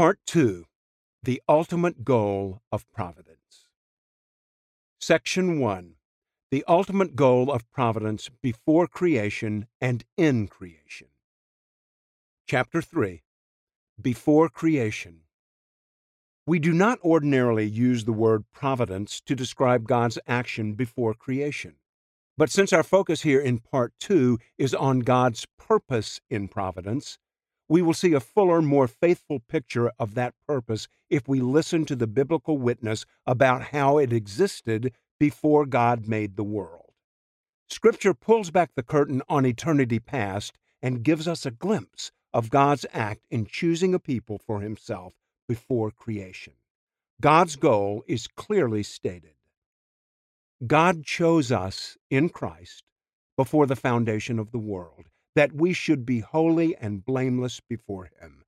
Part 0.00 0.20
2 0.24 0.64
The 1.24 1.42
Ultimate 1.46 2.06
Goal 2.06 2.62
of 2.72 2.90
Providence. 2.90 3.66
Section 4.98 5.60
1 5.60 5.96
The 6.50 6.64
Ultimate 6.66 7.14
Goal 7.14 7.52
of 7.52 7.70
Providence 7.70 8.30
Before 8.40 8.86
Creation 8.86 9.66
and 9.78 10.06
in 10.16 10.48
Creation. 10.48 11.08
Chapter 12.48 12.80
3 12.80 13.20
Before 14.00 14.48
Creation. 14.48 15.24
We 16.46 16.58
do 16.58 16.72
not 16.72 16.98
ordinarily 17.04 17.66
use 17.66 18.06
the 18.06 18.14
word 18.14 18.44
providence 18.54 19.20
to 19.26 19.36
describe 19.36 19.86
God's 19.86 20.18
action 20.26 20.72
before 20.72 21.12
creation. 21.12 21.74
But 22.38 22.48
since 22.48 22.72
our 22.72 22.82
focus 22.82 23.20
here 23.20 23.42
in 23.42 23.58
Part 23.58 23.92
2 24.00 24.38
is 24.56 24.72
on 24.72 25.00
God's 25.00 25.46
purpose 25.58 26.22
in 26.30 26.48
providence, 26.48 27.18
we 27.70 27.80
will 27.80 27.94
see 27.94 28.12
a 28.14 28.20
fuller, 28.20 28.60
more 28.60 28.88
faithful 28.88 29.38
picture 29.38 29.92
of 29.96 30.14
that 30.14 30.34
purpose 30.44 30.88
if 31.08 31.28
we 31.28 31.40
listen 31.40 31.84
to 31.84 31.94
the 31.94 32.08
biblical 32.08 32.58
witness 32.58 33.06
about 33.24 33.62
how 33.62 33.96
it 33.96 34.12
existed 34.12 34.92
before 35.20 35.64
God 35.64 36.08
made 36.08 36.34
the 36.34 36.42
world. 36.42 36.90
Scripture 37.68 38.12
pulls 38.12 38.50
back 38.50 38.70
the 38.74 38.82
curtain 38.82 39.22
on 39.28 39.46
eternity 39.46 40.00
past 40.00 40.58
and 40.82 41.04
gives 41.04 41.28
us 41.28 41.46
a 41.46 41.52
glimpse 41.52 42.10
of 42.34 42.50
God's 42.50 42.86
act 42.92 43.24
in 43.30 43.46
choosing 43.46 43.94
a 43.94 44.00
people 44.00 44.38
for 44.38 44.60
himself 44.60 45.14
before 45.46 45.92
creation. 45.92 46.54
God's 47.20 47.54
goal 47.54 48.02
is 48.08 48.26
clearly 48.26 48.82
stated. 48.82 49.34
God 50.66 51.04
chose 51.04 51.52
us 51.52 51.96
in 52.10 52.30
Christ 52.30 52.82
before 53.36 53.66
the 53.66 53.76
foundation 53.76 54.40
of 54.40 54.50
the 54.50 54.58
world 54.58 55.04
that 55.34 55.52
we 55.52 55.72
should 55.72 56.04
be 56.04 56.20
holy 56.20 56.76
and 56.76 57.04
blameless 57.04 57.60
before 57.68 58.10
Him. 58.20 58.44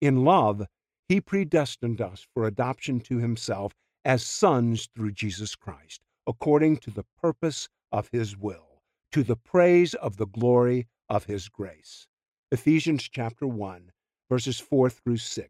In 0.00 0.24
love, 0.24 0.66
He 1.08 1.20
predestined 1.20 2.00
us 2.00 2.26
for 2.34 2.46
adoption 2.46 3.00
to 3.00 3.18
Himself 3.18 3.72
as 4.04 4.24
sons 4.24 4.88
through 4.94 5.12
Jesus 5.12 5.54
Christ, 5.54 6.02
according 6.26 6.78
to 6.78 6.90
the 6.90 7.06
purpose 7.20 7.68
of 7.90 8.08
His 8.12 8.36
will, 8.36 8.82
to 9.12 9.22
the 9.22 9.36
praise 9.36 9.94
of 9.94 10.16
the 10.16 10.26
glory 10.26 10.86
of 11.08 11.24
His 11.24 11.48
grace. 11.48 12.06
Ephesians 12.52 13.08
chapter 13.08 13.46
1, 13.46 13.90
verses 14.30 14.60
4 14.60 14.90
through 14.90 15.16
6. 15.16 15.48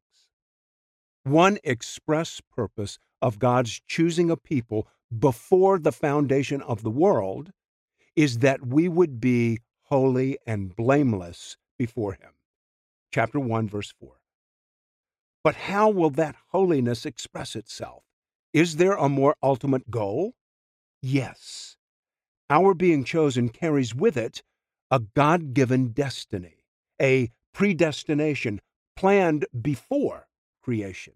One 1.25 1.59
express 1.65 2.41
purpose 2.55 2.99
of 3.21 3.39
God's 3.39 3.81
choosing 3.89 4.31
a 4.31 4.37
people 4.37 4.87
before 5.19 5.79
the 5.79 5.93
foundation 5.93 6.61
of 6.63 6.83
the 6.83 6.91
world 6.91 7.51
is 8.15 8.39
that 8.39 8.67
we 8.67 8.89
would 8.89 9.21
be 9.21 9.59
holy, 9.95 10.37
and 10.45 10.75
blameless 10.75 11.57
before 11.79 12.15
him. 12.15 12.33
Chapter 13.13 13.39
1, 13.39 13.69
verse 13.69 13.95
4. 14.01 14.15
But 15.45 15.55
how 15.55 15.89
will 15.89 16.11
that 16.11 16.35
holiness 16.49 17.07
express 17.07 17.55
itself? 17.55 18.03
Is 18.53 18.75
there 18.75 18.95
a 18.95 19.09
more 19.09 19.37
ultimate 19.41 19.93
goal? 19.93 20.35
Yes. 21.01 21.77
Our 22.51 22.75
being 22.75 23.05
chosen 23.05 23.51
carries 23.51 23.95
with 23.95 24.17
it 24.17 24.43
a 24.91 24.99
God 24.99 25.55
given 25.55 25.91
destiny, 25.93 26.65
a 27.01 27.31
predestination 27.53 28.61
planned 28.97 29.47
before 29.63 30.27
creation. 30.61 31.13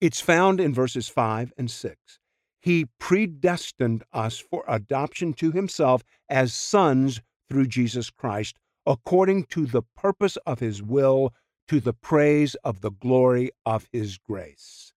It's 0.00 0.20
found 0.20 0.58
in 0.58 0.74
verses 0.74 1.08
5 1.08 1.52
and 1.56 1.70
6. 1.70 2.18
He 2.60 2.86
predestined 2.98 4.02
us 4.12 4.38
for 4.38 4.64
adoption 4.66 5.32
to 5.34 5.52
himself 5.52 6.02
as 6.28 6.52
sons 6.52 7.20
through 7.50 7.66
Jesus 7.66 8.08
Christ, 8.08 8.56
according 8.86 9.44
to 9.46 9.66
the 9.66 9.82
purpose 9.82 10.38
of 10.46 10.60
his 10.60 10.82
will, 10.82 11.34
to 11.68 11.80
the 11.80 11.92
praise 11.92 12.54
of 12.64 12.80
the 12.80 12.90
glory 12.90 13.50
of 13.66 13.88
his 13.92 14.16
grace. 14.16 14.92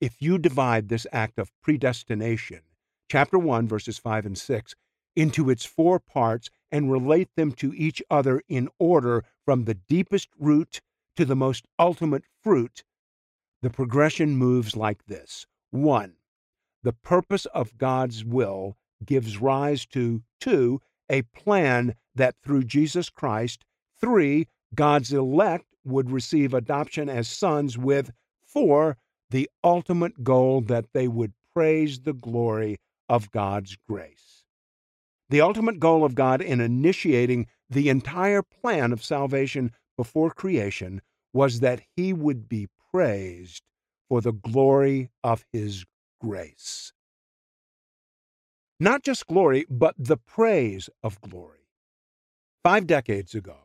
If 0.00 0.20
you 0.20 0.38
divide 0.38 0.88
this 0.88 1.06
act 1.12 1.38
of 1.38 1.52
predestination, 1.62 2.60
chapter 3.10 3.38
1, 3.38 3.66
verses 3.66 3.98
5 3.98 4.26
and 4.26 4.38
6, 4.38 4.74
into 5.16 5.50
its 5.50 5.64
four 5.64 5.98
parts 5.98 6.50
and 6.70 6.92
relate 6.92 7.28
them 7.36 7.50
to 7.52 7.72
each 7.74 8.02
other 8.10 8.42
in 8.48 8.68
order 8.78 9.24
from 9.44 9.64
the 9.64 9.74
deepest 9.74 10.28
root 10.38 10.80
to 11.16 11.24
the 11.24 11.34
most 11.34 11.64
ultimate 11.78 12.24
fruit, 12.42 12.84
the 13.62 13.70
progression 13.70 14.36
moves 14.36 14.76
like 14.76 15.06
this 15.06 15.46
1. 15.70 16.14
The 16.84 16.92
purpose 16.92 17.46
of 17.46 17.76
God's 17.76 18.24
will 18.24 18.76
gives 19.04 19.38
rise 19.38 19.84
to 19.86 20.22
2 20.40 20.80
a 21.10 21.22
plan 21.22 21.94
that 22.14 22.34
through 22.42 22.64
Jesus 22.64 23.10
Christ, 23.10 23.64
three, 24.00 24.48
God's 24.74 25.12
elect 25.12 25.66
would 25.84 26.10
receive 26.10 26.52
adoption 26.52 27.08
as 27.08 27.28
sons, 27.28 27.78
with 27.78 28.12
four, 28.44 28.96
the 29.30 29.48
ultimate 29.62 30.22
goal 30.22 30.60
that 30.62 30.86
they 30.92 31.08
would 31.08 31.32
praise 31.54 32.00
the 32.00 32.12
glory 32.12 32.76
of 33.08 33.30
God's 33.30 33.76
grace. 33.88 34.44
The 35.30 35.40
ultimate 35.40 35.78
goal 35.78 36.04
of 36.04 36.14
God 36.14 36.40
in 36.40 36.60
initiating 36.60 37.46
the 37.68 37.88
entire 37.88 38.42
plan 38.42 38.92
of 38.92 39.04
salvation 39.04 39.72
before 39.96 40.30
creation 40.30 41.02
was 41.32 41.60
that 41.60 41.82
he 41.96 42.12
would 42.12 42.48
be 42.48 42.68
praised 42.90 43.62
for 44.08 44.20
the 44.20 44.32
glory 44.32 45.10
of 45.22 45.44
his 45.52 45.84
grace. 46.20 46.92
Not 48.80 49.02
just 49.02 49.26
glory, 49.26 49.66
but 49.68 49.96
the 49.98 50.16
praise 50.16 50.88
of 51.02 51.20
glory. 51.20 51.66
Five 52.62 52.86
decades 52.86 53.34
ago, 53.34 53.56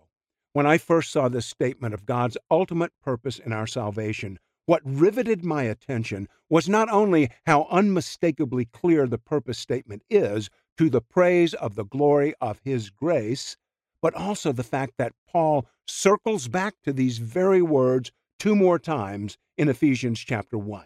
when 0.53 0.65
I 0.65 0.79
first 0.79 1.11
saw 1.11 1.29
this 1.29 1.45
statement 1.45 1.93
of 1.93 2.07
God's 2.07 2.37
ultimate 2.49 2.91
purpose 2.99 3.37
in 3.37 3.53
our 3.53 3.67
salvation, 3.67 4.39
what 4.65 4.81
riveted 4.83 5.45
my 5.45 5.63
attention 5.63 6.27
was 6.49 6.67
not 6.67 6.89
only 6.89 7.29
how 7.45 7.67
unmistakably 7.69 8.65
clear 8.65 9.05
the 9.05 9.19
purpose 9.19 9.59
statement 9.59 10.01
is 10.09 10.49
to 10.77 10.89
the 10.89 11.01
praise 11.01 11.53
of 11.53 11.75
the 11.75 11.85
glory 11.85 12.33
of 12.41 12.59
His 12.63 12.89
grace, 12.89 13.55
but 14.01 14.15
also 14.15 14.51
the 14.51 14.63
fact 14.63 14.93
that 14.97 15.13
Paul 15.27 15.67
circles 15.85 16.47
back 16.47 16.73
to 16.83 16.91
these 16.91 17.19
very 17.19 17.61
words 17.61 18.11
two 18.39 18.55
more 18.55 18.79
times 18.79 19.37
in 19.57 19.69
Ephesians 19.69 20.19
chapter 20.19 20.57
1. 20.57 20.85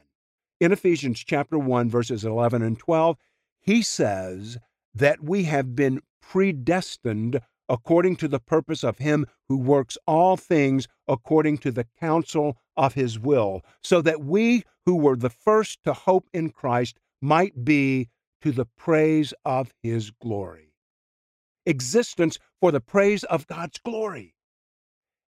In 0.60 0.72
Ephesians 0.72 1.20
chapter 1.20 1.58
1, 1.58 1.90
verses 1.90 2.26
11 2.26 2.62
and 2.62 2.78
12, 2.78 3.16
he 3.68 3.82
says 3.82 4.58
that 4.96 5.22
we 5.22 5.44
have 5.44 5.76
been 5.76 6.02
predestined 6.22 7.42
according 7.70 8.16
to 8.16 8.28
the 8.30 8.40
purpose 8.40 8.82
of 8.82 8.98
him 8.98 9.26
who 9.50 9.58
works 9.58 9.98
all 10.08 10.38
things 10.38 10.88
according 11.08 11.58
to 11.58 11.72
the 11.72 11.86
counsel 12.00 12.58
of 12.78 12.94
his 12.94 13.20
will, 13.20 13.62
so 13.84 14.02
that 14.02 14.24
we 14.24 14.64
who 14.86 14.96
were 14.96 15.18
the 15.18 15.30
first 15.30 15.84
to 15.84 15.94
hope 15.94 16.30
in 16.34 16.50
Christ 16.50 16.98
might 17.22 17.66
be 17.66 18.08
to 18.42 18.54
the 18.54 18.68
praise 18.78 19.34
of 19.44 19.74
his 19.84 20.12
glory. 20.12 20.72
Existence 21.66 22.40
for 22.62 22.72
the 22.72 22.80
praise 22.80 23.26
of 23.26 23.48
God's 23.48 23.80
glory. 23.80 24.34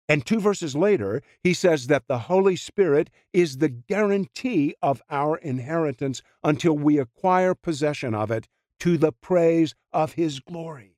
And 0.10 0.26
two 0.26 0.40
verses 0.40 0.76
later, 0.76 1.22
he 1.44 1.54
says 1.54 1.86
that 1.86 2.08
the 2.08 2.18
Holy 2.18 2.56
Spirit 2.56 3.12
is 3.32 3.58
the 3.58 3.70
guarantee 3.70 4.74
of 4.82 5.04
our 5.12 5.38
inheritance 5.38 6.24
until 6.44 6.76
we 6.76 6.98
acquire 6.98 7.54
possession 7.54 8.16
of 8.16 8.32
it 8.32 8.48
to 8.80 8.98
the 8.98 9.12
praise 9.12 9.76
of 9.94 10.14
his 10.14 10.40
glory. 10.40 10.96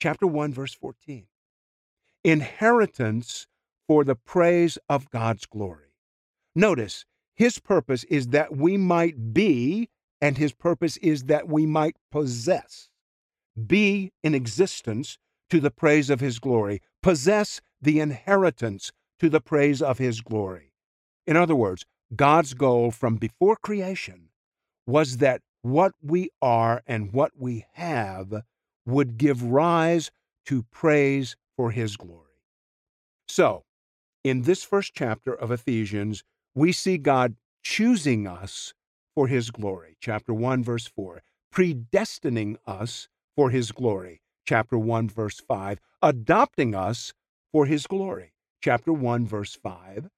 Chapter 0.00 0.26
1, 0.26 0.52
verse 0.52 0.72
14. 0.72 1.26
Inheritance 2.22 3.48
for 3.88 4.04
the 4.04 4.14
praise 4.14 4.78
of 4.88 5.10
God's 5.10 5.46
glory. 5.46 5.92
Notice, 6.54 7.04
his 7.34 7.58
purpose 7.58 8.04
is 8.04 8.28
that 8.28 8.56
we 8.56 8.76
might 8.76 9.34
be, 9.34 9.88
and 10.20 10.38
his 10.38 10.52
purpose 10.52 10.96
is 10.98 11.24
that 11.24 11.48
we 11.48 11.66
might 11.66 11.96
possess. 12.12 12.88
Be 13.66 14.12
in 14.22 14.34
existence 14.34 15.18
to 15.50 15.60
the 15.60 15.70
praise 15.70 16.08
of 16.10 16.20
his 16.20 16.38
glory, 16.38 16.82
possess 17.02 17.60
the 17.86 18.00
inheritance 18.00 18.90
to 19.20 19.30
the 19.30 19.40
praise 19.40 19.80
of 19.80 19.98
his 19.98 20.20
glory. 20.20 20.72
In 21.24 21.36
other 21.36 21.54
words, 21.54 21.86
God's 22.14 22.52
goal 22.52 22.90
from 22.90 23.14
before 23.16 23.54
creation 23.54 24.30
was 24.88 25.18
that 25.18 25.40
what 25.62 25.92
we 26.02 26.30
are 26.42 26.82
and 26.86 27.12
what 27.12 27.30
we 27.38 27.64
have 27.74 28.42
would 28.84 29.16
give 29.16 29.40
rise 29.42 30.10
to 30.46 30.64
praise 30.64 31.36
for 31.56 31.70
his 31.70 31.96
glory. 31.96 32.42
So, 33.28 33.64
in 34.24 34.42
this 34.42 34.64
first 34.64 34.92
chapter 34.92 35.32
of 35.32 35.52
Ephesians, 35.52 36.24
we 36.56 36.72
see 36.72 36.98
God 36.98 37.36
choosing 37.62 38.26
us 38.26 38.74
for 39.14 39.28
his 39.28 39.52
glory. 39.52 39.96
Chapter 40.00 40.34
1, 40.34 40.64
verse 40.64 40.88
4. 40.88 41.22
Predestining 41.54 42.56
us 42.66 43.08
for 43.36 43.50
his 43.50 43.70
glory 43.70 44.20
chapter 44.46 44.78
1 44.78 45.08
verse 45.08 45.40
5, 45.40 45.80
adopting 46.02 46.74
us 46.74 47.12
for 47.56 47.64
his 47.64 47.86
glory, 47.86 48.34
chapter 48.60 48.92
1 48.92 49.26
verse 49.26 49.54
5, 49.54 50.10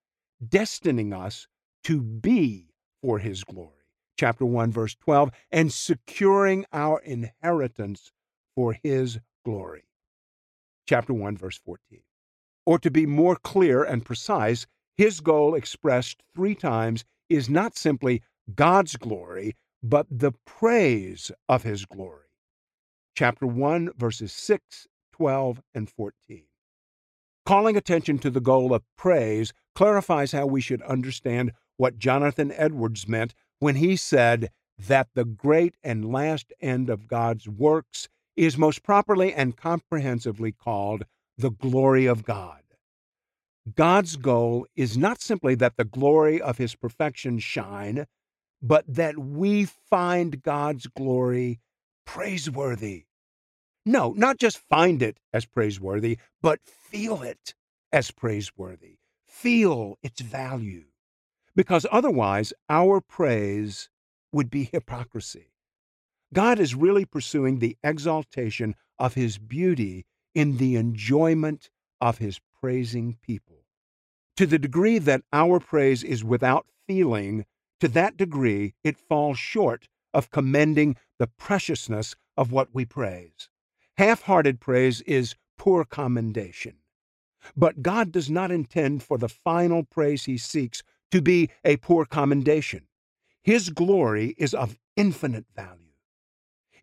destining 0.44 1.16
us 1.16 1.46
to 1.84 2.02
be 2.02 2.74
for 3.00 3.20
his 3.20 3.44
glory, 3.44 3.86
chapter 4.18 4.44
1 4.44 4.72
verse 4.72 4.96
12, 4.96 5.30
and 5.52 5.72
securing 5.72 6.66
our 6.72 6.98
inheritance 6.98 8.10
for 8.56 8.72
his 8.82 9.20
glory, 9.44 9.84
chapter 10.88 11.14
1 11.14 11.36
verse 11.36 11.56
14. 11.64 12.00
Or 12.66 12.76
to 12.80 12.90
be 12.90 13.06
more 13.06 13.36
clear 13.36 13.84
and 13.84 14.04
precise, 14.04 14.66
His 14.96 15.20
goal 15.20 15.54
expressed 15.54 16.24
three 16.34 16.56
times 16.56 17.04
is 17.28 17.48
not 17.48 17.78
simply 17.78 18.20
God's 18.52 18.96
glory, 18.96 19.54
but 19.80 20.08
the 20.10 20.32
praise 20.44 21.30
of 21.48 21.62
his 21.62 21.84
glory. 21.84 22.26
Chapter 23.14 23.46
1, 23.46 23.90
verses 23.96 24.32
6, 24.32 24.88
12, 25.12 25.62
and 25.72 25.88
14. 25.88 26.47
Calling 27.48 27.78
attention 27.78 28.18
to 28.18 28.28
the 28.28 28.42
goal 28.42 28.74
of 28.74 28.82
praise 28.98 29.54
clarifies 29.74 30.32
how 30.32 30.44
we 30.44 30.60
should 30.60 30.82
understand 30.82 31.52
what 31.78 31.98
Jonathan 31.98 32.52
Edwards 32.52 33.08
meant 33.08 33.32
when 33.58 33.76
he 33.76 33.96
said 33.96 34.50
that 34.78 35.08
the 35.14 35.24
great 35.24 35.74
and 35.82 36.12
last 36.12 36.52
end 36.60 36.90
of 36.90 37.08
God's 37.08 37.48
works 37.48 38.06
is 38.36 38.58
most 38.58 38.82
properly 38.82 39.32
and 39.32 39.56
comprehensively 39.56 40.52
called 40.52 41.04
the 41.38 41.48
glory 41.48 42.04
of 42.04 42.22
God. 42.22 42.60
God's 43.74 44.16
goal 44.16 44.66
is 44.76 44.98
not 44.98 45.22
simply 45.22 45.54
that 45.54 45.78
the 45.78 45.84
glory 45.84 46.42
of 46.42 46.58
his 46.58 46.74
perfection 46.74 47.38
shine, 47.38 48.06
but 48.60 48.84
that 48.86 49.18
we 49.18 49.64
find 49.64 50.42
God's 50.42 50.86
glory 50.86 51.60
praiseworthy. 52.04 53.07
No, 53.88 54.12
not 54.12 54.36
just 54.36 54.58
find 54.58 55.00
it 55.00 55.18
as 55.32 55.46
praiseworthy, 55.46 56.18
but 56.42 56.60
feel 56.62 57.22
it 57.22 57.54
as 57.90 58.10
praiseworthy. 58.10 58.98
Feel 59.26 59.96
its 60.02 60.20
value. 60.20 60.84
Because 61.56 61.86
otherwise, 61.90 62.52
our 62.68 63.00
praise 63.00 63.88
would 64.30 64.50
be 64.50 64.64
hypocrisy. 64.64 65.52
God 66.34 66.58
is 66.58 66.74
really 66.74 67.06
pursuing 67.06 67.60
the 67.60 67.78
exaltation 67.82 68.74
of 68.98 69.14
his 69.14 69.38
beauty 69.38 70.04
in 70.34 70.58
the 70.58 70.76
enjoyment 70.76 71.70
of 71.98 72.18
his 72.18 72.42
praising 72.60 73.16
people. 73.22 73.64
To 74.36 74.44
the 74.44 74.58
degree 74.58 74.98
that 74.98 75.22
our 75.32 75.60
praise 75.60 76.04
is 76.04 76.22
without 76.22 76.66
feeling, 76.86 77.46
to 77.80 77.88
that 77.88 78.18
degree 78.18 78.74
it 78.84 78.98
falls 78.98 79.38
short 79.38 79.88
of 80.12 80.30
commending 80.30 80.96
the 81.18 81.26
preciousness 81.26 82.14
of 82.36 82.52
what 82.52 82.68
we 82.74 82.84
praise. 82.84 83.48
Half 83.98 84.22
hearted 84.22 84.60
praise 84.60 85.00
is 85.02 85.34
poor 85.56 85.84
commendation. 85.84 86.76
But 87.56 87.82
God 87.82 88.12
does 88.12 88.30
not 88.30 88.52
intend 88.52 89.02
for 89.02 89.18
the 89.18 89.28
final 89.28 89.82
praise 89.82 90.24
he 90.24 90.38
seeks 90.38 90.84
to 91.10 91.20
be 91.20 91.50
a 91.64 91.78
poor 91.78 92.04
commendation. 92.04 92.86
His 93.42 93.70
glory 93.70 94.36
is 94.38 94.54
of 94.54 94.78
infinite 94.94 95.46
value. 95.56 95.94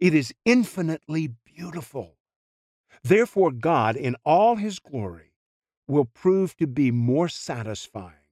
It 0.01 0.13
is 0.13 0.33
infinitely 0.43 1.29
beautiful. 1.45 2.17
Therefore, 3.01 3.51
God, 3.51 3.95
in 3.95 4.17
all 4.25 4.57
his 4.57 4.79
glory, 4.79 5.31
will 5.87 6.05
prove 6.05 6.57
to 6.57 6.67
be 6.67 6.91
more 6.91 7.29
satisfying 7.29 8.27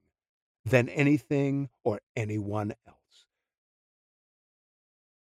than 0.65 0.89
anything 0.89 1.69
or 1.85 2.01
anyone 2.17 2.73
else. 2.85 2.97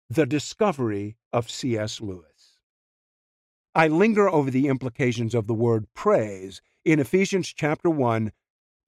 The 0.09 0.25
Discovery 0.25 1.17
of 1.33 1.49
C.S. 1.49 1.99
Lewis. 1.99 2.28
I 3.75 3.87
linger 3.87 4.27
over 4.27 4.49
the 4.49 4.67
implications 4.67 5.35
of 5.35 5.45
the 5.45 5.53
word 5.53 5.85
praise 5.93 6.59
in 6.83 6.99
Ephesians 6.99 7.53
chapter 7.55 7.87
1, 7.87 8.31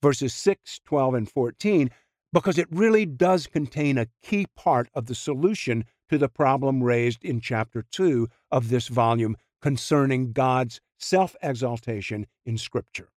verses 0.01 0.33
6, 0.33 0.79
12, 0.85 1.13
and 1.13 1.29
14, 1.29 1.91
because 2.33 2.57
it 2.57 2.67
really 2.71 3.05
does 3.05 3.45
contain 3.45 3.99
a 3.99 4.07
key 4.23 4.47
part 4.55 4.89
of 4.95 5.05
the 5.05 5.13
solution 5.13 5.85
to 6.09 6.17
the 6.17 6.27
problem 6.27 6.81
raised 6.81 7.23
in 7.23 7.41
chapter 7.41 7.85
2 7.91 8.27
of 8.49 8.69
this 8.69 8.87
volume 8.87 9.37
concerning 9.61 10.31
God's 10.31 10.81
self 10.97 11.35
exaltation 11.43 12.25
in 12.43 12.57
Scripture. 12.57 13.09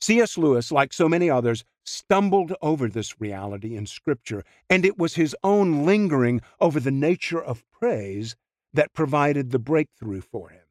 C.S. 0.00 0.38
Lewis, 0.38 0.72
like 0.72 0.94
so 0.94 1.06
many 1.06 1.28
others, 1.28 1.64
stumbled 1.84 2.54
over 2.62 2.88
this 2.88 3.20
reality 3.20 3.76
in 3.76 3.84
Scripture, 3.84 4.42
and 4.70 4.86
it 4.86 4.98
was 4.98 5.16
his 5.16 5.36
own 5.44 5.84
lingering 5.84 6.40
over 6.60 6.80
the 6.80 6.90
nature 6.90 7.42
of 7.42 7.64
praise 7.70 8.36
that 8.72 8.94
provided 8.94 9.50
the 9.50 9.58
breakthrough 9.58 10.22
for 10.22 10.48
him. 10.48 10.63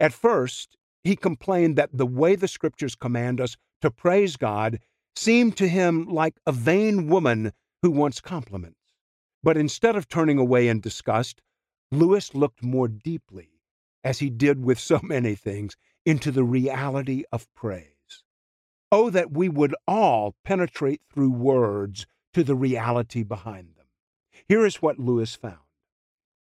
At 0.00 0.12
first, 0.12 0.76
he 1.02 1.16
complained 1.16 1.76
that 1.76 1.90
the 1.92 2.06
way 2.06 2.36
the 2.36 2.48
Scriptures 2.48 2.94
command 2.94 3.40
us 3.40 3.56
to 3.80 3.90
praise 3.90 4.36
God 4.36 4.80
seemed 5.16 5.56
to 5.56 5.68
him 5.68 6.06
like 6.06 6.34
a 6.46 6.52
vain 6.52 7.08
woman 7.08 7.52
who 7.82 7.90
wants 7.90 8.20
compliments. 8.20 8.76
But 9.42 9.56
instead 9.56 9.96
of 9.96 10.08
turning 10.08 10.38
away 10.38 10.68
in 10.68 10.80
disgust, 10.80 11.40
Lewis 11.90 12.34
looked 12.34 12.62
more 12.62 12.88
deeply, 12.88 13.50
as 14.04 14.18
he 14.18 14.30
did 14.30 14.64
with 14.64 14.78
so 14.78 15.00
many 15.02 15.34
things, 15.34 15.76
into 16.04 16.30
the 16.30 16.44
reality 16.44 17.24
of 17.32 17.52
praise. 17.54 18.22
Oh, 18.90 19.10
that 19.10 19.32
we 19.32 19.48
would 19.48 19.74
all 19.86 20.34
penetrate 20.44 21.02
through 21.12 21.30
words 21.30 22.06
to 22.34 22.42
the 22.42 22.54
reality 22.54 23.22
behind 23.22 23.74
them. 23.76 23.86
Here 24.48 24.64
is 24.64 24.80
what 24.80 24.98
Lewis 24.98 25.34
found. 25.34 25.67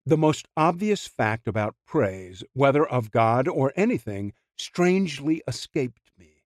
The 0.06 0.18
most 0.18 0.48
obvious 0.58 1.06
fact 1.06 1.48
about 1.48 1.76
praise, 1.86 2.44
whether 2.54 2.86
of 2.86 3.12
God 3.12 3.48
or 3.48 3.72
anything, 3.76 4.34
strangely 4.58 5.44
escaped 5.48 6.12
me. 6.18 6.44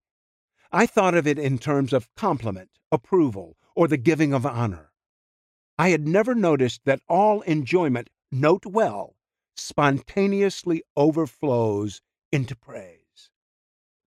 I 0.72 0.86
thought 0.86 1.16
of 1.16 1.26
it 1.26 1.40
in 1.40 1.58
terms 1.58 1.94
of 1.94 2.14
compliment, 2.16 2.72
approval, 2.92 3.58
or 3.74 3.88
the 3.88 3.98
giving 3.98 4.34
of 4.34 4.46
honor. 4.46 4.92
I 5.78 5.90
had 5.90 6.08
never 6.08 6.36
noticed 6.36 6.82
that 6.86 7.02
all 7.08 7.42
enjoyment, 7.42 8.10
note 8.32 8.66
well, 8.66 9.16
spontaneously 9.56 10.84
overflows 10.98 12.02
into 12.32 12.56
praise. 12.56 13.30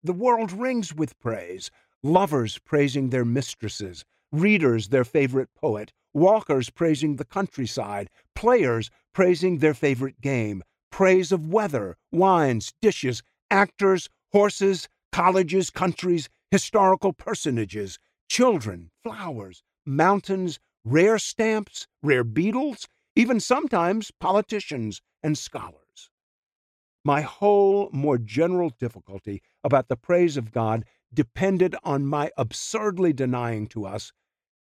The 0.02 0.12
world 0.12 0.52
rings 0.52 0.94
with 0.94 1.18
praise. 1.18 1.70
Lovers 2.02 2.58
praising 2.58 3.10
their 3.10 3.24
mistresses, 3.24 4.04
readers 4.30 4.88
their 4.88 5.04
favorite 5.04 5.52
poet, 5.54 5.92
walkers 6.14 6.70
praising 6.70 7.16
the 7.16 7.24
countryside, 7.24 8.10
players 8.34 8.90
praising 9.18 9.58
their 9.58 9.74
favorite 9.74 10.20
game, 10.20 10.62
praise 10.92 11.32
of 11.32 11.48
weather, 11.48 11.96
wines, 12.12 12.72
dishes, 12.80 13.20
actors, 13.50 14.08
horses, 14.30 14.88
colleges, 15.10 15.70
countries, 15.70 16.28
historical 16.52 17.12
personages, 17.12 17.98
children, 18.28 18.92
flowers, 19.02 19.64
mountains, 19.84 20.60
rare 20.84 21.18
stamps, 21.18 21.88
rare 22.00 22.22
beetles, 22.22 22.86
even 23.16 23.40
sometimes 23.40 24.12
politicians 24.20 25.02
and 25.20 25.36
scholars. 25.36 26.10
My 27.04 27.22
whole 27.22 27.90
more 27.92 28.18
general 28.18 28.70
difficulty 28.78 29.42
about 29.64 29.88
the 29.88 29.96
praise 29.96 30.36
of 30.36 30.52
God 30.52 30.84
depended 31.12 31.74
on 31.82 32.06
my 32.06 32.30
absurdly 32.36 33.12
denying 33.12 33.66
to 33.70 33.84
us, 33.84 34.12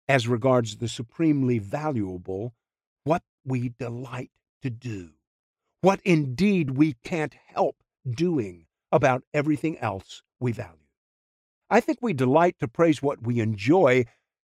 as 0.09 0.29
regards 0.29 0.77
the 0.77 0.87
supremely 0.87 1.59
valuable, 1.59 2.55
what 3.03 3.25
we 3.45 3.69
delight 3.81 4.31
to 4.65 4.71
do, 4.71 5.11
what 5.83 6.01
indeed 6.05 6.71
we 6.71 6.95
can't 7.05 7.35
help 7.49 7.77
doing 8.11 8.65
about 8.91 9.23
everything 9.35 9.77
else 9.77 10.23
we 10.41 10.53
value. 10.53 10.89
I 11.69 11.81
think 11.81 11.99
we 12.01 12.15
delight 12.15 12.57
to 12.61 12.69
praise 12.69 13.03
what 13.03 13.23
we 13.23 13.41
enjoy 13.41 14.07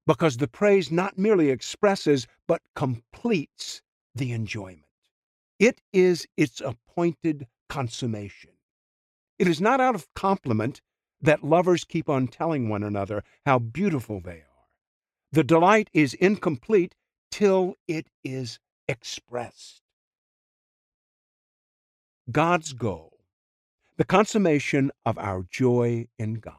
because 0.05 0.35
the 0.35 0.49
praise 0.49 0.91
not 0.91 1.17
merely 1.17 1.49
expresses 1.49 2.27
but 2.45 2.61
completes 2.75 3.81
the 4.13 4.33
enjoyment. 4.33 4.83
It 5.59 5.79
is 5.93 6.27
its 6.35 6.59
appointed 6.59 7.47
consummation. 7.69 8.51
It 9.39 9.47
is 9.47 9.61
not 9.61 9.79
out 9.79 9.95
of 9.95 10.13
compliment 10.13 10.81
that 11.21 11.41
lovers 11.41 11.85
keep 11.85 12.09
on 12.09 12.27
telling 12.27 12.67
one 12.67 12.83
another 12.83 13.23
how 13.45 13.59
beautiful 13.59 14.19
they 14.19 14.39
are. 14.39 14.67
The 15.31 15.45
delight 15.45 15.89
is 15.93 16.15
incomplete 16.15 16.95
till 17.31 17.75
it 17.87 18.07
is 18.25 18.59
expressed. 18.89 19.80
God's 22.31 22.73
goal, 22.73 23.19
the 23.97 24.05
consummation 24.05 24.91
of 25.05 25.17
our 25.17 25.45
joy 25.49 26.07
in 26.17 26.35
God. 26.35 26.55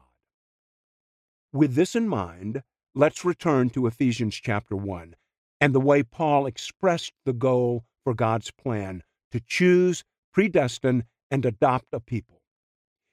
With 1.51 1.75
this 1.75 1.95
in 1.95 2.07
mind, 2.07 2.63
let's 2.95 3.25
return 3.25 3.69
to 3.71 3.87
Ephesians 3.87 4.35
chapter 4.35 4.75
1 4.75 5.15
and 5.61 5.73
the 5.73 5.79
way 5.79 6.03
Paul 6.03 6.45
expressed 6.45 7.13
the 7.25 7.33
goal 7.33 7.85
for 8.03 8.13
God's 8.13 8.51
plan 8.51 9.03
to 9.31 9.39
choose 9.39 10.03
predestine, 10.33 11.05
and 11.31 11.45
adopt 11.45 11.87
a 11.93 11.99
people. 11.99 12.41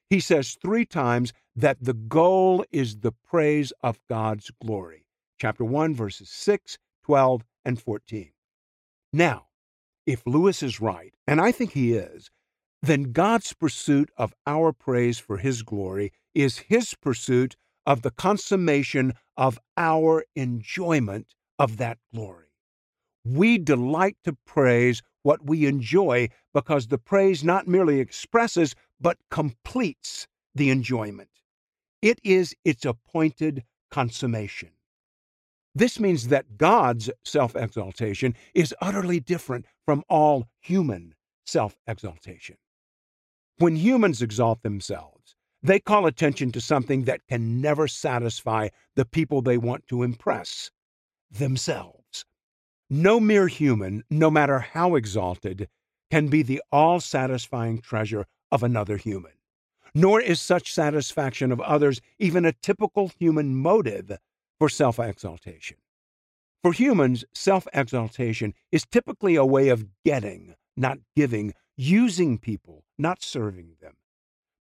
He 0.08 0.18
says 0.18 0.56
three 0.60 0.84
times 0.84 1.32
that 1.54 1.78
the 1.80 1.94
goal 1.94 2.64
is 2.72 2.98
the 2.98 3.12
praise 3.12 3.72
of 3.82 4.00
God's 4.08 4.50
glory. 4.62 5.06
Chapter 5.38 5.64
1, 5.64 5.94
verses 5.94 6.28
6, 6.28 6.78
12, 7.04 7.44
and 7.64 7.80
14. 7.80 8.32
Now, 9.12 9.46
if 10.06 10.22
Lewis 10.26 10.62
is 10.62 10.80
right, 10.80 11.14
and 11.26 11.40
I 11.40 11.52
think 11.52 11.72
he 11.72 11.92
is, 11.92 12.30
then 12.82 13.12
God's 13.12 13.52
pursuit 13.52 14.10
of 14.16 14.34
our 14.46 14.72
praise 14.72 15.18
for 15.18 15.36
his 15.36 15.62
glory 15.62 16.12
is 16.34 16.58
his 16.58 16.94
pursuit 16.94 17.56
of 17.86 18.02
the 18.02 18.10
consummation 18.10 19.12
of 19.36 19.58
our 19.76 20.24
enjoyment 20.34 21.34
of 21.58 21.76
that 21.76 21.98
glory. 22.14 22.46
We 23.24 23.58
delight 23.58 24.16
to 24.24 24.36
praise 24.46 25.02
what 25.22 25.44
we 25.44 25.66
enjoy 25.66 26.28
because 26.54 26.86
the 26.86 26.98
praise 26.98 27.44
not 27.44 27.68
merely 27.68 28.00
expresses 28.00 28.74
but 29.00 29.18
completes 29.30 30.26
the 30.54 30.70
enjoyment. 30.70 31.28
It 32.00 32.18
is 32.24 32.54
its 32.64 32.86
appointed 32.86 33.64
consummation. 33.90 34.70
This 35.74 36.00
means 36.00 36.28
that 36.28 36.56
God's 36.56 37.10
self 37.24 37.54
exaltation 37.54 38.34
is 38.54 38.74
utterly 38.80 39.20
different 39.20 39.66
from 39.84 40.02
all 40.08 40.48
human 40.60 41.14
self 41.44 41.76
exaltation. 41.86 42.56
When 43.60 43.76
humans 43.76 44.22
exalt 44.22 44.62
themselves, 44.62 45.36
they 45.62 45.80
call 45.80 46.06
attention 46.06 46.50
to 46.52 46.62
something 46.62 47.04
that 47.04 47.26
can 47.28 47.60
never 47.60 47.86
satisfy 47.88 48.70
the 48.96 49.04
people 49.04 49.42
they 49.42 49.58
want 49.58 49.86
to 49.88 50.02
impress 50.02 50.70
themselves. 51.30 52.24
No 52.88 53.20
mere 53.20 53.48
human, 53.48 54.02
no 54.08 54.30
matter 54.30 54.60
how 54.60 54.94
exalted, 54.94 55.68
can 56.10 56.28
be 56.28 56.42
the 56.42 56.62
all 56.72 57.00
satisfying 57.00 57.82
treasure 57.82 58.24
of 58.50 58.62
another 58.62 58.96
human. 58.96 59.32
Nor 59.94 60.22
is 60.22 60.40
such 60.40 60.72
satisfaction 60.72 61.52
of 61.52 61.60
others 61.60 62.00
even 62.18 62.46
a 62.46 62.54
typical 62.62 63.08
human 63.18 63.54
motive 63.54 64.16
for 64.58 64.70
self 64.70 64.98
exaltation. 64.98 65.76
For 66.62 66.72
humans, 66.72 67.26
self 67.34 67.68
exaltation 67.74 68.54
is 68.72 68.86
typically 68.86 69.34
a 69.36 69.44
way 69.44 69.68
of 69.68 69.84
getting, 70.02 70.54
not 70.78 70.96
giving, 71.14 71.52
using 71.76 72.38
people, 72.38 72.84
not 72.98 73.22
serving 73.22 73.76
them. 73.80 73.96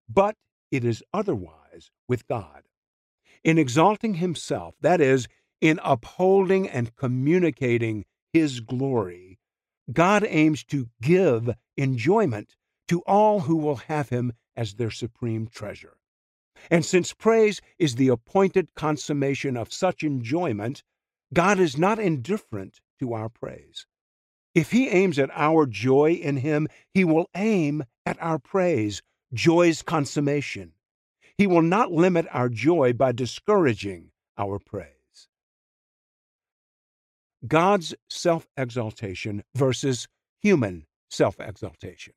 But 0.08 0.36
it 0.72 0.84
is 0.86 1.04
otherwise 1.14 1.92
with 2.08 2.28
God. 2.28 2.64
In 3.44 3.58
exalting 3.58 4.16
himself, 4.16 4.76
that 4.82 5.02
is, 5.02 5.28
in 5.62 5.80
upholding 5.84 6.68
and 6.70 6.96
communicating 6.96 8.06
his 8.34 8.60
glory, 8.60 9.40
God 9.92 10.24
aims 10.28 10.64
to 10.66 10.90
give 11.02 11.50
enjoyment 11.78 12.56
to 12.88 13.02
all 13.02 13.42
who 13.42 13.56
will 13.56 13.78
have 13.78 14.10
him 14.10 14.34
as 14.56 14.76
their 14.76 14.92
supreme 14.92 15.48
treasure. 15.48 15.98
And 16.70 16.86
since 16.86 17.14
praise 17.14 17.62
is 17.78 17.96
the 17.96 18.10
appointed 18.10 18.76
consummation 18.76 19.56
of 19.56 19.72
such 19.72 20.04
enjoyment, 20.04 20.84
God 21.34 21.60
is 21.60 21.78
not 21.78 22.00
indifferent 22.00 22.82
to 23.00 23.14
our 23.14 23.30
praise. 23.30 23.86
If 24.56 24.72
He 24.72 24.90
aims 24.90 25.20
at 25.20 25.30
our 25.34 25.66
joy 25.66 26.14
in 26.14 26.38
Him, 26.38 26.68
He 26.94 27.04
will 27.04 27.30
aim 27.36 27.84
at 28.06 28.18
our 28.22 28.40
praise, 28.40 29.02
joy's 29.34 29.82
consummation. 29.82 30.74
He 31.38 31.48
will 31.48 31.62
not 31.62 31.92
limit 31.92 32.28
our 32.32 32.50
joy 32.50 32.94
by 32.94 33.12
discouraging 33.12 34.12
our 34.38 34.60
praise. 34.60 34.90
God's 37.48 37.96
self 38.10 38.48
exaltation 38.58 39.44
versus 39.56 40.08
human 40.42 40.86
self 41.10 41.40
exaltation. 41.40 42.14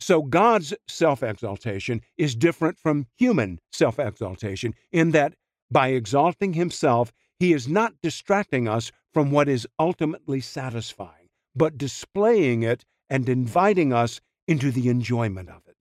So, 0.00 0.22
God's 0.22 0.74
self 0.88 1.22
exaltation 1.22 2.00
is 2.16 2.34
different 2.34 2.78
from 2.78 3.06
human 3.16 3.60
self 3.70 3.98
exaltation 4.00 4.74
in 4.90 5.12
that 5.12 5.34
by 5.70 5.88
exalting 5.88 6.54
Himself, 6.54 7.12
he 7.38 7.52
is 7.52 7.68
not 7.68 7.94
distracting 8.02 8.68
us 8.68 8.92
from 9.12 9.30
what 9.30 9.48
is 9.48 9.66
ultimately 9.78 10.40
satisfying, 10.40 11.28
but 11.54 11.78
displaying 11.78 12.62
it 12.62 12.84
and 13.10 13.28
inviting 13.28 13.92
us 13.92 14.20
into 14.48 14.70
the 14.70 14.88
enjoyment 14.88 15.48
of 15.48 15.62
it. 15.66 15.76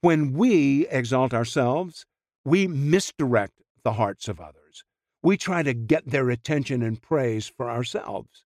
When 0.00 0.32
we 0.32 0.86
exalt 0.88 1.34
ourselves, 1.34 2.06
we 2.44 2.66
misdirect 2.66 3.62
the 3.84 3.92
hearts 3.94 4.28
of 4.28 4.40
others. 4.40 4.84
We 5.22 5.36
try 5.36 5.62
to 5.62 5.74
get 5.74 6.10
their 6.10 6.30
attention 6.30 6.82
and 6.82 7.00
praise 7.00 7.46
for 7.46 7.70
ourselves. 7.70 8.44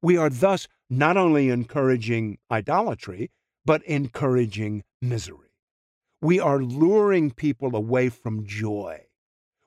We 0.00 0.16
are 0.16 0.30
thus 0.30 0.68
not 0.88 1.16
only 1.16 1.48
encouraging 1.48 2.38
idolatry, 2.50 3.30
but 3.64 3.82
encouraging 3.82 4.84
misery. 5.02 5.48
We 6.22 6.38
are 6.38 6.62
luring 6.62 7.32
people 7.32 7.74
away 7.74 8.08
from 8.08 8.46
joy. 8.46 9.06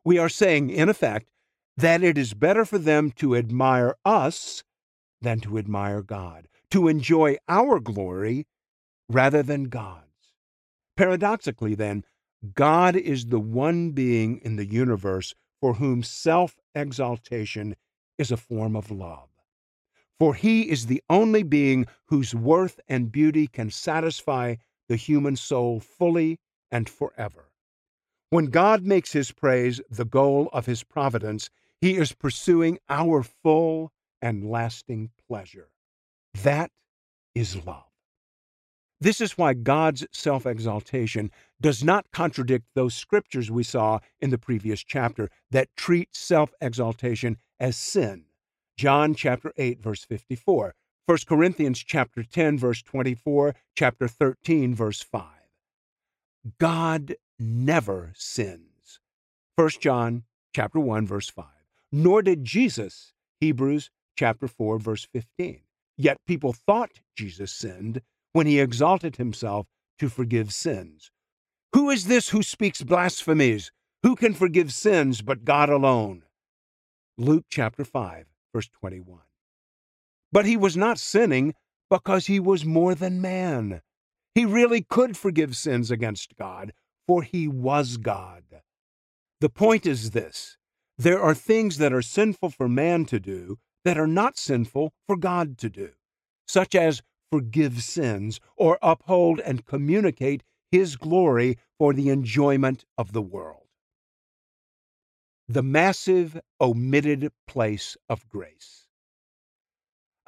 We 0.04 0.18
are 0.18 0.30
saying, 0.30 0.70
in 0.70 0.90
effect, 0.90 1.28
that 1.78 2.04
it 2.04 2.18
is 2.18 2.34
better 2.34 2.66
for 2.66 2.78
them 2.78 3.12
to 3.12 3.36
admire 3.36 3.96
us 4.06 4.64
than 5.22 5.40
to 5.42 5.58
admire 5.58 6.02
God, 6.02 6.48
to 6.72 6.88
enjoy 6.88 7.38
our 7.48 7.80
glory 7.80 8.48
rather 9.10 9.44
than 9.44 9.66
God's. 9.66 10.06
Paradoxically, 10.98 11.76
then, 11.76 12.04
God 12.56 12.96
is 12.96 13.28
the 13.28 13.40
one 13.40 13.92
being 13.92 14.40
in 14.40 14.56
the 14.56 14.66
universe 14.66 15.36
for 15.60 15.76
whom 15.76 16.02
self 16.02 16.60
exaltation 16.74 17.76
is 18.18 18.32
a 18.32 18.38
form 18.38 18.76
of 18.76 18.92
love. 18.92 19.30
For 20.20 20.36
he 20.36 20.70
is 20.70 20.86
the 20.86 21.02
only 21.10 21.44
being 21.44 21.88
whose 22.06 22.36
worth 22.36 22.80
and 22.88 23.12
beauty 23.12 23.48
can 23.48 23.70
satisfy 23.72 24.56
the 24.88 24.96
human 24.96 25.36
soul 25.36 25.80
fully 25.80 26.40
and 26.72 26.90
forever. 26.90 27.50
When 28.30 28.46
God 28.46 28.84
makes 28.84 29.12
his 29.14 29.32
praise 29.32 29.82
the 29.90 30.06
goal 30.06 30.50
of 30.54 30.66
his 30.66 30.84
providence, 30.84 31.50
he 31.82 31.98
is 31.98 32.14
pursuing 32.14 32.78
our 32.90 33.24
full 33.24 33.92
and 34.22 34.50
lasting 34.50 35.10
pleasure. 35.28 35.70
That 36.44 36.72
is 37.34 37.66
love. 37.66 37.86
This 39.00 39.20
is 39.20 39.36
why 39.36 39.56
God's 39.56 40.06
self 40.12 40.46
exaltation 40.46 41.32
does 41.60 41.84
not 41.84 42.06
contradict 42.14 42.68
those 42.76 42.94
scriptures 42.94 43.50
we 43.50 43.64
saw 43.64 44.00
in 44.20 44.30
the 44.30 44.38
previous 44.38 44.84
chapter 44.84 45.30
that 45.50 45.76
treat 45.76 46.16
self 46.16 46.54
exaltation 46.62 47.38
as 47.60 47.76
sin. 47.76 48.26
John 48.78 49.16
chapter 49.16 49.52
8 49.58 49.82
verse 49.82 50.06
54, 50.06 50.76
1 51.08 51.18
Corinthians 51.28 51.80
chapter 51.80 52.24
10 52.24 52.60
verse 52.60 52.84
24, 52.84 53.56
chapter 53.76 54.08
13 54.08 54.76
verse 54.76 55.02
5. 55.02 55.24
God 56.60 57.16
never 57.40 58.14
sins. 58.16 59.00
1 59.56 59.70
John 59.80 60.24
chapter 60.54 60.80
1 60.80 61.08
verse 61.08 61.30
5 61.30 61.46
nor 61.92 62.22
did 62.22 62.44
Jesus. 62.44 63.14
Hebrews 63.40 63.90
chapter 64.16 64.48
4 64.48 64.80
verse 64.80 65.08
15. 65.12 65.62
Yet 65.98 66.18
people 66.26 66.54
thought 66.54 67.00
Jesus 67.16 67.52
sinned 67.52 68.02
when 68.34 68.48
he 68.48 68.60
exalted 68.60 69.18
himself 69.18 69.68
to 70.00 70.10
forgive 70.10 70.54
sins. 70.54 71.12
Who 71.74 71.90
is 71.90 72.06
this 72.06 72.30
who 72.30 72.44
speaks 72.44 72.82
blasphemies? 72.82 73.72
Who 74.04 74.16
can 74.16 74.34
forgive 74.34 74.74
sins 74.74 75.22
but 75.22 75.46
God 75.46 75.70
alone? 75.70 76.24
Luke 77.18 77.46
chapter 77.50 77.84
5 77.84 78.26
verse 78.54 78.70
21. 78.80 79.20
But 80.32 80.46
he 80.46 80.58
was 80.58 80.78
not 80.78 80.98
sinning 80.98 81.54
because 81.90 82.28
he 82.28 82.40
was 82.40 82.66
more 82.66 82.96
than 82.96 83.22
man. 83.22 83.82
He 84.34 84.46
really 84.46 84.82
could 84.82 85.18
forgive 85.18 85.58
sins 85.58 85.92
against 85.92 86.38
God, 86.38 86.74
for 87.06 87.22
he 87.22 87.48
was 87.48 87.98
God. 87.98 88.44
The 89.42 89.50
point 89.50 89.86
is 89.86 90.12
this 90.12 90.58
there 91.02 91.20
are 91.20 91.34
things 91.34 91.80
that 91.80 91.92
are 91.92 92.04
sinful 92.04 92.52
for 92.52 92.70
man 92.70 93.06
to 93.06 93.20
do 93.20 93.58
that 93.84 93.98
are 93.98 94.06
not 94.06 94.38
sinful 94.38 94.94
for 95.08 95.18
God 95.18 95.58
to 95.58 95.68
do, 95.68 95.90
such 96.48 96.76
as 96.76 97.02
forgive 97.32 97.82
sins 97.82 98.40
or 98.56 98.78
uphold 98.84 99.40
and 99.40 99.66
communicate 99.66 100.44
His 100.70 100.98
glory 100.98 101.58
for 101.80 101.92
the 101.92 102.10
enjoyment 102.10 102.86
of 103.00 103.14
the 103.14 103.22
world. 103.22 103.68
The 105.48 105.64
massive 105.64 106.40
omitted 106.60 107.32
place 107.48 107.98
of 108.08 108.30
grace. 108.30 108.86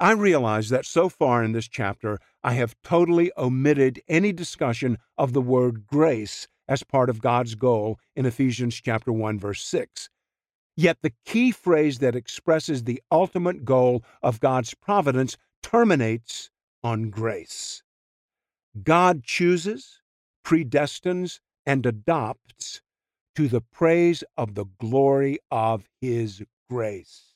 I 0.00 0.10
realize 0.10 0.70
that 0.70 0.86
so 0.86 1.08
far 1.08 1.44
in 1.44 1.52
this 1.52 1.68
chapter 1.68 2.18
I 2.42 2.54
have 2.54 2.74
totally 2.82 3.30
omitted 3.38 4.02
any 4.08 4.32
discussion 4.32 4.98
of 5.16 5.34
the 5.34 5.40
word 5.40 5.86
grace 5.86 6.48
as 6.66 6.82
part 6.82 7.08
of 7.08 7.20
God's 7.20 7.54
goal 7.54 8.00
in 8.16 8.26
Ephesians 8.26 8.80
chapter 8.80 9.12
1 9.12 9.38
verse 9.38 9.64
6 9.64 10.08
Yet 10.76 10.98
the 11.02 11.12
key 11.24 11.52
phrase 11.52 11.98
that 12.00 12.16
expresses 12.16 12.84
the 12.84 13.02
ultimate 13.10 13.64
goal 13.64 14.04
of 14.22 14.40
God's 14.40 14.74
providence 14.74 15.36
terminates 15.62 16.50
on 16.82 17.10
grace. 17.10 17.82
God 18.82 19.22
chooses, 19.22 20.00
predestines, 20.44 21.40
and 21.64 21.86
adopts 21.86 22.82
to 23.36 23.48
the 23.48 23.60
praise 23.60 24.24
of 24.36 24.54
the 24.54 24.66
glory 24.78 25.38
of 25.50 25.84
His 26.00 26.42
grace. 26.68 27.34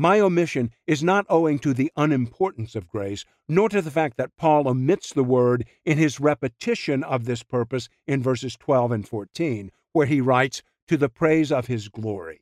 My 0.00 0.20
omission 0.20 0.70
is 0.86 1.02
not 1.02 1.26
owing 1.28 1.58
to 1.58 1.74
the 1.74 1.90
unimportance 1.96 2.76
of 2.76 2.86
grace, 2.86 3.24
nor 3.48 3.68
to 3.68 3.82
the 3.82 3.90
fact 3.90 4.16
that 4.16 4.36
Paul 4.36 4.68
omits 4.68 5.12
the 5.12 5.24
word 5.24 5.66
in 5.84 5.98
his 5.98 6.20
repetition 6.20 7.02
of 7.02 7.24
this 7.24 7.42
purpose 7.42 7.88
in 8.06 8.22
verses 8.22 8.56
12 8.56 8.92
and 8.92 9.08
14, 9.08 9.72
where 9.92 10.06
he 10.06 10.20
writes, 10.20 10.62
to 10.88 10.96
the 10.96 11.08
praise 11.08 11.52
of 11.52 11.66
his 11.66 11.88
glory. 11.88 12.40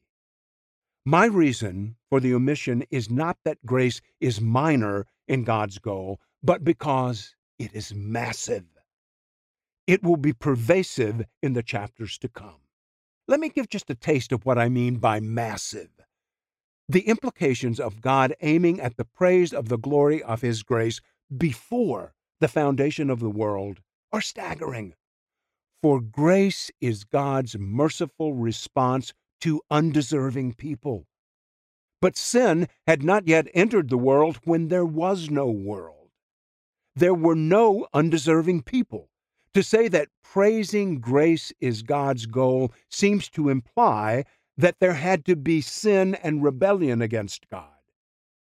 My 1.05 1.27
reason 1.27 1.97
for 2.09 2.19
the 2.21 2.35
omission 2.35 2.85
is 2.91 3.11
not 3.11 3.39
that 3.45 3.65
grace 3.65 4.01
is 4.21 4.41
minor 4.41 5.07
in 5.29 5.45
God's 5.45 5.79
goal, 5.79 6.21
but 6.43 6.65
because 6.65 7.35
it 7.59 7.73
is 7.75 7.95
massive. 7.95 8.65
It 9.87 10.03
will 10.03 10.17
be 10.17 10.33
pervasive 10.33 11.25
in 11.43 11.53
the 11.53 11.63
chapters 11.63 12.19
to 12.19 12.29
come. 12.29 12.61
Let 13.29 13.41
me 13.41 13.49
give 13.49 13.69
just 13.69 13.91
a 13.91 13.95
taste 13.95 14.33
of 14.33 14.45
what 14.45 14.59
I 14.59 14.69
mean 14.69 14.97
by 14.97 15.21
massive. 15.21 15.91
The 16.89 17.09
implications 17.09 17.81
of 17.81 18.01
God 18.01 18.35
aiming 18.41 18.81
at 18.81 18.97
the 18.97 19.05
praise 19.05 19.53
of 19.53 19.69
the 19.69 19.79
glory 19.79 20.23
of 20.23 20.43
His 20.43 20.63
grace 20.63 21.01
before 21.37 22.15
the 22.41 22.49
foundation 22.49 23.11
of 23.11 23.21
the 23.21 23.31
world 23.31 23.81
are 24.13 24.21
staggering. 24.21 24.95
For 25.83 26.01
grace 26.01 26.71
is 26.81 27.05
God's 27.05 27.57
merciful 27.59 28.35
response 28.35 29.13
to 29.41 29.61
undeserving 29.71 30.55
people. 30.55 31.07
But 32.01 32.17
sin 32.17 32.69
had 32.87 33.03
not 33.03 33.27
yet 33.27 33.49
entered 33.55 33.89
the 33.89 33.99
world 33.99 34.39
when 34.45 34.69
there 34.69 34.85
was 34.85 35.31
no 35.31 35.47
world. 35.51 36.11
There 36.95 37.15
were 37.15 37.37
no 37.37 37.87
undeserving 37.93 38.63
people. 38.63 39.11
To 39.55 39.63
say 39.63 39.89
that 39.89 40.09
praising 40.23 41.01
grace 41.01 41.53
is 41.61 41.83
God's 41.83 42.27
goal 42.27 42.73
seems 42.91 43.29
to 43.31 43.49
imply 43.49 44.25
that 44.57 44.81
there 44.81 44.95
had 44.95 45.25
to 45.27 45.37
be 45.37 45.61
sin 45.61 46.15
and 46.17 46.43
rebellion 46.43 47.03
against 47.03 47.49
God. 47.49 47.71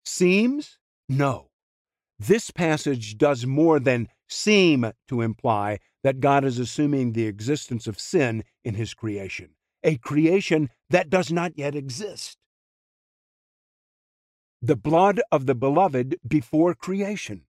Seems? 0.05 0.79
No. 1.09 1.51
This 2.19 2.51
passage 2.51 3.19
does 3.19 3.47
more 3.47 3.79
than 3.79 4.09
seem 4.29 4.93
to 5.09 5.21
imply 5.21 5.79
that 6.03 6.21
God 6.21 6.45
is 6.45 6.59
assuming 6.59 7.13
the 7.13 7.27
existence 7.27 7.87
of 7.87 7.99
sin 7.99 8.45
in 8.65 8.75
his 8.75 8.95
creation, 8.95 9.51
a 9.83 9.97
creation 9.97 10.71
that 10.91 11.11
does 11.11 11.33
not 11.33 11.57
yet 11.57 11.75
exist. 11.75 12.39
The 14.61 14.77
blood 14.77 15.21
of 15.31 15.47
the 15.47 15.55
beloved 15.55 16.17
before 16.27 16.75
creation. 16.75 17.43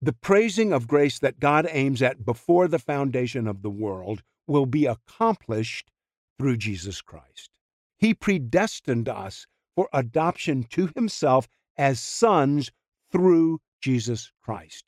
The 0.00 0.12
praising 0.12 0.72
of 0.72 0.88
grace 0.88 1.18
that 1.18 1.40
God 1.40 1.66
aims 1.70 2.02
at 2.02 2.24
before 2.24 2.68
the 2.68 2.78
foundation 2.78 3.46
of 3.46 3.62
the 3.62 3.70
world 3.70 4.22
will 4.46 4.66
be 4.66 4.86
accomplished 4.86 5.90
through 6.38 6.58
Jesus 6.58 7.00
Christ. 7.00 7.50
He 7.98 8.14
predestined 8.14 9.08
us 9.08 9.46
for 9.74 9.88
adoption 9.92 10.64
to 10.70 10.90
himself 10.94 11.48
as 11.76 12.00
sons 12.00 12.70
through 13.10 13.60
Jesus 13.80 14.32
Christ, 14.42 14.84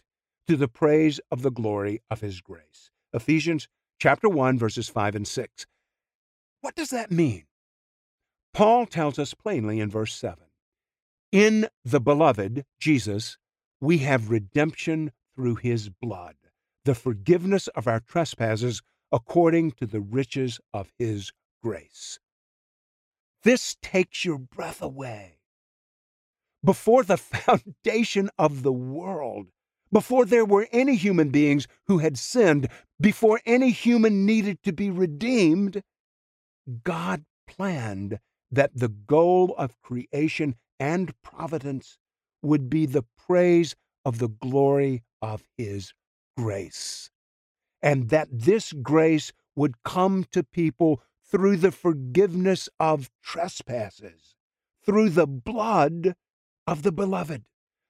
to 0.48 0.56
the 0.56 0.66
praise 0.66 1.20
of 1.30 1.42
the 1.42 1.50
glory 1.50 2.00
of 2.10 2.22
his 2.22 2.40
grace. 2.40 2.90
Ephesians 3.12 3.68
chapter 3.98 4.30
1 4.30 4.58
verses 4.58 4.88
5 4.88 5.14
and 5.14 5.28
6. 5.28 5.66
What 6.62 6.74
does 6.74 6.88
that 6.88 7.10
mean? 7.10 7.44
Paul 8.54 8.86
tells 8.86 9.18
us 9.18 9.34
plainly 9.34 9.78
in 9.78 9.90
verse 9.90 10.14
7. 10.14 10.38
In 11.32 11.68
the 11.84 12.00
beloved, 12.00 12.64
Jesus, 12.80 13.36
we 13.78 13.98
have 13.98 14.30
redemption 14.30 15.12
through 15.36 15.56
his 15.56 15.90
blood, 15.90 16.36
the 16.86 16.94
forgiveness 16.94 17.68
of 17.68 17.86
our 17.86 18.00
trespasses 18.00 18.80
according 19.12 19.72
to 19.72 19.86
the 19.86 20.00
riches 20.00 20.60
of 20.72 20.90
his 20.98 21.30
grace. 21.62 22.18
This 23.42 23.76
takes 23.82 24.24
your 24.24 24.38
breath 24.38 24.80
away. 24.80 25.40
Before 26.64 27.02
the 27.02 27.16
foundation 27.18 28.30
of 28.38 28.62
the 28.62 28.72
world, 28.72 29.48
before 29.92 30.24
there 30.24 30.44
were 30.44 30.68
any 30.72 30.96
human 30.96 31.30
beings 31.30 31.66
who 31.86 31.98
had 31.98 32.18
sinned, 32.18 32.68
before 33.00 33.40
any 33.46 33.70
human 33.70 34.26
needed 34.26 34.62
to 34.62 34.72
be 34.72 34.90
redeemed, 34.90 35.82
God 36.84 37.24
planned 37.46 38.18
that 38.50 38.70
the 38.74 38.88
goal 38.88 39.54
of 39.56 39.80
creation 39.82 40.56
and 40.78 41.20
providence 41.22 41.98
would 42.42 42.70
be 42.70 42.86
the 42.86 43.04
praise 43.16 43.74
of 44.04 44.18
the 44.18 44.28
glory 44.28 45.02
of 45.20 45.44
His 45.56 45.92
grace, 46.36 47.10
and 47.82 48.10
that 48.10 48.28
this 48.30 48.72
grace 48.72 49.32
would 49.56 49.82
come 49.82 50.24
to 50.30 50.42
people 50.44 51.02
through 51.30 51.56
the 51.56 51.72
forgiveness 51.72 52.68
of 52.78 53.10
trespasses, 53.22 54.36
through 54.84 55.10
the 55.10 55.26
blood 55.26 56.14
of 56.66 56.82
the 56.82 56.92
beloved, 56.92 57.44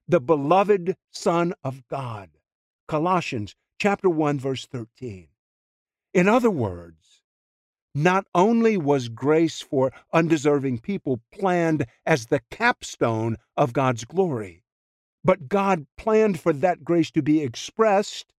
the 0.09 0.21
beloved 0.21 0.97
Son 1.13 1.53
of 1.63 1.87
God. 1.89 2.31
Colossians 2.89 3.55
chapter 3.79 4.09
1 4.09 4.39
verse 4.41 4.67
13. 4.67 5.29
In 6.15 6.29
other 6.29 6.51
words, 6.51 7.23
not 7.95 8.27
only 8.35 8.77
was 8.77 9.09
grace 9.09 9.61
for 9.61 9.93
undeserving 10.13 10.79
people 10.79 11.21
planned 11.31 11.85
as 12.07 12.27
the 12.27 12.41
capstone 12.51 13.37
of 13.57 13.73
God's 13.75 14.05
glory, 14.05 14.65
but 15.23 15.49
God 15.49 15.87
planned 15.97 16.41
for 16.41 16.53
that 16.55 16.85
grace 16.85 17.11
to 17.11 17.23
be 17.23 17.43
expressed 17.43 18.33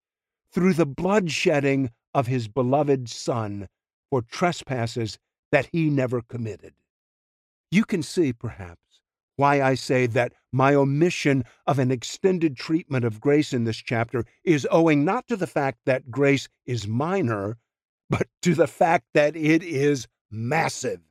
through 0.52 0.74
the 0.74 0.88
bloodshedding 0.88 1.90
of 2.14 2.28
his 2.28 2.48
beloved 2.48 3.10
Son 3.10 3.68
for 4.10 4.24
trespasses 4.24 5.20
that 5.52 5.70
he 5.72 5.90
never 5.90 6.22
committed. 6.22 6.74
You 7.70 7.86
can 7.86 8.02
see, 8.02 8.34
perhaps, 8.34 8.89
why 9.40 9.62
I 9.62 9.76
say 9.76 10.06
that 10.08 10.34
my 10.52 10.76
omission 10.76 11.46
of 11.66 11.80
an 11.80 11.92
extended 11.92 12.58
treatment 12.58 13.06
of 13.06 13.22
grace 13.22 13.54
in 13.54 13.64
this 13.64 13.78
chapter 13.78 14.26
is 14.44 14.68
owing 14.70 15.06
not 15.06 15.28
to 15.30 15.38
the 15.38 15.48
fact 15.48 15.80
that 15.86 16.12
grace 16.12 16.50
is 16.66 16.88
minor, 16.88 17.58
but 18.10 18.28
to 18.42 18.54
the 18.54 18.68
fact 18.68 19.06
that 19.14 19.36
it 19.38 19.64
is 19.64 20.08
massive. 20.30 21.02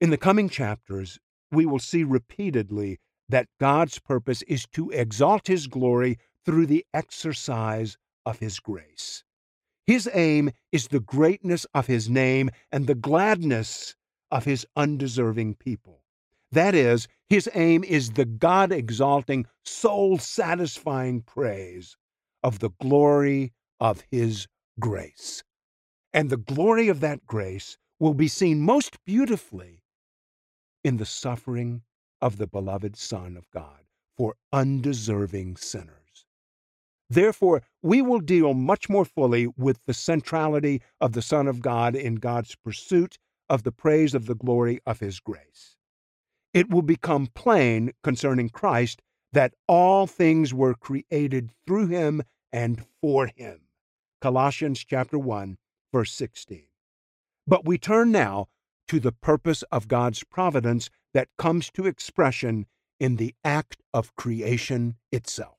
In 0.00 0.10
the 0.10 0.18
coming 0.18 0.50
chapters, 0.50 1.18
we 1.50 1.64
will 1.64 1.78
see 1.78 2.04
repeatedly 2.04 2.98
that 3.28 3.48
God's 3.58 3.98
purpose 3.98 4.42
is 4.42 4.66
to 4.74 4.90
exalt 4.90 5.46
His 5.46 5.66
glory 5.66 6.18
through 6.44 6.66
the 6.66 6.84
exercise 6.92 7.96
of 8.26 8.40
His 8.40 8.60
grace. 8.60 9.24
His 9.86 10.08
aim 10.12 10.50
is 10.70 10.88
the 10.88 11.00
greatness 11.00 11.66
of 11.74 11.88
his 11.88 12.08
name 12.08 12.50
and 12.70 12.86
the 12.86 12.94
gladness 12.94 13.96
of 14.30 14.44
his 14.44 14.64
undeserving 14.76 15.56
people. 15.56 15.99
That 16.52 16.74
is, 16.74 17.06
his 17.28 17.48
aim 17.54 17.84
is 17.84 18.12
the 18.12 18.24
God 18.24 18.72
exalting, 18.72 19.46
soul 19.64 20.18
satisfying 20.18 21.22
praise 21.22 21.96
of 22.42 22.58
the 22.58 22.70
glory 22.80 23.52
of 23.78 24.02
his 24.10 24.48
grace. 24.80 25.44
And 26.12 26.28
the 26.28 26.36
glory 26.36 26.88
of 26.88 27.00
that 27.00 27.24
grace 27.26 27.78
will 28.00 28.14
be 28.14 28.28
seen 28.28 28.60
most 28.60 28.98
beautifully 29.04 29.84
in 30.82 30.96
the 30.96 31.06
suffering 31.06 31.82
of 32.20 32.38
the 32.38 32.46
beloved 32.46 32.96
Son 32.96 33.36
of 33.36 33.48
God 33.50 33.84
for 34.16 34.34
undeserving 34.52 35.56
sinners. 35.56 36.26
Therefore, 37.08 37.62
we 37.82 38.02
will 38.02 38.20
deal 38.20 38.54
much 38.54 38.88
more 38.88 39.04
fully 39.04 39.46
with 39.56 39.80
the 39.86 39.94
centrality 39.94 40.82
of 41.00 41.12
the 41.12 41.22
Son 41.22 41.48
of 41.48 41.60
God 41.60 41.96
in 41.96 42.16
God's 42.16 42.54
pursuit 42.54 43.18
of 43.48 43.62
the 43.62 43.72
praise 43.72 44.14
of 44.14 44.26
the 44.26 44.34
glory 44.34 44.80
of 44.86 45.00
His 45.00 45.20
grace. 45.20 45.76
It 46.52 46.70
will 46.70 46.82
become 46.82 47.28
plain 47.28 47.92
concerning 48.02 48.48
Christ 48.48 49.02
that 49.32 49.54
all 49.68 50.06
things 50.06 50.52
were 50.52 50.74
created 50.74 51.52
through 51.66 51.86
him 51.86 52.22
and 52.52 52.84
for 53.00 53.26
him. 53.26 53.60
Colossians 54.20 54.84
chapter 54.84 55.18
1 55.18 55.56
verse 55.92 56.12
16. 56.12 56.64
But 57.46 57.64
we 57.64 57.78
turn 57.78 58.12
now 58.12 58.48
to 58.88 59.00
the 59.00 59.12
purpose 59.12 59.62
of 59.70 59.88
God's 59.88 60.24
providence 60.24 60.90
that 61.14 61.28
comes 61.38 61.70
to 61.70 61.86
expression 61.86 62.66
in 62.98 63.16
the 63.16 63.34
act 63.44 63.82
of 63.94 64.14
creation 64.16 64.96
itself. 65.10 65.56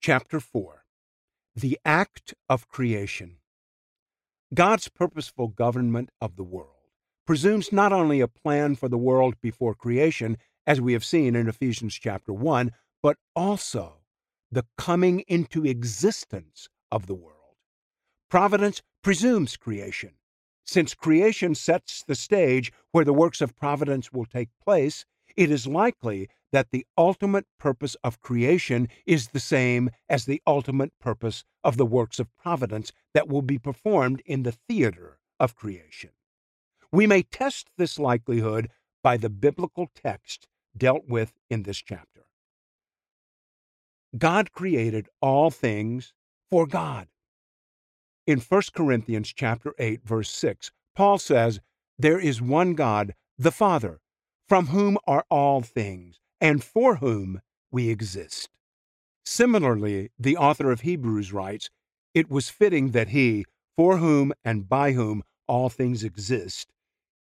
Chapter 0.00 0.40
4 0.40 0.84
The 1.56 1.78
Act 1.84 2.34
of 2.48 2.68
Creation. 2.68 3.38
God's 4.54 4.88
purposeful 4.88 5.48
government 5.48 6.08
of 6.22 6.36
the 6.36 6.42
world 6.42 6.72
presumes 7.26 7.70
not 7.70 7.92
only 7.92 8.20
a 8.20 8.28
plan 8.28 8.74
for 8.76 8.88
the 8.88 8.96
world 8.96 9.34
before 9.42 9.74
creation, 9.74 10.38
as 10.66 10.80
we 10.80 10.94
have 10.94 11.04
seen 11.04 11.36
in 11.36 11.48
Ephesians 11.48 11.94
chapter 11.94 12.32
1, 12.32 12.72
but 13.02 13.18
also 13.36 13.98
the 14.50 14.64
coming 14.78 15.20
into 15.28 15.66
existence 15.66 16.68
of 16.90 17.06
the 17.06 17.14
world. 17.14 17.34
Providence 18.30 18.80
presumes 19.02 19.58
creation. 19.58 20.12
Since 20.64 20.94
creation 20.94 21.54
sets 21.54 22.02
the 22.02 22.14
stage 22.14 22.72
where 22.92 23.04
the 23.04 23.12
works 23.12 23.42
of 23.42 23.54
providence 23.54 24.10
will 24.12 24.24
take 24.24 24.48
place, 24.64 25.04
it 25.36 25.50
is 25.50 25.66
likely 25.66 26.30
that 26.52 26.70
the 26.70 26.86
ultimate 26.96 27.46
purpose 27.58 27.96
of 28.02 28.20
creation 28.20 28.88
is 29.06 29.28
the 29.28 29.40
same 29.40 29.90
as 30.08 30.24
the 30.24 30.42
ultimate 30.46 30.92
purpose 31.00 31.44
of 31.62 31.76
the 31.76 31.86
works 31.86 32.18
of 32.18 32.34
providence 32.36 32.92
that 33.14 33.28
will 33.28 33.42
be 33.42 33.58
performed 33.58 34.22
in 34.24 34.42
the 34.42 34.52
theater 34.52 35.18
of 35.38 35.54
creation. 35.54 36.10
We 36.90 37.06
may 37.06 37.22
test 37.22 37.70
this 37.76 37.98
likelihood 37.98 38.70
by 39.02 39.16
the 39.16 39.30
biblical 39.30 39.90
text 39.94 40.48
dealt 40.76 41.06
with 41.08 41.34
in 41.50 41.64
this 41.64 41.78
chapter. 41.78 42.24
God 44.16 44.52
created 44.52 45.08
all 45.20 45.50
things 45.50 46.14
for 46.50 46.66
God. 46.66 47.08
In 48.26 48.40
1 48.40 48.62
Corinthians 48.74 49.32
chapter 49.32 49.74
8 49.78 50.02
verse 50.04 50.30
6, 50.30 50.70
Paul 50.94 51.18
says, 51.18 51.60
"There 51.98 52.18
is 52.18 52.40
one 52.40 52.74
God, 52.74 53.14
the 53.36 53.52
Father, 53.52 54.00
from 54.46 54.68
whom 54.68 54.96
are 55.06 55.26
all 55.30 55.60
things, 55.60 56.20
and 56.40 56.62
for 56.62 56.96
whom 56.96 57.40
we 57.70 57.90
exist. 57.90 58.48
Similarly, 59.24 60.10
the 60.18 60.36
author 60.36 60.70
of 60.70 60.80
Hebrews 60.82 61.32
writes, 61.32 61.70
It 62.14 62.30
was 62.30 62.48
fitting 62.48 62.92
that 62.92 63.08
he, 63.08 63.44
for 63.76 63.98
whom 63.98 64.32
and 64.44 64.68
by 64.68 64.92
whom 64.92 65.22
all 65.46 65.68
things 65.68 66.02
exist, 66.02 66.72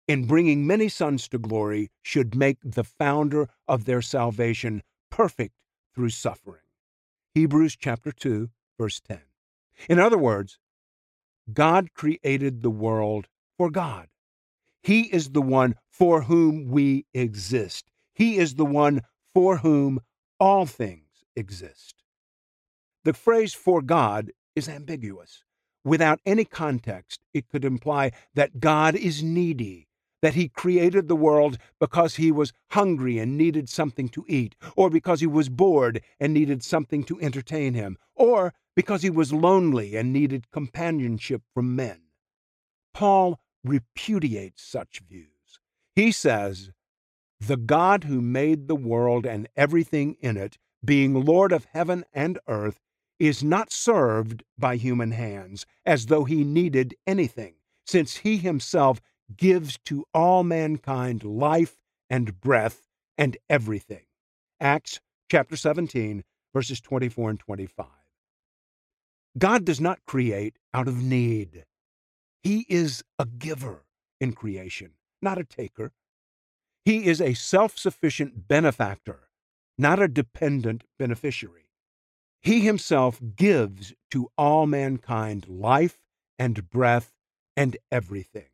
in 0.07 0.25
bringing 0.25 0.65
many 0.65 0.87
sons 0.87 1.27
to 1.29 1.37
glory, 1.37 1.91
should 2.01 2.35
make 2.35 2.57
the 2.63 2.83
founder 2.83 3.49
of 3.67 3.85
their 3.85 4.01
salvation 4.01 4.83
perfect 5.09 5.53
through 5.93 6.09
suffering. 6.09 6.61
Hebrews 7.33 7.75
chapter 7.75 8.11
2, 8.11 8.49
verse 8.79 8.99
10. 9.01 9.19
In 9.89 9.99
other 9.99 10.17
words, 10.17 10.59
God 11.51 11.93
created 11.93 12.61
the 12.61 12.69
world 12.69 13.27
for 13.57 13.69
God. 13.69 14.07
He 14.81 15.01
is 15.03 15.29
the 15.31 15.41
one 15.41 15.75
for 15.89 16.23
whom 16.23 16.69
we 16.69 17.05
exist. 17.13 17.91
He 18.17 18.37
is 18.37 18.55
the 18.55 18.65
one 18.65 19.01
for 19.35 19.57
whom 19.57 19.99
all 20.39 20.65
things 20.65 21.23
exist. 21.35 22.01
The 23.03 23.13
phrase 23.13 23.53
for 23.53 23.83
God 23.83 24.31
is 24.55 24.67
ambiguous. 24.67 25.43
Without 25.85 26.19
any 26.25 26.43
context, 26.43 27.21
it 27.31 27.47
could 27.47 27.63
imply 27.63 28.11
that 28.33 28.59
God 28.59 28.95
is 28.95 29.21
needy, 29.21 29.87
that 30.23 30.33
he 30.33 30.49
created 30.49 31.07
the 31.07 31.15
world 31.15 31.59
because 31.79 32.15
he 32.15 32.31
was 32.31 32.53
hungry 32.71 33.19
and 33.19 33.37
needed 33.37 33.69
something 33.69 34.09
to 34.09 34.25
eat, 34.27 34.55
or 34.75 34.89
because 34.89 35.19
he 35.19 35.27
was 35.27 35.47
bored 35.47 36.01
and 36.19 36.33
needed 36.33 36.63
something 36.63 37.03
to 37.03 37.21
entertain 37.21 37.75
him, 37.75 37.97
or 38.15 38.51
because 38.75 39.03
he 39.03 39.11
was 39.11 39.31
lonely 39.31 39.95
and 39.95 40.11
needed 40.11 40.49
companionship 40.49 41.43
from 41.53 41.75
men. 41.75 42.01
Paul 42.95 43.39
repudiates 43.63 44.63
such 44.63 45.03
views. 45.07 45.59
He 45.95 46.11
says, 46.11 46.71
The 47.39 47.57
God 47.57 48.05
who 48.05 48.21
made 48.21 48.67
the 48.67 48.75
world 48.75 49.25
and 49.25 49.47
everything 49.55 50.15
in 50.19 50.37
it, 50.37 50.57
being 50.83 51.13
Lord 51.13 51.51
of 51.51 51.65
heaven 51.71 52.03
and 52.13 52.39
earth, 52.47 52.79
is 53.19 53.43
not 53.43 53.71
served 53.71 54.43
by 54.57 54.75
human 54.75 55.11
hands 55.11 55.65
as 55.85 56.07
though 56.07 56.23
he 56.23 56.43
needed 56.43 56.95
anything, 57.05 57.55
since 57.85 58.17
he 58.17 58.37
himself 58.37 59.01
gives 59.35 59.77
to 59.85 60.05
all 60.13 60.43
mankind 60.43 61.23
life 61.23 61.77
and 62.09 62.39
breath 62.39 62.87
and 63.17 63.37
everything. 63.49 64.05
Acts 64.59 64.99
chapter 65.29 65.55
17, 65.55 66.23
verses 66.53 66.79
24 66.81 67.31
and 67.31 67.39
25. 67.39 67.85
God 69.37 69.65
does 69.65 69.79
not 69.79 69.99
create 70.07 70.57
out 70.73 70.87
of 70.87 71.01
need. 71.03 71.65
He 72.41 72.65
is 72.69 73.03
a 73.19 73.25
giver 73.25 73.85
in 74.19 74.33
creation, 74.33 74.93
not 75.21 75.37
a 75.37 75.43
taker. 75.43 75.91
He 76.87 77.07
is 77.07 77.19
a 77.19 77.33
self 77.33 77.77
sufficient 77.77 78.47
benefactor, 78.47 79.27
not 79.77 80.01
a 80.01 80.07
dependent 80.07 80.85
beneficiary. 80.97 81.67
He 82.41 82.61
himself 82.61 83.19
gives 83.35 83.93
to 84.11 84.31
all 84.37 84.65
mankind 84.65 85.49
life 85.49 85.97
and 86.39 86.69
breath 86.69 87.11
and 87.57 87.75
everything. 87.91 88.47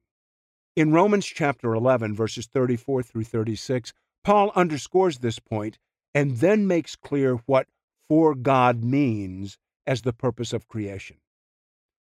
In 0.76 0.92
Romans 0.92 1.28
chapter 1.28 1.76
11, 1.76 2.16
verses 2.16 2.48
34 2.48 3.04
through 3.04 3.26
36, 3.26 3.94
Paul 4.24 4.52
underscores 4.56 5.20
this 5.20 5.38
point 5.38 5.78
and 6.16 6.38
then 6.38 6.66
makes 6.66 6.96
clear 6.96 7.36
what 7.46 7.68
for 8.10 8.34
God 8.34 8.84
means 8.84 9.60
as 9.86 10.02
the 10.02 10.12
purpose 10.12 10.54
of 10.54 10.68
creation. 10.68 11.18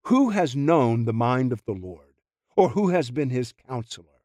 Who 0.04 0.30
has 0.30 0.54
known 0.54 1.06
the 1.06 1.12
mind 1.12 1.50
of 1.52 1.64
the 1.64 1.74
Lord, 1.74 2.14
or 2.56 2.68
who 2.68 2.90
has 2.90 3.10
been 3.10 3.30
his 3.30 3.52
counselor, 3.66 4.19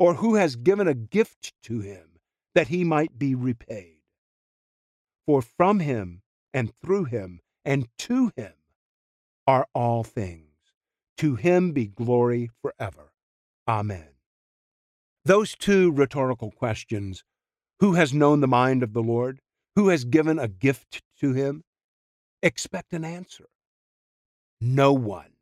or 0.00 0.14
who 0.14 0.34
has 0.34 0.56
given 0.56 0.88
a 0.88 0.94
gift 0.94 1.52
to 1.62 1.80
him 1.80 2.18
that 2.56 2.68
he 2.68 2.82
might 2.82 3.20
be 3.20 3.36
repaid? 3.36 3.98
For 5.26 5.42
from 5.42 5.78
him 5.78 6.22
and 6.52 6.72
through 6.82 7.04
him 7.04 7.40
and 7.64 7.86
to 7.98 8.32
him 8.36 8.54
are 9.46 9.68
all 9.74 10.02
things. 10.02 10.46
To 11.18 11.36
him 11.36 11.70
be 11.70 11.86
glory 11.86 12.50
forever. 12.60 13.12
Amen. 13.68 14.08
Those 15.24 15.54
two 15.54 15.92
rhetorical 15.92 16.50
questions 16.50 17.22
who 17.78 17.92
has 17.92 18.12
known 18.12 18.40
the 18.40 18.48
mind 18.48 18.82
of 18.82 18.94
the 18.94 19.02
Lord? 19.02 19.40
Who 19.76 19.88
has 19.88 20.04
given 20.04 20.40
a 20.40 20.48
gift 20.48 21.02
to 21.20 21.34
him? 21.34 21.62
expect 22.42 22.92
an 22.92 23.04
answer. 23.04 23.48
No 24.60 24.92
one. 24.92 25.32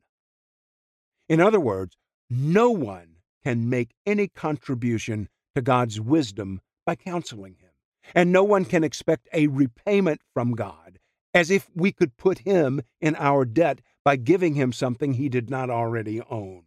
In 1.29 1.41
other 1.41 1.61
words, 1.61 1.97
no 2.31 2.71
one 2.71 3.17
can 3.45 3.69
make 3.69 3.95
any 4.07 4.29
contribution 4.29 5.29
to 5.55 5.63
God's 5.63 6.01
wisdom 6.01 6.61
by 6.87 6.95
counseling 6.95 7.57
him. 7.61 7.71
And 8.15 8.33
no 8.33 8.45
one 8.45 8.65
can 8.65 8.85
expect 8.85 9.29
a 9.33 9.47
repayment 9.49 10.21
from 10.33 10.53
God 10.53 10.99
as 11.35 11.51
if 11.51 11.69
we 11.75 11.93
could 11.93 12.17
put 12.17 12.41
him 12.41 12.81
in 13.01 13.15
our 13.17 13.45
debt 13.45 13.81
by 14.05 14.17
giving 14.17 14.55
him 14.55 14.73
something 14.73 15.15
he 15.15 15.29
did 15.29 15.51
not 15.51 15.71
already 15.71 16.21
own. 16.31 16.63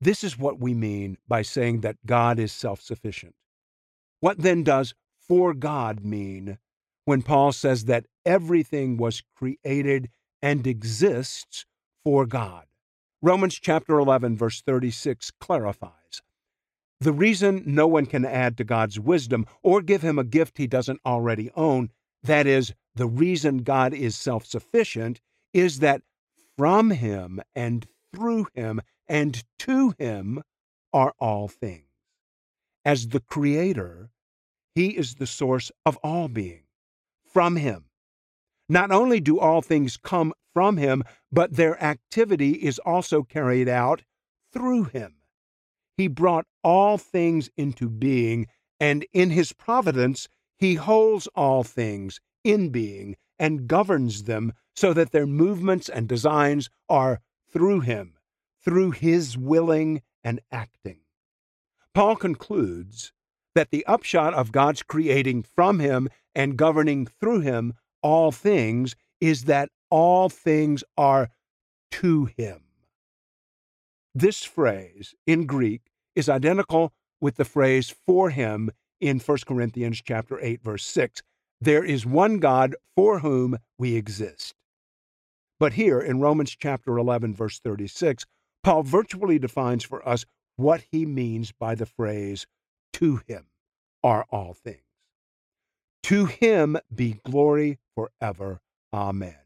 This 0.00 0.24
is 0.24 0.38
what 0.38 0.58
we 0.58 0.74
mean 0.74 1.18
by 1.28 1.42
saying 1.42 1.82
that 1.82 2.04
God 2.06 2.38
is 2.38 2.52
self 2.52 2.80
sufficient. 2.80 3.34
What 4.20 4.38
then 4.38 4.64
does 4.64 4.94
for 5.28 5.54
God 5.54 6.04
mean 6.04 6.58
when 7.04 7.22
Paul 7.22 7.52
says 7.52 7.84
that 7.84 8.06
everything 8.24 8.96
was 8.96 9.22
created 9.36 10.10
and 10.42 10.66
exists 10.66 11.66
for 12.02 12.26
God. 12.26 12.66
Romans 13.22 13.54
chapter 13.54 13.98
11, 13.98 14.36
verse 14.36 14.60
36 14.62 15.30
clarifies 15.32 16.22
the 17.00 17.12
reason 17.12 17.62
no 17.64 17.86
one 17.86 18.04
can 18.04 18.26
add 18.26 18.58
to 18.58 18.64
God's 18.64 19.00
wisdom 19.00 19.46
or 19.62 19.80
give 19.80 20.02
him 20.02 20.18
a 20.18 20.24
gift 20.24 20.58
he 20.58 20.66
doesn't 20.66 21.00
already 21.04 21.50
own, 21.56 21.90
that 22.22 22.46
is, 22.46 22.74
the 22.94 23.06
reason 23.06 23.58
God 23.58 23.94
is 23.94 24.16
self 24.16 24.44
sufficient, 24.44 25.20
is 25.54 25.78
that 25.78 26.02
from 26.58 26.90
him 26.90 27.40
and 27.54 27.86
through 28.12 28.48
him 28.52 28.82
and 29.08 29.42
to 29.60 29.94
him 29.98 30.42
are 30.92 31.14
all 31.18 31.48
things. 31.48 31.86
As 32.84 33.08
the 33.08 33.20
Creator, 33.20 34.10
he 34.74 34.96
is 34.96 35.14
the 35.14 35.26
source 35.26 35.72
of 35.86 35.96
all 35.98 36.28
being 36.28 36.64
from 37.24 37.56
him. 37.56 37.86
Not 38.70 38.92
only 38.92 39.18
do 39.18 39.36
all 39.40 39.62
things 39.62 39.96
come 39.96 40.32
from 40.54 40.76
him, 40.76 41.02
but 41.32 41.56
their 41.56 41.82
activity 41.82 42.52
is 42.52 42.78
also 42.78 43.24
carried 43.24 43.68
out 43.68 44.04
through 44.52 44.84
him. 44.84 45.16
He 45.96 46.06
brought 46.06 46.46
all 46.62 46.96
things 46.96 47.50
into 47.56 47.90
being, 47.90 48.46
and 48.78 49.04
in 49.12 49.30
his 49.30 49.52
providence, 49.52 50.28
he 50.56 50.76
holds 50.76 51.26
all 51.34 51.64
things 51.64 52.20
in 52.44 52.68
being 52.68 53.16
and 53.40 53.66
governs 53.66 54.22
them 54.22 54.52
so 54.76 54.92
that 54.92 55.10
their 55.10 55.26
movements 55.26 55.88
and 55.88 56.08
designs 56.08 56.70
are 56.88 57.20
through 57.52 57.80
him, 57.80 58.14
through 58.62 58.92
his 58.92 59.36
willing 59.36 60.00
and 60.22 60.38
acting. 60.52 61.00
Paul 61.92 62.14
concludes 62.14 63.12
that 63.56 63.72
the 63.72 63.84
upshot 63.86 64.32
of 64.32 64.52
God's 64.52 64.84
creating 64.84 65.42
from 65.42 65.80
him 65.80 66.08
and 66.36 66.56
governing 66.56 67.06
through 67.06 67.40
him 67.40 67.74
all 68.02 68.32
things 68.32 68.94
is 69.20 69.44
that 69.44 69.70
all 69.90 70.28
things 70.28 70.84
are 70.96 71.28
to 71.90 72.26
him. 72.36 72.62
This 74.14 74.42
phrase 74.42 75.14
in 75.26 75.46
Greek 75.46 75.82
is 76.14 76.28
identical 76.28 76.92
with 77.20 77.36
the 77.36 77.44
phrase 77.44 77.94
for 78.06 78.30
him 78.30 78.70
in 79.00 79.18
1 79.18 79.38
Corinthians 79.46 80.02
chapter 80.04 80.38
8 80.40 80.62
verse 80.62 80.84
6. 80.84 81.22
There 81.60 81.84
is 81.84 82.06
one 82.06 82.38
God 82.38 82.74
for 82.96 83.20
whom 83.20 83.58
we 83.78 83.94
exist. 83.94 84.54
But 85.58 85.74
here 85.74 86.00
in 86.00 86.20
Romans 86.20 86.56
chapter 86.58 86.96
11 86.96 87.34
verse 87.34 87.60
36, 87.60 88.24
Paul 88.62 88.82
virtually 88.82 89.38
defines 89.38 89.84
for 89.84 90.06
us 90.08 90.24
what 90.56 90.82
he 90.90 91.06
means 91.06 91.52
by 91.52 91.74
the 91.74 91.86
phrase 91.86 92.46
to 92.94 93.20
him 93.26 93.46
are 94.02 94.26
all 94.30 94.54
things. 94.54 94.89
To 96.04 96.26
him 96.26 96.78
be 96.94 97.20
glory 97.24 97.78
forever. 97.94 98.60
Amen. 98.92 99.36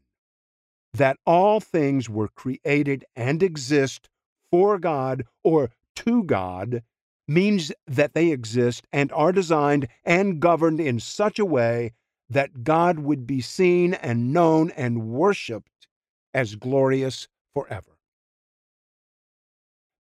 That 0.93 1.17
all 1.25 1.59
things 1.59 2.09
were 2.09 2.29
created 2.29 3.05
and 3.15 3.43
exist 3.43 4.09
for 4.49 4.79
God 4.79 5.25
or 5.43 5.69
to 5.97 6.23
God 6.23 6.83
means 7.27 7.71
that 7.87 8.13
they 8.13 8.31
exist 8.31 8.87
and 8.93 9.11
are 9.11 9.31
designed 9.31 9.87
and 10.03 10.39
governed 10.39 10.79
in 10.79 10.99
such 10.99 11.39
a 11.39 11.45
way 11.45 11.91
that 12.29 12.63
God 12.63 12.99
would 12.99 13.27
be 13.27 13.41
seen 13.41 13.93
and 13.93 14.33
known 14.33 14.71
and 14.71 15.09
worshiped 15.09 15.87
as 16.33 16.55
glorious 16.55 17.27
forever. 17.53 17.97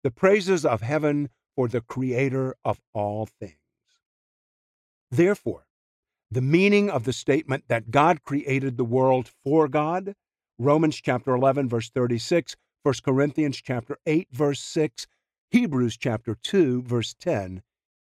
The 0.02 0.10
praises 0.10 0.66
of 0.66 0.82
heaven 0.82 1.30
for 1.56 1.68
the 1.68 1.80
Creator 1.80 2.56
of 2.64 2.80
all 2.92 3.26
things. 3.26 3.56
Therefore, 5.10 5.63
the 6.34 6.42
meaning 6.42 6.90
of 6.90 7.04
the 7.04 7.12
statement 7.12 7.64
that 7.68 7.92
God 7.92 8.24
created 8.24 8.76
the 8.76 8.84
world 8.84 9.30
for 9.44 9.68
God, 9.68 10.14
Romans 10.58 10.96
chapter 10.96 11.32
11 11.32 11.68
verse 11.68 11.90
36, 11.90 12.56
1 12.82 12.94
Corinthians 13.04 13.56
chapter 13.62 13.98
8 14.04 14.28
verse 14.32 14.60
6, 14.60 15.06
Hebrews 15.52 15.96
chapter 15.96 16.34
2 16.34 16.82
verse 16.82 17.14
10, 17.14 17.62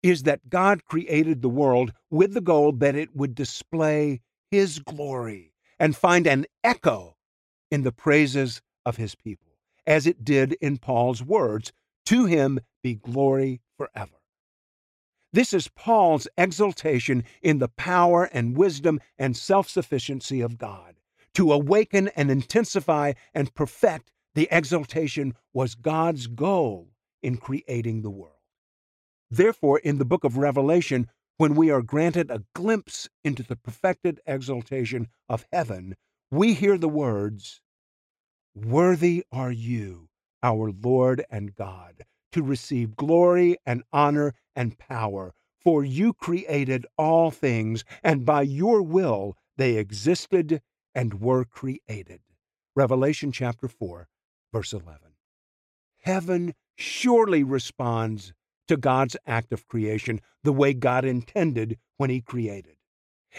is 0.02 0.24
that 0.24 0.50
God 0.50 0.84
created 0.84 1.44
the 1.44 1.50
world 1.50 1.94
with 2.10 2.34
the 2.34 2.42
goal 2.42 2.72
that 2.72 2.96
it 2.96 3.16
would 3.16 3.36
display 3.36 4.22
his 4.50 4.80
glory 4.80 5.54
and 5.80 5.96
find 5.96 6.26
an 6.26 6.48
echo 6.64 7.18
in 7.70 7.84
the 7.84 7.92
praises 7.92 8.62
of 8.84 8.98
his 8.98 9.14
people, 9.14 9.54
as 9.86 10.08
it 10.08 10.26
did 10.26 10.54
in 10.54 10.78
Paul's 10.78 11.22
words, 11.22 11.72
to 12.08 12.26
him 12.26 12.60
be 12.82 12.96
glory 12.96 13.62
forever. 13.78 14.17
This 15.38 15.54
is 15.54 15.68
Paul's 15.68 16.28
exultation 16.36 17.24
in 17.44 17.60
the 17.60 17.68
power 17.68 18.24
and 18.24 18.58
wisdom 18.58 19.00
and 19.20 19.38
self 19.38 19.70
sufficiency 19.70 20.42
of 20.42 20.58
God. 20.58 20.96
to 21.36 21.54
awaken 21.54 22.08
and 22.16 22.32
intensify 22.32 23.14
and 23.36 23.54
perfect 23.54 24.12
the 24.34 24.48
exaltation 24.50 25.36
was 25.54 25.76
God's 25.76 26.26
goal 26.26 26.90
in 27.22 27.38
creating 27.38 28.02
the 28.02 28.10
world. 28.10 28.42
Therefore, 29.30 29.78
in 29.78 30.00
the 30.00 30.06
book 30.06 30.24
of 30.24 30.38
Revelation, 30.38 31.08
when 31.38 31.54
we 31.54 31.70
are 31.70 31.84
granted 31.84 32.32
a 32.32 32.44
glimpse 32.56 33.08
into 33.24 33.44
the 33.44 33.56
perfected 33.56 34.20
exaltation 34.26 35.08
of 35.30 35.46
heaven, 35.54 35.96
we 36.32 36.56
hear 36.56 36.80
the 36.80 36.90
words, 36.90 37.62
Worthy 38.56 39.24
are 39.32 39.52
you, 39.52 40.10
our 40.42 40.72
Lord 40.72 41.24
and 41.30 41.54
God, 41.54 42.06
to 42.38 42.44
receive 42.44 42.96
glory 42.96 43.58
and 43.66 43.82
honor 43.92 44.32
and 44.56 44.78
power, 44.78 45.34
for 45.60 45.84
you 45.84 46.14
created 46.14 46.86
all 46.96 47.32
things, 47.32 47.84
and 48.04 48.28
by 48.28 48.44
your 48.44 48.84
will 48.84 49.36
they 49.58 49.76
existed 49.78 50.62
and 50.94 51.20
were 51.20 51.44
created. 51.44 52.22
Revelation 52.76 53.32
chapter 53.32 53.68
4, 53.68 54.08
verse 54.54 54.72
11. 54.72 55.00
Heaven 56.04 56.54
surely 56.76 57.42
responds 57.42 58.34
to 58.68 58.78
God's 58.78 59.18
act 59.26 59.52
of 59.52 59.68
creation 59.68 60.22
the 60.44 60.54
way 60.54 60.76
God 60.76 61.06
intended 61.06 61.80
when 61.98 62.12
He 62.12 62.22
created. 62.22 62.76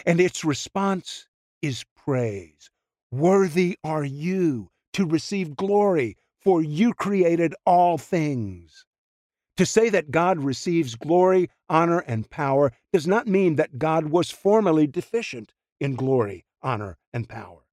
And 0.05 0.19
its 0.19 0.43
response 0.43 1.25
is 1.61 1.85
praise. 1.95 2.69
Worthy 3.11 3.77
are 3.81 4.03
you 4.03 4.71
to 4.91 5.05
receive 5.05 5.55
glory, 5.55 6.17
for 6.41 6.61
you 6.61 6.93
created 6.93 7.55
all 7.65 7.97
things. 7.97 8.85
To 9.59 9.65
say 9.65 9.89
that 9.89 10.09
God 10.09 10.39
receives 10.39 10.95
glory, 10.95 11.49
honor, 11.67 11.99
and 12.07 12.29
power 12.29 12.71
does 12.93 13.05
not 13.05 13.27
mean 13.27 13.57
that 13.57 13.77
God 13.77 14.05
was 14.05 14.31
formerly 14.31 14.87
deficient 14.87 15.51
in 15.81 15.95
glory, 15.95 16.45
honor, 16.61 16.97
and 17.11 17.27
power. 17.27 17.65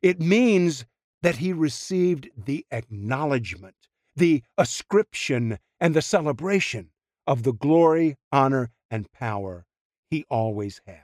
It 0.00 0.20
means 0.20 0.84
that 1.22 1.38
he 1.38 1.52
received 1.52 2.30
the 2.36 2.64
acknowledgement, 2.70 3.74
the 4.14 4.44
ascription, 4.56 5.58
and 5.80 5.92
the 5.92 6.02
celebration 6.02 6.90
of 7.26 7.42
the 7.42 7.52
glory, 7.52 8.14
honor, 8.30 8.70
and 8.88 9.10
power 9.10 9.66
he 10.08 10.24
always 10.30 10.80
had. 10.86 11.02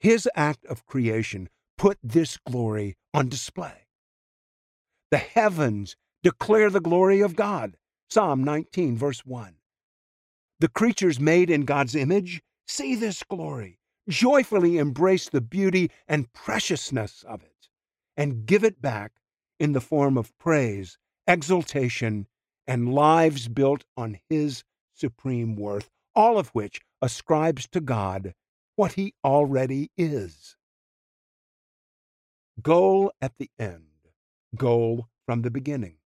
His 0.00 0.28
act 0.34 0.64
of 0.64 0.84
creation 0.84 1.48
put 1.78 1.96
this 2.02 2.38
glory 2.38 2.96
on 3.14 3.28
display. 3.28 3.86
The 5.12 5.18
heavens 5.18 5.94
declare 6.24 6.70
the 6.70 6.80
glory 6.80 7.20
of 7.20 7.36
God. 7.36 7.76
Psalm 8.12 8.42
19, 8.42 8.96
verse 8.98 9.24
1. 9.24 9.54
The 10.58 10.68
creatures 10.68 11.20
made 11.20 11.48
in 11.48 11.64
God's 11.64 11.94
image 11.94 12.42
see 12.66 12.96
this 12.96 13.22
glory, 13.22 13.78
joyfully 14.08 14.78
embrace 14.78 15.28
the 15.28 15.40
beauty 15.40 15.92
and 16.08 16.32
preciousness 16.32 17.24
of 17.28 17.44
it, 17.44 17.68
and 18.16 18.46
give 18.46 18.64
it 18.64 18.82
back 18.82 19.12
in 19.60 19.74
the 19.74 19.80
form 19.80 20.18
of 20.18 20.36
praise, 20.38 20.98
exultation, 21.28 22.26
and 22.66 22.92
lives 22.92 23.46
built 23.46 23.84
on 23.96 24.18
His 24.28 24.64
supreme 24.92 25.54
worth, 25.54 25.88
all 26.12 26.36
of 26.36 26.48
which 26.48 26.80
ascribes 27.00 27.68
to 27.68 27.80
God 27.80 28.34
what 28.74 28.94
He 28.94 29.14
already 29.24 29.92
is. 29.96 30.56
Goal 32.60 33.12
at 33.22 33.38
the 33.38 33.50
end, 33.56 34.08
goal 34.56 35.06
from 35.24 35.42
the 35.42 35.50
beginning. 35.50 35.99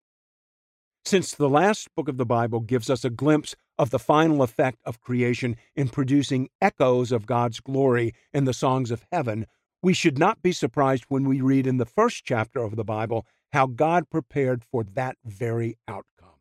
Since 1.03 1.33
the 1.33 1.49
last 1.49 1.93
book 1.95 2.07
of 2.07 2.17
the 2.17 2.25
Bible 2.25 2.59
gives 2.59 2.89
us 2.89 3.03
a 3.03 3.09
glimpse 3.09 3.55
of 3.77 3.89
the 3.89 3.99
final 3.99 4.43
effect 4.43 4.79
of 4.85 5.01
creation 5.01 5.57
in 5.75 5.89
producing 5.89 6.49
echoes 6.61 7.11
of 7.11 7.25
God's 7.25 7.59
glory 7.59 8.13
in 8.31 8.45
the 8.45 8.53
songs 8.53 8.91
of 8.91 9.05
heaven, 9.11 9.47
we 9.81 9.93
should 9.93 10.19
not 10.19 10.43
be 10.43 10.51
surprised 10.51 11.05
when 11.07 11.27
we 11.27 11.41
read 11.41 11.65
in 11.65 11.77
the 11.77 11.85
first 11.85 12.23
chapter 12.23 12.59
of 12.61 12.75
the 12.75 12.83
Bible 12.83 13.25
how 13.51 13.65
God 13.65 14.09
prepared 14.09 14.63
for 14.63 14.83
that 14.83 15.17
very 15.25 15.75
outcome. 15.87 16.39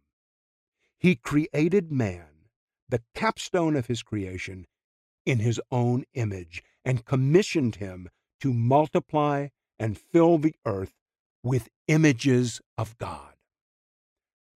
He 0.98 1.16
created 1.16 1.90
man, 1.90 2.48
the 2.88 3.02
capstone 3.14 3.76
of 3.76 3.86
his 3.86 4.02
creation, 4.02 4.66
in 5.24 5.38
his 5.38 5.60
own 5.70 6.04
image, 6.12 6.62
and 6.84 7.06
commissioned 7.06 7.76
him 7.76 8.10
to 8.40 8.52
multiply 8.52 9.48
and 9.78 9.98
fill 9.98 10.36
the 10.36 10.54
earth 10.66 10.94
with 11.42 11.70
images 11.88 12.60
of 12.76 12.96
God. 12.98 13.34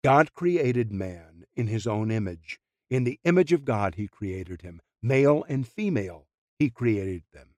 God 0.02 0.34
created 0.34 0.92
man 0.92 1.44
in 1.54 1.68
his 1.68 1.86
own 1.86 2.10
image. 2.10 2.58
In 2.90 3.04
the 3.04 3.20
image 3.24 3.52
of 3.52 3.64
God, 3.64 3.94
he 3.94 4.08
created 4.08 4.62
him. 4.62 4.82
Male 5.00 5.44
and 5.48 5.66
female, 5.66 6.26
he 6.58 6.70
created 6.70 7.22
them. 7.32 7.54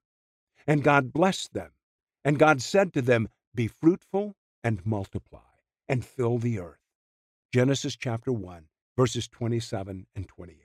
And 0.67 0.83
God 0.83 1.11
blessed 1.11 1.53
them. 1.53 1.71
And 2.23 2.39
God 2.39 2.61
said 2.61 2.93
to 2.93 3.01
them, 3.01 3.29
Be 3.53 3.67
fruitful 3.67 4.35
and 4.63 4.85
multiply, 4.85 5.39
and 5.87 6.05
fill 6.05 6.37
the 6.37 6.59
earth. 6.59 6.79
Genesis 7.51 7.95
chapter 7.95 8.31
1, 8.31 8.67
verses 8.95 9.27
27 9.27 10.07
and 10.15 10.27
28. 10.27 10.59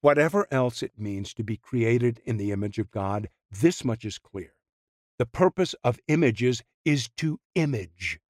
Whatever 0.00 0.46
else 0.50 0.82
it 0.82 0.98
means 0.98 1.32
to 1.34 1.42
be 1.42 1.56
created 1.56 2.20
in 2.24 2.36
the 2.36 2.52
image 2.52 2.78
of 2.78 2.90
God, 2.90 3.28
this 3.50 3.84
much 3.84 4.04
is 4.04 4.18
clear. 4.18 4.52
The 5.18 5.26
purpose 5.26 5.74
of 5.84 5.98
images 6.08 6.62
is 6.84 7.08
to 7.16 7.40
image. 7.54 8.20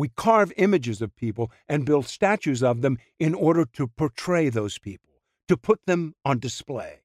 We 0.00 0.08
carve 0.08 0.50
images 0.56 1.02
of 1.02 1.14
people 1.14 1.52
and 1.68 1.84
build 1.84 2.06
statues 2.06 2.62
of 2.62 2.80
them 2.80 2.96
in 3.18 3.34
order 3.34 3.66
to 3.74 3.86
portray 3.86 4.48
those 4.48 4.78
people, 4.78 5.10
to 5.46 5.58
put 5.58 5.84
them 5.84 6.14
on 6.24 6.38
display. 6.38 7.00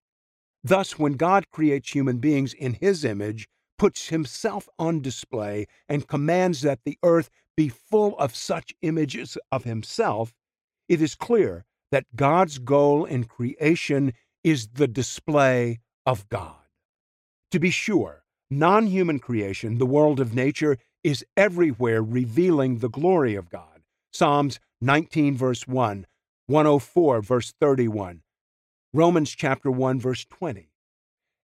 Thus, 0.63 0.97
when 0.97 1.15
God 1.15 1.51
creates 1.51 1.91
human 1.91 2.19
beings 2.19 2.53
in 2.53 2.75
his 2.75 3.03
image, 3.03 3.49
puts 3.77 4.07
himself 4.07 4.69
on 4.79 5.01
display, 5.01 5.65
and 5.89 6.07
commands 6.07 6.61
that 6.61 6.85
the 6.85 6.97
earth 7.03 7.29
be 7.57 7.67
full 7.67 8.17
of 8.17 8.33
such 8.33 8.73
images 8.81 9.37
of 9.51 9.65
himself, 9.65 10.33
it 10.87 11.01
is 11.01 11.15
clear 11.15 11.65
that 11.91 12.15
God's 12.15 12.59
goal 12.59 13.03
in 13.03 13.25
creation 13.25 14.13
is 14.41 14.69
the 14.69 14.87
display 14.87 15.79
of 16.05 16.29
God. 16.29 16.63
To 17.51 17.59
be 17.59 17.71
sure, 17.71 18.23
non 18.49 18.87
human 18.87 19.19
creation, 19.19 19.79
the 19.79 19.85
world 19.85 20.21
of 20.21 20.33
nature, 20.33 20.77
is 21.05 21.23
everywhere 21.37 22.01
revealing 22.01 22.79
the 22.79 22.89
glory 22.89 23.35
of 23.35 23.51
God. 23.51 23.83
Psalms 24.11 24.59
19, 24.81 25.37
verse 25.37 25.67
1, 25.67 26.07
104, 26.47 27.21
verse 27.21 27.53
31, 27.61 28.23
Romans 28.91 29.29
chapter 29.29 29.69
1, 29.69 29.99
verse 29.99 30.25
20. 30.25 30.71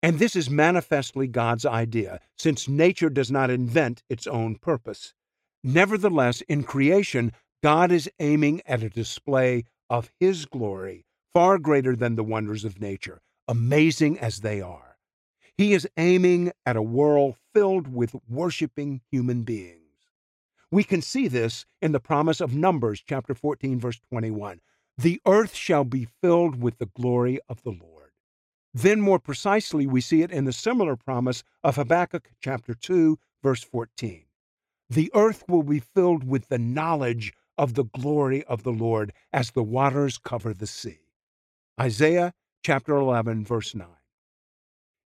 And 0.02 0.20
this 0.20 0.38
is 0.38 0.50
manifestly 0.50 1.28
God's 1.28 1.66
idea, 1.66 2.22
since 2.38 2.70
nature 2.70 3.10
does 3.10 3.30
not 3.30 3.50
invent 3.50 4.04
its 4.10 4.26
own 4.26 4.56
purpose. 4.56 5.14
Nevertheless, 5.66 6.40
in 6.48 6.64
creation, 6.64 7.34
God 7.62 7.92
is 7.92 8.10
aiming 8.22 8.62
at 8.66 8.82
a 8.82 8.90
display 8.90 9.66
of 9.90 10.12
His 10.18 10.46
glory 10.46 11.04
far 11.34 11.58
greater 11.58 11.94
than 11.98 12.16
the 12.16 12.24
wonders 12.24 12.64
of 12.64 12.80
nature, 12.80 13.20
amazing 13.50 14.18
as 14.18 14.40
they 14.40 14.62
are. 14.62 14.91
He 15.58 15.74
is 15.74 15.88
aiming 15.98 16.52
at 16.66 16.76
a 16.76 16.82
world 16.82 17.36
filled 17.54 17.94
with 17.94 18.16
worshiping 18.28 19.02
human 19.12 19.44
beings. 19.44 19.78
We 20.72 20.84
can 20.84 21.02
see 21.02 21.28
this 21.28 21.66
in 21.82 21.92
the 21.92 22.00
promise 22.00 22.40
of 22.40 22.56
Numbers 22.56 23.04
chapter 23.06 23.36
14 23.36 23.80
verse 23.80 24.00
21. 24.10 24.62
The 24.98 25.22
earth 25.26 25.54
shall 25.54 25.84
be 25.84 26.08
filled 26.22 26.62
with 26.62 26.78
the 26.78 26.86
glory 26.86 27.40
of 27.50 27.64
the 27.64 27.72
Lord. 27.72 28.12
Then 28.74 29.02
more 29.02 29.20
precisely 29.20 29.86
we 29.86 30.00
see 30.00 30.22
it 30.22 30.32
in 30.32 30.46
the 30.46 30.54
similar 30.54 30.96
promise 30.96 31.44
of 31.64 31.76
Habakkuk 31.76 32.30
chapter 32.40 32.74
2 32.74 33.20
verse 33.44 33.64
14. 33.64 34.24
The 34.90 35.12
earth 35.14 35.44
will 35.48 35.64
be 35.64 35.80
filled 35.80 36.24
with 36.24 36.48
the 36.48 36.60
knowledge 36.60 37.34
of 37.58 37.74
the 37.74 37.86
glory 37.86 38.44
of 38.46 38.64
the 38.64 38.72
Lord 38.72 39.12
as 39.34 39.52
the 39.52 39.64
waters 39.64 40.18
cover 40.18 40.54
the 40.54 40.68
sea. 40.68 41.00
Isaiah 41.80 42.34
chapter 42.64 42.96
11 42.96 43.44
verse 43.46 43.76
9. 43.76 43.88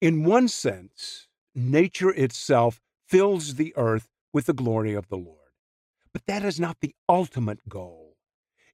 In 0.02 0.24
one 0.24 0.48
sense, 0.48 1.28
nature 1.54 2.10
itself 2.10 2.80
fills 3.06 3.54
the 3.54 3.72
earth 3.76 4.08
with 4.32 4.46
the 4.46 4.52
glory 4.52 4.94
of 4.94 5.06
the 5.06 5.16
Lord. 5.16 5.38
But 6.12 6.26
that 6.26 6.44
is 6.44 6.58
not 6.58 6.78
the 6.80 6.96
ultimate 7.08 7.68
goal. 7.68 8.16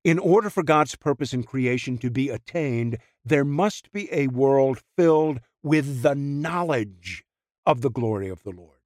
In 0.03 0.19
order 0.19 0.49
for 0.49 0.63
God's 0.63 0.97
purpose 0.97 1.35
in 1.35 1.45
creation 1.45 1.99
to 1.99 2.09
be 2.09 2.31
attained, 2.31 2.97
there 3.27 3.45
must 3.45 3.93
be 3.93 4.09
a 4.11 4.29
world 4.29 4.81
filled 4.97 5.41
with 5.63 6.01
the 6.01 6.15
knowledge 6.15 7.25
of 7.67 7.83
the 7.83 7.91
glory 7.91 8.31
of 8.31 8.43
the 8.43 8.53
Lord. 8.53 8.79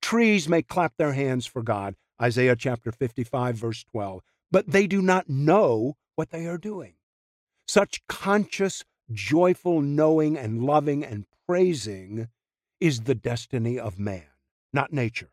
Trees 0.00 0.48
may 0.48 0.62
clap 0.62 0.98
their 0.98 1.14
hands 1.14 1.46
for 1.46 1.64
God, 1.64 1.96
Isaiah 2.22 2.54
chapter 2.54 2.92
55, 2.92 3.56
verse 3.56 3.82
12, 3.90 4.22
but 4.52 4.70
they 4.70 4.86
do 4.86 5.02
not 5.02 5.28
know 5.28 5.96
what 6.14 6.30
they 6.30 6.46
are 6.46 6.58
doing. 6.58 6.94
Such 7.66 8.06
conscious, 8.06 8.84
joyful 9.12 9.80
knowing 9.80 10.38
and 10.38 10.62
loving 10.62 11.04
and 11.04 11.27
praising 11.48 12.28
is 12.78 13.02
the 13.02 13.14
destiny 13.14 13.78
of 13.78 13.98
man, 13.98 14.26
not 14.72 14.92
nature. 14.92 15.30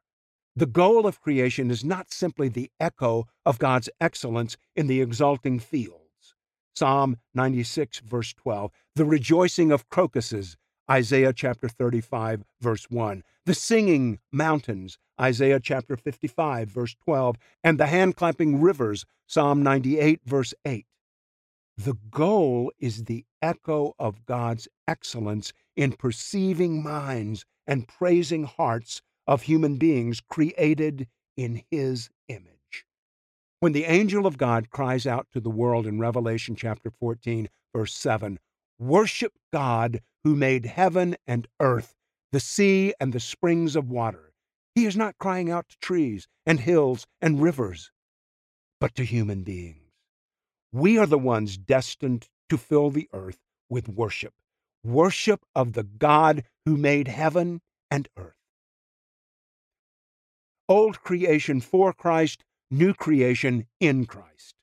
The 0.56 0.66
goal 0.66 1.06
of 1.06 1.20
creation 1.20 1.70
is 1.70 1.84
not 1.84 2.14
simply 2.14 2.48
the 2.48 2.72
echo 2.80 3.28
of 3.46 3.60
God's 3.60 3.90
excellence 4.00 4.56
in 4.76 4.88
the 4.88 5.02
exulting 5.02 5.60
fields. 5.60 6.34
Psalm 6.74 7.18
96, 7.34 8.00
verse 8.00 8.34
12, 8.34 8.72
the 8.96 9.04
rejoicing 9.04 9.74
of 9.74 9.90
crocuses, 9.90 10.56
Isaiah 10.90 11.34
chapter 11.34 11.68
35, 11.68 12.46
verse 12.62 12.86
1, 12.90 13.22
the 13.46 13.54
singing 13.54 14.20
mountains, 14.32 14.98
Isaiah 15.20 15.60
chapter 15.60 15.98
55, 15.98 16.70
verse 16.70 16.96
12, 17.04 17.36
and 17.62 17.78
the 17.78 17.88
hand 17.88 18.16
clapping 18.16 18.62
rivers, 18.62 19.06
Psalm 19.28 19.62
98, 19.64 20.22
verse 20.26 20.54
8. 20.64 20.86
The 21.78 21.98
goal 22.10 22.72
is 22.80 23.04
the 23.04 23.26
echo 23.42 23.96
of 24.00 24.26
God's 24.26 24.70
excellence 24.88 25.52
in 25.76 25.94
perceiving 25.94 26.84
minds 26.84 27.46
and 27.68 27.88
praising 27.88 28.44
hearts 28.44 29.02
of 29.28 29.44
human 29.44 29.78
beings 29.78 30.22
created 30.22 31.08
in 31.36 31.64
His 31.70 32.10
image. 32.28 32.86
When 33.60 33.72
the 33.72 33.86
angel 33.86 34.28
of 34.28 34.38
God 34.38 34.70
cries 34.70 35.08
out 35.08 35.28
to 35.34 35.40
the 35.40 35.50
world 35.50 35.88
in 35.88 36.00
Revelation 36.00 36.56
chapter 36.56 36.92
14, 36.92 37.50
verse 37.76 37.94
7, 37.94 38.40
Worship 38.78 39.34
God 39.52 40.02
who 40.24 40.36
made 40.36 40.66
heaven 40.66 41.16
and 41.26 41.48
earth, 41.60 41.96
the 42.32 42.40
sea 42.40 42.94
and 43.00 43.14
the 43.14 43.20
springs 43.20 43.76
of 43.76 43.90
water. 43.90 44.34
He 44.76 44.86
is 44.86 44.98
not 44.98 45.18
crying 45.18 45.50
out 45.50 45.70
to 45.70 45.78
trees 45.80 46.28
and 46.46 46.60
hills 46.60 47.08
and 47.22 47.42
rivers, 47.42 47.92
but 48.80 48.94
to 48.96 49.06
human 49.06 49.44
beings. 49.44 49.94
We 50.72 50.98
are 50.98 51.06
the 51.06 51.18
ones 51.18 51.58
destined 51.58 52.28
to 52.50 52.58
fill 52.58 52.90
the 52.90 53.08
earth 53.14 53.40
with 53.70 53.88
worship, 53.88 54.34
worship 54.86 55.46
of 55.56 55.74
the 55.74 55.84
God 55.84 56.44
who 56.66 56.78
made 56.78 57.08
heaven 57.08 57.62
and 57.90 58.08
earth. 58.18 58.34
Old 60.70 61.02
creation 61.02 61.62
for 61.62 61.94
Christ, 61.94 62.44
new 62.72 62.94
creation 62.94 63.68
in 63.80 64.06
Christ. 64.06 64.56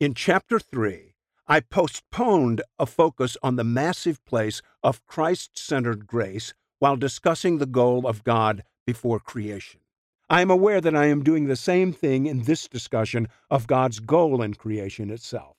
In 0.00 0.14
chapter 0.14 0.58
3, 0.58 1.14
I 1.46 1.60
postponed 1.60 2.62
a 2.78 2.86
focus 2.86 3.36
on 3.42 3.56
the 3.56 3.64
massive 3.64 4.24
place 4.24 4.62
of 4.82 5.04
Christ 5.06 5.58
centered 5.58 6.06
grace 6.06 6.54
while 6.78 6.96
discussing 6.96 7.58
the 7.58 7.66
goal 7.66 8.06
of 8.06 8.24
God 8.24 8.64
before 8.86 9.20
creation. 9.20 9.80
I 10.28 10.40
am 10.40 10.50
aware 10.50 10.80
that 10.80 10.96
I 10.96 11.06
am 11.06 11.22
doing 11.22 11.46
the 11.46 11.56
same 11.56 11.92
thing 11.92 12.26
in 12.26 12.42
this 12.42 12.66
discussion 12.68 13.28
of 13.50 13.66
God's 13.66 14.00
goal 14.00 14.42
in 14.42 14.54
creation 14.54 15.10
itself. 15.10 15.56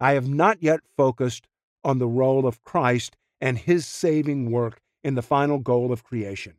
I 0.00 0.12
have 0.12 0.28
not 0.28 0.62
yet 0.62 0.80
focused 0.96 1.46
on 1.86 1.98
the 1.98 2.08
role 2.08 2.48
of 2.48 2.64
Christ 2.64 3.16
and 3.40 3.56
his 3.56 3.86
saving 3.86 4.50
work 4.50 4.80
in 5.04 5.14
the 5.14 5.22
final 5.22 5.58
goal 5.58 5.92
of 5.92 6.02
creation. 6.02 6.54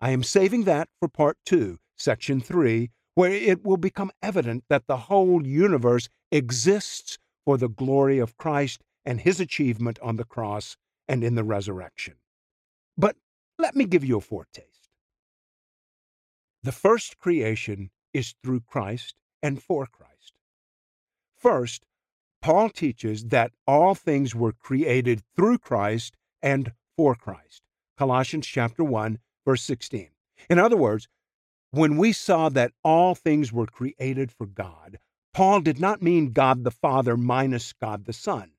I 0.00 0.10
am 0.10 0.22
saving 0.22 0.64
that 0.64 0.88
for 0.98 1.06
part 1.06 1.36
two, 1.44 1.78
section 1.98 2.40
three, 2.40 2.90
where 3.14 3.30
it 3.30 3.62
will 3.62 3.76
become 3.76 4.10
evident 4.22 4.64
that 4.70 4.86
the 4.86 4.96
whole 4.96 5.46
universe 5.46 6.08
exists 6.32 7.18
for 7.44 7.58
the 7.58 7.68
glory 7.68 8.18
of 8.18 8.38
Christ 8.38 8.80
and 9.04 9.20
his 9.20 9.38
achievement 9.38 9.98
on 10.00 10.16
the 10.16 10.24
cross 10.24 10.78
and 11.06 11.22
in 11.22 11.34
the 11.34 11.44
resurrection. 11.44 12.14
But 12.96 13.16
let 13.58 13.76
me 13.76 13.84
give 13.84 14.04
you 14.04 14.16
a 14.16 14.22
foretaste. 14.22 14.88
The 16.62 16.72
first 16.72 17.18
creation 17.18 17.90
is 18.14 18.34
through 18.42 18.60
Christ 18.60 19.14
and 19.42 19.62
for 19.62 19.86
Christ. 19.86 20.32
First, 21.36 21.84
Paul 22.42 22.70
teaches 22.70 23.26
that 23.26 23.52
all 23.66 23.94
things 23.94 24.34
were 24.34 24.52
created 24.52 25.22
through 25.36 25.58
Christ 25.58 26.16
and 26.42 26.72
for 26.96 27.14
Christ. 27.14 27.62
Colossians 27.98 28.46
chapter 28.46 28.82
1 28.82 29.18
verse 29.44 29.62
16. 29.62 30.08
In 30.48 30.58
other 30.58 30.76
words, 30.76 31.08
when 31.70 31.96
we 31.96 32.12
saw 32.12 32.48
that 32.48 32.72
all 32.82 33.14
things 33.14 33.52
were 33.52 33.66
created 33.66 34.32
for 34.32 34.46
God, 34.46 34.98
Paul 35.32 35.60
did 35.60 35.78
not 35.78 36.02
mean 36.02 36.32
God 36.32 36.64
the 36.64 36.70
Father 36.70 37.16
minus 37.16 37.72
God 37.72 38.06
the 38.06 38.12
Son. 38.12 38.52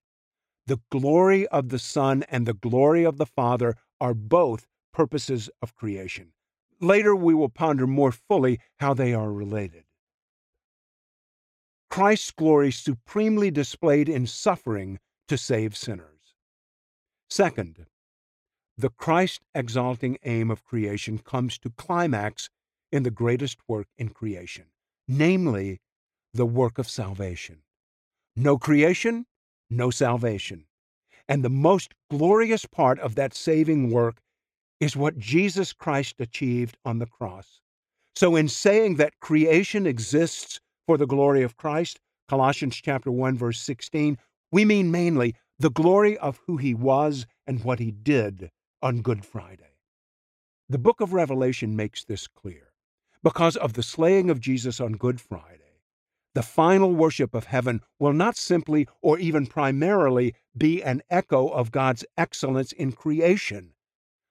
The 0.67 0.79
glory 0.89 1.47
of 1.47 1.69
the 1.69 1.79
Son 1.79 2.23
and 2.29 2.45
the 2.45 2.53
glory 2.53 3.03
of 3.03 3.17
the 3.17 3.25
Father 3.25 3.75
are 3.99 4.13
both 4.13 4.67
purposes 4.93 5.49
of 5.61 5.75
creation. 5.75 6.33
Later, 6.79 7.15
we 7.15 7.33
will 7.33 7.49
ponder 7.49 7.85
more 7.85 8.11
fully 8.11 8.59
how 8.79 8.93
they 8.93 9.13
are 9.13 9.31
related. 9.31 9.83
Christ's 11.91 12.31
glory 12.31 12.71
supremely 12.71 13.51
displayed 13.51 14.07
in 14.07 14.25
suffering 14.25 14.97
to 15.27 15.37
save 15.37 15.75
sinners. 15.75 16.35
Second, 17.29 17.85
the 18.77 18.89
Christ 18.89 19.41
exalting 19.53 20.17
aim 20.23 20.49
of 20.49 20.63
creation 20.63 21.17
comes 21.17 21.59
to 21.59 21.69
climax 21.69 22.49
in 22.93 23.03
the 23.03 23.11
greatest 23.11 23.57
work 23.67 23.87
in 23.97 24.07
creation, 24.07 24.67
namely, 25.05 25.81
the 26.33 26.45
work 26.45 26.77
of 26.77 26.89
salvation. 26.89 27.63
No 28.37 28.57
creation, 28.57 29.25
no 29.69 29.91
salvation. 29.91 30.67
And 31.27 31.43
the 31.43 31.49
most 31.49 31.93
glorious 32.09 32.65
part 32.65 32.99
of 32.99 33.15
that 33.15 33.33
saving 33.33 33.91
work 33.91 34.21
is 34.79 34.95
what 34.95 35.19
Jesus 35.19 35.73
Christ 35.73 36.15
achieved 36.19 36.77
on 36.85 36.99
the 36.99 37.05
cross. 37.05 37.59
So, 38.15 38.37
in 38.37 38.47
saying 38.47 38.95
that 38.95 39.19
creation 39.19 39.85
exists 39.85 40.61
for 40.85 40.97
the 40.97 41.07
glory 41.07 41.43
of 41.43 41.57
Christ, 41.57 41.99
Colossians 42.27 42.75
chapter 42.81 43.11
1 43.11 43.37
verse 43.37 43.61
16, 43.61 44.17
we 44.51 44.65
mean 44.65 44.91
mainly 44.91 45.35
the 45.59 45.69
glory 45.69 46.17
of 46.17 46.39
who 46.47 46.57
he 46.57 46.73
was 46.73 47.25
and 47.45 47.63
what 47.63 47.79
he 47.79 47.91
did 47.91 48.51
on 48.81 49.01
Good 49.01 49.25
Friday. 49.25 49.77
The 50.69 50.79
book 50.79 51.01
of 51.01 51.13
Revelation 51.13 51.75
makes 51.75 52.03
this 52.03 52.27
clear. 52.27 52.71
Because 53.23 53.55
of 53.55 53.73
the 53.73 53.83
slaying 53.83 54.29
of 54.29 54.39
Jesus 54.39 54.79
on 54.79 54.93
Good 54.93 55.21
Friday, 55.21 55.81
the 56.33 56.41
final 56.41 56.95
worship 56.95 57.35
of 57.35 57.45
heaven 57.45 57.81
will 57.99 58.13
not 58.13 58.37
simply 58.37 58.87
or 59.01 59.19
even 59.19 59.45
primarily 59.45 60.33
be 60.57 60.81
an 60.81 61.01
echo 61.09 61.49
of 61.49 61.71
God's 61.71 62.05
excellence 62.17 62.71
in 62.71 62.93
creation, 62.93 63.73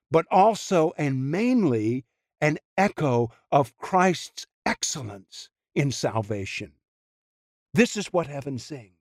but 0.09 0.25
also 0.31 0.91
and 0.97 1.31
mainly 1.31 2.03
an 2.41 2.57
echo 2.75 3.29
of 3.51 3.77
Christ's 3.77 4.47
excellence 4.65 5.49
in 5.75 5.91
salvation. 5.91 6.73
This 7.73 7.97
is 7.97 8.07
what 8.07 8.27
heaven 8.27 8.59
sings 8.59 8.97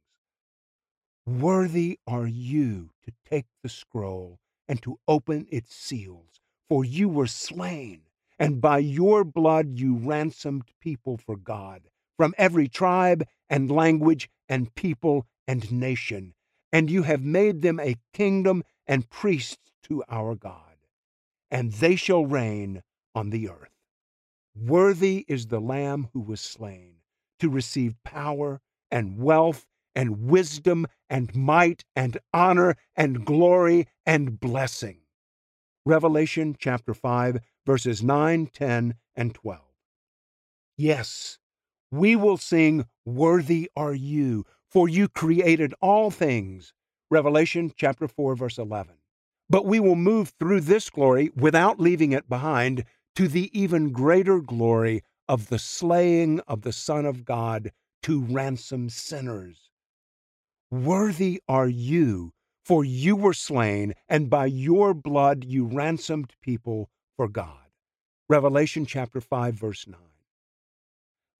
Worthy 1.27 1.99
are 2.07 2.27
you 2.27 2.91
to 3.05 3.13
take 3.29 3.47
the 3.63 3.69
scroll 3.69 4.41
and 4.69 4.83
to 4.83 4.99
open 5.09 5.47
its 5.51 5.75
seals, 5.75 6.41
for 6.69 6.85
you 6.85 7.09
were 7.09 7.27
slain, 7.27 8.03
and 8.39 8.61
by 8.61 8.79
your 8.79 9.25
blood 9.25 9.79
you 9.79 9.97
ransomed 9.97 10.65
people 10.81 11.17
for 11.17 11.37
God 11.37 11.89
from 12.17 12.35
every 12.39 12.69
tribe 12.69 13.27
and 13.49 13.71
language 13.71 14.31
and 14.49 14.75
people 14.75 15.27
and 15.47 15.71
nation, 15.73 16.35
and 16.73 16.91
you 16.91 17.05
have 17.05 17.23
made 17.23 17.63
them 17.63 17.81
a 17.81 17.97
kingdom 18.13 18.65
and 18.87 19.11
priests 19.11 19.73
to 19.85 20.05
our 20.09 20.35
God 20.35 20.71
and 21.51 21.73
they 21.75 21.97
shall 21.97 22.27
reign 22.27 22.83
on 23.15 23.31
the 23.31 23.49
earth. 23.49 23.71
Worthy 24.61 25.25
is 25.27 25.47
the 25.47 25.59
Lamb 25.59 26.11
who 26.13 26.21
was 26.21 26.39
slain 26.39 26.97
to 27.39 27.49
receive 27.49 27.95
power 28.05 28.61
and 28.91 29.17
wealth 29.17 29.67
and 29.95 30.29
wisdom 30.29 30.87
and 31.09 31.35
might 31.35 31.87
and 31.97 32.19
honor 32.35 32.77
and 32.95 33.25
glory 33.25 33.89
and 34.05 34.39
blessing. 34.39 34.99
Revelation 35.87 36.55
chapter 36.59 36.93
5, 36.93 37.39
verses 37.65 38.03
9, 38.03 38.49
10, 38.49 38.97
and 39.17 39.35
12. 39.35 39.61
Yes, 40.77 41.39
we 41.91 42.15
will 42.15 42.37
sing, 42.37 42.85
Worthy 43.07 43.71
are 43.75 43.95
you, 43.95 44.45
for 44.71 44.91
you 44.91 45.09
created 45.09 45.73
all 45.81 46.11
things. 46.11 46.75
Revelation 47.11 47.73
chapter 47.75 48.07
4, 48.07 48.37
verse 48.37 48.59
11. 48.59 48.97
But 49.49 49.65
we 49.65 49.81
will 49.81 49.97
move 49.97 50.35
through 50.39 50.61
this 50.61 50.91
glory 50.91 51.31
without 51.35 51.81
leaving 51.81 52.13
it 52.13 52.29
behind 52.29 52.85
to 53.17 53.29
the 53.29 53.51
even 53.59 53.91
greater 53.91 54.41
glory 54.41 55.03
of 55.29 55.49
the 55.49 55.59
slaying 55.59 56.41
of 56.49 56.63
the 56.63 56.73
Son 56.73 57.05
of 57.07 57.25
God 57.25 57.73
to 58.03 58.21
ransom 58.21 58.89
sinners. 58.89 59.71
Worthy 60.71 61.43
are 61.49 61.69
you, 61.69 62.33
for 62.65 62.85
you 62.85 63.17
were 63.17 63.35
slain, 63.35 63.95
and 64.09 64.31
by 64.31 64.47
your 64.47 64.95
blood 64.95 65.45
you 65.45 65.65
ransomed 65.65 66.35
people 66.41 66.91
for 67.17 67.29
God. 67.29 67.69
Revelation 68.29 68.87
chapter 68.87 69.21
5 69.21 69.55
verse 69.55 69.87
9. 69.87 69.99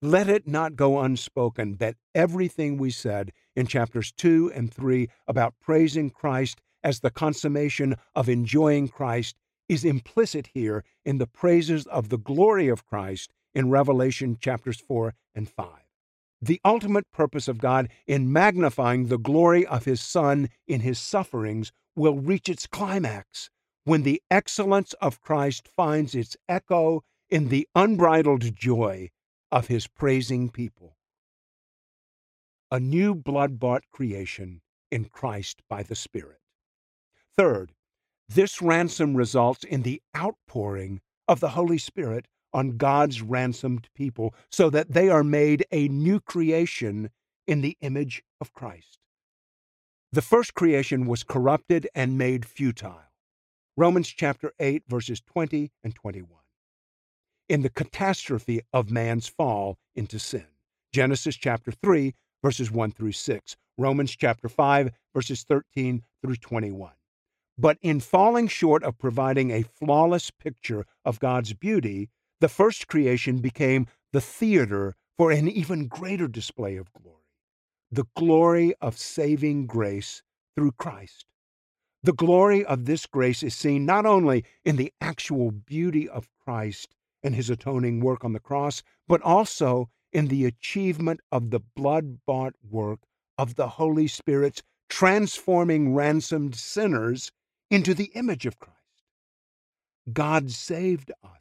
Let 0.01 0.27
it 0.27 0.47
not 0.47 0.75
go 0.75 0.99
unspoken 0.99 1.77
that 1.77 1.95
everything 2.15 2.77
we 2.77 2.89
said 2.89 3.31
in 3.55 3.67
chapters 3.67 4.11
2 4.11 4.51
and 4.53 4.73
3 4.73 5.07
about 5.27 5.53
praising 5.61 6.09
Christ 6.09 6.59
as 6.83 6.99
the 6.99 7.11
consummation 7.11 7.95
of 8.15 8.27
enjoying 8.27 8.87
Christ 8.87 9.35
is 9.71 9.85
implicit 9.85 10.49
here 10.53 10.83
in 11.05 11.17
the 11.17 11.25
praises 11.25 11.87
of 11.87 12.09
the 12.09 12.17
glory 12.17 12.67
of 12.67 12.85
Christ 12.85 13.31
in 13.53 13.69
Revelation 13.69 14.35
chapters 14.37 14.81
4 14.81 15.13
and 15.33 15.47
5. 15.47 15.69
The 16.41 16.59
ultimate 16.65 17.09
purpose 17.13 17.47
of 17.47 17.59
God 17.59 17.87
in 18.05 18.33
magnifying 18.33 19.07
the 19.07 19.17
glory 19.17 19.65
of 19.65 19.85
His 19.85 20.01
Son 20.01 20.49
in 20.67 20.81
His 20.81 20.99
sufferings 20.99 21.71
will 21.95 22.19
reach 22.19 22.49
its 22.49 22.67
climax 22.67 23.49
when 23.85 24.03
the 24.03 24.21
excellence 24.29 24.91
of 24.99 25.21
Christ 25.21 25.69
finds 25.69 26.15
its 26.15 26.35
echo 26.49 27.05
in 27.29 27.47
the 27.47 27.65
unbridled 27.73 28.53
joy 28.53 29.09
of 29.53 29.67
His 29.67 29.87
praising 29.87 30.49
people. 30.49 30.97
A 32.69 32.79
new 32.81 33.15
blood 33.15 33.57
bought 33.57 33.83
creation 33.89 34.59
in 34.91 35.05
Christ 35.05 35.61
by 35.69 35.81
the 35.81 35.95
Spirit. 35.95 36.41
Third, 37.37 37.71
This 38.33 38.61
ransom 38.61 39.17
results 39.17 39.65
in 39.65 39.81
the 39.81 40.01
outpouring 40.15 41.01
of 41.27 41.41
the 41.41 41.49
Holy 41.49 41.77
Spirit 41.77 42.27
on 42.53 42.77
God's 42.77 43.21
ransomed 43.21 43.89
people 43.93 44.33
so 44.49 44.69
that 44.69 44.93
they 44.93 45.09
are 45.09 45.23
made 45.23 45.65
a 45.69 45.89
new 45.89 46.21
creation 46.21 47.09
in 47.45 47.59
the 47.59 47.75
image 47.81 48.23
of 48.39 48.53
Christ. 48.53 48.99
The 50.13 50.21
first 50.21 50.53
creation 50.53 51.07
was 51.07 51.23
corrupted 51.23 51.89
and 51.93 52.17
made 52.17 52.45
futile. 52.45 53.01
Romans 53.75 54.07
chapter 54.07 54.53
8 54.61 54.83
verses 54.87 55.19
20 55.19 55.69
and 55.83 55.93
21. 55.93 56.29
In 57.49 57.63
the 57.63 57.69
catastrophe 57.69 58.61
of 58.71 58.89
man's 58.89 59.27
fall 59.27 59.77
into 59.93 60.19
sin. 60.19 60.47
Genesis 60.93 61.35
chapter 61.35 61.71
3 61.71 62.13
verses 62.41 62.71
1 62.71 62.93
through 62.93 63.11
6. 63.11 63.57
Romans 63.77 64.15
chapter 64.15 64.47
5 64.47 64.91
verses 65.13 65.43
13 65.43 66.03
through 66.23 66.37
21. 66.37 66.91
But 67.61 67.77
in 67.83 67.99
falling 67.99 68.47
short 68.47 68.81
of 68.81 68.97
providing 68.97 69.51
a 69.51 69.61
flawless 69.61 70.31
picture 70.31 70.83
of 71.05 71.19
God's 71.19 71.53
beauty, 71.53 72.09
the 72.39 72.49
first 72.49 72.87
creation 72.87 73.37
became 73.37 73.85
the 74.11 74.19
theater 74.19 74.95
for 75.15 75.29
an 75.29 75.47
even 75.47 75.85
greater 75.87 76.27
display 76.27 76.75
of 76.75 76.91
glory 76.91 77.17
the 77.91 78.05
glory 78.15 78.73
of 78.81 78.97
saving 78.97 79.67
grace 79.67 80.23
through 80.55 80.71
Christ. 80.71 81.27
The 82.01 82.13
glory 82.13 82.65
of 82.65 82.85
this 82.85 83.05
grace 83.05 83.43
is 83.43 83.53
seen 83.53 83.85
not 83.85 84.07
only 84.07 84.43
in 84.65 84.77
the 84.77 84.91
actual 84.99 85.51
beauty 85.51 86.09
of 86.09 86.29
Christ 86.43 86.95
and 87.21 87.35
his 87.35 87.51
atoning 87.51 87.99
work 87.99 88.25
on 88.25 88.33
the 88.33 88.39
cross, 88.39 88.81
but 89.07 89.21
also 89.21 89.91
in 90.11 90.29
the 90.29 90.45
achievement 90.45 91.19
of 91.31 91.51
the 91.51 91.59
blood 91.59 92.21
bought 92.25 92.55
work 92.67 93.01
of 93.37 93.53
the 93.53 93.67
Holy 93.67 94.07
Spirit's 94.07 94.63
transforming 94.89 95.93
ransomed 95.93 96.55
sinners 96.55 97.31
into 97.71 97.93
the 97.93 98.11
image 98.13 98.45
of 98.45 98.59
Christ. 98.59 98.77
God 100.11 100.51
saved 100.51 101.11
us 101.23 101.39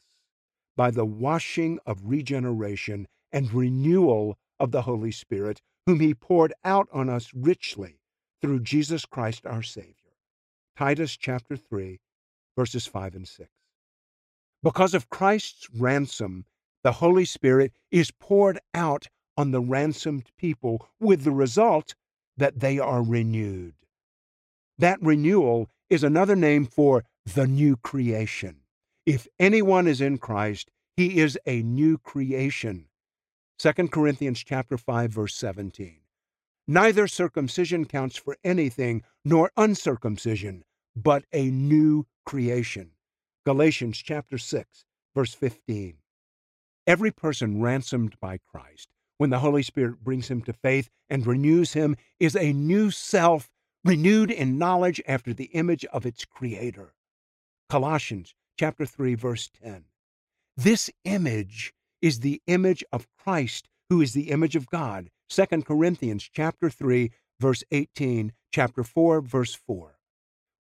by 0.76 0.90
the 0.90 1.04
washing 1.04 1.78
of 1.84 2.00
regeneration 2.04 3.08
and 3.32 3.52
renewal 3.52 4.38
of 4.58 4.70
the 4.70 4.82
Holy 4.82 5.10
Spirit, 5.10 5.60
whom 5.86 5.98
he 5.98 6.14
poured 6.14 6.54
out 6.64 6.88
on 6.92 7.08
us 7.08 7.32
richly 7.34 8.00
through 8.40 8.60
Jesus 8.60 9.04
Christ 9.04 9.44
our 9.44 9.62
Savior. 9.62 9.94
Titus 10.76 11.16
chapter 11.16 11.56
3, 11.56 11.98
verses 12.56 12.86
5 12.86 13.16
and 13.16 13.28
6. 13.28 13.50
Because 14.62 14.94
of 14.94 15.10
Christ's 15.10 15.68
ransom, 15.74 16.44
the 16.84 16.92
Holy 16.92 17.24
Spirit 17.24 17.72
is 17.90 18.10
poured 18.10 18.60
out 18.72 19.08
on 19.36 19.50
the 19.50 19.60
ransomed 19.60 20.30
people 20.38 20.86
with 21.00 21.24
the 21.24 21.32
result 21.32 21.94
that 22.36 22.60
they 22.60 22.78
are 22.78 23.02
renewed. 23.02 23.74
That 24.78 25.02
renewal 25.02 25.68
is 25.90 26.04
another 26.04 26.36
name 26.36 26.64
for 26.64 27.04
the 27.26 27.46
new 27.46 27.76
creation. 27.76 28.60
If 29.04 29.26
anyone 29.38 29.88
is 29.88 30.00
in 30.00 30.18
Christ, 30.18 30.70
he 30.96 31.18
is 31.18 31.38
a 31.46 31.62
new 31.62 31.98
creation. 31.98 32.86
2 33.58 33.72
Corinthians 33.88 34.42
chapter 34.42 34.78
5 34.78 35.10
verse 35.10 35.34
17. 35.34 35.98
Neither 36.66 37.08
circumcision 37.08 37.84
counts 37.84 38.16
for 38.16 38.36
anything 38.44 39.02
nor 39.24 39.50
uncircumcision, 39.56 40.64
but 40.94 41.24
a 41.32 41.50
new 41.50 42.06
creation. 42.24 42.92
Galatians 43.44 43.98
chapter 43.98 44.38
6 44.38 44.84
verse 45.14 45.34
15. 45.34 45.96
Every 46.86 47.10
person 47.10 47.60
ransomed 47.60 48.18
by 48.20 48.38
Christ, 48.38 48.88
when 49.18 49.30
the 49.30 49.40
Holy 49.40 49.62
Spirit 49.62 50.02
brings 50.04 50.28
him 50.28 50.42
to 50.42 50.52
faith 50.52 50.88
and 51.08 51.26
renews 51.26 51.72
him, 51.72 51.96
is 52.18 52.36
a 52.36 52.52
new 52.52 52.90
self 52.90 53.50
renewed 53.84 54.30
in 54.30 54.58
knowledge 54.58 55.00
after 55.06 55.32
the 55.32 55.46
image 55.46 55.84
of 55.86 56.04
its 56.04 56.24
creator. 56.24 56.94
Colossians 57.68 58.34
chapter 58.58 58.84
3 58.84 59.14
verse 59.14 59.50
10. 59.62 59.84
This 60.56 60.90
image 61.04 61.72
is 62.02 62.20
the 62.20 62.42
image 62.46 62.84
of 62.92 63.06
Christ, 63.16 63.68
who 63.88 64.00
is 64.00 64.12
the 64.12 64.30
image 64.30 64.56
of 64.56 64.68
God. 64.68 65.10
2 65.30 65.46
Corinthians 65.62 66.28
chapter 66.32 66.68
3 66.68 67.10
verse 67.38 67.64
18, 67.70 68.32
chapter 68.52 68.82
4 68.82 69.20
verse 69.20 69.54
4. 69.54 69.98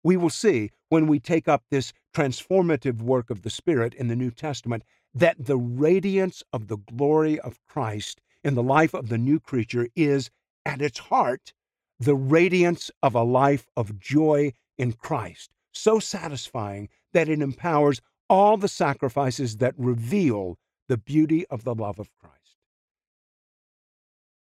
We 0.02 0.16
will 0.16 0.30
see 0.30 0.70
when 0.88 1.06
we 1.06 1.20
take 1.20 1.46
up 1.46 1.64
this 1.70 1.92
transformative 2.14 3.02
work 3.02 3.28
of 3.28 3.42
the 3.42 3.50
Spirit 3.50 3.92
in 3.94 4.08
the 4.08 4.16
New 4.16 4.30
Testament 4.30 4.82
that 5.12 5.44
the 5.44 5.58
radiance 5.58 6.42
of 6.52 6.68
the 6.68 6.78
glory 6.78 7.38
of 7.38 7.60
Christ 7.68 8.20
in 8.42 8.54
the 8.54 8.62
life 8.62 8.94
of 8.94 9.08
the 9.08 9.18
new 9.18 9.38
creature 9.38 9.88
is 9.94 10.30
at 10.64 10.80
its 10.80 10.98
heart 10.98 11.52
the 12.00 12.16
radiance 12.16 12.90
of 13.02 13.14
a 13.14 13.22
life 13.22 13.68
of 13.76 14.00
joy 14.00 14.52
in 14.78 14.94
Christ, 14.94 15.50
so 15.72 15.98
satisfying 15.98 16.88
that 17.12 17.28
it 17.28 17.42
empowers 17.42 18.00
all 18.28 18.56
the 18.56 18.68
sacrifices 18.68 19.58
that 19.58 19.74
reveal 19.76 20.58
the 20.88 20.96
beauty 20.96 21.46
of 21.48 21.62
the 21.62 21.74
love 21.74 21.98
of 21.98 22.10
Christ. 22.18 22.56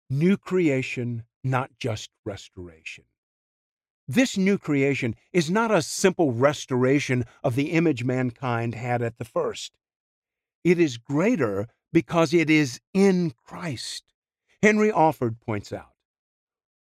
New 0.08 0.36
creation, 0.36 1.24
not 1.44 1.70
just 1.78 2.10
restoration. 2.24 3.04
This 4.08 4.36
new 4.36 4.58
creation 4.58 5.14
is 5.32 5.50
not 5.50 5.70
a 5.70 5.82
simple 5.82 6.32
restoration 6.32 7.24
of 7.44 7.54
the 7.54 7.72
image 7.72 8.02
mankind 8.02 8.74
had 8.74 9.02
at 9.02 9.18
the 9.18 9.24
first. 9.24 9.72
It 10.64 10.80
is 10.80 10.96
greater 10.96 11.68
because 11.92 12.32
it 12.32 12.48
is 12.48 12.80
in 12.94 13.32
Christ. 13.44 14.04
Henry 14.62 14.90
Alford 14.90 15.40
points 15.40 15.72
out 15.72 15.92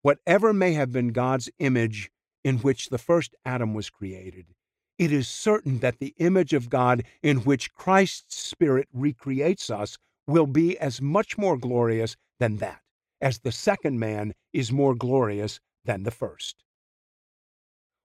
whatever 0.02 0.54
may 0.54 0.74
have 0.74 0.92
been 0.92 1.10
God's 1.10 1.50
image 1.60 2.12
in 2.44 2.58
which 2.60 2.90
the 2.90 2.98
first 2.98 3.36
Adam 3.46 3.74
was 3.74 3.90
created, 3.90 4.48
it 4.98 5.12
is 5.12 5.28
certain 5.28 5.80
that 5.80 6.00
the 6.00 6.14
image 6.18 6.54
of 6.54 6.70
God 6.70 7.04
in 7.24 7.38
which 7.38 7.74
Christ's 7.74 8.38
Spirit 8.38 8.88
recreates 8.94 9.70
us 9.70 9.98
will 10.28 10.48
be 10.48 10.78
as 10.78 11.02
much 11.02 11.38
more 11.38 11.58
glorious 11.58 12.16
than 12.40 12.58
that, 12.58 12.82
as 13.20 13.40
the 13.40 13.52
second 13.52 14.00
man 14.00 14.34
is 14.54 14.72
more 14.72 14.96
glorious 14.96 15.60
than 15.86 16.04
the 16.04 16.12
first. 16.12 16.64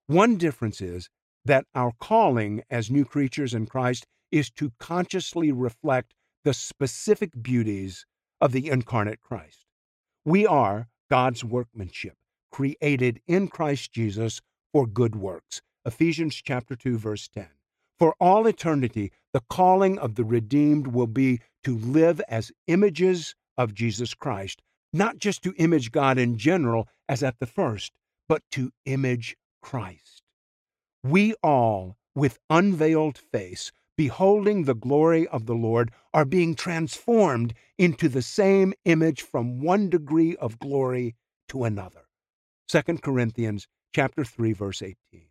One 0.06 0.36
difference 0.36 0.80
is 0.80 1.10
that 1.44 1.66
our 1.74 1.92
calling 2.00 2.62
as 2.70 2.90
new 2.90 3.04
creatures 3.04 3.54
in 3.54 3.66
Christ 3.66 4.06
is 4.30 4.50
to 4.52 4.72
consciously 4.78 5.52
reflect 5.52 6.14
the 6.44 6.54
specific 6.54 7.30
beauties 7.42 8.06
of 8.40 8.52
the 8.52 8.68
incarnate 8.68 9.20
Christ. 9.20 9.66
We 10.24 10.46
are 10.46 10.88
God's 11.10 11.44
workmanship, 11.44 12.16
created 12.50 13.20
in 13.26 13.48
Christ 13.48 13.92
Jesus 13.92 14.40
for 14.72 14.86
good 14.86 15.14
works, 15.16 15.62
Ephesians 15.84 16.34
chapter 16.36 16.74
2 16.74 16.98
verse 16.98 17.28
10. 17.28 17.48
For 17.98 18.14
all 18.20 18.46
eternity, 18.46 19.12
the 19.32 19.42
calling 19.48 19.98
of 19.98 20.16
the 20.16 20.24
redeemed 20.24 20.88
will 20.88 21.06
be 21.06 21.40
to 21.64 21.78
live 21.78 22.20
as 22.28 22.52
images 22.66 23.34
of 23.56 23.72
Jesus 23.72 24.14
Christ, 24.14 24.60
not 24.92 25.18
just 25.18 25.42
to 25.42 25.54
image 25.56 25.92
God 25.92 26.18
in 26.18 26.36
general 26.36 26.88
as 27.08 27.22
at 27.22 27.38
the 27.38 27.46
first, 27.46 27.92
but 28.28 28.42
to 28.52 28.72
image 28.84 29.36
Christ. 29.62 30.22
We 31.02 31.34
all, 31.42 31.96
with 32.14 32.38
unveiled 32.50 33.16
face, 33.16 33.72
beholding 33.96 34.64
the 34.64 34.74
glory 34.74 35.26
of 35.28 35.46
the 35.46 35.54
Lord, 35.54 35.90
are 36.12 36.24
being 36.24 36.54
transformed 36.54 37.54
into 37.78 38.08
the 38.08 38.22
same 38.22 38.74
image 38.84 39.22
from 39.22 39.60
one 39.60 39.88
degree 39.88 40.36
of 40.36 40.58
glory 40.58 41.16
to 41.48 41.64
another. 41.64 42.06
2 42.68 42.82
Corinthians 42.98 43.68
chapter 43.94 44.24
3 44.24 44.52
verse 44.52 44.82
18 44.82 45.26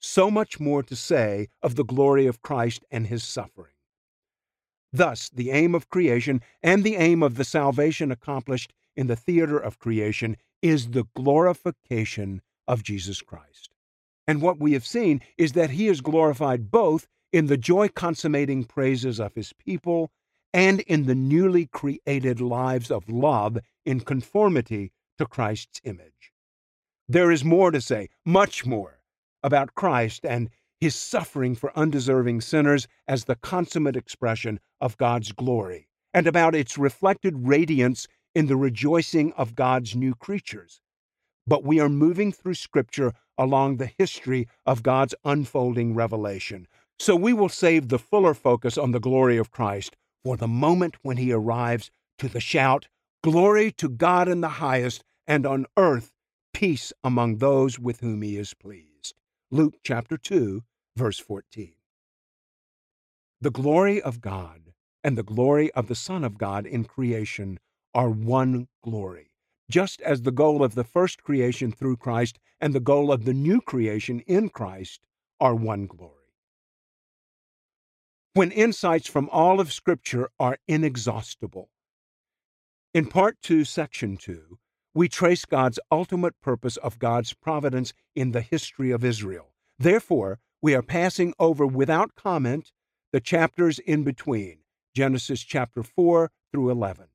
so 0.00 0.30
much 0.30 0.58
more 0.58 0.82
to 0.82 0.96
say 0.96 1.48
of 1.62 1.76
the 1.76 1.84
glory 1.84 2.26
of 2.26 2.42
Christ 2.42 2.84
and 2.90 3.06
his 3.06 3.22
suffering. 3.22 3.74
Thus, 4.92 5.28
the 5.28 5.50
aim 5.50 5.74
of 5.74 5.88
creation 5.88 6.40
and 6.62 6.82
the 6.82 6.96
aim 6.96 7.22
of 7.22 7.36
the 7.36 7.44
salvation 7.44 8.10
accomplished 8.10 8.72
in 8.96 9.06
the 9.06 9.16
theater 9.16 9.58
of 9.58 9.78
creation 9.78 10.36
is 10.62 10.90
the 10.90 11.04
glorification 11.14 12.42
of 12.66 12.82
Jesus 12.82 13.22
Christ. 13.22 13.69
And 14.30 14.40
what 14.40 14.60
we 14.60 14.74
have 14.74 14.86
seen 14.86 15.22
is 15.36 15.54
that 15.54 15.70
he 15.70 15.88
is 15.88 16.00
glorified 16.00 16.70
both 16.70 17.08
in 17.32 17.48
the 17.48 17.56
joy 17.56 17.88
consummating 17.88 18.62
praises 18.62 19.18
of 19.18 19.34
his 19.34 19.52
people 19.52 20.12
and 20.54 20.78
in 20.82 21.06
the 21.06 21.16
newly 21.16 21.66
created 21.66 22.40
lives 22.40 22.92
of 22.92 23.08
love 23.08 23.58
in 23.84 23.98
conformity 23.98 24.92
to 25.18 25.26
Christ's 25.26 25.80
image. 25.82 26.30
There 27.08 27.32
is 27.32 27.42
more 27.44 27.72
to 27.72 27.80
say, 27.80 28.08
much 28.24 28.64
more 28.64 29.00
about 29.42 29.74
Christ 29.74 30.24
and 30.24 30.48
his 30.78 30.94
suffering 30.94 31.56
for 31.56 31.76
undeserving 31.76 32.42
sinners 32.42 32.86
as 33.08 33.24
the 33.24 33.34
consummate 33.34 33.96
expression 33.96 34.60
of 34.80 34.96
God's 34.96 35.32
glory, 35.32 35.88
and 36.14 36.28
about 36.28 36.54
its 36.54 36.78
reflected 36.78 37.34
radiance 37.36 38.06
in 38.36 38.46
the 38.46 38.56
rejoicing 38.56 39.32
of 39.32 39.56
God's 39.56 39.96
new 39.96 40.14
creatures. 40.14 40.80
But 41.48 41.64
we 41.64 41.80
are 41.80 41.88
moving 41.88 42.30
through 42.30 42.54
Scripture 42.54 43.12
along 43.40 43.78
the 43.78 43.90
history 43.98 44.46
of 44.66 44.82
God's 44.82 45.14
unfolding 45.24 45.94
revelation. 45.94 46.68
So 46.98 47.16
we 47.16 47.32
will 47.32 47.48
save 47.48 47.88
the 47.88 47.98
fuller 47.98 48.34
focus 48.34 48.76
on 48.76 48.92
the 48.92 49.00
glory 49.00 49.38
of 49.38 49.50
Christ 49.50 49.96
for 50.22 50.36
the 50.36 50.46
moment 50.46 50.96
when 51.02 51.16
he 51.16 51.32
arrives 51.32 51.90
to 52.18 52.28
the 52.28 52.40
shout, 52.40 52.88
Glory 53.24 53.72
to 53.72 53.88
God 53.88 54.28
in 54.28 54.42
the 54.42 54.60
highest, 54.60 55.02
and 55.26 55.46
on 55.46 55.66
earth 55.76 56.12
peace 56.52 56.92
among 57.02 57.36
those 57.36 57.78
with 57.78 58.00
whom 58.00 58.22
he 58.22 58.36
is 58.36 58.52
pleased. 58.52 59.14
Luke 59.50 59.76
chapter 59.82 60.18
2, 60.18 60.62
verse 60.96 61.18
14. 61.18 61.72
The 63.40 63.50
glory 63.50 64.02
of 64.02 64.20
God 64.20 64.74
and 65.02 65.16
the 65.16 65.22
glory 65.22 65.70
of 65.72 65.88
the 65.88 65.94
Son 65.94 66.24
of 66.24 66.36
God 66.36 66.66
in 66.66 66.84
creation 66.84 67.58
are 67.94 68.10
one 68.10 68.68
glory, 68.84 69.29
just 69.70 70.00
as 70.02 70.22
the 70.22 70.32
goal 70.32 70.62
of 70.62 70.74
the 70.74 70.84
first 70.84 71.22
creation 71.22 71.72
through 71.72 71.96
Christ 71.96 72.38
and 72.60 72.74
the 72.74 72.80
goal 72.80 73.10
of 73.10 73.24
the 73.24 73.32
new 73.32 73.60
creation 73.60 74.20
in 74.26 74.48
Christ 74.50 75.00
are 75.40 75.54
one 75.54 75.86
glory. 75.86 76.14
When 78.34 78.50
insights 78.50 79.08
from 79.08 79.28
all 79.30 79.60
of 79.60 79.72
Scripture 79.72 80.30
are 80.38 80.58
inexhaustible. 80.68 81.70
In 82.92 83.06
Part 83.06 83.38
2, 83.42 83.64
Section 83.64 84.16
2, 84.16 84.58
we 84.94 85.08
trace 85.08 85.44
God's 85.44 85.78
ultimate 85.90 86.40
purpose 86.40 86.76
of 86.76 86.98
God's 86.98 87.32
providence 87.32 87.92
in 88.14 88.32
the 88.32 88.40
history 88.40 88.90
of 88.90 89.04
Israel. 89.04 89.54
Therefore, 89.78 90.40
we 90.60 90.74
are 90.74 90.82
passing 90.82 91.32
over 91.38 91.66
without 91.66 92.16
comment 92.16 92.72
the 93.12 93.20
chapters 93.20 93.78
in 93.78 94.02
between, 94.04 94.58
Genesis 94.94 95.42
chapter 95.42 95.82
4 95.82 96.30
through 96.52 96.70
11. 96.70 97.06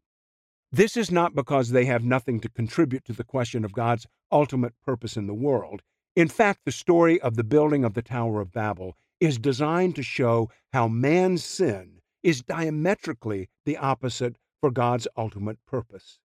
This 0.75 0.97
is 0.97 1.09
not 1.09 1.33
because 1.33 1.69
they 1.69 1.85
have 1.85 2.03
nothing 2.03 2.41
to 2.41 2.49
contribute 2.49 3.05
to 3.05 3.13
the 3.13 3.23
question 3.23 3.63
of 3.63 3.71
God's 3.71 4.05
ultimate 4.29 4.73
purpose 4.81 5.15
in 5.15 5.25
the 5.25 5.33
world. 5.33 5.81
In 6.17 6.27
fact, 6.27 6.65
the 6.65 6.71
story 6.73 7.17
of 7.21 7.37
the 7.37 7.45
building 7.45 7.85
of 7.85 7.93
the 7.93 8.01
Tower 8.01 8.41
of 8.41 8.51
Babel 8.51 8.97
is 9.21 9.37
designed 9.37 9.95
to 9.95 10.03
show 10.03 10.51
how 10.73 10.89
man's 10.89 11.45
sin 11.45 12.01
is 12.23 12.41
diametrically 12.41 13.47
the 13.63 13.77
opposite 13.77 14.35
for 14.59 14.69
God's 14.69 15.07
ultimate 15.15 15.59
purpose. 15.65 16.19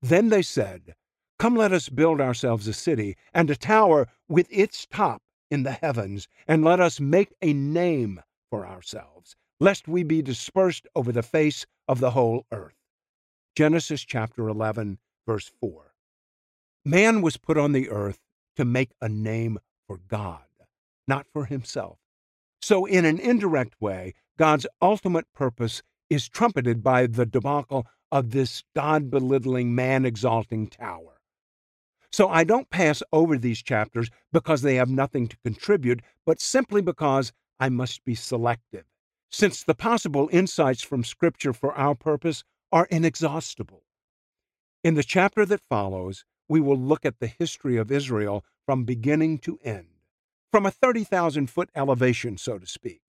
Then 0.00 0.30
they 0.30 0.40
said, 0.40 0.94
Come, 1.38 1.54
let 1.54 1.72
us 1.72 1.90
build 1.90 2.22
ourselves 2.22 2.66
a 2.68 2.72
city 2.72 3.18
and 3.34 3.50
a 3.50 3.54
tower 3.54 4.08
with 4.30 4.46
its 4.50 4.86
top 4.86 5.20
in 5.50 5.62
the 5.62 5.72
heavens, 5.72 6.26
and 6.48 6.64
let 6.64 6.80
us 6.80 7.00
make 7.00 7.34
a 7.42 7.52
name 7.52 8.22
for 8.48 8.66
ourselves, 8.66 9.36
lest 9.60 9.86
we 9.86 10.04
be 10.04 10.22
dispersed 10.22 10.86
over 10.96 11.12
the 11.12 11.22
face 11.22 11.66
of 11.86 12.00
the 12.00 12.12
whole 12.12 12.46
earth. 12.50 12.81
Genesis 13.54 14.02
chapter 14.04 14.48
11, 14.48 14.98
verse 15.26 15.50
4. 15.60 15.92
Man 16.84 17.22
was 17.22 17.36
put 17.36 17.58
on 17.58 17.72
the 17.72 17.90
earth 17.90 18.18
to 18.56 18.64
make 18.64 18.90
a 19.00 19.08
name 19.08 19.58
for 19.86 19.98
God, 20.08 20.44
not 21.06 21.26
for 21.32 21.44
himself. 21.44 21.98
So, 22.60 22.86
in 22.86 23.04
an 23.04 23.18
indirect 23.18 23.80
way, 23.80 24.14
God's 24.38 24.66
ultimate 24.80 25.26
purpose 25.34 25.82
is 26.08 26.28
trumpeted 26.28 26.82
by 26.82 27.06
the 27.06 27.26
debacle 27.26 27.86
of 28.10 28.30
this 28.30 28.62
God 28.74 29.10
belittling, 29.10 29.74
man 29.74 30.04
exalting 30.04 30.68
tower. 30.68 31.20
So 32.12 32.28
I 32.28 32.44
don't 32.44 32.68
pass 32.68 33.02
over 33.10 33.38
these 33.38 33.62
chapters 33.62 34.10
because 34.32 34.60
they 34.60 34.74
have 34.74 34.90
nothing 34.90 35.28
to 35.28 35.36
contribute, 35.42 36.02
but 36.26 36.40
simply 36.40 36.82
because 36.82 37.32
I 37.58 37.70
must 37.70 38.04
be 38.04 38.14
selective, 38.14 38.84
since 39.30 39.62
the 39.62 39.74
possible 39.74 40.28
insights 40.30 40.82
from 40.82 41.04
Scripture 41.04 41.54
for 41.54 41.74
our 41.74 41.94
purpose 41.94 42.44
are 42.72 42.86
inexhaustible. 42.90 43.84
In 44.82 44.94
the 44.94 45.02
chapter 45.02 45.44
that 45.46 45.60
follows, 45.60 46.24
we 46.48 46.60
will 46.60 46.78
look 46.78 47.04
at 47.04 47.20
the 47.20 47.26
history 47.26 47.76
of 47.76 47.92
Israel 47.92 48.44
from 48.66 48.84
beginning 48.84 49.38
to 49.38 49.58
end, 49.62 49.88
from 50.50 50.66
a 50.66 50.70
30,000 50.70 51.48
foot 51.48 51.70
elevation, 51.74 52.36
so 52.38 52.58
to 52.58 52.66
speak. 52.66 53.02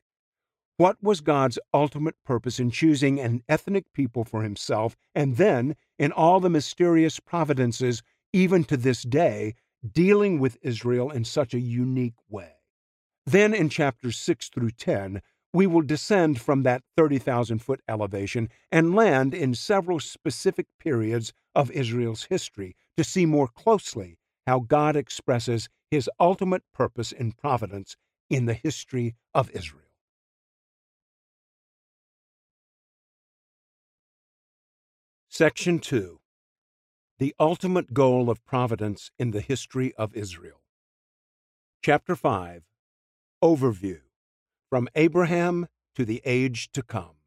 What 0.77 1.01
was 1.01 1.21
God's 1.21 1.59
ultimate 1.73 2.15
purpose 2.25 2.59
in 2.59 2.71
choosing 2.71 3.19
an 3.19 3.43
ethnic 3.47 3.93
people 3.93 4.23
for 4.23 4.43
himself, 4.43 4.95
and 5.15 5.37
then, 5.37 5.75
in 5.97 6.11
all 6.11 6.39
the 6.39 6.49
mysterious 6.49 7.19
providences, 7.19 8.01
even 8.33 8.63
to 8.65 8.77
this 8.77 9.03
day, 9.03 9.55
dealing 9.89 10.39
with 10.39 10.57
Israel 10.61 11.11
in 11.11 11.25
such 11.25 11.53
a 11.53 11.59
unique 11.59 12.17
way? 12.29 12.53
Then 13.25 13.53
in 13.53 13.69
chapters 13.69 14.17
6 14.17 14.49
through 14.49 14.71
10, 14.71 15.21
we 15.53 15.67
will 15.67 15.83
descend 15.83 16.41
from 16.41 16.63
that 16.63 16.81
30,000 16.97 17.59
foot 17.59 17.79
elevation 17.87 18.49
and 18.71 18.95
land 18.95 19.33
in 19.33 19.53
several 19.53 19.99
specific 19.99 20.65
periods 20.79 21.31
of 21.53 21.69
Israel's 21.71 22.23
history 22.25 22.75
to 22.97 23.03
see 23.03 23.25
more 23.25 23.47
closely 23.47 24.17
how 24.47 24.59
God 24.59 24.95
expresses 24.95 25.69
his 25.91 26.09
ultimate 26.19 26.63
purpose 26.73 27.11
in 27.11 27.31
providence 27.31 27.95
in 28.29 28.45
the 28.45 28.55
history 28.55 29.15
of 29.33 29.51
Israel. 29.51 29.83
Section 35.29 35.79
2 35.79 36.19
The 37.19 37.35
Ultimate 37.39 37.93
Goal 37.93 38.29
of 38.29 38.43
Providence 38.45 39.11
in 39.17 39.31
the 39.31 39.41
History 39.41 39.93
of 39.95 40.15
Israel. 40.15 40.61
Chapter 41.83 42.15
5 42.15 42.63
Overview 43.43 44.01
From 44.73 44.89
Abraham 44.95 45.67
to 45.93 46.03
the 46.03 46.19
Age 46.25 46.71
to 46.71 46.81
Come. 46.81 47.17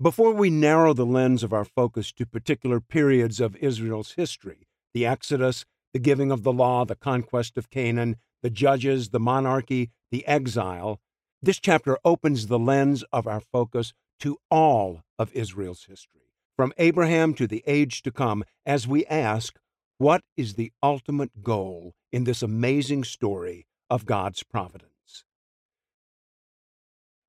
Before 0.00 0.32
we 0.32 0.50
narrow 0.50 0.92
the 0.92 1.06
lens 1.06 1.44
of 1.44 1.52
our 1.52 1.64
focus 1.64 2.10
to 2.14 2.26
particular 2.26 2.80
periods 2.80 3.38
of 3.38 3.54
Israel's 3.58 4.14
history 4.14 4.66
the 4.94 5.06
Exodus, 5.06 5.64
the 5.92 6.00
giving 6.00 6.32
of 6.32 6.42
the 6.42 6.52
law, 6.52 6.84
the 6.84 6.96
conquest 6.96 7.56
of 7.56 7.70
Canaan, 7.70 8.16
the 8.42 8.50
judges, 8.50 9.10
the 9.10 9.20
monarchy, 9.20 9.92
the 10.10 10.26
exile 10.26 10.98
this 11.40 11.60
chapter 11.60 11.96
opens 12.04 12.48
the 12.48 12.58
lens 12.58 13.04
of 13.12 13.28
our 13.28 13.40
focus 13.40 13.92
to 14.18 14.38
all 14.50 15.04
of 15.20 15.32
Israel's 15.34 15.84
history, 15.84 16.32
from 16.56 16.72
Abraham 16.78 17.32
to 17.34 17.46
the 17.46 17.62
age 17.64 18.02
to 18.02 18.10
come, 18.10 18.42
as 18.66 18.88
we 18.88 19.06
ask, 19.06 19.56
what 19.98 20.24
is 20.36 20.54
the 20.54 20.72
ultimate 20.82 21.44
goal 21.44 21.94
in 22.10 22.24
this 22.24 22.42
amazing 22.42 23.04
story 23.04 23.68
of 23.88 24.04
God's 24.04 24.42
providence. 24.42 24.91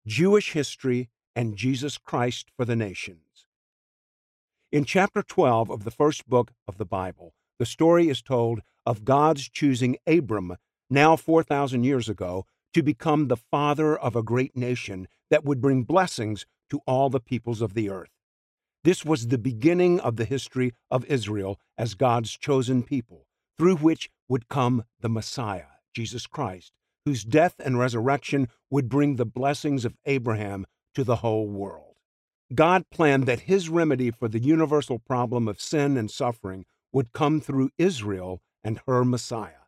Jewish 0.05 0.51
history 0.51 1.09
and 1.35 1.55
Jesus 1.55 1.97
Christ 1.97 2.51
for 2.57 2.65
the 2.65 2.75
nations. 2.75 3.45
In 4.71 4.83
chapter 4.83 5.23
12 5.23 5.69
of 5.69 5.85
the 5.85 5.91
first 5.91 6.27
book 6.27 6.51
of 6.67 6.77
the 6.77 6.85
Bible, 6.85 7.33
the 7.57 7.65
story 7.65 8.09
is 8.09 8.21
told 8.21 8.61
of 8.85 9.05
God's 9.05 9.47
choosing 9.47 9.95
Abram, 10.05 10.57
now 10.89 11.15
4,000 11.15 11.85
years 11.85 12.09
ago, 12.09 12.45
to 12.73 12.83
become 12.83 13.27
the 13.27 13.37
father 13.37 13.97
of 13.97 14.15
a 14.15 14.23
great 14.23 14.57
nation 14.57 15.07
that 15.29 15.45
would 15.45 15.61
bring 15.61 15.83
blessings 15.83 16.45
to 16.69 16.81
all 16.85 17.09
the 17.09 17.19
peoples 17.19 17.61
of 17.61 17.73
the 17.73 17.89
earth. 17.89 18.09
This 18.83 19.05
was 19.05 19.27
the 19.27 19.37
beginning 19.37 20.01
of 20.01 20.17
the 20.17 20.25
history 20.25 20.73
of 20.91 21.05
Israel 21.05 21.59
as 21.77 21.93
God's 21.93 22.35
chosen 22.35 22.83
people, 22.83 23.27
through 23.57 23.77
which 23.77 24.09
would 24.27 24.49
come 24.49 24.83
the 24.99 25.09
Messiah. 25.09 25.67
Jesus 25.93 26.27
Christ, 26.27 26.73
whose 27.05 27.23
death 27.23 27.55
and 27.59 27.77
resurrection 27.77 28.47
would 28.69 28.89
bring 28.89 29.15
the 29.15 29.25
blessings 29.25 29.85
of 29.85 29.95
Abraham 30.05 30.65
to 30.95 31.03
the 31.03 31.17
whole 31.17 31.47
world. 31.47 31.95
God 32.53 32.85
planned 32.91 33.25
that 33.25 33.41
his 33.41 33.69
remedy 33.69 34.11
for 34.11 34.27
the 34.27 34.39
universal 34.39 34.99
problem 34.99 35.47
of 35.47 35.61
sin 35.61 35.97
and 35.97 36.09
suffering 36.09 36.65
would 36.91 37.13
come 37.13 37.41
through 37.41 37.71
Israel 37.77 38.41
and 38.63 38.79
her 38.85 39.03
Messiah. 39.03 39.63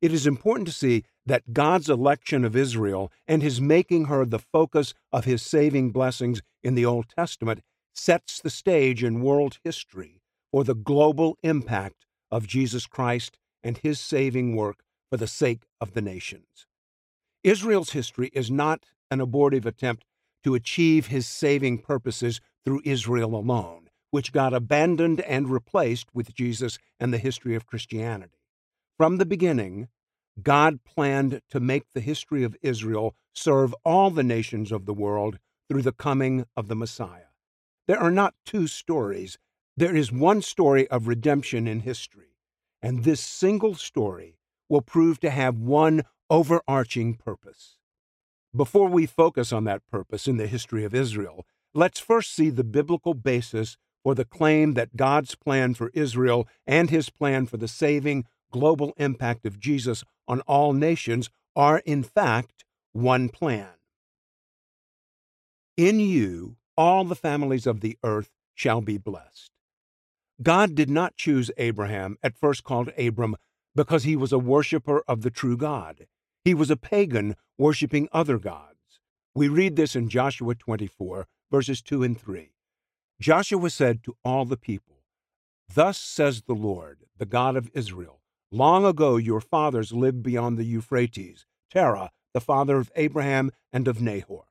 It 0.00 0.12
is 0.12 0.26
important 0.26 0.66
to 0.68 0.74
see 0.74 1.04
that 1.24 1.52
God's 1.52 1.88
election 1.88 2.44
of 2.44 2.56
Israel 2.56 3.10
and 3.26 3.42
his 3.42 3.60
making 3.60 4.06
her 4.06 4.24
the 4.24 4.40
focus 4.40 4.94
of 5.12 5.24
his 5.24 5.42
saving 5.42 5.90
blessings 5.90 6.42
in 6.62 6.74
the 6.74 6.84
Old 6.84 7.08
Testament 7.08 7.60
sets 7.94 8.40
the 8.40 8.50
stage 8.50 9.04
in 9.04 9.22
world 9.22 9.58
history 9.62 10.20
for 10.50 10.64
the 10.64 10.74
global 10.74 11.38
impact 11.42 12.06
of 12.30 12.46
Jesus 12.46 12.86
Christ 12.86 13.38
and 13.62 13.78
his 13.78 14.00
saving 14.00 14.56
work 14.56 14.82
for 15.12 15.18
the 15.18 15.26
sake 15.26 15.64
of 15.78 15.92
the 15.92 16.00
nations. 16.00 16.66
Israel's 17.44 17.90
history 17.90 18.30
is 18.32 18.50
not 18.50 18.86
an 19.10 19.20
abortive 19.20 19.66
attempt 19.66 20.06
to 20.42 20.54
achieve 20.54 21.08
his 21.08 21.26
saving 21.26 21.76
purposes 21.76 22.40
through 22.64 22.80
Israel 22.86 23.34
alone, 23.34 23.90
which 24.10 24.32
got 24.32 24.54
abandoned 24.54 25.20
and 25.20 25.50
replaced 25.50 26.06
with 26.14 26.32
Jesus 26.32 26.78
and 26.98 27.12
the 27.12 27.18
history 27.18 27.54
of 27.54 27.66
Christianity. 27.66 28.38
From 28.96 29.18
the 29.18 29.26
beginning, 29.26 29.88
God 30.42 30.82
planned 30.82 31.42
to 31.50 31.60
make 31.60 31.92
the 31.92 32.00
history 32.00 32.42
of 32.42 32.56
Israel 32.62 33.14
serve 33.34 33.74
all 33.84 34.08
the 34.08 34.22
nations 34.22 34.72
of 34.72 34.86
the 34.86 34.94
world 34.94 35.38
through 35.68 35.82
the 35.82 35.92
coming 35.92 36.46
of 36.56 36.68
the 36.68 36.76
Messiah. 36.76 37.32
There 37.86 38.00
are 38.00 38.10
not 38.10 38.32
two 38.46 38.66
stories, 38.66 39.36
there 39.76 39.94
is 39.94 40.10
one 40.10 40.40
story 40.40 40.88
of 40.88 41.06
redemption 41.06 41.68
in 41.68 41.80
history, 41.80 42.38
and 42.80 43.04
this 43.04 43.20
single 43.20 43.74
story 43.74 44.38
will 44.72 44.80
prove 44.80 45.20
to 45.20 45.28
have 45.28 45.58
one 45.58 46.02
overarching 46.30 47.12
purpose. 47.12 47.76
Before 48.56 48.88
we 48.88 49.04
focus 49.04 49.52
on 49.52 49.64
that 49.64 49.86
purpose 49.86 50.26
in 50.26 50.38
the 50.38 50.46
history 50.46 50.82
of 50.82 50.94
Israel, 50.94 51.44
let's 51.74 52.00
first 52.00 52.34
see 52.34 52.48
the 52.48 52.64
biblical 52.64 53.12
basis 53.12 53.76
for 54.02 54.14
the 54.14 54.24
claim 54.24 54.72
that 54.72 54.96
God's 54.96 55.34
plan 55.34 55.74
for 55.74 55.90
Israel 55.92 56.48
and 56.66 56.88
his 56.88 57.10
plan 57.10 57.44
for 57.44 57.58
the 57.58 57.68
saving 57.68 58.24
global 58.50 58.94
impact 58.96 59.44
of 59.44 59.60
Jesus 59.60 60.04
on 60.26 60.40
all 60.42 60.72
nations 60.72 61.28
are, 61.54 61.82
in 61.84 62.02
fact, 62.02 62.64
one 62.92 63.28
plan. 63.28 63.74
In 65.76 66.00
you, 66.00 66.56
all 66.78 67.04
the 67.04 67.14
families 67.14 67.66
of 67.66 67.82
the 67.82 67.98
earth 68.02 68.30
shall 68.54 68.80
be 68.80 68.96
blessed. 68.96 69.50
God 70.40 70.74
did 70.74 70.88
not 70.88 71.18
choose 71.18 71.50
Abraham, 71.58 72.16
at 72.22 72.38
first 72.38 72.64
called 72.64 72.90
Abram, 72.96 73.36
because 73.74 74.04
he 74.04 74.16
was 74.16 74.32
a 74.32 74.38
worshiper 74.38 75.02
of 75.08 75.22
the 75.22 75.30
true 75.30 75.56
God. 75.56 76.06
He 76.44 76.54
was 76.54 76.70
a 76.70 76.76
pagan 76.76 77.36
worshiping 77.58 78.08
other 78.12 78.38
gods. 78.38 79.00
We 79.34 79.48
read 79.48 79.76
this 79.76 79.96
in 79.96 80.08
Joshua 80.08 80.54
24, 80.54 81.26
verses 81.50 81.82
2 81.82 82.02
and 82.02 82.20
3. 82.20 82.52
Joshua 83.20 83.70
said 83.70 84.02
to 84.04 84.16
all 84.24 84.44
the 84.44 84.56
people, 84.56 85.04
Thus 85.74 85.98
says 85.98 86.42
the 86.42 86.54
Lord, 86.54 87.04
the 87.16 87.26
God 87.26 87.56
of 87.56 87.70
Israel 87.72 88.22
Long 88.54 88.84
ago 88.84 89.16
your 89.16 89.40
fathers 89.40 89.94
lived 89.94 90.22
beyond 90.22 90.58
the 90.58 90.64
Euphrates, 90.64 91.46
Terah, 91.70 92.10
the 92.34 92.40
father 92.40 92.76
of 92.76 92.92
Abraham 92.96 93.50
and 93.72 93.88
of 93.88 93.98
Nahor, 93.98 94.44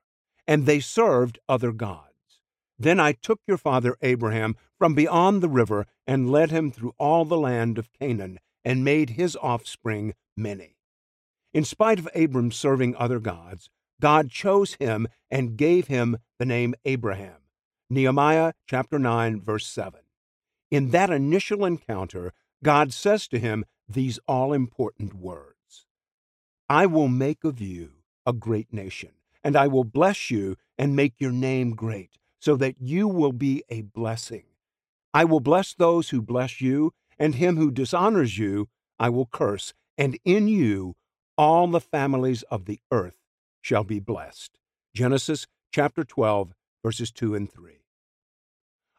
and 0.44 0.66
they 0.66 0.80
served 0.80 1.38
other 1.48 1.70
gods. 1.70 2.40
Then 2.76 2.98
I 2.98 3.12
took 3.12 3.38
your 3.46 3.58
father 3.58 3.96
Abraham 4.02 4.56
from 4.76 4.96
beyond 4.96 5.40
the 5.40 5.48
river 5.48 5.86
and 6.04 6.32
led 6.32 6.50
him 6.50 6.72
through 6.72 6.94
all 6.98 7.24
the 7.24 7.38
land 7.38 7.78
of 7.78 7.92
Canaan 7.92 8.40
and 8.64 8.84
made 8.84 9.10
his 9.10 9.36
offspring 9.36 10.14
many. 10.36 10.76
In 11.52 11.64
spite 11.64 11.98
of 11.98 12.08
Abram 12.14 12.50
serving 12.50 12.96
other 12.96 13.18
gods, 13.20 13.68
God 14.00 14.30
chose 14.30 14.74
him 14.74 15.06
and 15.30 15.56
gave 15.56 15.88
him 15.88 16.18
the 16.38 16.46
name 16.46 16.74
Abraham. 16.84 17.36
Nehemiah 17.90 18.52
chapter 18.66 18.98
9 18.98 19.40
verse 19.40 19.66
7. 19.66 20.00
In 20.70 20.90
that 20.90 21.10
initial 21.10 21.64
encounter, 21.64 22.32
God 22.64 22.92
says 22.92 23.28
to 23.28 23.38
him 23.38 23.64
these 23.88 24.18
all 24.26 24.52
important 24.52 25.14
words 25.14 25.86
I 26.68 26.86
will 26.86 27.08
make 27.08 27.44
of 27.44 27.60
you 27.60 27.90
a 28.24 28.32
great 28.32 28.72
nation, 28.72 29.10
and 29.44 29.56
I 29.56 29.66
will 29.66 29.84
bless 29.84 30.30
you 30.30 30.56
and 30.78 30.96
make 30.96 31.14
your 31.18 31.32
name 31.32 31.74
great, 31.74 32.16
so 32.40 32.56
that 32.56 32.76
you 32.80 33.06
will 33.08 33.32
be 33.32 33.62
a 33.68 33.82
blessing. 33.82 34.44
I 35.12 35.24
will 35.24 35.40
bless 35.40 35.74
those 35.74 36.08
who 36.08 36.22
bless 36.22 36.62
you, 36.62 36.92
and 37.22 37.36
him 37.36 37.56
who 37.56 37.70
dishonors 37.70 38.36
you 38.36 38.68
I 38.98 39.08
will 39.08 39.26
curse, 39.26 39.72
and 39.96 40.18
in 40.24 40.48
you 40.48 40.96
all 41.38 41.68
the 41.68 41.80
families 41.80 42.42
of 42.50 42.64
the 42.64 42.80
earth 42.90 43.14
shall 43.60 43.84
be 43.84 44.00
blessed. 44.00 44.58
Genesis 44.92 45.46
chapter 45.72 46.02
12, 46.02 46.52
verses 46.84 47.12
2 47.12 47.36
and 47.36 47.48
3. 47.48 47.74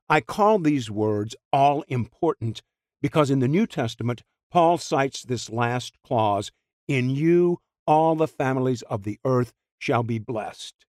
I 0.07 0.21
call 0.21 0.59
these 0.59 0.89
words 0.89 1.36
all 1.51 1.84
important 1.89 2.61
because 3.01 3.30
in 3.30 3.39
the 3.39 3.47
New 3.49 3.67
Testament, 3.67 4.24
Paul 4.49 4.78
cites 4.78 5.24
this 5.24 5.49
last 5.49 5.95
clause 6.01 6.49
In 6.88 7.09
you 7.09 7.59
all 7.86 8.15
the 8.15 8.28
families 8.28 8.84
of 8.84 9.03
the 9.03 9.19
earth 9.26 9.51
shall 9.80 10.03
be 10.03 10.17
blessed. 10.17 10.86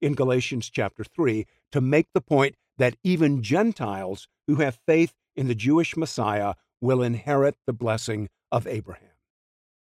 In 0.00 0.14
Galatians 0.14 0.70
chapter 0.70 1.02
3, 1.02 1.46
to 1.72 1.80
make 1.80 2.06
the 2.14 2.20
point 2.20 2.54
that 2.78 2.94
even 3.02 3.42
Gentiles 3.42 4.28
who 4.46 4.56
have 4.56 4.78
faith 4.86 5.14
in 5.34 5.48
the 5.48 5.54
Jewish 5.56 5.96
Messiah 5.96 6.54
will 6.86 7.02
inherit 7.02 7.56
the 7.66 7.72
blessing 7.72 8.28
of 8.52 8.64
Abraham. 8.66 9.10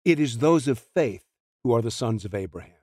It 0.03 0.19
is 0.19 0.39
those 0.39 0.67
of 0.67 0.77
faith 0.77 1.23
who 1.63 1.73
are 1.73 1.81
the 1.81 1.91
sons 1.91 2.25
of 2.25 2.35
Abraham. 2.35 2.73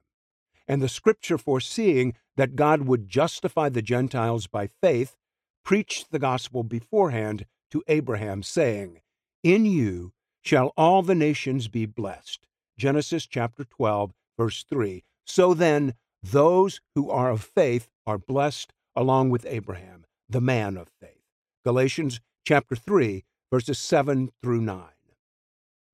And 0.67 0.81
the 0.81 0.89
scripture 0.89 1.37
foreseeing 1.37 2.15
that 2.37 2.57
God 2.57 2.83
would 2.83 3.09
justify 3.09 3.69
the 3.69 3.83
Gentiles 3.83 4.47
by 4.47 4.71
faith 4.83 5.17
preached 5.65 6.11
the 6.11 6.19
gospel 6.19 6.63
beforehand 6.63 7.45
to 7.71 7.83
Abraham, 7.89 8.43
saying, 8.43 9.01
In 9.43 9.67
you 9.67 10.13
shall 10.43 10.73
all 10.77 11.03
the 11.03 11.15
nations 11.15 11.69
be 11.69 11.85
blessed. 11.85 12.47
Genesis 12.79 13.27
chapter 13.27 13.65
12, 13.65 14.13
verse 14.39 14.65
3. 14.65 15.05
So 15.27 15.53
then, 15.53 15.95
those 16.23 16.81
who 16.95 17.11
are 17.11 17.31
of 17.31 17.43
faith 17.43 17.89
are 18.07 18.19
blessed 18.19 18.73
along 18.95 19.31
with 19.31 19.45
Abraham, 19.47 20.07
the 20.29 20.41
man 20.41 20.77
of 20.77 20.89
faith. 21.01 21.23
Galatians 21.65 22.21
chapter 22.45 22.77
3, 22.77 23.25
verses 23.51 23.79
7 23.79 24.31
through 24.43 24.61
9. 24.61 24.85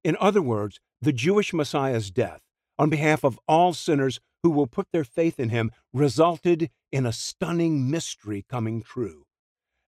In 0.05 0.16
other 0.20 0.42
words, 0.42 0.80
the 1.00 1.12
Jewish 1.12 1.53
Messiah's 1.53 2.11
death 2.11 2.40
on 2.78 2.90
behalf 2.90 3.24
of 3.24 3.38
all 3.46 3.72
sinners 3.72 4.20
who 4.42 4.50
will 4.50 4.66
put 4.66 4.88
their 4.92 5.05
faith 5.05 5.38
in 5.38 5.50
him 5.50 5.70
resulted 5.92 6.70
in 6.90 7.07
a 7.07 7.12
stunning 7.12 7.90
mystery 7.90 8.44
coming 8.48 8.82
true. 8.82 9.24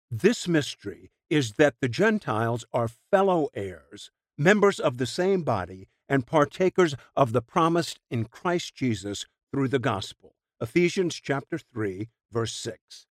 This 0.10 0.48
mystery 0.48 1.12
is 1.30 1.54
that 1.54 1.76
the 1.80 1.88
Gentiles 1.88 2.66
are 2.74 2.90
fellow 2.90 3.50
heirs, 3.54 4.12
members 4.38 4.80
of 4.80 4.98
the 4.98 5.06
same 5.06 5.44
body, 5.44 5.88
and 6.10 6.28
partakers 6.28 6.96
of 7.16 7.32
the 7.32 7.42
promised 7.42 8.00
in 8.10 8.26
Christ 8.26 8.76
Jesus 8.76 9.26
through 9.52 9.70
the 9.70 9.80
gospel. 9.80 10.36
Ephesians 10.60 11.16
chapter 11.16 11.58
3, 11.58 12.10
verse 12.32 12.54
6. 12.54 13.08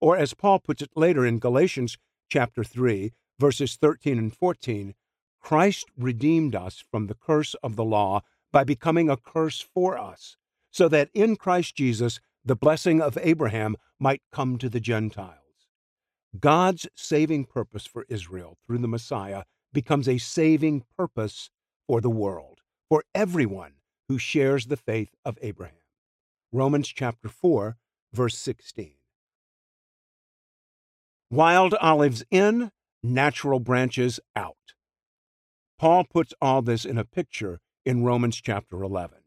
Or 0.00 0.16
as 0.16 0.34
Paul 0.34 0.60
puts 0.60 0.80
it 0.80 0.90
later 0.94 1.26
in 1.26 1.40
Galatians 1.40 1.98
chapter 2.28 2.62
3, 2.62 3.12
verses 3.38 3.76
13 3.76 4.18
and 4.18 4.34
14, 4.34 4.94
Christ 5.40 5.86
redeemed 5.98 6.54
us 6.54 6.82
from 6.90 7.06
the 7.06 7.14
curse 7.14 7.54
of 7.62 7.76
the 7.76 7.84
law 7.84 8.22
by 8.52 8.64
becoming 8.64 9.10
a 9.10 9.16
curse 9.16 9.60
for 9.60 9.98
us, 9.98 10.36
so 10.70 10.88
that 10.88 11.10
in 11.12 11.36
Christ 11.36 11.76
Jesus 11.76 12.20
the 12.44 12.56
blessing 12.56 13.00
of 13.00 13.18
Abraham 13.20 13.76
might 13.98 14.22
come 14.32 14.58
to 14.58 14.68
the 14.68 14.80
Gentiles. 14.80 15.38
God's 16.38 16.86
saving 16.94 17.44
purpose 17.44 17.86
for 17.86 18.04
Israel 18.08 18.58
through 18.66 18.78
the 18.78 18.88
Messiah 18.88 19.44
becomes 19.72 20.08
a 20.08 20.18
saving 20.18 20.84
purpose 20.96 21.50
for 21.86 22.00
the 22.00 22.10
world, 22.10 22.60
for 22.88 23.04
everyone 23.14 23.74
who 24.08 24.18
shares 24.18 24.66
the 24.66 24.76
faith 24.76 25.14
of 25.24 25.38
Abraham. 25.42 25.76
Romans 26.52 26.88
chapter 26.88 27.28
4, 27.28 27.76
verse 28.12 28.38
16. 28.38 28.94
Wild 31.30 31.74
olives 31.74 32.24
in, 32.30 32.70
natural 33.04 33.60
branches 33.60 34.18
out. 34.34 34.56
Paul 35.78 36.04
puts 36.04 36.32
all 36.40 36.62
this 36.62 36.84
in 36.84 36.96
a 36.96 37.04
picture 37.04 37.60
in 37.84 38.02
Romans 38.02 38.40
chapter 38.40 38.82
11. 38.82 39.18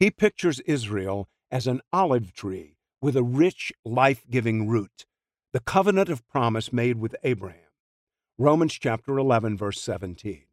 He 0.00 0.10
pictures 0.10 0.60
Israel 0.60 1.28
as 1.50 1.66
an 1.66 1.82
olive 1.92 2.32
tree 2.32 2.76
with 3.02 3.16
a 3.16 3.22
rich, 3.22 3.72
life 3.84 4.24
giving 4.30 4.66
root, 4.68 5.04
the 5.52 5.60
covenant 5.60 6.08
of 6.08 6.26
promise 6.26 6.72
made 6.72 6.98
with 6.98 7.14
Abraham. 7.22 7.60
Romans 8.38 8.74
chapter 8.74 9.18
11, 9.18 9.56
verse 9.56 9.80
17. 9.80 10.44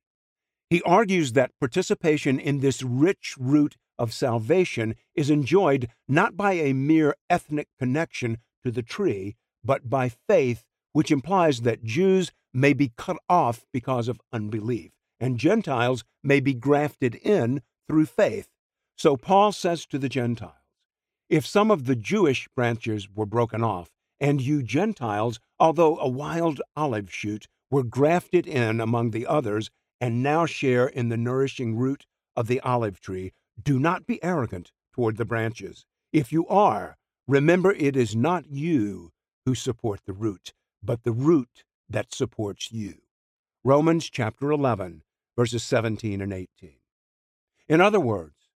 He 0.70 0.82
argues 0.84 1.34
that 1.34 1.52
participation 1.60 2.40
in 2.40 2.60
this 2.60 2.84
rich 2.84 3.36
root 3.40 3.78
of 3.98 4.14
salvation 4.14 4.96
is 5.16 5.30
enjoyed 5.30 5.90
not 6.08 6.36
by 6.36 6.54
a 6.54 6.74
mere 6.74 7.16
ethnic 7.30 7.68
connection 7.80 8.40
to 8.64 8.72
the 8.72 8.82
tree, 8.82 9.36
but 9.64 9.90
by 9.90 10.10
faith, 10.10 10.64
which 10.92 11.12
implies 11.12 11.62
that 11.62 11.84
Jews 11.84 12.32
may 12.54 12.74
be 12.74 12.92
cut 12.98 13.18
off 13.30 13.66
because 13.72 14.08
of 14.08 14.22
unbelief 14.32 14.92
and 15.24 15.38
Gentiles 15.38 16.04
may 16.22 16.42
be 16.42 16.54
grafted 16.54 17.16
in 17.16 17.62
through 17.88 18.08
faith. 18.08 18.50
So 18.98 19.16
Paul 19.16 19.54
says 19.54 19.86
to 19.86 19.98
the 19.98 20.10
Gentiles, 20.10 20.52
If 21.30 21.48
some 21.48 21.72
of 21.72 21.86
the 21.86 21.96
Jewish 21.96 22.50
branches 22.58 23.08
were 23.10 23.26
broken 23.26 23.64
off, 23.64 23.90
and 24.20 24.42
you 24.42 24.62
Gentiles, 24.62 25.40
although 25.62 25.98
a 25.98 26.10
wild 26.10 26.62
olive 26.76 27.10
shoot, 27.10 27.48
were 27.72 27.84
grafted 27.84 28.46
in 28.46 28.82
among 28.82 29.12
the 29.12 29.26
others, 29.26 29.70
and 30.02 30.22
now 30.22 30.46
share 30.46 30.88
in 30.88 31.08
the 31.08 31.16
nourishing 31.16 31.78
root 31.78 32.06
of 32.36 32.48
the 32.48 32.60
olive 32.60 33.00
tree, 33.00 33.32
do 33.64 33.80
not 33.80 34.06
be 34.06 34.22
arrogant 34.22 34.74
toward 34.92 35.16
the 35.16 35.24
branches. 35.24 35.86
If 36.12 36.34
you 36.34 36.46
are, 36.48 36.98
remember 37.30 37.72
it 37.72 37.96
is 37.96 38.14
not 38.14 38.48
you 38.50 39.12
who 39.46 39.56
support 39.56 40.02
the 40.06 40.12
root, 40.12 40.54
but 40.84 41.04
the 41.04 41.14
root 41.14 41.64
that 41.90 42.14
supports 42.14 42.72
you. 42.72 42.96
Romans 43.64 44.10
chapter 44.10 44.52
11, 44.52 45.04
verses 45.38 45.64
17 45.64 46.22
and 46.22 46.34
18. 46.34 46.48
In 47.68 47.82
other 47.82 48.00
words, 48.00 48.50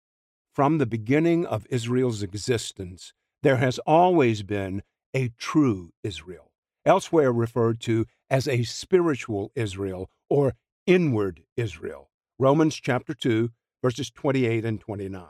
from 0.53 0.79
the 0.79 0.87
beginning 0.87 1.47
of 1.47 1.67
Israel's 1.71 2.23
existence, 2.23 3.13
there 3.43 3.57
has 3.57 3.79
always 3.81 4.43
been 4.43 4.83
a 5.15 5.29
true 5.39 5.93
Israel, 6.03 6.51
elsewhere 6.85 7.33
referred 7.33 7.81
to 7.81 8.07
as 8.29 8.49
a 8.49 8.65
spiritual 8.65 9.53
Israel 9.55 10.11
or 10.29 10.55
inward 10.87 11.43
Israel. 11.57 12.11
Romans 12.39 12.77
chapter 12.77 13.15
2, 13.15 13.51
verses 13.83 14.11
28 14.11 14.65
and 14.65 14.81
29, 14.81 15.25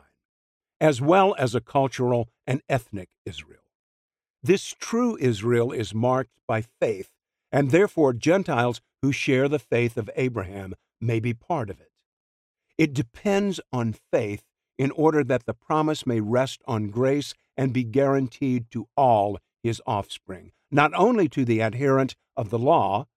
as 0.81 1.01
well 1.01 1.35
as 1.37 1.53
a 1.53 1.61
cultural 1.61 2.29
and 2.45 2.61
ethnic 2.67 3.09
Israel. 3.25 3.61
This 4.41 4.73
true 4.79 5.17
Israel 5.19 5.71
is 5.71 5.93
marked 5.93 6.39
by 6.47 6.61
faith, 6.61 7.11
and 7.51 7.71
therefore 7.71 8.13
Gentiles 8.13 8.81
who 9.01 9.11
share 9.11 9.47
the 9.47 9.59
faith 9.59 9.97
of 9.97 10.09
Abraham 10.15 10.73
may 10.99 11.19
be 11.19 11.33
part 11.33 11.69
of 11.69 11.79
it. 11.79 11.91
It 12.77 12.93
depends 12.93 13.59
on 13.71 13.95
faith 14.11 14.43
in 14.77 14.91
order 14.91 15.23
that 15.23 15.45
the 15.45 15.53
promise 15.53 16.05
may 16.05 16.19
rest 16.19 16.61
on 16.67 16.89
grace 16.89 17.33
and 17.55 17.73
be 17.73 17.83
guaranteed 17.83 18.69
to 18.71 18.87
all 18.95 19.39
his 19.63 19.81
offspring, 19.87 20.51
not 20.69 20.93
only 20.93 21.27
to 21.29 21.43
the 21.43 21.59
adherent 21.59 22.15
of 22.35 22.49
the 22.49 22.59
law, 22.59 23.07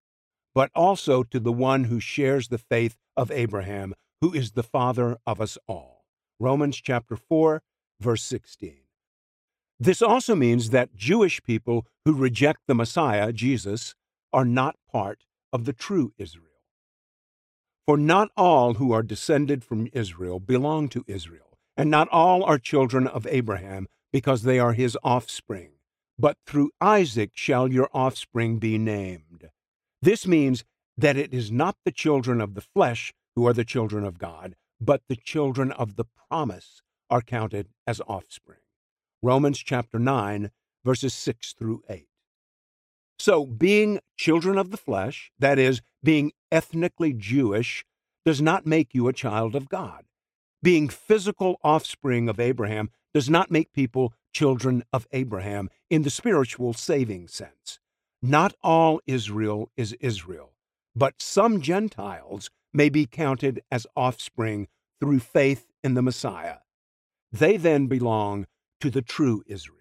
but 0.55 0.71
also 0.75 1.23
to 1.23 1.39
the 1.39 1.53
one 1.53 1.85
who 1.85 2.01
shares 2.01 2.49
the 2.49 2.59
faith 2.59 2.97
of 3.17 3.31
Abraham, 3.31 3.95
who 4.21 4.33
is 4.33 4.53
the 4.53 4.63
father 4.63 5.19
of 5.27 5.41
us 5.41 5.59
all. 5.67 6.05
Romans 6.39 6.77
chapter 6.77 7.17
4, 7.17 7.63
verse 8.01 8.23
16. 8.23 8.79
This 9.79 10.03
also 10.03 10.35
means 10.35 10.71
that 10.71 10.95
Jewish 10.97 11.43
people 11.43 11.87
who 12.05 12.15
reject 12.15 12.61
the 12.67 12.75
Messiah, 12.75 13.33
Jesus, 13.33 13.95
are 14.33 14.45
not 14.45 14.77
part 14.91 15.25
of 15.53 15.65
the 15.65 15.73
true 15.73 16.13
Israel. 16.19 16.47
For 17.87 17.97
not 17.97 18.31
all 18.37 18.75
who 18.75 18.93
are 18.93 19.03
descended 19.03 19.65
from 19.65 19.89
Israel 19.93 20.39
belong 20.39 20.89
to 20.91 21.05
Israel, 21.07 21.59
and 21.77 21.91
not 21.91 22.09
all 22.09 22.45
are 22.45 22.59
children 22.59 23.07
of 23.07 23.27
Abraham, 23.27 23.89
because 24.13 24.43
they 24.43 24.59
are 24.59 24.73
his 24.73 24.97
offspring. 25.03 25.73
But 26.19 26.37
through 26.47 26.71
Isaac 26.81 27.31
shall 27.35 27.73
your 27.73 27.89
offspring 27.93 28.59
be 28.59 28.79
named. 28.79 29.51
This 30.03 30.27
means 30.27 30.65
that 30.97 31.17
it 31.17 31.33
is 31.33 31.51
not 31.51 31.77
the 31.85 31.93
children 31.93 32.41
of 32.41 32.55
the 32.55 32.61
flesh 32.61 33.13
who 33.35 33.47
are 33.47 33.55
the 33.55 33.65
children 33.65 34.05
of 34.05 34.19
God, 34.19 34.55
but 34.81 35.03
the 35.09 35.17
children 35.17 35.73
of 35.73 35.97
the 35.97 36.05
promise 36.29 36.83
are 37.09 37.23
counted 37.23 37.69
as 37.87 38.01
offspring. 38.07 38.59
Romans 39.23 39.59
chapter 39.59 39.99
9, 39.99 40.51
verses 40.85 41.15
6 41.15 41.55
through 41.55 41.83
8. 41.89 42.10
So, 43.21 43.45
being 43.45 44.01
children 44.17 44.57
of 44.57 44.71
the 44.71 44.79
flesh, 44.79 45.31
that 45.39 45.59
is, 45.59 45.83
being 46.03 46.33
ethnically 46.51 47.13
Jewish, 47.13 47.85
does 48.25 48.41
not 48.41 48.65
make 48.65 48.95
you 48.95 49.09
a 49.09 49.13
child 49.13 49.55
of 49.55 49.69
God. 49.69 50.07
Being 50.63 50.89
physical 50.89 51.61
offspring 51.63 52.31
of 52.31 52.41
Abraham 52.41 52.89
does 53.13 53.29
not 53.29 53.51
make 53.51 53.75
people 53.75 54.15
children 54.33 54.85
of 54.91 55.07
Abraham 55.13 55.69
in 55.91 56.01
the 56.01 56.09
spiritual 56.09 56.73
saving 56.73 57.29
sense. 57.29 57.79
Not 58.23 58.55
all 58.63 59.03
Israel 59.07 59.71
is 59.77 59.93
Israel, 60.01 60.55
but 60.97 61.21
some 61.21 61.61
Gentiles 61.61 62.49
may 62.73 62.89
be 62.89 63.05
counted 63.05 63.61
as 63.71 63.87
offspring 63.95 64.67
through 64.99 65.21
faith 65.21 65.67
in 65.85 65.93
the 65.93 66.01
Messiah. 66.01 66.61
They 67.31 67.59
then 67.59 67.87
belong 67.87 68.47
to 68.81 68.89
the 68.89 69.03
true 69.03 69.43
Israel. 69.47 69.77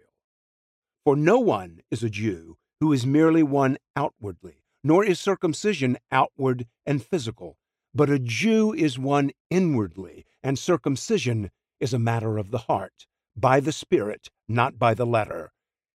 For 1.06 1.16
no 1.16 1.40
one 1.40 1.80
is 1.90 2.04
a 2.04 2.10
Jew 2.10 2.58
who 2.80 2.94
is 2.94 3.06
merely 3.06 3.44
one 3.44 3.78
outwardly, 3.96 4.64
nor 4.84 5.04
is 5.04 5.20
circumcision 5.20 5.98
outward 6.12 6.66
and 6.86 7.04
physical, 7.04 7.58
but 7.94 8.10
a 8.10 8.20
Jew 8.20 8.74
is 8.74 8.98
one 8.98 9.32
inwardly, 9.50 10.26
and 10.42 10.58
circumcision 10.58 11.52
is 11.80 11.94
a 11.94 12.00
matter 12.00 12.38
of 12.38 12.52
the 12.52 12.60
heart, 12.60 13.08
by 13.36 13.60
the 13.60 13.72
Spirit, 13.72 14.30
not 14.48 14.78
by 14.78 14.94
the 14.94 15.06
letter. 15.06 15.52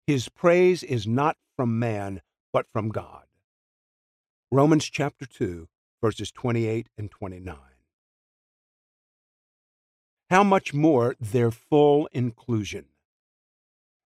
His 0.07 0.28
praise 0.28 0.82
is 0.82 1.07
not 1.07 1.37
from 1.57 1.78
man, 1.78 2.20
but 2.53 2.66
from 2.72 2.91
God. 2.91 3.24
Romans 4.51 4.85
chapter 4.85 5.26
2, 5.26 5.68
verses 6.03 6.30
28 6.30 6.89
and 6.99 7.11
29. 7.11 7.57
How 10.30 10.43
much 10.43 10.74
more 10.74 11.16
their 11.20 11.51
full 11.51 12.09
inclusion. 12.12 12.87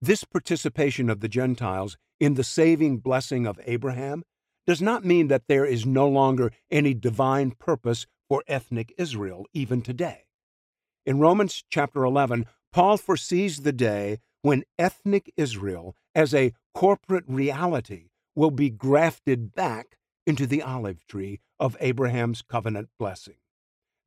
This 0.03 0.24
participation 0.24 1.11
of 1.11 1.20
the 1.20 1.28
Gentiles 1.28 1.98
in 2.18 2.34
the 2.34 2.44
saving 2.44 2.98
blessing 2.98 3.46
of 3.46 3.61
Abraham 3.66 4.22
does 4.66 4.80
not 4.80 5.05
mean 5.05 5.28
that 5.28 5.46
there 5.46 5.66
is 5.66 5.84
no 5.84 6.09
longer 6.09 6.53
any 6.70 6.94
divine 6.94 7.51
purpose 7.51 8.07
for 8.28 8.42
ethnic 8.48 8.94
Israel 8.96 9.44
even 9.53 9.82
today. 9.82 10.24
In 11.05 11.18
Romans 11.18 11.64
chapter 11.68 12.05
11, 12.05 12.46
Paul 12.72 12.96
foresees 12.96 13.61
the 13.61 13.72
day 13.72 14.20
when 14.42 14.64
ethnic 14.78 15.32
Israel, 15.36 15.94
as 16.14 16.32
a 16.32 16.53
corporate 16.72 17.24
reality, 17.26 18.11
will 18.34 18.51
be 18.51 18.70
grafted 18.70 19.55
back 19.55 19.98
into 20.26 20.46
the 20.46 20.62
olive 20.62 21.07
tree 21.07 21.40
of 21.59 21.76
Abraham's 21.80 22.40
covenant 22.40 22.88
blessing. 22.98 23.36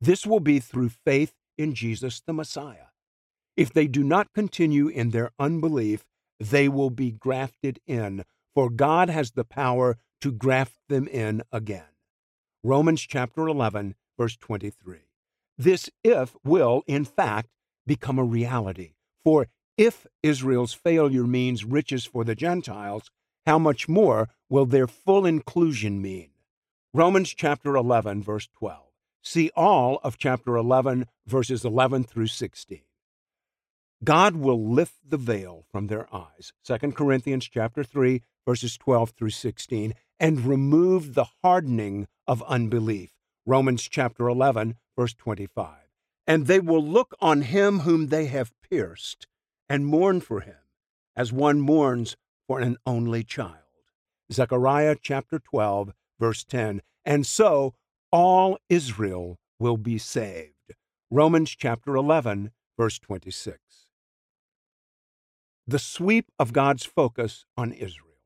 This 0.00 0.26
will 0.26 0.40
be 0.40 0.58
through 0.58 0.88
faith 0.88 1.34
in 1.56 1.74
Jesus 1.74 2.20
the 2.26 2.32
Messiah. 2.32 2.93
If 3.56 3.72
they 3.72 3.86
do 3.86 4.02
not 4.02 4.32
continue 4.32 4.88
in 4.88 5.10
their 5.10 5.30
unbelief, 5.38 6.04
they 6.40 6.68
will 6.68 6.90
be 6.90 7.12
grafted 7.12 7.78
in, 7.86 8.24
for 8.54 8.68
God 8.68 9.08
has 9.08 9.32
the 9.32 9.44
power 9.44 9.96
to 10.20 10.32
graft 10.32 10.74
them 10.88 11.06
in 11.06 11.42
again. 11.52 11.84
Romans 12.64 13.02
chapter 13.02 13.46
11, 13.46 13.94
verse 14.18 14.36
23. 14.36 14.98
This 15.56 15.88
if 16.02 16.34
will, 16.44 16.82
in 16.86 17.04
fact, 17.04 17.50
become 17.86 18.18
a 18.18 18.24
reality. 18.24 18.94
For 19.22 19.46
if 19.76 20.06
Israel's 20.22 20.72
failure 20.72 21.24
means 21.24 21.64
riches 21.64 22.04
for 22.04 22.24
the 22.24 22.34
Gentiles, 22.34 23.10
how 23.46 23.58
much 23.58 23.88
more 23.88 24.28
will 24.48 24.66
their 24.66 24.86
full 24.86 25.26
inclusion 25.26 26.00
mean? 26.00 26.30
Romans 26.92 27.34
chapter 27.34 27.76
11, 27.76 28.22
verse 28.22 28.48
12. 28.56 28.80
See 29.22 29.50
all 29.54 30.00
of 30.02 30.18
chapter 30.18 30.56
11, 30.56 31.06
verses 31.26 31.64
11 31.64 32.04
through 32.04 32.28
16. 32.28 32.80
God 34.02 34.36
will 34.36 34.70
lift 34.70 34.96
the 35.06 35.16
veil 35.16 35.64
from 35.70 35.86
their 35.86 36.12
eyes. 36.14 36.52
2 36.66 36.92
Corinthians 36.92 37.48
chapter 37.48 37.84
3 37.84 38.22
verses 38.46 38.76
12 38.76 39.10
through 39.10 39.30
16 39.30 39.94
and 40.18 40.46
remove 40.46 41.14
the 41.14 41.26
hardening 41.42 42.06
of 42.26 42.42
unbelief. 42.44 43.12
Romans 43.46 43.82
chapter 43.82 44.28
11 44.28 44.76
verse 44.96 45.14
25. 45.14 45.74
And 46.26 46.46
they 46.46 46.60
will 46.60 46.84
look 46.84 47.14
on 47.20 47.42
him 47.42 47.80
whom 47.80 48.08
they 48.08 48.26
have 48.26 48.52
pierced 48.68 49.26
and 49.68 49.86
mourn 49.86 50.20
for 50.20 50.40
him 50.40 50.56
as 51.16 51.32
one 51.32 51.60
mourns 51.60 52.16
for 52.46 52.60
an 52.60 52.76
only 52.86 53.22
child. 53.22 53.58
Zechariah 54.32 54.96
chapter 55.00 55.38
12 55.38 55.92
verse 56.18 56.44
10. 56.44 56.82
And 57.04 57.26
so 57.26 57.74
all 58.10 58.58
Israel 58.68 59.38
will 59.58 59.76
be 59.76 59.98
saved. 59.98 60.74
Romans 61.10 61.50
chapter 61.50 61.94
11 61.94 62.50
verse 62.76 62.98
26 62.98 63.63
the 65.66 65.78
sweep 65.78 66.30
of 66.38 66.52
God's 66.52 66.84
focus 66.84 67.44
on 67.56 67.72
Israel. 67.72 68.18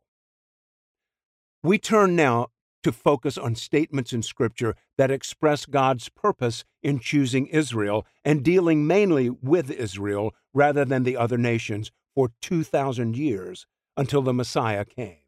We 1.63 1.79
turn 1.79 2.17
now 2.17 2.49
to 2.83 2.93
focus 2.93 3.37
on 3.37 3.55
statements 3.55 4.13
in 4.13 4.23
Scripture 4.23 4.75
that 4.97 5.11
express 5.11 5.67
God's 5.67 6.09
purpose 6.09 6.65
in 6.83 7.01
choosing 7.01 7.47
Israel 7.47 8.07
and 8.25 8.45
dealing 8.45 8.87
mainly 8.87 9.31
with 9.31 9.71
Israel 9.71 10.35
rather 10.55 10.85
than 10.85 11.03
the 11.03 11.17
other 11.17 11.39
nations 11.39 11.91
for 12.15 12.31
2,000 12.41 13.17
years 13.17 13.67
until 13.97 14.23
the 14.23 14.33
Messiah 14.33 14.85
came. 14.85 15.19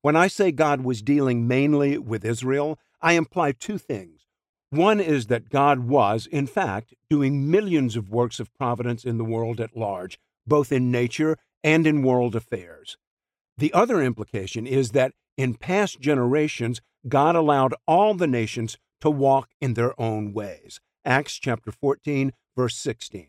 When 0.00 0.16
I 0.16 0.26
say 0.26 0.50
God 0.50 0.80
was 0.80 1.02
dealing 1.02 1.46
mainly 1.46 1.98
with 1.98 2.24
Israel, 2.24 2.78
I 3.00 3.12
imply 3.12 3.52
two 3.52 3.78
things. 3.78 4.26
One 4.70 5.00
is 5.00 5.26
that 5.26 5.50
God 5.50 5.80
was, 5.80 6.26
in 6.26 6.46
fact, 6.46 6.94
doing 7.10 7.50
millions 7.50 7.94
of 7.94 8.10
works 8.10 8.40
of 8.40 8.52
providence 8.54 9.04
in 9.04 9.18
the 9.18 9.24
world 9.24 9.60
at 9.60 9.76
large, 9.76 10.18
both 10.46 10.72
in 10.72 10.90
nature 10.90 11.36
and 11.62 11.86
in 11.86 12.02
world 12.02 12.34
affairs. 12.34 12.96
The 13.58 13.72
other 13.72 14.02
implication 14.02 14.66
is 14.66 14.90
that 14.90 15.12
in 15.36 15.54
past 15.54 16.00
generations, 16.00 16.80
God 17.08 17.36
allowed 17.36 17.74
all 17.86 18.14
the 18.14 18.26
nations 18.26 18.76
to 19.00 19.10
walk 19.10 19.50
in 19.60 19.74
their 19.74 19.98
own 20.00 20.32
ways. 20.32 20.80
Acts 21.04 21.34
chapter 21.34 21.72
14, 21.72 22.32
verse 22.56 22.76
16. 22.76 23.28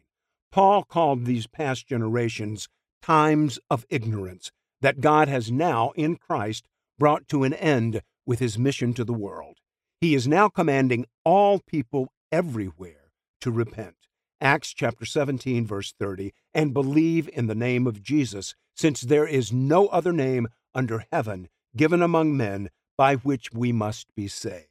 Paul 0.51 0.83
called 0.83 1.25
these 1.25 1.47
past 1.47 1.87
generations 1.87 2.67
times 3.01 3.59
of 3.69 3.85
ignorance 3.89 4.51
that 4.81 5.01
God 5.01 5.27
has 5.27 5.51
now, 5.51 5.91
in 5.95 6.17
Christ, 6.17 6.67
brought 6.99 7.27
to 7.29 7.43
an 7.43 7.53
end 7.53 8.01
with 8.25 8.39
his 8.39 8.59
mission 8.59 8.93
to 8.93 9.03
the 9.03 9.13
world. 9.13 9.57
He 9.99 10.13
is 10.13 10.27
now 10.27 10.49
commanding 10.49 11.05
all 11.23 11.59
people 11.59 12.09
everywhere 12.31 13.11
to 13.41 13.51
repent. 13.51 13.95
Acts 14.43 14.73
chapter 14.73 15.05
17, 15.05 15.65
verse 15.65 15.93
30, 15.97 16.33
and 16.53 16.73
believe 16.73 17.29
in 17.31 17.47
the 17.47 17.55
name 17.55 17.87
of 17.87 18.03
Jesus, 18.03 18.55
since 18.75 18.99
there 18.99 19.25
is 19.25 19.53
no 19.53 19.87
other 19.87 20.11
name 20.11 20.49
under 20.75 21.05
heaven 21.13 21.47
given 21.77 22.01
among 22.01 22.35
men 22.35 22.69
by 22.97 23.15
which 23.15 23.53
we 23.53 23.71
must 23.71 24.13
be 24.15 24.27
saved. 24.27 24.67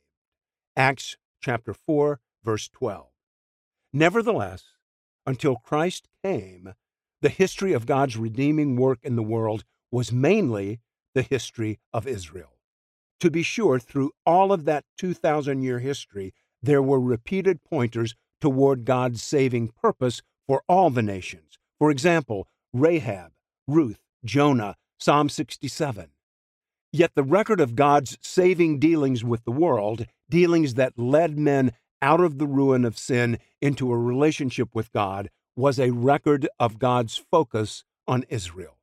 Acts 0.77 1.17
chapter 1.41 1.73
4, 1.73 2.21
verse 2.45 2.69
12. 2.69 3.07
Nevertheless, 3.95 4.65
until 5.27 5.57
Christ 5.57 6.07
came, 6.23 6.75
the 7.23 7.31
history 7.31 7.73
of 7.73 7.87
God's 7.87 8.19
redeeming 8.19 8.77
work 8.77 8.99
in 9.03 9.17
the 9.17 9.23
world 9.23 9.65
was 9.91 10.13
mainly 10.13 10.81
the 11.15 11.23
history 11.23 11.79
of 11.95 12.07
Israel. 12.07 12.59
To 13.21 13.31
be 13.31 13.43
sure, 13.43 13.79
through 13.79 14.11
all 14.27 14.53
of 14.53 14.67
that 14.67 14.85
2,000 14.99 15.63
year 15.63 15.79
history, 15.79 16.35
there 16.63 16.83
were 16.83 17.01
repeated 17.01 17.65
pointers 17.65 18.15
toward 18.43 18.85
God's 18.85 19.23
saving 19.23 19.69
purpose 19.69 20.21
for 20.47 20.63
all 20.69 20.91
the 20.91 21.01
nations. 21.01 21.59
For 21.79 21.91
example, 21.91 22.49
Rahab, 22.73 23.33
Ruth, 23.67 24.01
Jonah, 24.25 24.77
Psalm 24.99 25.29
67. 25.29 26.11
Yet 26.93 27.13
the 27.15 27.23
record 27.23 27.61
of 27.61 27.77
God's 27.77 28.19
saving 28.21 28.81
dealings 28.81 29.25
with 29.25 29.45
the 29.45 29.53
world, 29.53 30.07
dealings 30.29 30.75
that 30.75 30.99
led 30.99 31.39
men 31.39 31.73
out 32.03 32.21
of 32.21 32.39
the 32.39 32.47
ruin 32.47 32.85
of 32.85 32.99
sin 32.99 33.39
into 33.61 33.93
a 33.93 33.97
relationship 33.97 34.75
with 34.75 34.93
God, 34.93 35.31
was 35.55 35.79
a 35.79 35.91
record 35.91 36.49
of 36.59 36.81
God's 36.81 37.17
focus 37.17 37.85
on 38.09 38.25
Israel. 38.29 38.77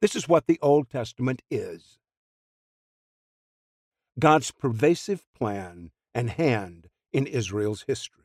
This 0.00 0.14
is 0.14 0.28
what 0.28 0.46
the 0.46 0.58
Old 0.62 0.88
Testament 0.88 1.42
is 1.50 1.98
God's 4.18 4.52
pervasive 4.52 5.24
plan 5.34 5.90
and 6.14 6.30
hand 6.30 6.88
in 7.12 7.26
Israel's 7.26 7.84
history. 7.88 8.21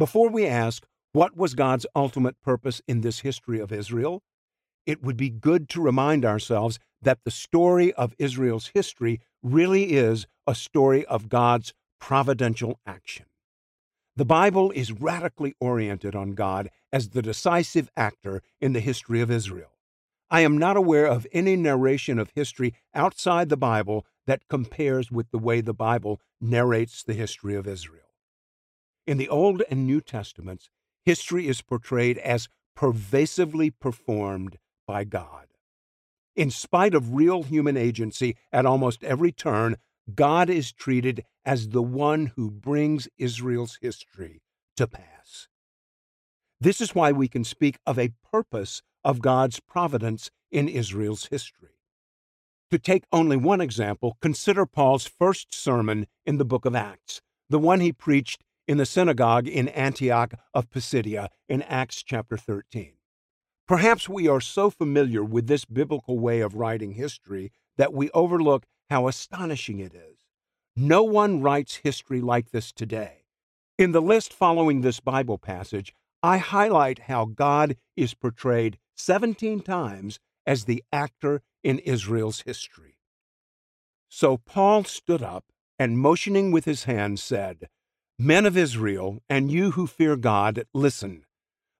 Before 0.00 0.30
we 0.30 0.46
ask, 0.46 0.86
what 1.12 1.36
was 1.36 1.52
God's 1.52 1.84
ultimate 1.94 2.40
purpose 2.40 2.80
in 2.88 3.02
this 3.02 3.20
history 3.20 3.60
of 3.60 3.70
Israel? 3.70 4.22
It 4.86 5.02
would 5.02 5.18
be 5.18 5.28
good 5.28 5.68
to 5.68 5.82
remind 5.82 6.24
ourselves 6.24 6.78
that 7.02 7.18
the 7.22 7.30
story 7.30 7.92
of 7.92 8.14
Israel's 8.18 8.70
history 8.72 9.20
really 9.42 9.92
is 9.92 10.26
a 10.46 10.54
story 10.54 11.04
of 11.04 11.28
God's 11.28 11.74
providential 12.00 12.80
action. 12.86 13.26
The 14.16 14.24
Bible 14.24 14.70
is 14.70 14.90
radically 14.90 15.52
oriented 15.60 16.16
on 16.16 16.32
God 16.32 16.70
as 16.90 17.10
the 17.10 17.20
decisive 17.20 17.90
actor 17.94 18.40
in 18.58 18.72
the 18.72 18.80
history 18.80 19.20
of 19.20 19.30
Israel. 19.30 19.76
I 20.30 20.40
am 20.40 20.56
not 20.56 20.78
aware 20.78 21.04
of 21.04 21.26
any 21.30 21.56
narration 21.56 22.18
of 22.18 22.32
history 22.34 22.72
outside 22.94 23.50
the 23.50 23.58
Bible 23.58 24.06
that 24.26 24.48
compares 24.48 25.10
with 25.10 25.30
the 25.30 25.38
way 25.38 25.60
the 25.60 25.74
Bible 25.74 26.22
narrates 26.40 27.02
the 27.02 27.12
history 27.12 27.54
of 27.54 27.66
Israel. 27.66 28.09
In 29.10 29.18
the 29.18 29.28
Old 29.28 29.64
and 29.68 29.88
New 29.88 30.00
Testaments, 30.00 30.70
history 31.04 31.48
is 31.48 31.62
portrayed 31.62 32.16
as 32.18 32.48
pervasively 32.76 33.68
performed 33.68 34.56
by 34.86 35.02
God. 35.02 35.48
In 36.36 36.48
spite 36.48 36.94
of 36.94 37.14
real 37.14 37.42
human 37.42 37.76
agency 37.76 38.36
at 38.52 38.64
almost 38.64 39.02
every 39.02 39.32
turn, 39.32 39.78
God 40.14 40.48
is 40.48 40.70
treated 40.70 41.24
as 41.44 41.70
the 41.70 41.82
one 41.82 42.26
who 42.36 42.52
brings 42.52 43.08
Israel's 43.18 43.78
history 43.82 44.42
to 44.76 44.86
pass. 44.86 45.48
This 46.60 46.80
is 46.80 46.94
why 46.94 47.10
we 47.10 47.26
can 47.26 47.42
speak 47.42 47.80
of 47.84 47.98
a 47.98 48.12
purpose 48.30 48.80
of 49.02 49.20
God's 49.20 49.58
providence 49.58 50.30
in 50.52 50.68
Israel's 50.68 51.26
history. 51.26 51.80
To 52.70 52.78
take 52.78 53.02
only 53.10 53.36
one 53.36 53.60
example, 53.60 54.18
consider 54.22 54.66
Paul's 54.66 55.08
first 55.08 55.52
sermon 55.52 56.06
in 56.24 56.38
the 56.38 56.44
book 56.44 56.64
of 56.64 56.76
Acts, 56.76 57.20
the 57.48 57.58
one 57.58 57.80
he 57.80 57.92
preached 57.92 58.44
in 58.70 58.76
the 58.76 58.86
synagogue 58.86 59.48
in 59.48 59.66
Antioch 59.70 60.32
of 60.54 60.70
Pisidia 60.70 61.28
in 61.48 61.60
Acts 61.62 62.04
chapter 62.04 62.36
13. 62.36 62.92
Perhaps 63.66 64.08
we 64.08 64.28
are 64.28 64.40
so 64.40 64.70
familiar 64.70 65.24
with 65.24 65.48
this 65.48 65.64
biblical 65.64 66.20
way 66.20 66.38
of 66.38 66.54
writing 66.54 66.92
history 66.92 67.50
that 67.78 67.92
we 67.92 68.10
overlook 68.10 68.66
how 68.88 69.08
astonishing 69.08 69.80
it 69.80 69.92
is. 69.92 70.18
No 70.76 71.02
one 71.02 71.40
writes 71.42 71.80
history 71.82 72.20
like 72.20 72.52
this 72.52 72.70
today. 72.70 73.24
In 73.76 73.90
the 73.90 74.00
list 74.00 74.32
following 74.32 74.82
this 74.82 75.00
Bible 75.00 75.36
passage, 75.36 75.92
I 76.22 76.38
highlight 76.38 77.00
how 77.00 77.24
God 77.24 77.76
is 77.96 78.14
portrayed 78.14 78.78
17 78.94 79.62
times 79.62 80.20
as 80.46 80.66
the 80.66 80.84
actor 80.92 81.42
in 81.64 81.80
Israel's 81.80 82.42
history. 82.42 82.98
So 84.08 84.36
Paul 84.36 84.84
stood 84.84 85.24
up 85.24 85.46
and, 85.76 85.98
motioning 85.98 86.52
with 86.52 86.66
his 86.66 86.84
hand, 86.84 87.18
said, 87.18 87.66
Men 88.22 88.44
of 88.44 88.54
Israel, 88.54 89.22
and 89.30 89.50
you 89.50 89.70
who 89.70 89.86
fear 89.86 90.14
God, 90.14 90.64
listen. 90.74 91.24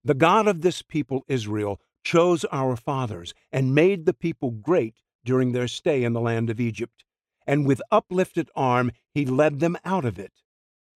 The 0.03 0.15
God 0.15 0.49
of 0.49 0.63
this 0.63 0.81
people, 0.81 1.23
Israel, 1.29 1.79
chose 2.03 2.47
our 2.47 2.77
fathers 2.77 3.35
and 3.53 3.75
made 3.75 4.07
the 4.07 4.15
people 4.15 4.51
great 4.51 5.03
during 5.23 5.53
their 5.53 5.69
stay 5.69 6.03
in 6.03 6.15
the 6.15 6.21
land 6.21 6.49
of 6.49 6.59
Egypt. 6.59 7.05
And 7.47 7.67
with 7.67 7.83
uplifted 7.91 8.49
arm, 8.57 8.91
he 9.13 9.27
led 9.27 9.61
them 9.61 9.77
out 9.85 10.07
of 10.07 10.19
it. 10.19 10.33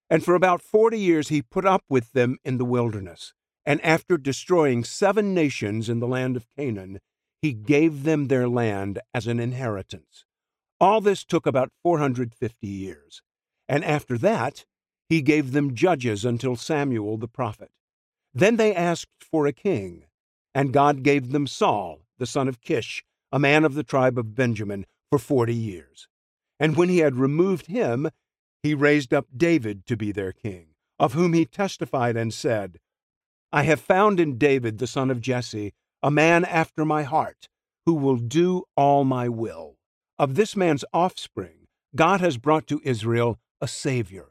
And 0.09 0.25
for 0.25 0.35
about 0.35 0.63
forty 0.63 0.99
years 0.99 1.29
he 1.29 1.43
put 1.43 1.67
up 1.67 1.85
with 1.91 2.13
them 2.13 2.39
in 2.43 2.57
the 2.57 2.65
wilderness. 2.65 3.35
And 3.67 3.85
after 3.85 4.17
destroying 4.17 4.83
seven 4.83 5.35
nations 5.35 5.91
in 5.91 6.01
the 6.01 6.09
land 6.09 6.39
of 6.39 6.47
Canaan, 6.57 7.01
he 7.43 7.53
gave 7.53 8.05
them 8.05 8.29
their 8.29 8.49
land 8.49 8.99
as 9.13 9.27
an 9.27 9.41
inheritance. 9.41 10.25
All 10.81 11.03
this 11.03 11.23
took 11.23 11.45
about 11.45 11.71
450 11.83 12.67
years. 12.67 13.21
And 13.69 13.85
after 13.85 14.17
that, 14.17 14.65
he 15.09 15.23
gave 15.23 15.53
them 15.53 15.75
judges 15.75 16.25
until 16.25 16.57
Samuel 16.57 17.17
the 17.17 17.29
prophet. 17.29 17.71
Then 18.33 18.57
they 18.57 18.75
asked 18.75 19.23
for 19.23 19.47
a 19.47 19.53
king, 19.53 20.05
and 20.55 20.73
God 20.73 21.03
gave 21.03 21.31
them 21.31 21.47
Saul, 21.47 22.01
the 22.19 22.27
son 22.27 22.49
of 22.49 22.61
Kish, 22.61 23.05
a 23.31 23.39
man 23.39 23.65
of 23.65 23.75
the 23.75 23.83
tribe 23.83 24.19
of 24.19 24.35
Benjamin, 24.35 24.87
for 25.11 25.19
forty 25.19 25.55
years. 25.55 26.09
And 26.59 26.77
when 26.77 26.89
he 26.89 26.99
had 26.99 27.17
removed 27.17 27.67
him, 27.67 28.11
he 28.63 28.75
raised 28.75 29.13
up 29.13 29.27
David 29.37 29.87
to 29.87 29.97
be 29.97 30.13
their 30.13 30.33
king, 30.33 30.69
of 30.99 31.13
whom 31.13 31.33
he 31.33 31.45
testified 31.45 32.17
and 32.17 32.33
said, 32.33 32.79
I 33.53 33.65
have 33.65 33.81
found 33.81 34.19
in 34.19 34.39
David 34.39 34.79
the 34.79 34.87
son 34.87 35.11
of 35.11 35.21
Jesse 35.21 35.75
a 36.03 36.11
man 36.11 36.45
after 36.45 36.85
my 36.85 37.03
heart, 37.03 37.49
who 37.87 37.95
will 37.95 38.17
do 38.17 38.65
all 38.77 39.05
my 39.05 39.29
will. 39.29 39.77
Of 40.19 40.35
this 40.35 40.57
man's 40.57 40.85
offspring, 40.93 41.67
God 41.95 42.21
has 42.21 42.37
brought 42.37 42.67
to 42.69 42.81
Israel 42.85 43.39
a 43.61 43.69
Savior, 43.69 44.31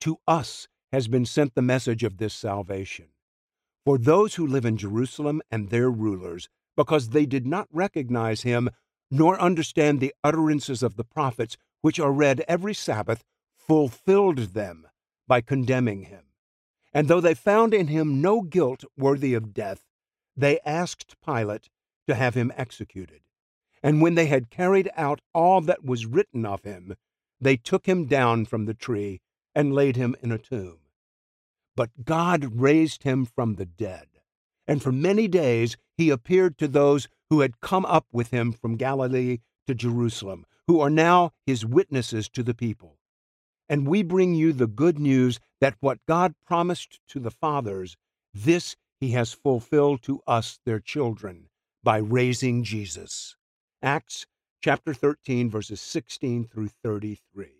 to 0.00 0.18
us 0.26 0.68
has 0.92 1.08
been 1.08 1.26
sent 1.26 1.54
the 1.54 1.62
message 1.62 2.04
of 2.04 2.18
this 2.18 2.34
salvation. 2.34 3.06
For 3.84 3.98
those 3.98 4.34
who 4.34 4.46
live 4.46 4.64
in 4.64 4.76
Jerusalem 4.76 5.42
and 5.50 5.70
their 5.70 5.90
rulers, 5.90 6.48
because 6.76 7.10
they 7.10 7.26
did 7.26 7.46
not 7.46 7.68
recognize 7.72 8.42
him, 8.42 8.70
nor 9.10 9.40
understand 9.40 10.00
the 10.00 10.14
utterances 10.24 10.82
of 10.82 10.96
the 10.96 11.04
prophets, 11.04 11.56
which 11.80 12.00
are 12.00 12.12
read 12.12 12.44
every 12.48 12.74
Sabbath, 12.74 13.24
fulfilled 13.56 14.38
them 14.54 14.86
by 15.28 15.40
condemning 15.40 16.04
him. 16.04 16.24
And 16.92 17.08
though 17.08 17.20
they 17.20 17.34
found 17.34 17.74
in 17.74 17.88
him 17.88 18.20
no 18.20 18.40
guilt 18.40 18.84
worthy 18.96 19.34
of 19.34 19.54
death, 19.54 19.84
they 20.36 20.60
asked 20.64 21.16
Pilate 21.24 21.68
to 22.08 22.14
have 22.14 22.34
him 22.34 22.52
executed. 22.56 23.20
And 23.82 24.00
when 24.00 24.14
they 24.14 24.26
had 24.26 24.50
carried 24.50 24.90
out 24.96 25.20
all 25.34 25.60
that 25.62 25.84
was 25.84 26.06
written 26.06 26.44
of 26.44 26.64
him, 26.64 26.96
they 27.40 27.56
took 27.56 27.86
him 27.86 28.06
down 28.06 28.46
from 28.46 28.64
the 28.64 28.74
tree 28.74 29.20
and 29.56 29.74
laid 29.74 29.96
him 29.96 30.14
in 30.22 30.30
a 30.30 30.38
tomb. 30.38 30.78
But 31.74 32.04
God 32.04 32.60
raised 32.60 33.02
him 33.02 33.24
from 33.24 33.54
the 33.54 33.64
dead, 33.64 34.06
and 34.68 34.82
for 34.82 34.92
many 34.92 35.26
days 35.26 35.76
he 35.96 36.10
appeared 36.10 36.58
to 36.58 36.68
those 36.68 37.08
who 37.30 37.40
had 37.40 37.60
come 37.60 37.86
up 37.86 38.06
with 38.12 38.30
him 38.30 38.52
from 38.52 38.76
Galilee 38.76 39.38
to 39.66 39.74
Jerusalem, 39.74 40.44
who 40.68 40.80
are 40.80 40.90
now 40.90 41.32
his 41.46 41.64
witnesses 41.64 42.28
to 42.28 42.42
the 42.42 42.54
people. 42.54 42.98
And 43.68 43.88
we 43.88 44.02
bring 44.02 44.34
you 44.34 44.52
the 44.52 44.66
good 44.66 44.98
news 44.98 45.40
that 45.60 45.76
what 45.80 46.04
God 46.06 46.34
promised 46.46 47.00
to 47.08 47.18
the 47.18 47.30
fathers, 47.30 47.96
this 48.32 48.76
he 49.00 49.10
has 49.10 49.32
fulfilled 49.32 50.02
to 50.02 50.20
us, 50.26 50.60
their 50.64 50.80
children, 50.80 51.48
by 51.82 51.96
raising 51.96 52.62
Jesus. 52.62 53.36
Acts 53.82 54.26
chapter 54.62 54.94
13, 54.94 55.50
verses 55.50 55.80
16 55.80 56.44
through 56.44 56.68
33. 56.82 57.55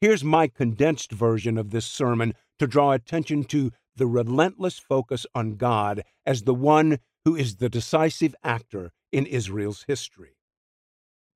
Here's 0.00 0.22
my 0.22 0.46
condensed 0.46 1.10
version 1.10 1.58
of 1.58 1.70
this 1.70 1.86
sermon 1.86 2.34
to 2.58 2.66
draw 2.66 2.92
attention 2.92 3.44
to 3.44 3.72
the 3.96 4.06
relentless 4.06 4.78
focus 4.78 5.26
on 5.34 5.56
God 5.56 6.04
as 6.24 6.42
the 6.42 6.54
one 6.54 6.98
who 7.24 7.34
is 7.34 7.56
the 7.56 7.68
decisive 7.68 8.34
actor 8.44 8.92
in 9.10 9.26
Israel's 9.26 9.84
history. 9.88 10.36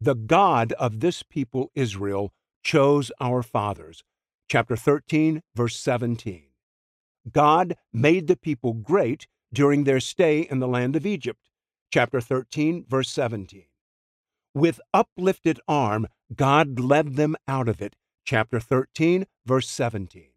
The 0.01 0.15
God 0.15 0.73
of 0.75 1.01
this 1.01 1.23
people, 1.23 1.71
Israel, 1.75 2.33
chose 2.63 3.11
our 3.21 3.43
fathers. 3.43 4.05
Chapter 4.49 4.77
13, 4.77 5.43
verse 5.55 5.77
17. 5.77 6.45
God 7.31 7.77
made 7.93 8.27
the 8.27 8.37
people 8.37 8.75
great 8.75 9.27
during 9.53 9.85
their 9.85 10.01
stay 10.01 10.41
in 10.41 10.61
the 10.61 10.69
land 10.69 10.97
of 10.97 11.07
Egypt. 11.07 11.49
Chapter 11.93 12.21
13, 12.21 12.85
verse 12.89 13.11
17. 13.11 13.65
With 14.55 14.81
uplifted 14.95 15.61
arm, 15.67 16.07
God 16.35 16.79
led 16.79 17.17
them 17.17 17.37
out 17.49 17.69
of 17.69 17.81
it. 17.81 17.97
Chapter 18.25 18.61
13, 18.61 19.27
verse 19.45 19.69
17. 19.69 20.31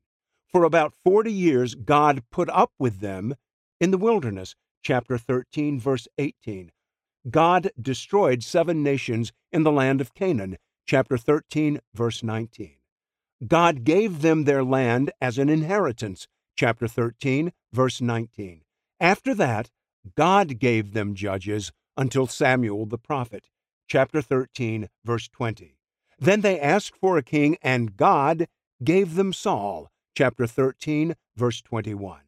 For 0.47 0.63
about 0.63 0.93
40 1.03 1.31
years, 1.31 1.75
God 1.75 2.23
put 2.31 2.49
up 2.49 2.71
with 2.79 2.99
them 2.99 3.35
in 3.79 3.91
the 3.91 3.97
wilderness. 3.97 4.55
Chapter 4.83 5.17
13, 5.17 5.79
verse 5.79 6.07
18. 6.17 6.71
God 7.29 7.71
destroyed 7.81 8.43
seven 8.43 8.83
nations 8.83 9.31
in 9.51 9.63
the 9.63 9.71
land 9.71 9.99
of 9.99 10.13
Canaan 10.13 10.57
chapter 10.85 11.17
13, 11.17 11.81
verse 11.93 12.23
19. 12.23 12.75
God 13.45 13.83
gave 13.83 14.21
them 14.21 14.43
their 14.43 14.63
land 14.63 15.11
as 15.19 15.37
an 15.37 15.49
inheritance, 15.49 16.27
chapter 16.55 16.87
13, 16.87 17.51
verse 17.73 18.01
19. 18.01 18.61
After 18.99 19.33
that, 19.33 19.71
God 20.15 20.59
gave 20.59 20.93
them 20.93 21.15
judges 21.15 21.71
until 21.97 22.27
Samuel 22.27 22.85
the 22.85 22.97
prophet, 22.97 23.49
chapter 23.87 24.21
13, 24.21 24.89
verse 25.03 25.27
20. 25.27 25.74
Then 26.19 26.41
they 26.41 26.59
asked 26.59 26.95
for 26.95 27.17
a 27.17 27.23
king, 27.23 27.57
and 27.61 27.97
God 27.97 28.47
gave 28.83 29.15
them 29.15 29.33
Saul, 29.33 29.89
chapter 30.15 30.47
13, 30.47 31.15
verse 31.35 31.61
21. 31.61 32.21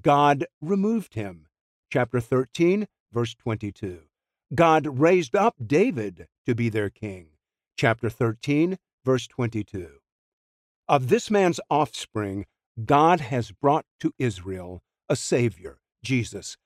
God 0.00 0.46
removed 0.60 1.14
him, 1.14 1.46
chapter 1.90 2.20
13, 2.20 2.86
verse 3.12 3.34
22. 3.34 4.02
God 4.54 4.98
raised 4.98 5.34
up 5.34 5.54
David 5.64 6.26
to 6.46 6.54
be 6.54 6.68
their 6.68 6.90
king, 6.90 7.28
chapter 7.76 8.10
13, 8.10 8.78
verse 9.04 9.26
22. 9.26 9.88
Of 10.88 11.08
this 11.08 11.30
man's 11.30 11.60
offspring, 11.70 12.44
God 12.84 13.20
has 13.20 13.52
brought 13.52 13.86
to 14.00 14.12
Israel 14.18 14.82
a 15.08 15.16
Savior, 15.16 15.78
Jesus. 16.02 16.56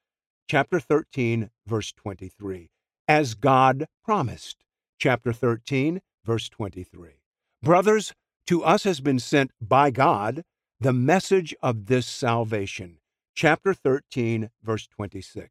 Chapter 0.48 0.80
13, 0.80 1.50
verse 1.66 1.92
23. 1.92 2.70
As 3.06 3.34
God 3.34 3.86
promised. 4.02 4.64
Chapter 4.98 5.32
13, 5.32 6.00
verse 6.24 6.48
23. 6.48 7.20
Brothers, 7.62 8.12
to 8.46 8.64
us 8.64 8.84
has 8.84 9.00
been 9.00 9.18
sent 9.18 9.50
by 9.60 9.90
God 9.90 10.44
the 10.80 10.92
message 10.92 11.54
of 11.62 11.86
this 11.86 12.06
salvation. 12.06 12.98
Chapter 13.34 13.74
13, 13.74 14.50
verse 14.62 14.86
26. 14.86 15.50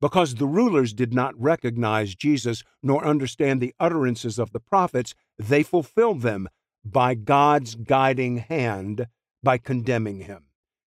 Because 0.00 0.36
the 0.36 0.46
rulers 0.46 0.94
did 0.94 1.12
not 1.12 1.38
recognize 1.38 2.14
Jesus 2.14 2.62
nor 2.82 3.04
understand 3.04 3.60
the 3.60 3.74
utterances 3.78 4.38
of 4.38 4.52
the 4.52 4.60
prophets, 4.60 5.14
they 5.38 5.62
fulfilled 5.62 6.22
them 6.22 6.48
by 6.84 7.14
God's 7.14 7.74
guiding 7.74 8.38
hand 8.38 9.06
by 9.42 9.58
condemning 9.58 10.20
him. 10.20 10.44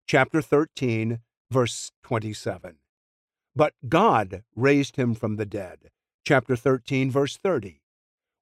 Chapter 0.08 0.42
13, 0.42 1.20
verse 1.52 1.92
27. 2.04 2.78
But 3.56 3.74
God 3.88 4.44
raised 4.56 4.96
him 4.96 5.14
from 5.14 5.36
the 5.36 5.46
dead. 5.46 5.92
Chapter 6.26 6.56
13, 6.56 7.12
verse 7.12 7.38
30. 7.38 7.83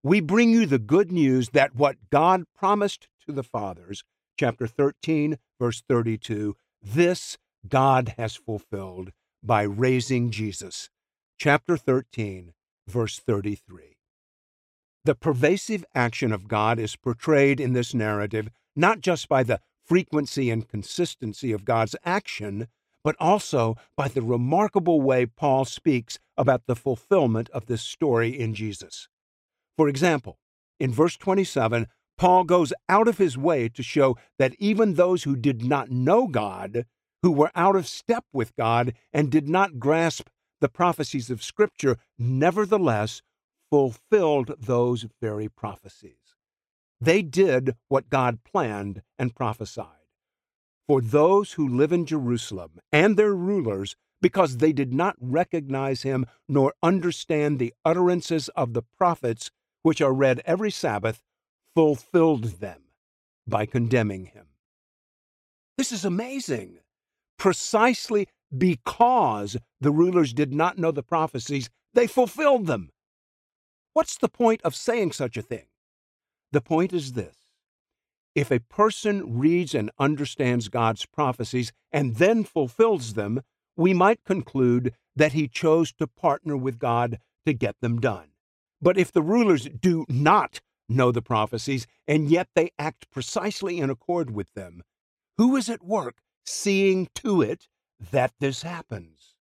We 0.03 0.19
bring 0.19 0.49
you 0.49 0.65
the 0.65 0.79
good 0.79 1.11
news 1.11 1.49
that 1.49 1.75
what 1.75 2.09
God 2.09 2.45
promised 2.57 3.07
to 3.27 3.31
the 3.31 3.43
fathers, 3.43 4.03
chapter 4.35 4.65
13, 4.65 5.37
verse 5.59 5.83
32, 5.87 6.55
this 6.81 7.37
God 7.67 8.15
has 8.17 8.35
fulfilled 8.35 9.11
by 9.43 9.61
raising 9.61 10.31
Jesus. 10.31 10.89
Chapter 11.37 11.77
13, 11.77 12.53
verse 12.87 13.19
33. 13.19 13.97
The 15.05 15.13
pervasive 15.13 15.85
action 15.93 16.31
of 16.31 16.47
God 16.47 16.79
is 16.79 16.95
portrayed 16.95 17.59
in 17.59 17.73
this 17.73 17.93
narrative 17.93 18.49
not 18.75 19.01
just 19.01 19.29
by 19.29 19.43
the 19.43 19.59
frequency 19.85 20.49
and 20.49 20.67
consistency 20.67 21.51
of 21.51 21.63
God's 21.63 21.95
action, 22.03 22.67
but 23.03 23.15
also 23.19 23.75
by 23.95 24.07
the 24.07 24.23
remarkable 24.23 24.99
way 24.99 25.27
Paul 25.27 25.65
speaks 25.65 26.17
about 26.37 26.65
the 26.65 26.75
fulfillment 26.75 27.49
of 27.51 27.67
this 27.67 27.83
story 27.83 28.29
in 28.29 28.55
Jesus. 28.55 29.09
For 29.81 29.89
example, 29.89 30.37
in 30.79 30.91
verse 30.93 31.17
27, 31.17 31.87
Paul 32.15 32.43
goes 32.43 32.71
out 32.87 33.07
of 33.07 33.17
his 33.17 33.35
way 33.35 33.67
to 33.69 33.81
show 33.81 34.15
that 34.37 34.53
even 34.59 34.93
those 34.93 35.23
who 35.23 35.35
did 35.35 35.65
not 35.65 35.89
know 35.89 36.27
God, 36.27 36.85
who 37.23 37.31
were 37.31 37.49
out 37.55 37.75
of 37.75 37.87
step 37.87 38.23
with 38.31 38.55
God, 38.55 38.93
and 39.11 39.31
did 39.31 39.49
not 39.49 39.79
grasp 39.79 40.27
the 40.59 40.69
prophecies 40.69 41.31
of 41.31 41.41
Scripture, 41.41 41.97
nevertheless 42.19 43.23
fulfilled 43.71 44.51
those 44.59 45.07
very 45.19 45.49
prophecies. 45.49 46.35
They 46.99 47.23
did 47.23 47.75
what 47.87 48.11
God 48.11 48.43
planned 48.43 49.01
and 49.17 49.35
prophesied. 49.35 50.05
For 50.87 51.01
those 51.01 51.53
who 51.53 51.67
live 51.67 51.91
in 51.91 52.05
Jerusalem 52.05 52.81
and 52.91 53.17
their 53.17 53.33
rulers, 53.33 53.95
because 54.21 54.57
they 54.57 54.73
did 54.73 54.93
not 54.93 55.15
recognize 55.19 56.03
him 56.03 56.27
nor 56.47 56.75
understand 56.83 57.57
the 57.57 57.73
utterances 57.83 58.47
of 58.49 58.73
the 58.73 58.83
prophets, 58.83 59.49
which 59.83 60.01
are 60.01 60.13
read 60.13 60.41
every 60.45 60.71
Sabbath, 60.71 61.21
fulfilled 61.75 62.59
them 62.59 62.81
by 63.47 63.65
condemning 63.65 64.27
him. 64.27 64.47
This 65.77 65.91
is 65.91 66.05
amazing. 66.05 66.79
Precisely 67.37 68.27
because 68.55 69.57
the 69.79 69.91
rulers 69.91 70.33
did 70.33 70.53
not 70.53 70.77
know 70.77 70.91
the 70.91 71.03
prophecies, 71.03 71.69
they 71.93 72.07
fulfilled 72.07 72.67
them. 72.67 72.91
What's 73.93 74.17
the 74.17 74.29
point 74.29 74.61
of 74.63 74.75
saying 74.75 75.13
such 75.13 75.37
a 75.37 75.41
thing? 75.41 75.65
The 76.51 76.61
point 76.61 76.93
is 76.93 77.13
this 77.13 77.35
if 78.35 78.51
a 78.51 78.59
person 78.59 79.39
reads 79.39 79.75
and 79.75 79.91
understands 79.99 80.69
God's 80.69 81.05
prophecies 81.05 81.71
and 81.91 82.15
then 82.15 82.43
fulfills 82.43 83.13
them, 83.13 83.41
we 83.75 83.93
might 83.93 84.23
conclude 84.23 84.93
that 85.15 85.33
he 85.33 85.47
chose 85.47 85.91
to 85.93 86.07
partner 86.07 86.55
with 86.55 86.79
God 86.79 87.19
to 87.45 87.53
get 87.53 87.75
them 87.81 87.99
done. 87.99 88.30
But 88.81 88.97
if 88.97 89.11
the 89.11 89.21
rulers 89.21 89.67
do 89.79 90.05
not 90.09 90.61
know 90.89 91.11
the 91.11 91.21
prophecies 91.21 91.87
and 92.07 92.29
yet 92.29 92.49
they 92.55 92.71
act 92.79 93.09
precisely 93.11 93.79
in 93.79 93.89
accord 93.89 94.31
with 94.31 94.53
them, 94.53 94.83
who 95.37 95.55
is 95.55 95.69
at 95.69 95.83
work 95.83 96.17
seeing 96.45 97.07
to 97.15 97.41
it 97.41 97.67
that 98.11 98.33
this 98.39 98.63
happens? 98.63 99.35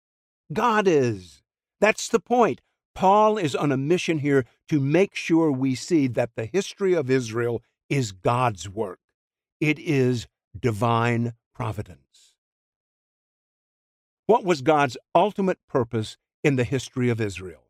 God 0.53 0.89
is. 0.89 1.43
That's 1.81 2.09
the 2.09 2.21
point. 2.21 2.61
Paul 2.95 3.39
is 3.39 3.55
on 3.55 3.71
a 3.71 3.77
mission 3.77 4.19
here 4.19 4.45
to 4.69 4.81
make 4.81 5.15
sure 5.15 5.53
we 5.53 5.77
see 5.77 6.09
that 6.09 6.31
the 6.35 6.47
history 6.47 6.95
of 6.95 7.11
Israel 7.11 7.63
is 7.89 8.11
God's 8.11 8.69
work. 8.69 8.99
It 9.61 9.79
is 9.79 10.27
divine 10.59 11.35
providence. 11.55 12.35
What 14.27 14.45
was 14.45 14.63
God's 14.63 14.97
ultimate 15.15 15.59
purpose 15.69 16.17
in 16.43 16.57
the 16.57 16.65
history 16.65 17.09
of 17.09 17.21
Israel? 17.21 17.68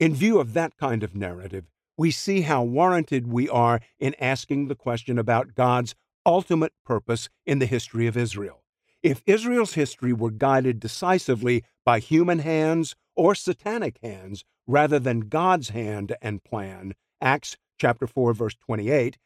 In 0.00 0.14
view 0.14 0.40
of 0.40 0.54
that 0.54 0.78
kind 0.78 1.02
of 1.02 1.14
narrative, 1.14 1.66
we 1.98 2.10
see 2.10 2.40
how 2.40 2.64
warranted 2.64 3.26
we 3.26 3.50
are 3.50 3.82
in 3.98 4.14
asking 4.18 4.68
the 4.68 4.74
question 4.74 5.18
about 5.18 5.54
God's 5.54 5.94
ultimate 6.24 6.72
purpose 6.86 7.28
in 7.44 7.58
the 7.58 7.66
history 7.66 8.06
of 8.06 8.16
Israel. 8.16 8.62
If 9.02 9.22
Israel's 9.26 9.74
history 9.74 10.14
were 10.14 10.30
guided 10.30 10.80
decisively 10.80 11.64
by 11.84 11.98
human 11.98 12.38
hands 12.38 12.96
or 13.14 13.34
satanic 13.34 13.98
hands 14.02 14.42
rather 14.66 14.98
than 14.98 15.28
God's 15.28 15.68
hand 15.68 16.16
and 16.22 16.42
plan, 16.42 16.94
Acts 17.20 17.58
chapter 17.78 18.06
4 18.06 18.32
verse 18.32 18.54
28, 18.54 19.18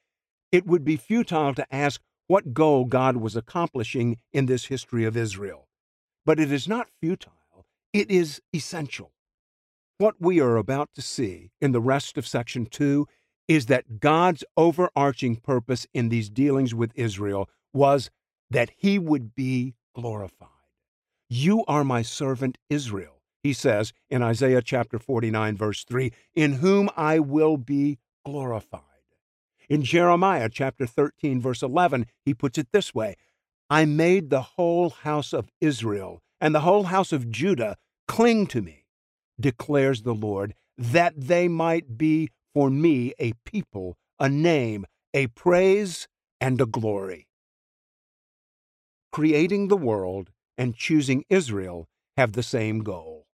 it 0.51 0.67
would 0.67 0.85
be 0.85 0.97
futile 0.97 1.55
to 1.55 1.73
ask 1.73 2.01
what 2.27 2.53
goal 2.53 2.85
God 2.85 3.19
was 3.19 3.37
accomplishing 3.37 4.19
in 4.33 4.47
this 4.47 4.65
history 4.65 5.05
of 5.05 5.17
Israel. 5.17 5.69
But 6.27 6.41
it 6.41 6.51
is 6.51 6.67
not 6.67 6.89
futile, 7.01 7.65
it 7.93 8.11
is 8.11 8.43
essential. 8.53 9.14
What 9.99 10.17
we 10.21 10.41
are 10.41 10.57
about 10.57 10.91
to 10.95 11.03
see 11.03 11.51
in 11.61 11.73
the 11.73 11.81
rest 11.81 12.19
of 12.19 12.27
section 12.27 12.67
2 12.67 13.07
is 13.47 13.67
that 13.67 14.01
God's 14.01 14.45
overarching 14.57 15.37
purpose 15.37 15.87
in 15.95 16.09
these 16.09 16.31
dealings 16.31 16.75
with 16.75 16.93
Israel 16.95 17.49
was 17.73 18.11
that 18.51 18.71
he 18.77 18.99
would 18.99 19.35
be 19.35 19.75
glorified. 19.95 20.49
You 21.29 21.65
are 21.67 21.85
my 21.85 22.03
servant 22.03 22.59
Israel 22.69 23.15
he 23.45 23.53
says 23.53 23.93
in 24.09 24.23
Isaiah 24.23 24.63
chapter 24.63 24.99
49, 24.99 25.57
verse 25.57 25.85
3, 25.85 26.11
in 26.35 26.55
whom 26.55 26.89
I 26.97 27.19
will 27.19 27.59
be 27.59 27.99
glorified. 28.25 28.81
In 29.69 29.83
Jeremiah 29.83 30.49
chapter 30.51 30.87
13, 30.87 31.43
verse 31.43 31.63
11, 31.63 32.07
he 32.25 32.33
puts 32.33 32.57
it 32.57 32.69
this 32.73 32.95
way 32.95 33.17
I 33.69 33.85
made 33.85 34.31
the 34.31 34.41
whole 34.43 34.91
house 34.91 35.35
of 35.35 35.51
Israel 35.61 36.23
and 36.41 36.55
the 36.55 36.61
whole 36.61 36.85
house 36.85 37.13
of 37.13 37.31
Judah 37.31 37.77
cling 38.09 38.47
to 38.49 38.63
me, 38.63 38.84
declares 39.39 40.03
the 40.03 40.15
Lord, 40.15 40.55
that 40.77 41.15
they 41.17 41.49
might 41.49 41.97
be 41.97 42.31
for 42.55 42.71
me 42.71 43.13
a 43.19 43.33
people, 43.45 43.97
a 44.19 44.29
name, 44.29 44.87
a 45.13 45.27
praise, 45.29 46.09
and 46.41 46.61
a 46.61 46.67
glory. 46.67 47.29
Creating 49.13 49.69
the 49.69 49.77
world 49.77 50.31
and 50.59 50.77
choosing 50.77 51.25
Israel 51.29 51.87
have 52.17 52.33
the 52.33 52.43
same 52.43 52.81
goal. 52.81 53.27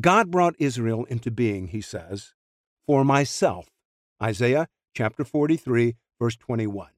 God 0.00 0.30
brought 0.30 0.54
Israel 0.58 1.04
into 1.06 1.30
being, 1.30 1.68
he 1.68 1.80
says, 1.80 2.34
for 2.86 3.04
myself. 3.04 3.68
Isaiah 4.22 4.68
chapter 4.94 5.24
43, 5.24 5.96
verse 6.20 6.36
21. 6.36 6.88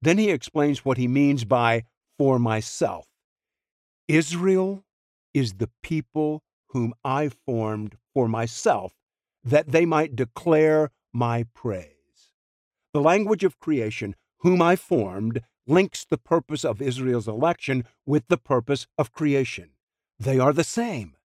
Then 0.00 0.18
he 0.18 0.30
explains 0.30 0.84
what 0.84 0.98
he 0.98 1.08
means 1.08 1.44
by 1.44 1.84
for 2.18 2.38
myself. 2.38 3.06
Israel 4.06 4.84
is 5.34 5.54
the 5.54 5.70
people 5.82 6.42
whom 6.68 6.94
I 7.04 7.28
formed 7.28 7.96
for 8.12 8.28
myself, 8.28 8.94
that 9.44 9.70
they 9.70 9.86
might 9.86 10.16
declare 10.16 10.90
my 11.12 11.44
praise. 11.54 12.32
The 12.92 13.00
language 13.00 13.44
of 13.44 13.58
creation, 13.58 14.14
whom 14.38 14.62
I 14.62 14.76
formed, 14.76 15.42
links 15.66 16.04
the 16.04 16.18
purpose 16.18 16.64
of 16.64 16.80
Israel's 16.80 17.28
election 17.28 17.84
with 18.06 18.28
the 18.28 18.38
purpose 18.38 18.86
of 18.96 19.12
creation. 19.12 19.70
They 20.18 20.38
are 20.38 20.52
the 20.52 20.64
same. 20.64 21.16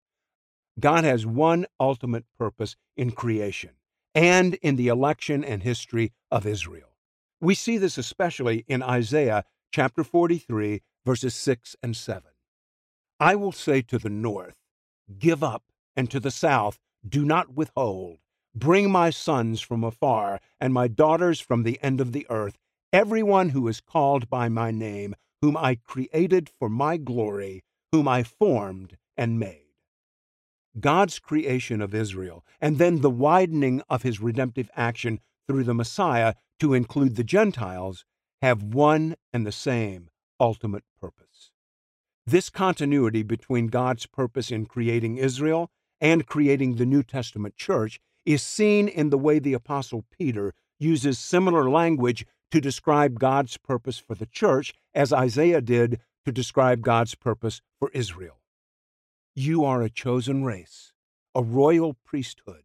God 0.78 1.04
has 1.04 1.24
one 1.24 1.66
ultimate 1.78 2.24
purpose 2.36 2.76
in 2.96 3.12
creation 3.12 3.70
and 4.14 4.54
in 4.54 4.76
the 4.76 4.88
election 4.88 5.44
and 5.44 5.62
history 5.62 6.12
of 6.30 6.46
Israel. 6.46 6.96
We 7.40 7.54
see 7.54 7.78
this 7.78 7.98
especially 7.98 8.64
in 8.68 8.82
Isaiah 8.82 9.44
chapter 9.72 10.04
43, 10.04 10.82
verses 11.04 11.34
6 11.34 11.76
and 11.82 11.96
7. 11.96 12.22
I 13.20 13.34
will 13.34 13.52
say 13.52 13.82
to 13.82 13.98
the 13.98 14.10
north, 14.10 14.54
Give 15.18 15.42
up, 15.42 15.64
and 15.96 16.10
to 16.10 16.20
the 16.20 16.30
south, 16.30 16.78
Do 17.06 17.24
not 17.24 17.54
withhold. 17.54 18.18
Bring 18.54 18.90
my 18.90 19.10
sons 19.10 19.60
from 19.60 19.84
afar, 19.84 20.40
and 20.60 20.72
my 20.72 20.88
daughters 20.88 21.40
from 21.40 21.62
the 21.62 21.78
end 21.82 22.00
of 22.00 22.12
the 22.12 22.26
earth, 22.30 22.56
everyone 22.92 23.50
who 23.50 23.66
is 23.68 23.80
called 23.80 24.30
by 24.30 24.48
my 24.48 24.70
name, 24.70 25.14
whom 25.42 25.56
I 25.56 25.74
created 25.74 26.48
for 26.48 26.68
my 26.68 26.96
glory, 26.96 27.62
whom 27.92 28.08
I 28.08 28.22
formed 28.22 28.96
and 29.16 29.38
made. 29.38 29.60
God's 30.80 31.18
creation 31.18 31.80
of 31.80 31.94
Israel, 31.94 32.44
and 32.60 32.78
then 32.78 33.00
the 33.00 33.10
widening 33.10 33.82
of 33.88 34.02
his 34.02 34.20
redemptive 34.20 34.70
action 34.74 35.20
through 35.46 35.64
the 35.64 35.74
Messiah 35.74 36.34
to 36.60 36.74
include 36.74 37.16
the 37.16 37.24
Gentiles, 37.24 38.04
have 38.42 38.62
one 38.62 39.16
and 39.32 39.46
the 39.46 39.52
same 39.52 40.08
ultimate 40.40 40.84
purpose. 41.00 41.23
This 42.26 42.48
continuity 42.48 43.22
between 43.22 43.66
God's 43.66 44.06
purpose 44.06 44.50
in 44.50 44.64
creating 44.64 45.18
Israel 45.18 45.70
and 46.00 46.26
creating 46.26 46.76
the 46.76 46.86
New 46.86 47.02
Testament 47.02 47.54
church 47.56 48.00
is 48.24 48.42
seen 48.42 48.88
in 48.88 49.10
the 49.10 49.18
way 49.18 49.38
the 49.38 49.52
Apostle 49.52 50.06
Peter 50.10 50.54
uses 50.78 51.18
similar 51.18 51.68
language 51.68 52.24
to 52.50 52.62
describe 52.62 53.18
God's 53.18 53.58
purpose 53.58 53.98
for 53.98 54.14
the 54.14 54.24
church 54.24 54.72
as 54.94 55.12
Isaiah 55.12 55.60
did 55.60 56.00
to 56.24 56.32
describe 56.32 56.80
God's 56.80 57.14
purpose 57.14 57.60
for 57.78 57.90
Israel. 57.92 58.40
You 59.34 59.62
are 59.64 59.82
a 59.82 59.90
chosen 59.90 60.44
race, 60.44 60.92
a 61.34 61.42
royal 61.42 61.92
priesthood, 62.06 62.62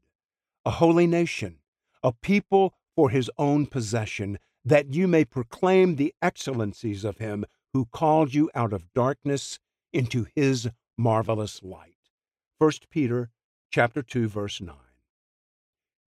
a 0.63 0.71
holy 0.71 1.07
nation, 1.07 1.57
a 2.01 2.13
people 2.13 2.75
for 2.95 3.09
his 3.09 3.29
own 3.37 3.65
possession, 3.65 4.39
that 4.63 4.93
you 4.93 5.05
may 5.07 5.25
proclaim 5.25 5.97
the 5.97 6.13
excellencies 6.21 7.03
of 7.03 7.17
him 7.17 7.45
who 7.73 7.85
called 7.85 8.33
you 8.33 8.49
out 8.55 8.73
of 8.73 8.93
darkness 8.93 9.59
into 9.93 10.27
his 10.35 10.69
marvelous 10.97 11.61
light. 11.63 11.95
1 12.57 12.71
Peter 12.89 13.29
chapter 13.71 14.01
2 14.01 14.27
verse 14.27 14.59
9. 14.59 14.75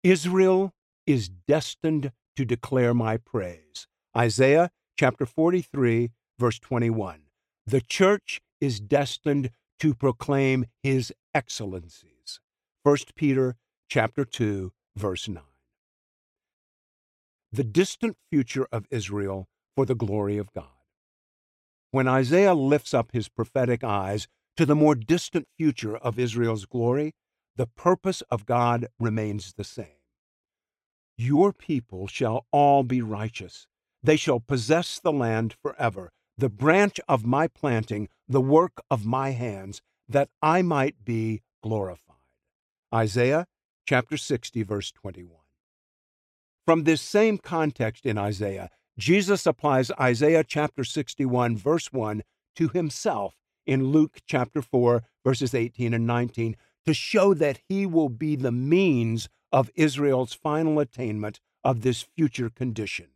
Israel 0.03 0.73
is 1.07 1.29
destined 1.29 2.11
to 2.35 2.45
declare 2.45 2.93
my 2.93 3.17
praise. 3.17 3.87
Isaiah 4.15 4.69
chapter 4.97 5.25
43 5.25 6.11
verse 6.37 6.59
21. 6.59 7.21
The 7.65 7.81
church 7.81 8.41
is 8.61 8.79
destined 8.79 9.49
to 9.79 9.93
proclaim 9.93 10.65
his 10.83 11.11
excellencies. 11.33 12.39
1 12.83 12.97
Peter 13.15 13.55
chapter 13.89 14.23
2 14.23 14.71
verse 14.95 15.27
9. 15.27 15.41
The 17.51 17.63
distant 17.63 18.17
future 18.29 18.67
of 18.71 18.85
Israel 18.91 19.47
for 19.75 19.85
the 19.85 19.95
glory 19.95 20.37
of 20.37 20.53
God. 20.53 20.74
When 21.95 22.09
Isaiah 22.09 22.53
lifts 22.53 22.93
up 22.93 23.13
his 23.13 23.29
prophetic 23.29 23.81
eyes 23.81 24.27
to 24.57 24.65
the 24.65 24.75
more 24.75 24.95
distant 24.95 25.47
future 25.57 25.95
of 25.95 26.19
Israel's 26.19 26.65
glory, 26.65 27.13
the 27.55 27.67
purpose 27.67 28.21
of 28.29 28.45
God 28.45 28.87
remains 28.99 29.53
the 29.53 29.63
same. 29.63 30.01
Your 31.15 31.53
people 31.53 32.07
shall 32.07 32.47
all 32.51 32.83
be 32.83 33.01
righteous. 33.01 33.65
They 34.03 34.17
shall 34.17 34.41
possess 34.41 34.99
the 34.99 35.13
land 35.13 35.55
forever 35.61 36.11
the 36.37 36.49
branch 36.49 36.99
of 37.07 37.25
my 37.25 37.47
planting, 37.47 38.09
the 38.27 38.41
work 38.41 38.81
of 38.91 39.05
my 39.05 39.29
hands, 39.29 39.81
that 40.09 40.27
I 40.41 40.63
might 40.63 41.05
be 41.05 41.43
glorified. 41.63 42.27
Isaiah 42.93 43.47
chapter 43.87 44.17
60, 44.17 44.63
verse 44.63 44.91
21. 44.91 45.37
From 46.65 46.83
this 46.83 47.01
same 47.01 47.37
context 47.37 48.05
in 48.05 48.17
Isaiah, 48.17 48.69
Jesus 48.97 49.45
applies 49.45 49.91
Isaiah 49.99 50.43
chapter 50.43 50.83
61, 50.83 51.57
verse 51.57 51.91
1 51.91 52.23
to 52.55 52.69
himself 52.69 53.35
in 53.65 53.91
Luke 53.91 54.19
chapter 54.25 54.61
4, 54.61 55.03
verses 55.25 55.53
18 55.53 55.93
and 55.93 56.07
19, 56.07 56.55
to 56.85 56.93
show 56.93 57.33
that 57.33 57.59
he 57.67 57.85
will 57.85 58.09
be 58.09 58.35
the 58.35 58.51
means 58.51 59.27
of 59.51 59.71
Israel's 59.75 60.33
final 60.33 60.79
attainment 60.79 61.39
of 61.63 61.81
this 61.81 62.01
future 62.15 62.49
condition. 62.49 63.07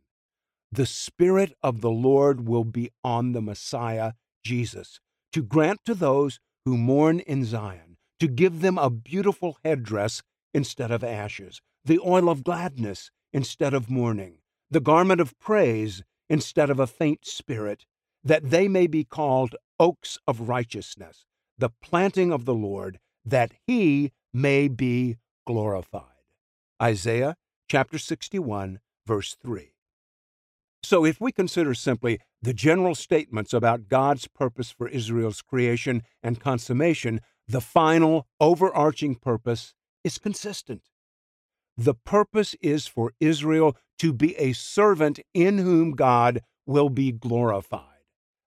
The 0.72 0.86
Spirit 0.86 1.54
of 1.62 1.80
the 1.80 1.90
Lord 1.90 2.46
will 2.46 2.64
be 2.64 2.90
on 3.02 3.32
the 3.32 3.40
Messiah, 3.40 4.12
Jesus, 4.44 5.00
to 5.32 5.42
grant 5.42 5.80
to 5.86 5.94
those 5.94 6.40
who 6.64 6.76
mourn 6.76 7.20
in 7.20 7.44
Zion, 7.44 7.96
to 8.18 8.28
give 8.28 8.60
them 8.60 8.76
a 8.76 8.90
beautiful 8.90 9.58
headdress 9.64 10.22
instead 10.52 10.90
of 10.90 11.02
ashes, 11.02 11.62
the 11.84 12.00
oil 12.00 12.28
of 12.28 12.44
gladness 12.44 13.10
instead 13.32 13.72
of 13.72 13.88
mourning, 13.88 14.38
the 14.70 14.80
garment 14.80 15.20
of 15.20 15.38
praise 15.38 16.02
instead 16.28 16.70
of 16.70 16.78
a 16.78 16.86
faint 16.86 17.26
spirit, 17.26 17.84
that 18.22 18.50
they 18.50 18.68
may 18.68 18.86
be 18.86 19.04
called 19.04 19.56
oaks 19.78 20.18
of 20.26 20.48
righteousness, 20.48 21.24
the 21.58 21.70
planting 21.82 22.32
of 22.32 22.44
the 22.44 22.54
Lord, 22.54 22.98
that 23.24 23.52
he 23.66 24.12
may 24.32 24.68
be 24.68 25.16
glorified. 25.46 26.04
Isaiah 26.80 27.36
chapter 27.68 27.98
61, 27.98 28.80
verse 29.06 29.36
3. 29.42 29.72
So, 30.82 31.04
if 31.04 31.20
we 31.20 31.30
consider 31.30 31.74
simply 31.74 32.20
the 32.40 32.54
general 32.54 32.94
statements 32.94 33.52
about 33.52 33.88
God's 33.88 34.26
purpose 34.28 34.70
for 34.70 34.88
Israel's 34.88 35.42
creation 35.42 36.02
and 36.22 36.40
consummation, 36.40 37.20
the 37.46 37.60
final, 37.60 38.26
overarching 38.40 39.16
purpose 39.16 39.74
is 40.04 40.18
consistent. 40.18 40.89
The 41.80 41.94
purpose 41.94 42.54
is 42.60 42.86
for 42.86 43.14
Israel 43.20 43.74
to 44.00 44.12
be 44.12 44.36
a 44.36 44.52
servant 44.52 45.18
in 45.32 45.56
whom 45.56 45.92
God 45.92 46.42
will 46.66 46.90
be 46.90 47.10
glorified. 47.10 48.04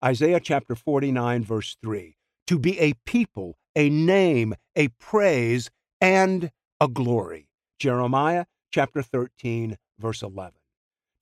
Isaiah 0.05 0.41
chapter 0.41 0.75
49, 0.75 1.45
verse 1.45 1.77
3. 1.81 2.17
To 2.49 2.59
be 2.59 2.81
a 2.81 2.95
people, 3.07 3.57
a 3.77 3.89
name, 3.89 4.55
a 4.75 4.89
praise, 4.89 5.71
and 6.01 6.51
a 6.81 6.89
glory. 6.89 7.49
Jeremiah 7.79 8.47
chapter 8.73 9.01
13, 9.01 9.77
verse 9.99 10.23
11 10.23 10.55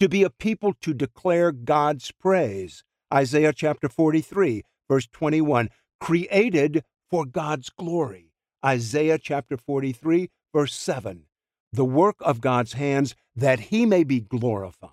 to 0.01 0.09
be 0.09 0.23
a 0.23 0.31
people 0.31 0.75
to 0.81 0.95
declare 0.95 1.53
God's 1.53 2.13
praise. 2.13 2.85
Isaiah 3.13 3.53
chapter 3.53 3.89
43, 3.89 4.63
verse 4.89 5.09
21, 5.13 5.71
created 6.01 6.85
for 7.11 7.25
God's 7.25 7.71
glory. 7.71 8.33
Isaiah 8.65 9.19
chapter 9.19 9.57
43, 9.57 10.31
verse 10.55 10.75
7, 10.75 11.25
the 11.73 11.85
work 11.85 12.17
of 12.21 12.41
God's 12.41 12.75
hands 12.75 13.15
that 13.37 13.61
he 13.61 13.87
may 13.87 14.05
be 14.05 14.21
glorified. 14.21 14.91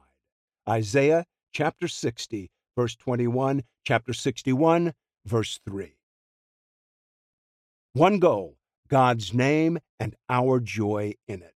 Isaiah 0.68 1.26
chapter 1.54 1.88
60, 1.88 2.50
verse 2.76 2.96
21, 2.96 3.64
chapter 3.84 4.14
61, 4.14 4.94
verse 5.26 5.60
3. 5.68 5.96
One 7.94 8.20
goal 8.20 8.58
God's 8.88 9.34
name 9.34 9.80
and 10.00 10.16
our 10.30 10.60
joy 10.60 11.16
in 11.28 11.42
it. 11.42 11.56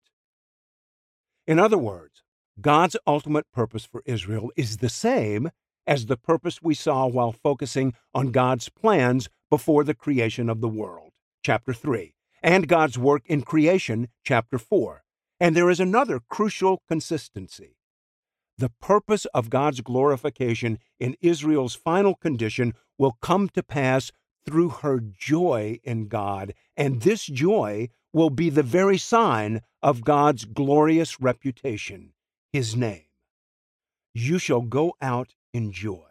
In 1.46 1.60
other 1.60 1.78
words, 1.78 2.24
God's 2.62 2.96
ultimate 3.06 3.52
purpose 3.52 3.86
for 3.86 4.02
Israel 4.06 4.52
is 4.56 4.78
the 4.78 4.90
same 4.90 5.50
as 5.86 6.06
the 6.06 6.18
purpose 6.18 6.62
we 6.62 6.74
saw 6.74 7.08
while 7.08 7.32
focusing 7.32 7.94
on 8.14 8.32
God's 8.32 8.70
plans 8.70 9.30
before 9.50 9.84
the 9.84 9.94
creation 9.94 10.50
of 10.50 10.62
the 10.62 10.68
world, 10.68 11.12
chapter 11.44 11.74
3, 11.74 12.14
and 12.44 12.68
God's 12.68 12.98
work 12.98 13.24
in 13.26 13.42
creation, 13.42 14.10
chapter 14.24 14.58
4. 14.58 15.04
And 15.40 15.56
there 15.56 15.70
is 15.70 15.80
another 15.80 16.20
crucial 16.20 16.82
consistency. 16.88 17.78
The 18.58 18.72
purpose 18.82 19.26
of 19.34 19.50
God's 19.50 19.82
glorification 19.82 20.80
in 21.00 21.16
Israel's 21.22 21.76
final 21.76 22.16
condition 22.16 22.74
will 22.98 23.18
come 23.22 23.50
to 23.50 23.62
pass 23.62 24.12
through 24.46 24.70
her 24.70 25.00
joy 25.00 25.80
in 25.84 26.08
God, 26.08 26.54
and 26.76 27.02
this 27.02 27.26
joy 27.26 27.90
will 28.14 28.30
be 28.30 28.50
the 28.50 28.64
very 28.64 28.98
sign 28.98 29.62
of 29.84 30.04
God's 30.04 30.46
glorious 30.46 31.20
reputation 31.20 32.14
his 32.52 32.76
name. 32.76 33.04
You 34.14 34.40
shall 34.40 34.62
go 34.62 34.96
out 35.02 35.36
in 35.54 35.72
joy 35.72 36.08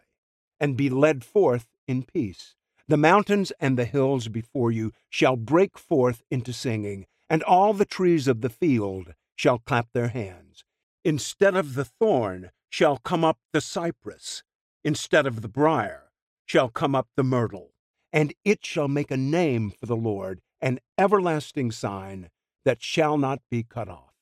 and 0.59 0.77
be 0.77 0.89
led 0.89 1.25
forth 1.25 1.67
in 1.87 2.03
peace. 2.03 2.55
The 2.87 2.95
mountains 2.95 3.51
and 3.59 3.77
the 3.77 3.85
hills 3.85 4.29
before 4.29 4.71
you 4.71 4.93
shall 5.09 5.35
break 5.35 5.77
forth 5.77 6.23
into 6.31 6.53
singing, 6.53 7.05
and 7.29 7.43
all 7.43 7.73
the 7.73 7.85
trees 7.85 8.27
of 8.27 8.41
the 8.41 8.49
field 8.49 9.13
shall 9.35 9.59
clap 9.59 9.91
their 9.93 10.09
hands. 10.09 10.63
Instead 11.03 11.55
of 11.55 11.75
the 11.75 11.85
thorn 11.85 12.51
shall 12.69 12.97
come 12.97 13.23
up 13.23 13.39
the 13.53 13.61
cypress, 13.61 14.43
instead 14.83 15.25
of 15.25 15.41
the 15.41 15.47
brier 15.47 16.11
shall 16.45 16.69
come 16.69 16.95
up 16.95 17.07
the 17.15 17.23
myrtle, 17.23 17.71
and 18.11 18.33
it 18.43 18.65
shall 18.65 18.87
make 18.87 19.11
a 19.11 19.17
name 19.17 19.71
for 19.71 19.85
the 19.85 19.95
Lord, 19.95 20.41
an 20.61 20.79
everlasting 20.97 21.71
sign 21.71 22.29
that 22.65 22.81
shall 22.81 23.17
not 23.17 23.41
be 23.49 23.63
cut 23.63 23.87
off. 23.87 24.13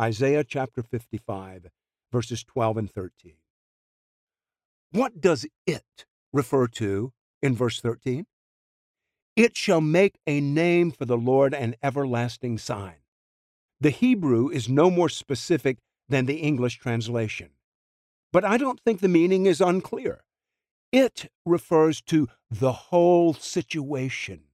Isaiah 0.00 0.44
chapter 0.44 0.82
55, 0.82 1.66
verses 2.12 2.44
12 2.44 2.76
and 2.76 2.90
13. 2.90 3.34
What 4.92 5.20
does 5.20 5.46
it 5.66 6.06
refer 6.32 6.66
to 6.68 7.12
in 7.42 7.54
verse 7.54 7.80
13? 7.80 8.26
It 9.36 9.54
shall 9.54 9.82
make 9.82 10.18
a 10.26 10.40
name 10.40 10.90
for 10.90 11.04
the 11.04 11.18
Lord 11.18 11.52
an 11.52 11.76
everlasting 11.82 12.56
sign. 12.56 12.96
The 13.78 13.90
Hebrew 13.90 14.48
is 14.48 14.66
no 14.66 14.90
more 14.90 15.10
specific 15.10 15.76
than 16.08 16.24
the 16.24 16.38
English 16.38 16.78
translation. 16.78 17.50
But 18.32 18.46
I 18.46 18.56
don't 18.56 18.80
think 18.80 19.00
the 19.00 19.08
meaning 19.08 19.44
is 19.44 19.60
unclear. 19.60 20.24
It 20.90 21.30
refers 21.44 22.00
to 22.02 22.28
the 22.50 22.72
whole 22.72 23.34
situation. 23.34 24.44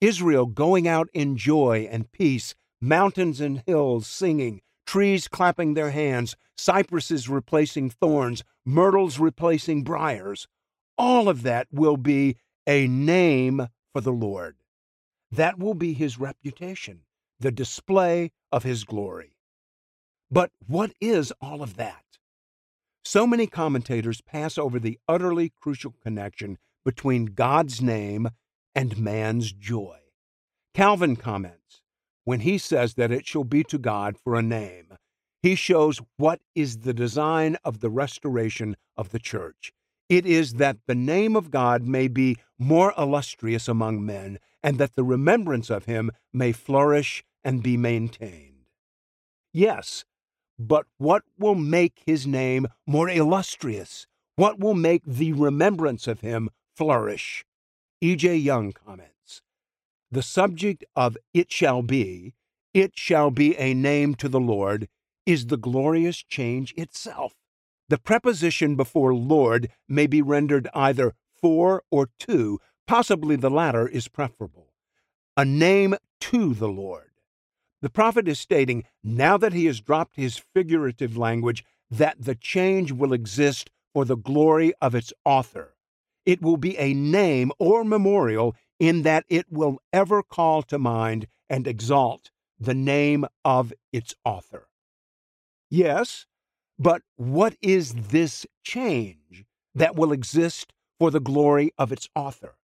Israel 0.00 0.46
going 0.46 0.86
out 0.86 1.08
in 1.12 1.36
joy 1.36 1.88
and 1.90 2.12
peace, 2.12 2.54
mountains 2.80 3.40
and 3.40 3.62
hills 3.66 4.06
singing, 4.06 4.60
trees 4.86 5.26
clapping 5.26 5.74
their 5.74 5.90
hands, 5.90 6.36
cypresses 6.56 7.28
replacing 7.28 7.90
thorns, 7.90 8.44
myrtles 8.64 9.18
replacing 9.18 9.82
briars. 9.82 10.46
All 10.96 11.28
of 11.28 11.42
that 11.42 11.66
will 11.72 11.96
be 11.96 12.36
a 12.66 12.86
name 12.86 13.66
for 13.92 14.00
the 14.00 14.12
Lord. 14.12 14.56
That 15.30 15.58
will 15.58 15.74
be 15.74 15.92
his 15.92 16.18
reputation, 16.18 17.00
the 17.38 17.50
display 17.52 18.32
of 18.50 18.62
his 18.62 18.84
glory. 18.84 19.36
But 20.30 20.50
what 20.66 20.92
is 21.00 21.32
all 21.40 21.62
of 21.62 21.76
that? 21.76 22.04
So 23.04 23.26
many 23.26 23.46
commentators 23.46 24.20
pass 24.20 24.58
over 24.58 24.78
the 24.78 24.98
utterly 25.08 25.52
crucial 25.60 25.94
connection 26.02 26.58
between 26.84 27.26
God's 27.26 27.80
name 27.80 28.28
and 28.74 28.98
man's 28.98 29.52
joy. 29.52 29.98
Calvin 30.74 31.16
comments 31.16 31.82
when 32.24 32.40
he 32.40 32.58
says 32.58 32.94
that 32.94 33.10
it 33.10 33.26
shall 33.26 33.44
be 33.44 33.64
to 33.64 33.78
God 33.78 34.16
for 34.16 34.36
a 34.36 34.42
name, 34.42 34.96
he 35.42 35.54
shows 35.54 36.00
what 36.16 36.40
is 36.54 36.78
the 36.78 36.94
design 36.94 37.56
of 37.64 37.80
the 37.80 37.90
restoration 37.90 38.76
of 38.96 39.10
the 39.10 39.18
church. 39.18 39.72
It 40.10 40.26
is 40.26 40.54
that 40.54 40.76
the 40.88 40.96
name 40.96 41.36
of 41.36 41.52
God 41.52 41.84
may 41.84 42.08
be 42.08 42.36
more 42.58 42.92
illustrious 42.98 43.68
among 43.68 44.04
men, 44.04 44.40
and 44.60 44.76
that 44.78 44.96
the 44.96 45.04
remembrance 45.04 45.70
of 45.70 45.84
him 45.84 46.10
may 46.32 46.50
flourish 46.50 47.22
and 47.44 47.62
be 47.62 47.76
maintained. 47.76 48.66
Yes, 49.52 50.04
but 50.58 50.86
what 50.98 51.22
will 51.38 51.54
make 51.54 52.02
his 52.04 52.26
name 52.26 52.66
more 52.88 53.08
illustrious? 53.08 54.08
What 54.34 54.58
will 54.58 54.74
make 54.74 55.02
the 55.06 55.32
remembrance 55.32 56.08
of 56.08 56.22
him 56.22 56.50
flourish? 56.74 57.44
E.J. 58.00 58.36
Young 58.36 58.72
comments 58.72 59.42
The 60.10 60.22
subject 60.22 60.84
of 60.96 61.16
it 61.32 61.52
shall 61.52 61.82
be, 61.82 62.34
it 62.74 62.98
shall 62.98 63.30
be 63.30 63.56
a 63.56 63.74
name 63.74 64.16
to 64.16 64.28
the 64.28 64.40
Lord, 64.40 64.88
is 65.24 65.46
the 65.46 65.56
glorious 65.56 66.16
change 66.16 66.74
itself. 66.76 67.34
The 67.90 67.98
preposition 67.98 68.76
before 68.76 69.12
Lord 69.12 69.68
may 69.88 70.06
be 70.06 70.22
rendered 70.22 70.68
either 70.72 71.12
for 71.42 71.82
or 71.90 72.08
to, 72.20 72.60
possibly 72.86 73.34
the 73.34 73.50
latter 73.50 73.88
is 73.88 74.06
preferable. 74.06 74.72
A 75.36 75.44
name 75.44 75.96
to 76.20 76.54
the 76.54 76.68
Lord. 76.68 77.10
The 77.82 77.90
prophet 77.90 78.28
is 78.28 78.38
stating, 78.38 78.84
now 79.02 79.36
that 79.38 79.54
he 79.54 79.66
has 79.66 79.80
dropped 79.80 80.14
his 80.14 80.40
figurative 80.54 81.16
language, 81.16 81.64
that 81.90 82.22
the 82.22 82.36
change 82.36 82.92
will 82.92 83.12
exist 83.12 83.70
for 83.92 84.04
the 84.04 84.16
glory 84.16 84.72
of 84.80 84.94
its 84.94 85.12
author. 85.24 85.74
It 86.24 86.40
will 86.40 86.58
be 86.58 86.78
a 86.78 86.94
name 86.94 87.50
or 87.58 87.82
memorial 87.82 88.54
in 88.78 89.02
that 89.02 89.24
it 89.28 89.50
will 89.50 89.80
ever 89.92 90.22
call 90.22 90.62
to 90.62 90.78
mind 90.78 91.26
and 91.48 91.66
exalt 91.66 92.30
the 92.56 92.74
name 92.74 93.26
of 93.44 93.72
its 93.92 94.14
author. 94.24 94.68
Yes, 95.68 96.26
but 96.80 97.02
what 97.16 97.56
is 97.60 97.92
this 97.92 98.46
change 98.64 99.44
that 99.74 99.96
will 99.96 100.12
exist 100.12 100.72
for 100.98 101.10
the 101.10 101.20
glory 101.20 101.72
of 101.76 101.92
its 101.92 102.08
author? 102.16 102.56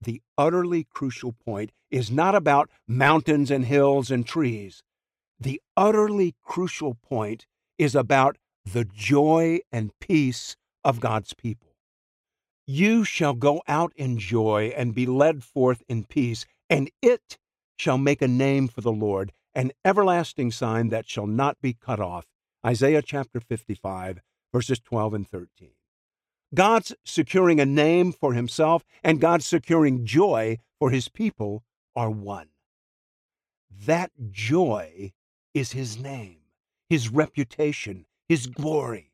The 0.00 0.22
utterly 0.38 0.84
crucial 0.84 1.32
point 1.32 1.72
is 1.90 2.08
not 2.08 2.36
about 2.36 2.70
mountains 2.86 3.50
and 3.50 3.64
hills 3.64 4.12
and 4.12 4.24
trees. 4.24 4.84
The 5.40 5.60
utterly 5.76 6.36
crucial 6.44 6.94
point 6.94 7.46
is 7.76 7.96
about 7.96 8.38
the 8.64 8.84
joy 8.84 9.58
and 9.72 9.90
peace 9.98 10.54
of 10.84 11.00
God's 11.00 11.34
people. 11.34 11.74
You 12.68 13.02
shall 13.02 13.34
go 13.34 13.60
out 13.66 13.92
in 13.96 14.18
joy 14.18 14.72
and 14.76 14.94
be 14.94 15.04
led 15.04 15.42
forth 15.42 15.82
in 15.88 16.04
peace, 16.04 16.46
and 16.70 16.92
it 17.02 17.38
shall 17.76 17.98
make 17.98 18.22
a 18.22 18.28
name 18.28 18.68
for 18.68 18.82
the 18.82 18.92
Lord, 18.92 19.32
an 19.52 19.72
everlasting 19.84 20.52
sign 20.52 20.90
that 20.90 21.08
shall 21.08 21.26
not 21.26 21.60
be 21.60 21.72
cut 21.72 21.98
off. 21.98 22.26
Isaiah 22.64 23.02
chapter 23.02 23.40
55, 23.40 24.20
verses 24.52 24.80
12 24.80 25.14
and 25.14 25.28
13. 25.28 25.70
God's 26.54 26.94
securing 27.04 27.60
a 27.60 27.66
name 27.66 28.12
for 28.12 28.32
himself 28.32 28.84
and 29.02 29.20
God's 29.20 29.46
securing 29.46 30.06
joy 30.06 30.58
for 30.78 30.90
his 30.90 31.08
people 31.08 31.64
are 31.96 32.10
one. 32.10 32.48
That 33.86 34.10
joy 34.30 35.12
is 35.52 35.72
his 35.72 35.98
name, 35.98 36.38
his 36.88 37.08
reputation, 37.08 38.06
his 38.28 38.46
glory. 38.46 39.10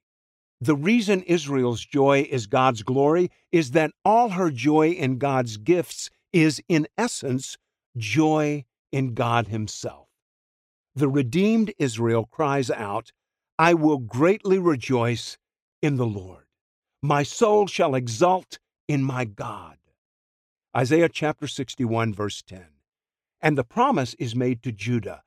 The 0.61 0.77
reason 0.77 1.23
Israel's 1.23 1.85
joy 1.85 2.27
is 2.31 2.47
God's 2.47 2.83
glory 2.83 3.31
is 3.51 3.71
that 3.71 3.93
all 4.05 4.31
her 4.31 4.51
joy 4.51 4.91
in 4.91 5.17
God's 5.17 5.57
gifts 5.57 6.11
is, 6.33 6.63
in 6.69 6.87
essence, 6.99 7.57
joy 7.97 8.65
in 8.93 9.15
God 9.15 9.49
Himself. 9.49 10.09
The 10.95 11.09
redeemed 11.09 11.73
Israel 11.79 12.27
cries 12.27 12.71
out, 12.71 13.13
I 13.61 13.75
will 13.75 13.99
greatly 13.99 14.59
rejoice 14.59 15.37
in 15.83 15.97
the 15.97 16.07
Lord. 16.07 16.47
My 17.03 17.23
soul 17.23 17.67
shall 17.67 17.95
exult 17.95 18.59
in 18.89 19.03
my 19.03 19.27
God. 19.27 19.77
Isaiah 20.75 21.11
chapter 21.11 21.47
61, 21.47 22.15
verse 22.15 22.41
10. 22.41 22.65
And 23.43 23.59
the 23.59 23.65
promise 23.65 24.15
is 24.15 24.35
made 24.35 24.63
to 24.63 24.73
Judah 24.73 25.25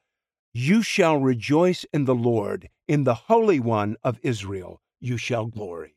You 0.51 0.81
shall 0.81 1.19
rejoice 1.19 1.85
in 1.93 2.05
the 2.05 2.15
Lord, 2.15 2.69
in 2.88 3.03
the 3.03 3.14
Holy 3.30 3.60
One 3.60 3.97
of 4.03 4.19
Israel 4.23 4.81
you 4.99 5.18
shall 5.18 5.45
glory. 5.45 5.95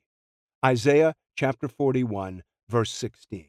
Isaiah 0.62 1.14
chapter 1.36 1.68
41, 1.68 2.42
verse 2.68 2.90
16. 2.90 3.48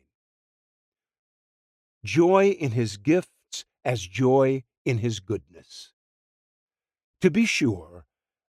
Joy 2.06 2.52
in 2.52 2.72
his 2.72 2.96
gifts 2.96 3.66
as 3.84 4.00
joy 4.08 4.64
in 4.86 5.00
his 5.00 5.20
goodness. 5.20 5.92
To 7.20 7.30
be 7.30 7.46
sure, 7.46 8.07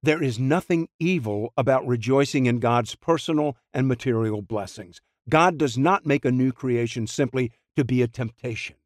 there 0.01 0.23
is 0.23 0.39
nothing 0.39 0.87
evil 0.99 1.53
about 1.57 1.85
rejoicing 1.85 2.45
in 2.45 2.59
God's 2.59 2.95
personal 2.95 3.57
and 3.73 3.87
material 3.87 4.41
blessings. 4.41 5.01
God 5.27 5.57
does 5.57 5.77
not 5.77 6.05
make 6.05 6.25
a 6.25 6.31
new 6.31 6.51
creation 6.51 7.05
simply 7.05 7.51
to 7.75 7.83
be 7.83 8.01
a 8.01 8.07
temptation. 8.07 8.77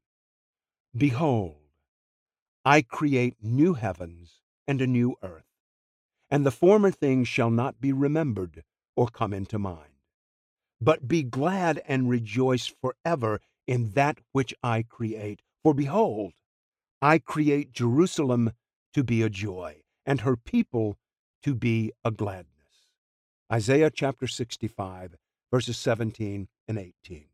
Behold, 0.95 1.57
I 2.65 2.81
create 2.81 3.35
new 3.41 3.73
heavens 3.73 4.41
and 4.67 4.81
a 4.81 4.87
new 4.87 5.15
earth, 5.21 5.45
and 6.31 6.45
the 6.45 6.51
former 6.51 6.91
things 6.91 7.27
shall 7.27 7.51
not 7.51 7.79
be 7.79 7.93
remembered 7.93 8.63
or 8.95 9.07
come 9.07 9.33
into 9.33 9.59
mind. 9.59 9.89
But 10.81 11.07
be 11.07 11.23
glad 11.23 11.81
and 11.87 12.09
rejoice 12.09 12.67
forever 12.67 13.39
in 13.67 13.91
that 13.91 14.19
which 14.31 14.53
I 14.63 14.83
create. 14.83 15.41
For 15.63 15.73
behold, 15.73 16.33
I 17.01 17.19
create 17.19 17.71
Jerusalem 17.71 18.51
to 18.93 19.03
be 19.03 19.21
a 19.21 19.29
joy, 19.29 19.81
and 20.05 20.21
her 20.21 20.35
people 20.35 20.97
to 21.43 21.53
be 21.53 21.91
a 22.03 22.11
gladness. 22.11 22.47
Isaiah 23.51 23.91
chapter 23.91 24.27
65, 24.27 25.15
verses 25.51 25.77
17 25.77 26.47
and 26.67 26.77
18. 26.77 27.25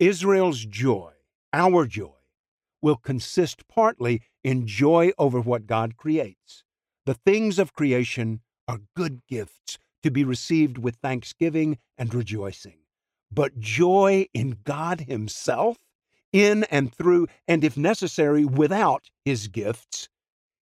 Israel's 0.00 0.64
joy, 0.64 1.12
our 1.52 1.86
joy, 1.86 2.10
will 2.82 2.96
consist 2.96 3.68
partly 3.68 4.22
in 4.42 4.66
joy 4.66 5.12
over 5.16 5.40
what 5.40 5.66
God 5.66 5.96
creates. 5.96 6.64
The 7.06 7.14
things 7.14 7.58
of 7.58 7.72
creation 7.72 8.40
are 8.66 8.80
good 8.96 9.22
gifts 9.28 9.78
to 10.02 10.10
be 10.10 10.24
received 10.24 10.78
with 10.78 10.96
thanksgiving 10.96 11.78
and 11.96 12.12
rejoicing. 12.12 12.78
But 13.30 13.58
joy 13.58 14.26
in 14.34 14.58
God 14.64 15.02
Himself, 15.02 15.78
in 16.32 16.64
and 16.64 16.92
through, 16.92 17.28
and 17.48 17.64
if 17.64 17.76
necessary, 17.76 18.44
without 18.44 19.10
His 19.24 19.48
gifts, 19.48 20.08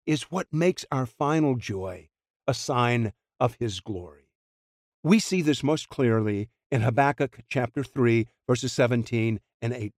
is 0.06 0.30
what 0.30 0.46
makes 0.52 0.84
our 0.90 1.06
final 1.06 1.56
joy 1.56 2.08
a 2.46 2.54
sign 2.54 3.12
of 3.38 3.56
His 3.58 3.80
glory. 3.80 4.28
We 5.02 5.18
see 5.18 5.42
this 5.42 5.62
most 5.62 5.88
clearly 5.88 6.48
in 6.70 6.82
Habakkuk 6.82 7.40
chapter 7.48 7.82
3, 7.82 8.26
verses 8.46 8.72
17 8.72 9.40
and 9.62 9.72
18. 9.72 9.92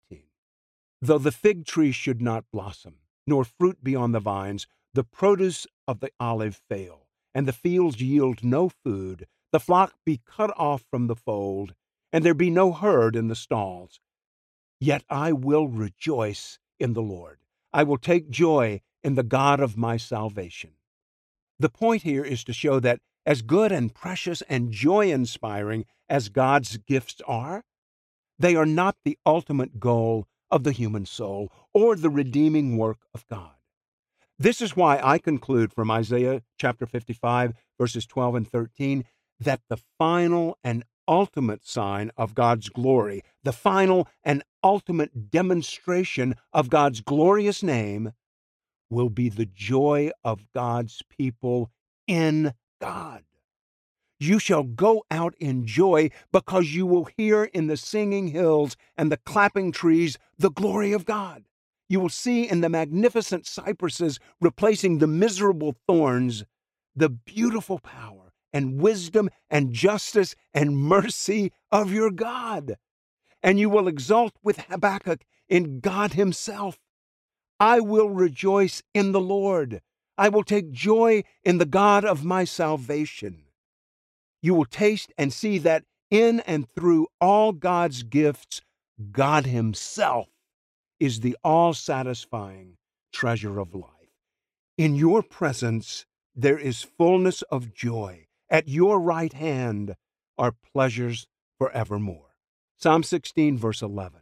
Though 1.00 1.18
the 1.18 1.32
fig 1.32 1.66
tree 1.66 1.92
should 1.92 2.22
not 2.22 2.44
blossom, 2.52 2.96
nor 3.26 3.44
fruit 3.44 3.82
be 3.82 3.96
on 3.96 4.12
the 4.12 4.20
vines, 4.20 4.66
the 4.94 5.04
produce 5.04 5.66
of 5.88 6.00
the 6.00 6.10
olive 6.20 6.60
fail, 6.68 7.08
and 7.34 7.48
the 7.48 7.52
fields 7.52 8.00
yield 8.00 8.44
no 8.44 8.68
food, 8.68 9.26
the 9.50 9.60
flock 9.60 9.94
be 10.04 10.20
cut 10.24 10.52
off 10.56 10.84
from 10.90 11.06
the 11.06 11.16
fold, 11.16 11.74
and 12.12 12.24
there 12.24 12.34
be 12.34 12.50
no 12.50 12.72
herd 12.72 13.16
in 13.16 13.28
the 13.28 13.34
stalls. 13.34 14.00
Yet 14.80 15.04
I 15.08 15.32
will 15.32 15.68
rejoice 15.68 16.58
in 16.78 16.92
the 16.92 17.02
Lord. 17.02 17.38
I 17.72 17.84
will 17.84 17.98
take 17.98 18.30
joy 18.30 18.82
in 19.02 19.14
the 19.14 19.22
God 19.22 19.60
of 19.60 19.76
my 19.76 19.96
salvation. 19.96 20.70
The 21.58 21.68
point 21.68 22.02
here 22.02 22.24
is 22.24 22.44
to 22.44 22.52
show 22.52 22.80
that 22.80 23.00
as 23.24 23.42
good 23.42 23.70
and 23.70 23.94
precious 23.94 24.42
and 24.48 24.72
joy 24.72 25.10
inspiring 25.10 25.84
as 26.08 26.28
God's 26.28 26.76
gifts 26.76 27.20
are, 27.26 27.64
they 28.38 28.56
are 28.56 28.66
not 28.66 28.96
the 29.04 29.18
ultimate 29.24 29.78
goal 29.78 30.26
of 30.50 30.64
the 30.64 30.72
human 30.72 31.06
soul 31.06 31.50
or 31.72 31.94
the 31.94 32.10
redeeming 32.10 32.76
work 32.76 32.98
of 33.14 33.26
God. 33.28 33.52
This 34.38 34.60
is 34.60 34.76
why 34.76 34.98
I 35.02 35.18
conclude 35.18 35.72
from 35.72 35.90
Isaiah 35.90 36.42
chapter 36.58 36.84
55, 36.84 37.54
verses 37.78 38.06
12 38.06 38.34
and 38.34 38.48
13, 38.48 39.04
that 39.38 39.60
the 39.68 39.78
final 39.98 40.58
and 40.64 40.84
ultimate 41.06 41.66
sign 41.66 42.10
of 42.16 42.34
God's 42.34 42.68
glory, 42.68 43.22
the 43.44 43.52
final 43.52 44.08
and 44.24 44.42
ultimate 44.64 45.30
demonstration 45.30 46.34
of 46.52 46.70
God's 46.70 47.00
glorious 47.00 47.62
name, 47.62 48.12
will 48.92 49.10
be 49.10 49.28
the 49.28 49.46
joy 49.46 50.10
of 50.24 50.46
God's 50.54 51.02
people 51.08 51.70
in 52.06 52.52
God. 52.80 53.24
You 54.20 54.38
shall 54.38 54.62
go 54.62 55.04
out 55.10 55.34
in 55.40 55.66
joy 55.66 56.10
because 56.30 56.74
you 56.74 56.86
will 56.86 57.08
hear 57.16 57.44
in 57.44 57.66
the 57.66 57.76
singing 57.76 58.28
hills 58.28 58.76
and 58.96 59.10
the 59.10 59.16
clapping 59.16 59.72
trees 59.72 60.16
the 60.38 60.50
glory 60.50 60.92
of 60.92 61.04
God. 61.04 61.44
You 61.88 61.98
will 61.98 62.08
see 62.08 62.48
in 62.48 62.60
the 62.60 62.68
magnificent 62.68 63.46
cypresses 63.46 64.20
replacing 64.40 64.98
the 64.98 65.08
miserable 65.08 65.74
thorns 65.88 66.44
the 66.94 67.08
beautiful 67.08 67.78
power 67.78 68.32
and 68.52 68.80
wisdom 68.80 69.30
and 69.50 69.72
justice 69.72 70.34
and 70.54 70.76
mercy 70.76 71.52
of 71.70 71.90
your 71.90 72.10
God. 72.10 72.76
And 73.42 73.58
you 73.58 73.68
will 73.68 73.88
exult 73.88 74.34
with 74.42 74.58
Habakkuk 74.68 75.24
in 75.48 75.80
God 75.80 76.12
Himself. 76.12 76.78
I 77.62 77.78
will 77.78 78.10
rejoice 78.10 78.82
in 78.92 79.12
the 79.12 79.20
Lord. 79.20 79.82
I 80.18 80.30
will 80.30 80.42
take 80.42 80.72
joy 80.72 81.22
in 81.44 81.58
the 81.58 81.64
God 81.64 82.04
of 82.04 82.24
my 82.24 82.42
salvation. 82.42 83.44
You 84.42 84.54
will 84.54 84.64
taste 84.64 85.12
and 85.16 85.32
see 85.32 85.58
that 85.58 85.84
in 86.10 86.40
and 86.40 86.68
through 86.68 87.06
all 87.20 87.52
God's 87.52 88.02
gifts, 88.02 88.62
God 89.12 89.46
Himself 89.46 90.26
is 90.98 91.20
the 91.20 91.36
all 91.44 91.72
satisfying 91.72 92.78
treasure 93.12 93.60
of 93.60 93.76
life. 93.76 94.18
In 94.76 94.96
your 94.96 95.22
presence, 95.22 96.04
there 96.34 96.58
is 96.58 96.82
fullness 96.82 97.42
of 97.42 97.72
joy. 97.72 98.26
At 98.50 98.66
your 98.66 98.98
right 98.98 99.32
hand 99.32 99.94
are 100.36 100.52
pleasures 100.72 101.28
forevermore. 101.58 102.34
Psalm 102.76 103.04
16, 103.04 103.56
verse 103.56 103.82
11. 103.82 104.21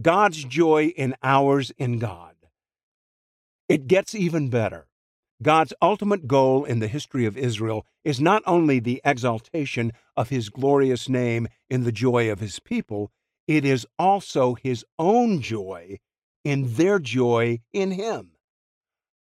God's 0.00 0.44
joy 0.44 0.86
in 0.96 1.14
ours 1.22 1.70
in 1.76 1.98
God. 1.98 2.34
It 3.68 3.86
gets 3.86 4.14
even 4.14 4.48
better. 4.48 4.86
God's 5.42 5.74
ultimate 5.82 6.28
goal 6.28 6.64
in 6.64 6.78
the 6.78 6.88
history 6.88 7.26
of 7.26 7.36
Israel 7.36 7.84
is 8.04 8.20
not 8.20 8.42
only 8.46 8.78
the 8.78 9.00
exaltation 9.04 9.92
of 10.16 10.28
his 10.28 10.48
glorious 10.48 11.08
name 11.08 11.48
in 11.68 11.82
the 11.84 11.92
joy 11.92 12.30
of 12.30 12.40
his 12.40 12.60
people, 12.60 13.10
it 13.48 13.64
is 13.64 13.86
also 13.98 14.54
his 14.54 14.84
own 14.98 15.40
joy 15.40 15.98
in 16.44 16.74
their 16.74 16.98
joy 16.98 17.60
in 17.72 17.92
him. 17.92 18.32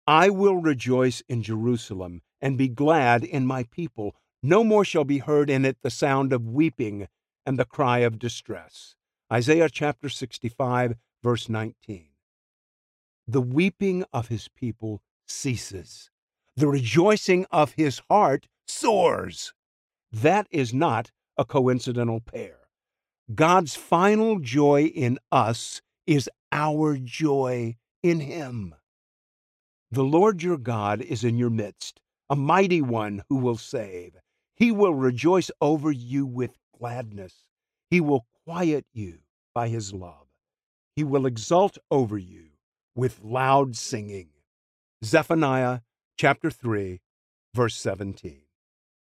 I 0.06 0.30
will 0.30 0.56
rejoice 0.56 1.22
in 1.28 1.42
Jerusalem 1.42 2.22
and 2.40 2.56
be 2.56 2.68
glad 2.68 3.24
in 3.24 3.46
my 3.46 3.64
people. 3.64 4.16
No 4.42 4.64
more 4.64 4.84
shall 4.84 5.04
be 5.04 5.18
heard 5.18 5.50
in 5.50 5.64
it 5.64 5.78
the 5.82 5.90
sound 5.90 6.32
of 6.32 6.48
weeping 6.48 7.08
and 7.44 7.58
the 7.58 7.64
cry 7.66 7.98
of 7.98 8.18
distress. 8.18 8.96
Isaiah 9.30 9.68
chapter 9.68 10.08
65, 10.08 10.94
verse 11.22 11.50
19. 11.50 12.06
The 13.26 13.42
weeping 13.42 14.04
of 14.10 14.28
his 14.28 14.48
people 14.48 15.02
ceases. 15.26 16.10
The 16.56 16.66
rejoicing 16.66 17.44
of 17.50 17.72
his 17.72 18.00
heart 18.08 18.48
soars. 18.66 19.52
That 20.10 20.46
is 20.50 20.72
not 20.72 21.10
a 21.36 21.44
coincidental 21.44 22.20
pair. 22.20 22.56
God's 23.34 23.74
final 23.74 24.38
joy 24.38 24.84
in 24.84 25.18
us 25.30 25.82
is 26.06 26.30
our 26.50 26.96
joy 26.96 27.76
in 28.02 28.20
him. 28.20 28.74
The 29.90 30.04
Lord 30.04 30.42
your 30.42 30.56
God 30.56 31.02
is 31.02 31.22
in 31.22 31.36
your 31.36 31.50
midst, 31.50 32.00
a 32.30 32.36
mighty 32.36 32.80
one 32.80 33.24
who 33.28 33.36
will 33.36 33.58
save. 33.58 34.16
He 34.56 34.72
will 34.72 34.94
rejoice 34.94 35.50
over 35.60 35.92
you 35.92 36.24
with 36.24 36.56
gladness. 36.78 37.44
He 37.90 38.00
will 38.00 38.26
quiet 38.48 38.86
you 38.94 39.18
by 39.54 39.68
his 39.68 39.92
love. 39.92 40.26
He 40.96 41.04
will 41.04 41.26
exult 41.26 41.76
over 41.90 42.16
you 42.16 42.44
with 42.94 43.22
loud 43.22 43.76
singing. 43.76 44.30
Zephaniah 45.04 45.80
chapter 46.16 46.50
3, 46.50 46.98
verse 47.54 47.76
17. 47.76 48.40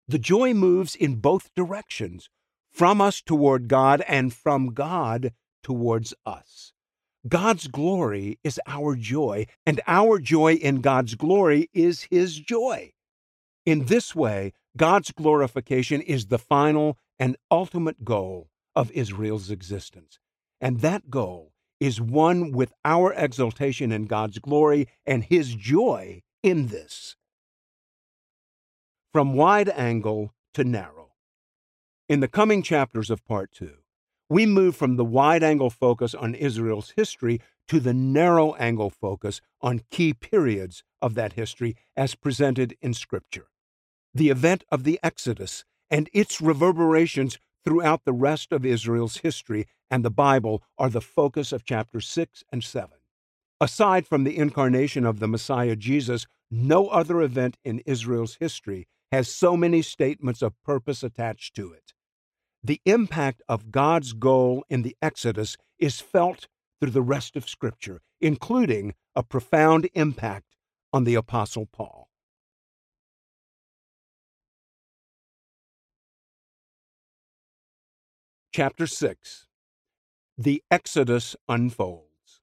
The 0.07 0.18
joy 0.18 0.55
moves 0.55 0.95
in 0.95 1.18
both 1.18 1.53
directions, 1.55 2.31
from 2.72 2.99
us 2.99 3.22
toward 3.22 3.68
God 3.68 4.01
and 4.07 4.34
from 4.34 4.73
God 4.73 5.34
towards 5.61 6.15
us. 6.26 6.73
God's 7.27 7.68
glory 7.68 8.39
is 8.43 8.59
our 8.65 8.95
joy, 8.95 9.45
and 9.68 9.81
our 9.85 10.18
joy 10.18 10.53
in 10.53 10.81
God's 10.81 11.14
glory 11.14 11.69
is 11.76 12.07
His 12.09 12.39
joy. 12.39 12.93
In 13.68 13.85
this 13.85 14.15
way, 14.15 14.53
God's 14.76 15.11
glorification 15.11 16.01
is 16.01 16.26
the 16.26 16.39
final 16.39 16.97
and 17.19 17.38
ultimate 17.51 18.03
goal 18.03 18.49
of 18.77 18.91
Israel's 18.91 19.49
existence. 19.49 20.19
And 20.61 20.81
that 20.81 21.09
goal 21.09 21.51
is 21.79 21.99
one 21.99 22.51
with 22.51 22.71
our 22.85 23.11
exaltation 23.13 23.91
in 23.91 24.05
God's 24.05 24.37
glory 24.37 24.87
and 25.03 25.23
His 25.23 25.55
joy 25.55 26.21
in 26.43 26.67
this. 26.67 27.15
From 29.11 29.33
wide 29.33 29.69
angle 29.69 30.31
to 30.53 30.63
narrow. 30.63 31.13
In 32.07 32.19
the 32.19 32.27
coming 32.27 32.61
chapters 32.61 33.09
of 33.09 33.25
Part 33.25 33.51
2, 33.51 33.77
we 34.29 34.45
move 34.45 34.75
from 34.75 34.95
the 34.95 35.05
wide 35.05 35.41
angle 35.41 35.71
focus 35.71 36.13
on 36.13 36.35
Israel's 36.35 36.93
history 36.95 37.41
to 37.69 37.79
the 37.79 37.95
narrow 37.95 38.53
angle 38.55 38.91
focus 38.91 39.41
on 39.59 39.81
key 39.89 40.13
periods 40.13 40.83
of 41.01 41.15
that 41.15 41.33
history 41.33 41.75
as 41.95 42.13
presented 42.13 42.77
in 42.79 42.93
Scripture. 42.93 43.47
The 44.13 44.29
event 44.29 44.65
of 44.71 44.83
the 44.83 44.99
Exodus 45.01 45.65
and 45.89 46.09
its 46.13 46.39
reverberations 46.41 47.39
throughout 47.68 48.06
the 48.06 48.14
rest 48.14 48.53
of 48.53 48.65
Israel's 48.65 49.18
history 49.18 49.68
and 49.91 50.06
the 50.06 50.11
Bible 50.11 50.64
are 50.80 50.89
the 50.89 51.02
focus 51.02 51.52
of 51.52 51.65
chapters 51.65 52.07
6 52.07 52.45
and 52.53 52.64
7. 52.64 52.91
Aside 53.61 54.07
from 54.07 54.23
the 54.23 54.38
incarnation 54.38 55.06
of 55.06 55.19
the 55.19 55.27
Messiah 55.27 55.76
Jesus, 55.76 56.27
no 56.52 56.88
other 56.89 57.22
event 57.22 57.57
in 57.65 57.80
Israel's 57.88 58.38
history 58.39 58.88
has 59.11 59.30
so 59.30 59.57
many 59.57 59.81
statements 59.81 60.44
of 60.44 60.53
purpose 60.64 61.03
attached 61.03 61.56
to 61.57 61.73
it. 61.73 61.94
The 62.64 62.81
impact 62.85 63.41
of 63.49 63.72
God's 63.72 64.14
goal 64.14 64.65
in 64.69 64.84
the 64.84 64.98
Exodus 65.02 65.57
is 65.80 66.02
felt 66.02 66.48
through 66.80 66.91
the 66.91 67.02
rest 67.03 67.35
of 67.38 67.49
Scripture, 67.49 68.02
including 68.22 68.95
a 69.15 69.23
profound 69.23 69.89
impact 69.95 70.56
on 70.94 71.06
the 71.06 71.15
Apostle 71.15 71.68
Paul. 71.68 72.06
Chapter 78.57 78.88
6 78.88 79.45
The 80.35 80.63
Exodus 80.71 81.35
unfolds. 81.47 82.41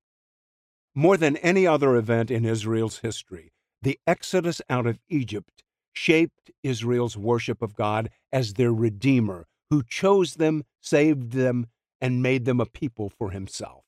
More 0.95 1.17
than 1.17 1.37
any 1.39 1.67
other 1.67 1.97
event 1.97 2.31
in 2.31 2.45
Israel's 2.45 2.99
history, 2.99 3.51
the 3.83 3.99
Exodus 4.07 4.63
out 4.71 4.87
of 4.87 5.01
Egypt 5.09 5.65
shaped 5.93 6.53
Israel's 6.63 7.17
worship 7.17 7.61
of 7.63 7.75
God 7.75 8.11
as 8.33 8.55
their 8.55 8.73
Redeemer 8.73 9.49
who 9.71 9.83
chose 9.83 10.35
them, 10.35 10.63
saved 10.81 11.33
them, 11.33 11.67
and 12.01 12.23
made 12.23 12.45
them 12.45 12.61
a 12.61 12.67
people 12.67 13.09
for 13.09 13.33
himself. 13.33 13.83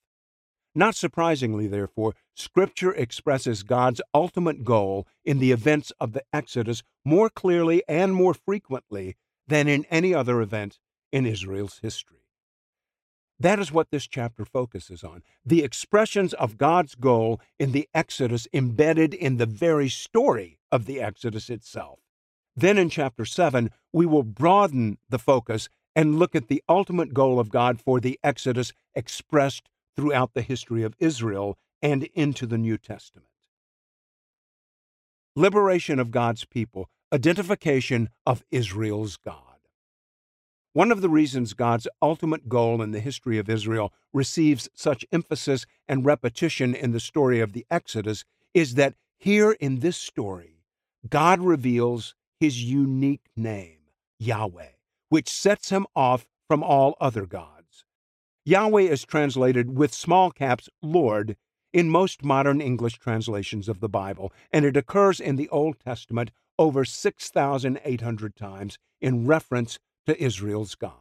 Not 0.75 0.95
surprisingly, 0.95 1.67
therefore, 1.67 2.13
Scripture 2.35 2.93
expresses 2.93 3.63
God's 3.63 4.01
ultimate 4.13 4.65
goal 4.65 5.07
in 5.23 5.39
the 5.39 5.53
events 5.53 5.93
of 5.97 6.11
the 6.11 6.25
Exodus 6.33 6.83
more 7.05 7.29
clearly 7.29 7.83
and 7.87 8.13
more 8.13 8.33
frequently 8.33 9.15
than 9.47 9.69
in 9.69 9.85
any 9.85 10.13
other 10.13 10.41
event 10.41 10.77
in 11.11 11.25
Israel's 11.25 11.79
history. 11.79 12.17
That 13.39 13.59
is 13.59 13.71
what 13.71 13.91
this 13.91 14.07
chapter 14.07 14.45
focuses 14.45 15.03
on 15.03 15.21
the 15.45 15.63
expressions 15.63 16.33
of 16.33 16.57
God's 16.57 16.95
goal 16.95 17.39
in 17.59 17.71
the 17.71 17.87
Exodus 17.93 18.47
embedded 18.51 19.13
in 19.13 19.37
the 19.37 19.45
very 19.45 19.89
story 19.89 20.57
of 20.71 20.85
the 20.85 20.99
Exodus 20.99 21.49
itself. 21.49 21.99
Then 22.55 22.79
in 22.79 22.89
chapter 22.89 23.25
7, 23.25 23.69
we 23.93 24.07
will 24.07 24.23
broaden 24.23 24.97
the 25.09 25.19
focus 25.19 25.69
and 25.95 26.17
look 26.17 26.35
at 26.35 26.47
the 26.47 26.63
ultimate 26.67 27.13
goal 27.13 27.39
of 27.39 27.49
God 27.49 27.79
for 27.79 27.99
the 27.99 28.19
Exodus 28.23 28.73
expressed 28.95 29.69
throughout 29.95 30.33
the 30.33 30.41
history 30.41 30.83
of 30.83 30.95
Israel 30.99 31.57
and 31.81 32.03
into 32.15 32.47
the 32.47 32.57
New 32.57 32.77
Testament. 32.77 33.27
Liberation 35.35 35.99
of 35.99 36.09
God's 36.09 36.45
people, 36.45 36.89
identification 37.13 38.09
of 38.25 38.43
Israel's 38.49 39.17
God. 39.17 39.46
One 40.77 40.91
of 40.91 41.01
the 41.01 41.09
reasons 41.09 41.55
God's 41.55 41.87
ultimate 42.03 42.47
goal 42.47 42.83
in 42.83 42.91
the 42.91 42.99
history 42.99 43.39
of 43.39 43.49
Israel 43.49 43.91
receives 44.13 44.69
such 44.75 45.07
emphasis 45.11 45.65
and 45.87 46.05
repetition 46.05 46.75
in 46.75 46.91
the 46.91 46.99
story 46.99 47.39
of 47.39 47.53
the 47.53 47.65
Exodus 47.71 48.25
is 48.53 48.75
that 48.75 48.93
here 49.17 49.53
in 49.53 49.79
this 49.79 49.97
story, 49.97 50.61
God 51.09 51.41
reveals 51.41 52.13
his 52.39 52.63
unique 52.63 53.25
name, 53.35 53.79
Yahweh, 54.19 54.73
which 55.09 55.27
sets 55.27 55.71
him 55.71 55.87
off 55.95 56.27
from 56.47 56.61
all 56.61 56.95
other 57.01 57.25
gods. 57.25 57.83
Yahweh 58.45 58.83
is 58.83 59.03
translated 59.03 59.75
with 59.75 59.91
small 59.91 60.29
caps 60.29 60.69
Lord 60.83 61.37
in 61.73 61.89
most 61.89 62.23
modern 62.23 62.61
English 62.61 62.99
translations 62.99 63.67
of 63.67 63.79
the 63.79 63.89
Bible, 63.89 64.31
and 64.51 64.63
it 64.63 64.77
occurs 64.77 65.19
in 65.19 65.37
the 65.37 65.49
Old 65.49 65.79
Testament 65.79 66.29
over 66.59 66.85
6,800 66.85 68.35
times 68.35 68.77
in 69.01 69.25
reference 69.25 69.79
to 70.07 70.21
Israel's 70.21 70.75
God. 70.75 70.93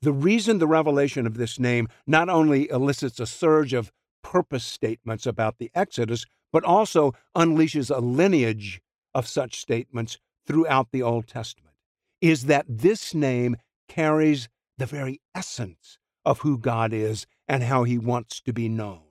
The 0.00 0.12
reason 0.12 0.58
the 0.58 0.66
revelation 0.66 1.26
of 1.26 1.36
this 1.36 1.58
name 1.58 1.88
not 2.06 2.28
only 2.28 2.68
elicits 2.70 3.20
a 3.20 3.26
surge 3.26 3.72
of 3.72 3.92
purpose 4.22 4.64
statements 4.64 5.26
about 5.26 5.58
the 5.58 5.70
Exodus, 5.74 6.24
but 6.52 6.64
also 6.64 7.12
unleashes 7.36 7.94
a 7.94 8.00
lineage 8.00 8.80
of 9.14 9.26
such 9.26 9.60
statements 9.60 10.18
throughout 10.46 10.88
the 10.92 11.02
Old 11.02 11.26
Testament 11.26 11.74
is 12.20 12.46
that 12.46 12.64
this 12.68 13.12
name 13.12 13.56
carries 13.88 14.48
the 14.78 14.86
very 14.86 15.20
essence 15.34 15.98
of 16.24 16.40
who 16.40 16.56
God 16.56 16.92
is 16.92 17.26
and 17.46 17.62
how 17.62 17.84
he 17.84 17.98
wants 17.98 18.40
to 18.40 18.52
be 18.52 18.68
known. 18.68 19.02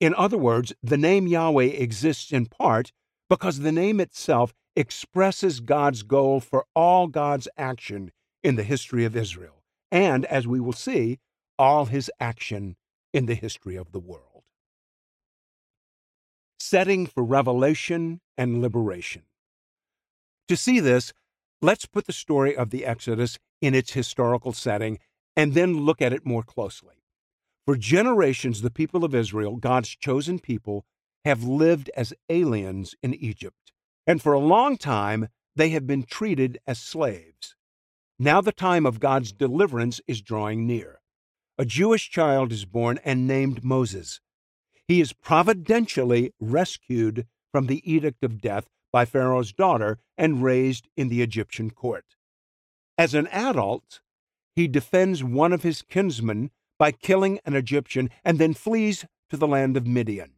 In 0.00 0.14
other 0.14 0.38
words, 0.38 0.72
the 0.82 0.96
name 0.96 1.26
Yahweh 1.26 1.64
exists 1.64 2.32
in 2.32 2.46
part 2.46 2.90
because 3.28 3.58
the 3.58 3.72
name 3.72 4.00
itself 4.00 4.54
expresses 4.74 5.60
God's 5.60 6.02
goal 6.02 6.40
for 6.40 6.64
all 6.74 7.06
God's 7.06 7.48
action 7.58 8.10
in 8.44 8.56
the 8.56 8.62
history 8.62 9.04
of 9.04 9.16
Israel, 9.16 9.64
and, 9.90 10.24
as 10.26 10.46
we 10.46 10.60
will 10.60 10.74
see, 10.74 11.18
all 11.58 11.86
his 11.86 12.10
action 12.20 12.76
in 13.12 13.26
the 13.26 13.34
history 13.34 13.74
of 13.74 13.90
the 13.92 13.98
world. 13.98 14.42
Setting 16.60 17.06
for 17.06 17.24
revelation 17.24 18.20
and 18.36 18.60
liberation. 18.60 19.22
To 20.48 20.56
see 20.56 20.78
this, 20.78 21.12
let's 21.62 21.86
put 21.86 22.06
the 22.06 22.12
story 22.12 22.54
of 22.54 22.70
the 22.70 22.84
Exodus 22.84 23.38
in 23.62 23.74
its 23.74 23.92
historical 23.92 24.52
setting 24.52 24.98
and 25.34 25.54
then 25.54 25.80
look 25.80 26.02
at 26.02 26.12
it 26.12 26.26
more 26.26 26.42
closely. 26.42 27.02
For 27.66 27.76
generations, 27.76 28.60
the 28.60 28.70
people 28.70 29.04
of 29.04 29.14
Israel, 29.14 29.56
God's 29.56 29.88
chosen 29.88 30.38
people, 30.38 30.84
have 31.24 31.44
lived 31.44 31.90
as 31.96 32.12
aliens 32.28 32.94
in 33.02 33.14
Egypt, 33.14 33.72
and 34.06 34.20
for 34.20 34.34
a 34.34 34.38
long 34.38 34.76
time 34.76 35.28
they 35.56 35.70
have 35.70 35.86
been 35.86 36.02
treated 36.02 36.58
as 36.66 36.78
slaves. 36.78 37.56
Now 38.18 38.40
the 38.40 38.52
time 38.52 38.86
of 38.86 39.00
God's 39.00 39.32
deliverance 39.32 40.00
is 40.06 40.22
drawing 40.22 40.66
near. 40.66 41.00
A 41.58 41.64
Jewish 41.64 42.10
child 42.10 42.52
is 42.52 42.64
born 42.64 43.00
and 43.04 43.26
named 43.26 43.64
Moses. 43.64 44.20
He 44.86 45.00
is 45.00 45.12
providentially 45.12 46.32
rescued 46.38 47.26
from 47.50 47.66
the 47.66 47.82
edict 47.90 48.22
of 48.22 48.40
death 48.40 48.68
by 48.92 49.04
Pharaoh's 49.04 49.52
daughter 49.52 49.98
and 50.16 50.44
raised 50.44 50.86
in 50.96 51.08
the 51.08 51.22
Egyptian 51.22 51.70
court. 51.70 52.04
As 52.96 53.14
an 53.14 53.26
adult, 53.28 54.00
he 54.54 54.68
defends 54.68 55.24
one 55.24 55.52
of 55.52 55.64
his 55.64 55.82
kinsmen 55.82 56.52
by 56.78 56.92
killing 56.92 57.40
an 57.44 57.54
Egyptian 57.54 58.10
and 58.24 58.38
then 58.38 58.54
flees 58.54 59.04
to 59.30 59.36
the 59.36 59.48
land 59.48 59.76
of 59.76 59.88
Midian. 59.88 60.34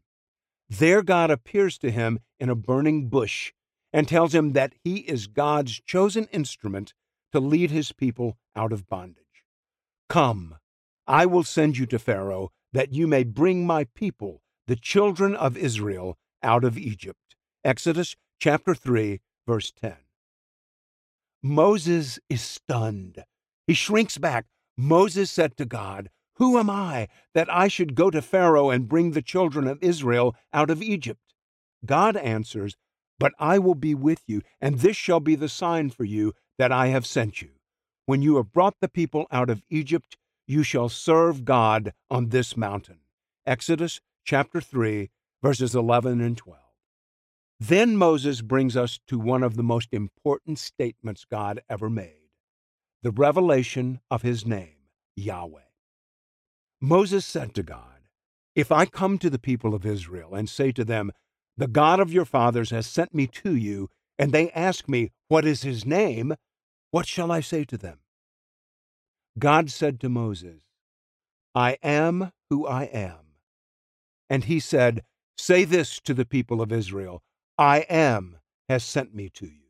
There, 0.70 1.02
God 1.02 1.30
appears 1.30 1.76
to 1.78 1.90
him 1.90 2.20
in 2.40 2.48
a 2.48 2.54
burning 2.54 3.08
bush 3.08 3.52
and 3.92 4.08
tells 4.08 4.34
him 4.34 4.52
that 4.52 4.72
he 4.82 5.00
is 5.00 5.26
God's 5.26 5.78
chosen 5.80 6.26
instrument 6.32 6.94
to 7.36 7.40
lead 7.40 7.70
his 7.70 7.92
people 7.92 8.38
out 8.56 8.72
of 8.72 8.88
bondage. 8.88 9.44
Come, 10.08 10.56
I 11.06 11.26
will 11.26 11.44
send 11.44 11.76
you 11.76 11.84
to 11.84 11.98
Pharaoh 11.98 12.50
that 12.72 12.94
you 12.94 13.06
may 13.06 13.24
bring 13.24 13.66
my 13.66 13.84
people, 13.94 14.40
the 14.66 14.74
children 14.74 15.34
of 15.34 15.54
Israel, 15.54 16.16
out 16.42 16.64
of 16.64 16.78
Egypt. 16.78 17.36
Exodus 17.62 18.16
chapter 18.40 18.74
3, 18.74 19.20
verse 19.46 19.70
10. 19.70 19.96
Moses 21.42 22.18
is 22.30 22.40
stunned. 22.40 23.22
He 23.66 23.74
shrinks 23.74 24.16
back. 24.16 24.46
Moses 24.74 25.30
said 25.30 25.58
to 25.58 25.66
God, 25.66 26.08
Who 26.36 26.58
am 26.58 26.70
I 26.70 27.08
that 27.34 27.52
I 27.52 27.68
should 27.68 27.94
go 27.94 28.10
to 28.10 28.22
Pharaoh 28.22 28.70
and 28.70 28.88
bring 28.88 29.10
the 29.10 29.20
children 29.20 29.68
of 29.68 29.82
Israel 29.82 30.34
out 30.54 30.70
of 30.70 30.82
Egypt? 30.82 31.34
God 31.84 32.16
answers, 32.16 32.78
But 33.18 33.34
I 33.38 33.58
will 33.58 33.74
be 33.74 33.94
with 33.94 34.22
you, 34.26 34.40
and 34.58 34.78
this 34.78 34.96
shall 34.96 35.20
be 35.20 35.34
the 35.34 35.50
sign 35.50 35.90
for 35.90 36.04
you 36.04 36.32
that 36.58 36.72
I 36.72 36.88
have 36.88 37.06
sent 37.06 37.42
you. 37.42 37.50
When 38.06 38.22
you 38.22 38.36
have 38.36 38.52
brought 38.52 38.76
the 38.80 38.88
people 38.88 39.26
out 39.30 39.50
of 39.50 39.62
Egypt, 39.68 40.16
you 40.46 40.62
shall 40.62 40.88
serve 40.88 41.44
God 41.44 41.92
on 42.10 42.28
this 42.28 42.56
mountain. 42.56 43.00
Exodus 43.44 44.00
chapter 44.24 44.60
3, 44.60 45.10
verses 45.42 45.74
11 45.74 46.20
and 46.20 46.36
12. 46.36 46.58
Then 47.58 47.96
Moses 47.96 48.42
brings 48.42 48.76
us 48.76 49.00
to 49.06 49.18
one 49.18 49.42
of 49.42 49.56
the 49.56 49.62
most 49.62 49.88
important 49.92 50.58
statements 50.58 51.24
God 51.24 51.60
ever 51.68 51.88
made 51.88 52.12
the 53.02 53.10
revelation 53.12 54.00
of 54.10 54.22
his 54.22 54.44
name, 54.44 54.74
Yahweh. 55.14 55.60
Moses 56.80 57.24
said 57.24 57.54
to 57.54 57.62
God, 57.62 58.08
If 58.56 58.72
I 58.72 58.84
come 58.86 59.18
to 59.18 59.30
the 59.30 59.38
people 59.38 59.74
of 59.74 59.86
Israel 59.86 60.34
and 60.34 60.48
say 60.48 60.72
to 60.72 60.84
them, 60.84 61.12
The 61.56 61.68
God 61.68 62.00
of 62.00 62.12
your 62.12 62.24
fathers 62.24 62.70
has 62.70 62.86
sent 62.86 63.14
me 63.14 63.28
to 63.28 63.54
you, 63.54 63.90
and 64.18 64.32
they 64.32 64.50
ask 64.50 64.88
me, 64.88 65.12
What 65.28 65.44
is 65.44 65.62
his 65.62 65.86
name? 65.86 66.34
What 66.90 67.06
shall 67.06 67.30
I 67.30 67.40
say 67.40 67.64
to 67.64 67.76
them? 67.76 67.98
God 69.38 69.70
said 69.70 70.00
to 70.00 70.08
Moses, 70.08 70.62
I 71.54 71.78
am 71.82 72.32
who 72.48 72.66
I 72.66 72.84
am. 72.84 73.26
And 74.30 74.44
he 74.44 74.60
said, 74.60 75.02
Say 75.38 75.64
this 75.64 76.00
to 76.00 76.14
the 76.14 76.24
people 76.24 76.60
of 76.62 76.72
Israel 76.72 77.22
I 77.58 77.80
am 77.88 78.38
has 78.68 78.84
sent 78.84 79.14
me 79.14 79.28
to 79.30 79.46
you. 79.46 79.66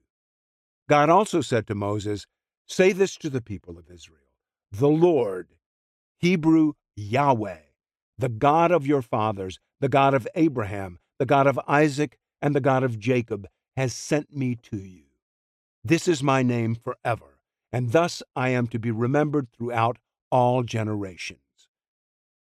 God 0.89 1.11
also 1.11 1.41
said 1.41 1.67
to 1.67 1.75
Moses, 1.75 2.27
Say 2.67 2.93
this 2.93 3.17
to 3.17 3.31
the 3.31 3.43
people 3.43 3.79
of 3.79 3.91
Israel 3.91 4.21
The 4.71 4.89
Lord, 4.89 5.49
Hebrew 6.19 6.75
Yahweh, 6.97 7.59
the 8.19 8.29
God 8.29 8.71
of 8.71 8.87
your 8.87 9.03
fathers, 9.03 9.59
the 9.81 9.89
God 9.89 10.15
of 10.15 10.27
Abraham, 10.35 10.99
the 11.19 11.27
God 11.27 11.47
of 11.47 11.61
Isaac, 11.67 12.19
and 12.41 12.55
the 12.55 12.61
God 12.61 12.83
of 12.83 12.99
Jacob, 12.99 13.47
has 13.77 13.93
sent 13.95 14.35
me 14.35 14.55
to 14.55 14.77
you. 14.77 15.06
This 15.89 16.09
is 16.09 16.21
my 16.21 16.43
name 16.43 16.75
forever, 16.75 17.39
and 17.71 17.93
thus 17.93 18.21
I 18.35 18.49
am 18.49 18.67
to 18.69 18.79
be 18.81 18.91
remembered 18.91 19.47
throughout 19.53 19.99
all 20.33 20.65
generations. 20.65 21.39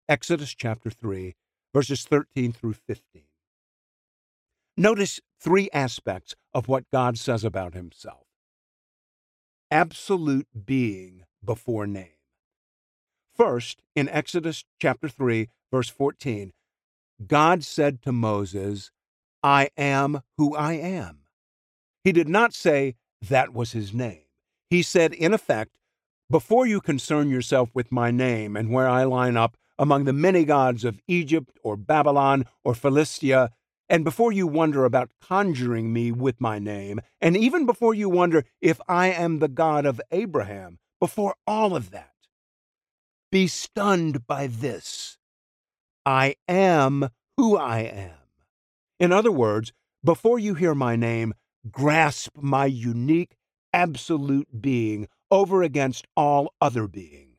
Exodus 0.07 0.55
chapter 0.55 0.89
3, 0.89 1.35
verses 1.73 2.05
13 2.05 2.53
through 2.53 2.71
15. 2.71 3.23
Notice 4.77 5.19
three 5.41 5.69
aspects 5.73 6.35
of 6.53 6.69
what 6.69 6.89
God 6.89 7.17
says 7.17 7.43
about 7.43 7.73
himself 7.73 8.23
absolute 9.69 10.47
being 10.65 11.25
before 11.43 11.85
name. 11.85 12.15
First, 13.35 13.83
in 13.93 14.07
Exodus 14.07 14.63
chapter 14.79 15.09
3, 15.09 15.49
verse 15.69 15.89
14, 15.89 16.53
God 17.27 17.65
said 17.65 18.01
to 18.03 18.13
Moses, 18.13 18.91
I 19.43 19.69
am 19.75 20.21
who 20.37 20.55
I 20.55 20.75
am. 20.75 21.23
He 22.05 22.13
did 22.13 22.29
not 22.29 22.53
say 22.53 22.95
that 23.29 23.53
was 23.53 23.71
his 23.71 23.93
name. 23.93 24.23
He 24.69 24.81
said, 24.81 25.13
in 25.13 25.33
effect, 25.33 25.77
before 26.29 26.65
you 26.65 26.81
concern 26.81 27.29
yourself 27.29 27.69
with 27.73 27.91
my 27.91 28.11
name 28.11 28.55
and 28.55 28.71
where 28.71 28.87
I 28.87 29.03
line 29.03 29.37
up 29.37 29.57
among 29.77 30.05
the 30.05 30.13
many 30.13 30.45
gods 30.45 30.83
of 30.83 30.99
Egypt 31.07 31.57
or 31.63 31.75
Babylon 31.75 32.45
or 32.63 32.73
Philistia, 32.73 33.51
and 33.89 34.03
before 34.03 34.31
you 34.31 34.47
wonder 34.47 34.85
about 34.85 35.11
conjuring 35.21 35.91
me 35.91 36.11
with 36.11 36.39
my 36.39 36.57
name, 36.59 37.01
and 37.21 37.35
even 37.35 37.65
before 37.65 37.93
you 37.93 38.09
wonder 38.09 38.45
if 38.61 38.79
I 38.87 39.07
am 39.07 39.39
the 39.39 39.47
God 39.47 39.85
of 39.85 40.01
Abraham, 40.11 40.79
before 40.99 41.35
all 41.45 41.75
of 41.75 41.91
that, 41.91 42.13
be 43.31 43.47
stunned 43.47 44.25
by 44.25 44.47
this 44.47 45.17
I 46.05 46.35
am 46.47 47.09
who 47.37 47.57
I 47.57 47.79
am. 47.79 48.17
In 48.99 49.11
other 49.11 49.31
words, 49.31 49.73
before 50.03 50.39
you 50.39 50.53
hear 50.53 50.75
my 50.75 50.95
name, 50.95 51.33
grasp 51.71 52.37
my 52.37 52.65
unique, 52.65 53.35
absolute 53.71 54.61
being 54.61 55.07
over 55.31 55.63
against 55.63 56.05
all 56.15 56.53
other 56.61 56.87
being. 56.87 57.37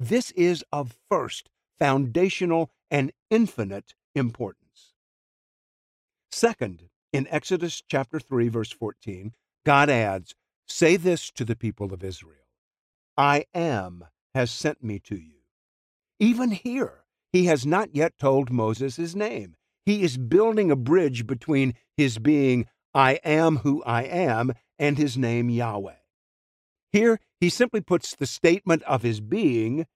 This 0.00 0.30
is 0.32 0.64
of 0.72 0.96
first, 1.08 1.50
foundational, 1.78 2.70
and 2.90 3.12
infinite 3.30 3.94
importance. 4.14 4.94
Second, 6.30 6.88
in 7.12 7.28
Exodus 7.28 7.82
chapter 7.86 8.18
3 8.18 8.48
verse 8.48 8.72
14, 8.72 9.34
God 9.64 9.88
adds, 9.88 10.34
"Say 10.66 10.96
this 10.96 11.30
to 11.32 11.44
the 11.44 11.56
people 11.56 11.92
of 11.92 12.02
Israel: 12.02 12.48
I 13.16 13.44
am 13.54 14.08
has 14.34 14.50
sent 14.50 14.82
me 14.82 14.98
to 15.00 15.16
you." 15.16 15.42
Even 16.18 16.50
here, 16.50 17.04
he 17.32 17.44
has 17.44 17.64
not 17.64 17.94
yet 17.94 18.18
told 18.18 18.50
Moses 18.50 18.96
his 18.96 19.14
name. 19.14 19.56
He 19.86 20.02
is 20.02 20.16
building 20.16 20.70
a 20.70 20.76
bridge 20.76 21.26
between 21.26 21.74
his 21.96 22.18
being 22.18 22.66
I 22.94 23.14
am 23.24 23.58
who 23.58 23.82
I 23.84 24.02
am 24.02 24.52
and 24.78 24.96
his 24.96 25.16
name 25.18 25.50
Yahweh. 25.50 25.96
Here, 26.92 27.18
he 27.40 27.48
simply 27.48 27.80
puts 27.80 28.14
the 28.14 28.26
statement 28.26 28.82
of 28.84 29.02
his 29.02 29.20
being 29.20 29.86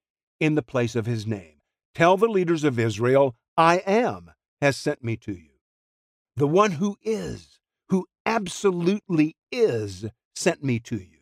in 0.40 0.56
the 0.56 0.62
place 0.62 0.96
of 0.96 1.06
his 1.06 1.26
name. 1.26 1.60
Tell 1.94 2.16
the 2.16 2.26
leaders 2.26 2.64
of 2.64 2.78
Israel, 2.78 3.36
I 3.56 3.78
am 3.86 4.32
has 4.60 4.76
sent 4.76 5.04
me 5.04 5.16
to 5.18 5.32
you. 5.32 5.50
The 6.36 6.48
one 6.48 6.72
who 6.72 6.96
is, 7.02 7.60
who 7.88 8.06
absolutely 8.26 9.36
is, 9.50 10.06
sent 10.34 10.62
me 10.62 10.78
to 10.80 10.96
you. 10.96 11.18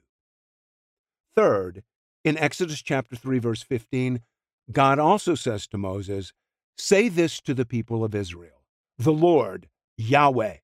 Third, 1.35 1.83
in 2.25 2.39
Exodus 2.39 2.83
chapter 2.83 3.17
3 3.17 3.39
verse 3.39 3.63
15, 3.63 4.21
God 4.73 4.99
also 4.99 5.35
says 5.35 5.67
to 5.69 5.79
Moses, 5.79 6.33
"Say 6.77 7.09
this 7.09 7.41
to 7.43 7.55
the 7.55 7.67
people 7.67 8.03
of 8.03 8.15
Israel: 8.15 8.65
The 8.99 9.13
Lord, 9.13 9.69
Yahweh, 9.97 10.57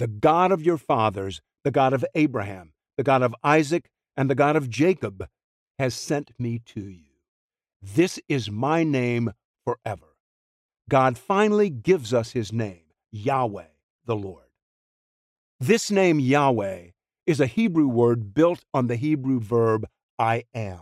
the 0.00 0.08
God 0.08 0.50
of 0.50 0.62
your 0.62 0.78
fathers, 0.78 1.42
the 1.62 1.70
God 1.70 1.92
of 1.92 2.06
Abraham, 2.14 2.72
the 2.96 3.02
God 3.02 3.22
of 3.22 3.34
Isaac, 3.44 3.90
and 4.16 4.30
the 4.30 4.34
God 4.34 4.56
of 4.56 4.70
Jacob, 4.70 5.28
has 5.78 5.94
sent 5.94 6.30
me 6.38 6.58
to 6.68 6.80
you. 6.80 7.12
This 7.82 8.18
is 8.26 8.50
my 8.50 8.82
name 8.82 9.32
forever. 9.62 10.16
God 10.88 11.18
finally 11.18 11.68
gives 11.68 12.14
us 12.14 12.32
his 12.32 12.50
name, 12.50 12.84
Yahweh, 13.12 13.66
the 14.06 14.16
Lord. 14.16 14.46
This 15.60 15.90
name, 15.90 16.18
Yahweh, 16.18 16.92
is 17.26 17.38
a 17.38 17.46
Hebrew 17.46 17.86
word 17.86 18.32
built 18.32 18.64
on 18.72 18.86
the 18.86 18.96
Hebrew 18.96 19.38
verb 19.38 19.86
I 20.18 20.44
am. 20.54 20.80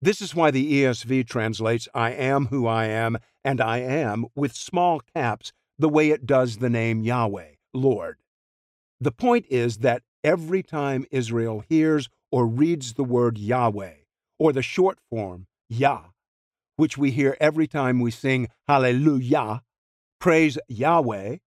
This 0.00 0.22
is 0.22 0.36
why 0.36 0.52
the 0.52 0.84
ESV 0.84 1.26
translates 1.26 1.88
I 1.92 2.12
am 2.12 2.46
who 2.46 2.68
I 2.68 2.84
am 2.84 3.18
and 3.44 3.60
I 3.60 3.78
am 3.78 4.26
with 4.36 4.54
small 4.54 5.00
caps 5.00 5.52
the 5.80 5.88
way 5.88 6.10
it 6.10 6.26
does 6.26 6.58
the 6.58 6.70
name 6.70 7.02
Yahweh, 7.02 7.54
Lord. 7.72 8.18
The 9.00 9.12
point 9.12 9.46
is 9.48 9.78
that 9.78 10.02
every 10.22 10.62
time 10.62 11.06
Israel 11.10 11.64
hears 11.68 12.08
or 12.30 12.46
reads 12.46 12.94
the 12.94 13.04
word 13.04 13.38
Yahweh, 13.38 13.94
or 14.38 14.52
the 14.52 14.62
short 14.62 14.98
form 15.08 15.46
Yah, 15.68 16.06
which 16.76 16.96
we 16.96 17.10
hear 17.10 17.36
every 17.40 17.66
time 17.66 18.00
we 18.00 18.10
sing 18.10 18.48
Hallelujah, 18.68 19.62
praise 20.18 20.58
Yahweh, 20.68 21.38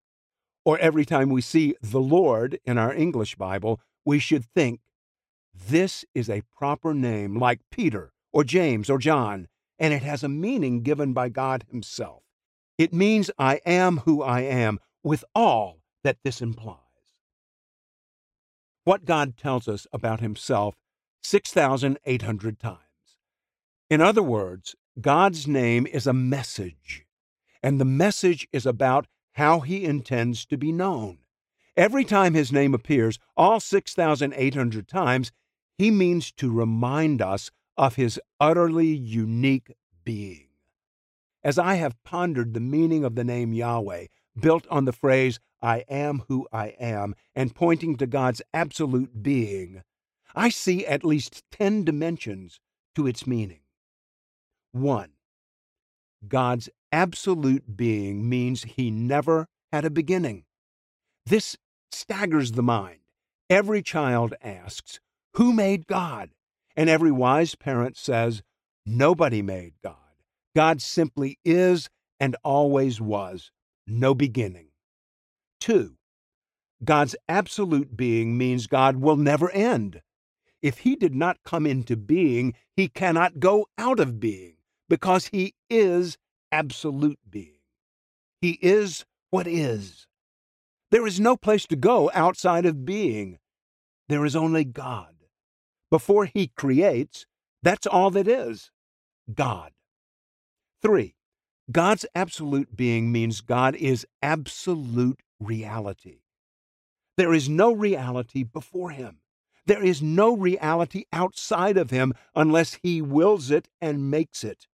or 0.65 0.79
every 0.79 1.05
time 1.05 1.29
we 1.29 1.41
see 1.41 1.75
the 1.81 1.99
Lord 1.99 2.59
in 2.65 2.77
our 2.77 2.93
English 2.93 3.35
Bible, 3.35 3.79
we 4.05 4.19
should 4.19 4.45
think 4.45 4.79
this 5.53 6.05
is 6.15 6.29
a 6.29 6.43
proper 6.57 6.93
name 6.93 7.37
like 7.37 7.59
Peter 7.71 8.11
or 8.31 8.43
James 8.43 8.89
or 8.89 8.97
John, 8.97 9.47
and 9.77 9.93
it 9.93 10.03
has 10.03 10.23
a 10.23 10.29
meaning 10.29 10.81
given 10.81 11.13
by 11.13 11.29
God 11.29 11.65
Himself. 11.69 12.23
It 12.77 12.93
means 12.93 13.29
I 13.37 13.61
am 13.65 13.97
who 13.99 14.23
I 14.23 14.41
am, 14.41 14.79
with 15.03 15.23
all 15.35 15.82
that 16.03 16.17
this 16.23 16.41
implies. 16.41 16.77
What 18.83 19.05
God 19.05 19.37
tells 19.37 19.67
us 19.67 19.87
about 19.93 20.19
Himself 20.19 20.75
6,800 21.21 22.59
times. 22.59 22.77
In 23.89 24.01
other 24.01 24.23
words, 24.23 24.75
God's 24.99 25.47
name 25.47 25.87
is 25.87 26.05
a 26.05 26.13
message, 26.13 27.05
and 27.61 27.79
the 27.79 27.85
message 27.85 28.47
is 28.51 28.65
about 28.65 29.07
how 29.33 29.61
He 29.61 29.85
intends 29.85 30.45
to 30.47 30.57
be 30.57 30.71
known. 30.71 31.19
Every 31.75 32.03
time 32.03 32.33
His 32.33 32.51
name 32.51 32.73
appears, 32.73 33.17
all 33.37 33.59
6,800 33.59 34.87
times, 34.87 35.31
He 35.77 35.89
means 35.89 36.31
to 36.33 36.51
remind 36.51 37.21
us 37.21 37.49
of 37.77 37.95
His 37.95 38.19
utterly 38.39 38.87
unique 38.87 39.73
being. 40.03 40.47
As 41.43 41.57
I 41.57 41.75
have 41.75 42.01
pondered 42.03 42.53
the 42.53 42.59
meaning 42.59 43.03
of 43.03 43.15
the 43.15 43.23
name 43.23 43.53
Yahweh, 43.53 44.07
built 44.39 44.67
on 44.69 44.85
the 44.85 44.93
phrase, 44.93 45.39
I 45.63 45.85
am 45.89 46.23
who 46.27 46.45
I 46.51 46.75
am, 46.79 47.15
and 47.33 47.55
pointing 47.55 47.95
to 47.95 48.05
God's 48.05 48.41
absolute 48.53 49.23
being, 49.23 49.81
I 50.35 50.49
see 50.49 50.85
at 50.85 51.05
least 51.05 51.43
10 51.51 51.85
dimensions 51.85 52.59
to 52.95 53.07
its 53.07 53.25
meaning. 53.25 53.61
1. 54.73 55.11
God's 56.27 56.67
absolute 56.91 57.77
being 57.77 58.27
means 58.27 58.63
he 58.63 58.91
never 58.91 59.47
had 59.71 59.85
a 59.85 59.89
beginning. 59.89 60.43
This 61.25 61.55
staggers 61.91 62.51
the 62.51 62.63
mind. 62.63 62.99
Every 63.49 63.81
child 63.81 64.33
asks, 64.43 64.99
Who 65.35 65.53
made 65.53 65.87
God? 65.87 66.31
And 66.75 66.89
every 66.89 67.11
wise 67.11 67.55
parent 67.55 67.95
says, 67.95 68.41
Nobody 68.85 69.41
made 69.41 69.75
God. 69.81 69.95
God 70.55 70.81
simply 70.81 71.39
is 71.45 71.89
and 72.19 72.35
always 72.43 72.99
was, 72.99 73.51
no 73.87 74.13
beginning. 74.13 74.67
2. 75.63 75.95
God's 76.83 77.15
absolute 77.29 77.95
being 77.95 78.37
means 78.37 78.67
God 78.67 78.97
will 78.97 79.15
never 79.15 79.49
end. 79.51 80.01
If 80.61 80.79
he 80.79 80.97
did 80.97 81.15
not 81.15 81.37
come 81.45 81.65
into 81.65 81.95
being, 81.95 82.53
he 82.75 82.89
cannot 82.89 83.39
go 83.39 83.67
out 83.77 84.01
of 84.01 84.19
being 84.19 84.55
because 84.89 85.27
he 85.27 85.53
is 85.69 86.17
absolute 86.51 87.19
being. 87.29 87.61
He 88.41 88.59
is 88.61 89.05
what 89.29 89.47
is. 89.47 90.05
There 90.91 91.07
is 91.07 91.21
no 91.21 91.37
place 91.37 91.65
to 91.67 91.77
go 91.77 92.11
outside 92.13 92.65
of 92.65 92.83
being. 92.83 93.39
There 94.09 94.25
is 94.25 94.35
only 94.35 94.65
God. 94.65 95.15
Before 95.89 96.25
he 96.25 96.47
creates, 96.47 97.25
that's 97.61 97.87
all 97.87 98.11
that 98.11 98.27
is 98.27 98.69
God. 99.33 99.71
3. 100.81 101.15
God's 101.71 102.05
absolute 102.13 102.75
being 102.75 103.13
means 103.13 103.39
God 103.39 103.77
is 103.77 104.05
absolute 104.21 105.21
reality. 105.45 106.19
There 107.17 107.33
is 107.33 107.47
no 107.47 107.73
reality 107.73 108.43
before 108.43 108.89
him. 108.91 109.19
There 109.65 109.83
is 109.83 110.01
no 110.01 110.35
reality 110.35 111.05
outside 111.13 111.77
of 111.77 111.89
him 111.89 112.13
unless 112.35 112.79
he 112.83 113.01
wills 113.01 113.49
it 113.49 113.69
and 113.79 114.11
makes 114.11 114.43
it. 114.43 114.67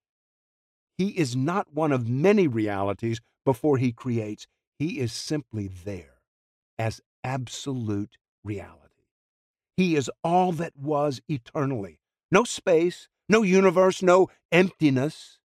He 0.98 1.10
is 1.10 1.36
not 1.36 1.74
one 1.74 1.92
of 1.92 2.10
many 2.10 2.48
realities 2.48 3.22
before 3.46 3.78
he 3.78 3.92
creates. 3.92 4.48
He 4.78 5.00
is 5.00 5.14
simply 5.14 5.68
there 5.68 6.22
as 6.78 7.02
absolute 7.24 8.18
reality. 8.44 8.80
He 9.78 9.96
is 9.96 10.10
all 10.24 10.52
that 10.54 10.76
was 10.76 11.22
eternally. 11.28 12.00
No 12.32 12.44
space, 12.44 13.08
no 13.28 13.44
universe, 13.44 14.02
no 14.02 14.30
emptiness. 14.52 15.40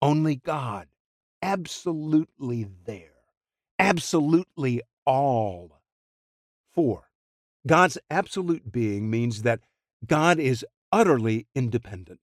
Only 0.00 0.36
God, 0.36 0.88
absolutely 1.40 2.66
there, 2.84 3.11
absolutely 3.82 4.80
all. 5.04 5.80
4. 6.74 7.10
God's 7.66 7.98
absolute 8.10 8.70
being 8.70 9.10
means 9.10 9.42
that 9.42 9.60
God 10.06 10.38
is 10.38 10.64
utterly 10.90 11.46
independent. 11.54 12.20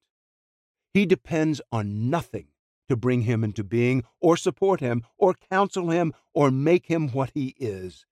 He 0.93 1.05
depends 1.05 1.61
on 1.71 2.09
nothing 2.09 2.47
to 2.87 2.95
bring 2.95 3.21
him 3.21 3.43
into 3.43 3.63
being, 3.63 4.03
or 4.19 4.35
support 4.35 4.79
him, 4.79 5.03
or 5.17 5.35
counsel 5.51 5.91
him, 5.91 6.11
or 6.33 6.49
make 6.49 6.87
him 6.87 7.09
what 7.09 7.29
he 7.35 7.55
is. 7.59 8.05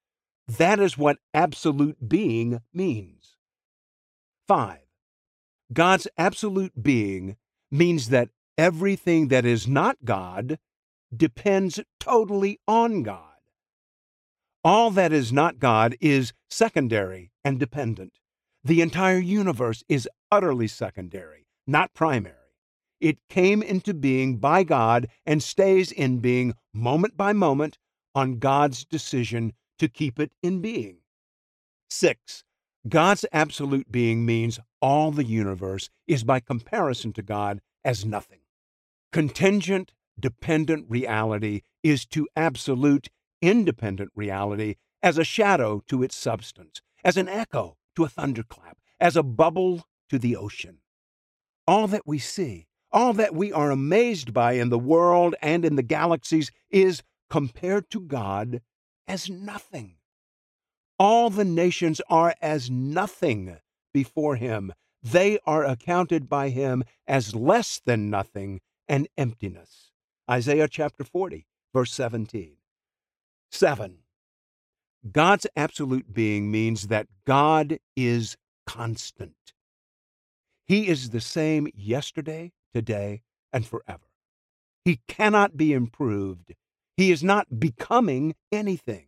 That 0.48 0.80
is 0.80 0.98
what 0.98 1.18
absolute 1.34 2.08
being 2.08 2.62
means. 2.72 3.38
5. 4.48 4.80
God's 5.74 6.08
absolute 6.18 6.84
being 6.84 7.38
means 7.72 8.10
that 8.10 8.30
everything 8.58 9.30
that 9.30 9.46
is 9.46 9.68
not 9.68 9.98
God 10.06 10.60
depends 11.16 11.80
totally 12.00 12.60
on 12.68 13.02
God. 13.02 13.37
All 14.68 14.92
that 14.92 15.14
is 15.14 15.32
not 15.32 15.60
God 15.60 15.96
is 16.02 16.34
secondary 16.50 17.32
and 17.42 17.58
dependent. 17.58 18.20
The 18.66 18.82
entire 18.82 19.18
universe 19.18 19.82
is 19.88 20.10
utterly 20.30 20.68
secondary, 20.68 21.48
not 21.66 21.94
primary. 21.94 22.36
It 23.00 23.18
came 23.30 23.64
into 23.64 23.94
being 23.94 24.40
by 24.40 24.66
God 24.66 25.08
and 25.26 25.42
stays 25.42 25.94
in 25.94 26.20
being 26.20 26.54
moment 26.74 27.16
by 27.16 27.32
moment 27.32 27.78
on 28.14 28.40
God's 28.40 28.84
decision 28.84 29.54
to 29.80 29.88
keep 29.88 30.20
it 30.20 30.34
in 30.44 30.60
being. 30.60 30.98
6. 31.90 32.44
God's 32.90 33.24
absolute 33.32 33.90
being 33.90 34.26
means 34.26 34.60
all 34.82 35.14
the 35.14 35.24
universe 35.24 35.90
is 36.08 36.26
by 36.26 36.42
comparison 36.42 37.14
to 37.14 37.22
God 37.22 37.62
as 37.86 38.04
nothing. 38.04 38.42
Contingent, 39.14 39.94
dependent 40.20 40.88
reality 40.90 41.62
is 41.84 42.06
to 42.08 42.28
absolute, 42.36 43.08
independent 43.42 44.12
reality 44.16 44.76
as 45.02 45.18
a 45.18 45.24
shadow 45.24 45.82
to 45.88 46.04
its 46.04 46.16
substance, 46.16 46.82
as 47.04 47.18
an 47.18 47.28
echo 47.28 47.78
to 47.96 48.04
a 48.04 48.10
thunderclap, 48.10 48.78
as 49.00 49.16
a 49.16 49.24
bubble 49.24 49.86
to 50.10 50.18
the 50.18 50.36
ocean. 50.36 50.80
All 51.68 51.88
that 51.88 52.04
we 52.06 52.20
see, 52.20 52.68
all 52.92 53.14
that 53.14 53.36
we 53.36 53.52
are 53.52 53.72
amazed 53.72 54.34
by 54.34 54.54
in 54.54 54.70
the 54.70 54.80
world 54.80 55.36
and 55.42 55.66
in 55.66 55.76
the 55.76 55.84
galaxies 55.84 56.52
is, 56.70 57.04
compared 57.30 57.90
to 57.92 58.00
God, 58.00 58.62
as 59.08 59.30
nothing. 59.30 59.96
All 61.00 61.30
the 61.30 61.46
nations 61.46 62.02
are 62.10 62.34
as 62.42 62.72
nothing 62.72 63.58
before 63.94 64.36
him. 64.36 64.74
They 65.04 65.40
are 65.46 65.64
accounted 65.64 66.28
by 66.28 66.50
him 66.50 66.84
as 67.08 67.36
less 67.36 67.80
than 67.86 68.10
nothing 68.10 68.62
and 68.88 69.08
emptiness. 69.18 69.92
Isaiah 70.30 70.68
chapter 70.68 71.04
40, 71.04 71.46
verse 71.74 71.94
17. 71.94 72.57
7. 73.52 74.00
God's 75.12 75.48
absolute 75.56 76.14
being 76.14 76.52
means 76.52 76.88
that 76.88 77.08
God 77.26 77.80
is 77.96 78.36
constant. 78.66 79.54
He 80.66 80.88
is 80.88 81.12
the 81.12 81.22
same 81.22 81.68
yesterday, 81.74 82.52
today, 82.74 83.22
and 83.54 83.66
forever. 83.66 84.08
He 84.84 85.00
cannot 85.08 85.56
be 85.56 85.74
improved. 85.74 86.54
He 86.98 87.12
is 87.12 87.24
not 87.24 87.60
becoming 87.60 88.36
anything. 88.52 89.08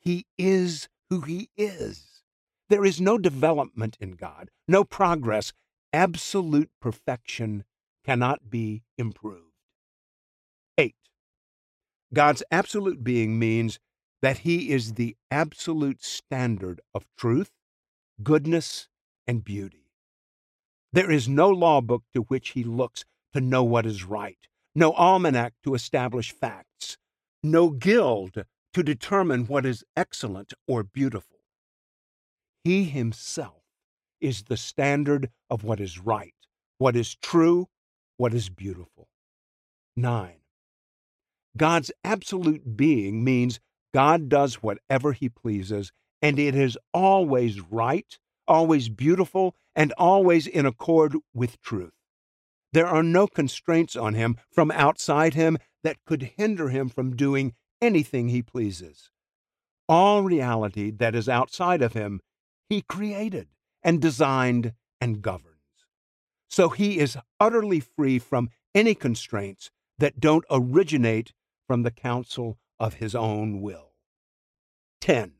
He 0.00 0.26
is 0.36 0.88
who 1.10 1.20
He 1.20 1.50
is. 1.56 2.22
There 2.68 2.84
is 2.84 3.00
no 3.00 3.18
development 3.18 3.96
in 4.00 4.12
God, 4.12 4.50
no 4.66 4.82
progress. 4.82 5.52
Absolute 5.92 6.70
perfection 6.80 7.64
cannot 8.04 8.50
be 8.50 8.82
improved. 8.96 9.51
8. 12.12 12.16
God's 12.16 12.42
absolute 12.50 13.02
being 13.02 13.38
means 13.38 13.78
that 14.20 14.38
He 14.38 14.70
is 14.70 14.94
the 14.94 15.16
absolute 15.30 16.02
standard 16.04 16.80
of 16.94 17.06
truth, 17.16 17.50
goodness, 18.22 18.88
and 19.26 19.44
beauty. 19.44 19.90
There 20.92 21.10
is 21.10 21.28
no 21.28 21.48
law 21.48 21.80
book 21.80 22.04
to 22.14 22.22
which 22.22 22.50
He 22.50 22.64
looks 22.64 23.04
to 23.32 23.40
know 23.40 23.64
what 23.64 23.86
is 23.86 24.04
right, 24.04 24.38
no 24.74 24.92
almanac 24.92 25.54
to 25.64 25.74
establish 25.74 26.32
facts, 26.32 26.98
no 27.42 27.70
guild 27.70 28.44
to 28.74 28.82
determine 28.82 29.46
what 29.46 29.66
is 29.66 29.84
excellent 29.96 30.52
or 30.66 30.82
beautiful. 30.82 31.38
He 32.64 32.84
Himself 32.84 33.62
is 34.20 34.44
the 34.44 34.56
standard 34.56 35.30
of 35.50 35.64
what 35.64 35.80
is 35.80 35.98
right, 35.98 36.34
what 36.78 36.94
is 36.94 37.16
true, 37.16 37.68
what 38.16 38.32
is 38.32 38.48
beautiful. 38.48 39.08
9. 39.96 40.41
God's 41.56 41.90
absolute 42.02 42.76
being 42.76 43.22
means 43.22 43.60
God 43.92 44.28
does 44.28 44.62
whatever 44.62 45.12
he 45.12 45.28
pleases, 45.28 45.92
and 46.22 46.38
it 46.38 46.54
is 46.54 46.78
always 46.94 47.60
right, 47.60 48.18
always 48.48 48.88
beautiful, 48.88 49.54
and 49.74 49.92
always 49.98 50.46
in 50.46 50.66
accord 50.66 51.16
with 51.34 51.60
truth. 51.60 51.92
There 52.72 52.86
are 52.86 53.02
no 53.02 53.26
constraints 53.26 53.96
on 53.96 54.14
him 54.14 54.36
from 54.50 54.70
outside 54.70 55.34
him 55.34 55.58
that 55.84 55.98
could 56.06 56.32
hinder 56.36 56.70
him 56.70 56.88
from 56.88 57.16
doing 57.16 57.54
anything 57.82 58.28
he 58.28 58.42
pleases. 58.42 59.10
All 59.88 60.22
reality 60.22 60.90
that 60.90 61.14
is 61.14 61.28
outside 61.28 61.82
of 61.82 61.92
him, 61.92 62.20
he 62.68 62.80
created 62.82 63.48
and 63.82 64.00
designed 64.00 64.72
and 65.00 65.20
governs. 65.20 65.48
So 66.48 66.70
he 66.70 66.98
is 66.98 67.18
utterly 67.40 67.80
free 67.80 68.18
from 68.18 68.48
any 68.74 68.94
constraints 68.94 69.70
that 69.98 70.20
don't 70.20 70.44
originate 70.50 71.32
from 71.66 71.82
the 71.82 71.90
counsel 71.90 72.58
of 72.78 72.94
his 72.94 73.14
own 73.14 73.60
will. 73.60 73.92
10. 75.00 75.34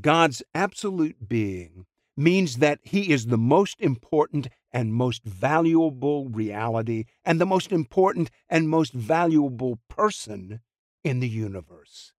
God's 0.00 0.42
absolute 0.54 1.28
being 1.28 1.86
means 2.16 2.56
that 2.56 2.80
he 2.82 3.12
is 3.12 3.26
the 3.26 3.38
most 3.38 3.80
important 3.80 4.48
and 4.72 4.94
most 4.94 5.24
valuable 5.24 6.28
reality 6.28 7.04
and 7.24 7.40
the 7.40 7.46
most 7.46 7.72
important 7.72 8.30
and 8.48 8.68
most 8.68 8.92
valuable 8.92 9.78
person 9.88 10.60
in 11.04 11.20
the 11.20 11.28
universe. 11.28 12.12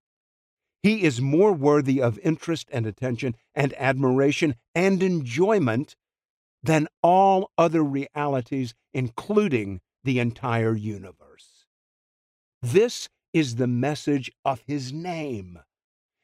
He 0.84 1.04
is 1.04 1.20
more 1.20 1.52
worthy 1.52 2.02
of 2.02 2.20
interest 2.20 2.70
and 2.72 2.86
attention 2.86 3.36
and 3.54 3.74
admiration 3.78 4.56
and 4.74 5.02
enjoyment 5.02 5.96
than 6.64 6.88
all 7.02 7.52
other 7.58 7.84
realities, 7.84 8.74
including 8.94 9.82
the 10.04 10.20
entire 10.20 10.76
universe. 10.76 11.66
This 12.62 13.10
is 13.38 13.56
the 13.56 13.68
message 13.68 14.32
of 14.44 14.64
his 14.66 14.92
name. 14.92 15.60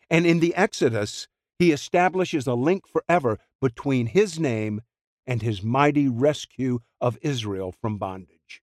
And 0.10 0.26
in 0.26 0.40
the 0.40 0.56
Exodus, 0.56 1.28
he 1.60 1.72
establishes 1.72 2.48
a 2.48 2.54
link 2.54 2.88
forever 2.88 3.40
between 3.62 4.08
his 4.08 4.40
name 4.40 4.82
and 5.26 5.42
his 5.42 5.64
mighty 5.64 6.08
rescue 6.08 6.80
of 7.00 7.18
Israel 7.22 7.72
from 7.72 7.98
bondage. 7.98 8.62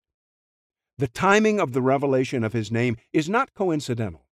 The 0.99 1.09
timing 1.09 1.61
of 1.61 1.73
the 1.73 1.81
revelation 1.81 2.45
of 2.45 2.53
his 2.53 2.71
name 2.71 2.97
is 3.13 3.29
not 3.29 3.55
coincidental. 3.55 4.27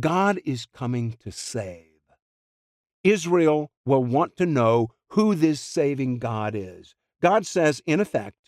God 0.00 0.40
is 0.44 0.66
coming 0.66 1.16
to 1.22 1.30
save. 1.30 1.86
Israel 3.04 3.70
will 3.86 4.02
want 4.02 4.36
to 4.38 4.46
know 4.46 4.88
who 5.10 5.34
this 5.34 5.60
saving 5.60 6.18
God 6.18 6.54
is. 6.56 6.96
God 7.22 7.46
says, 7.46 7.82
in 7.86 8.00
effect, 8.00 8.38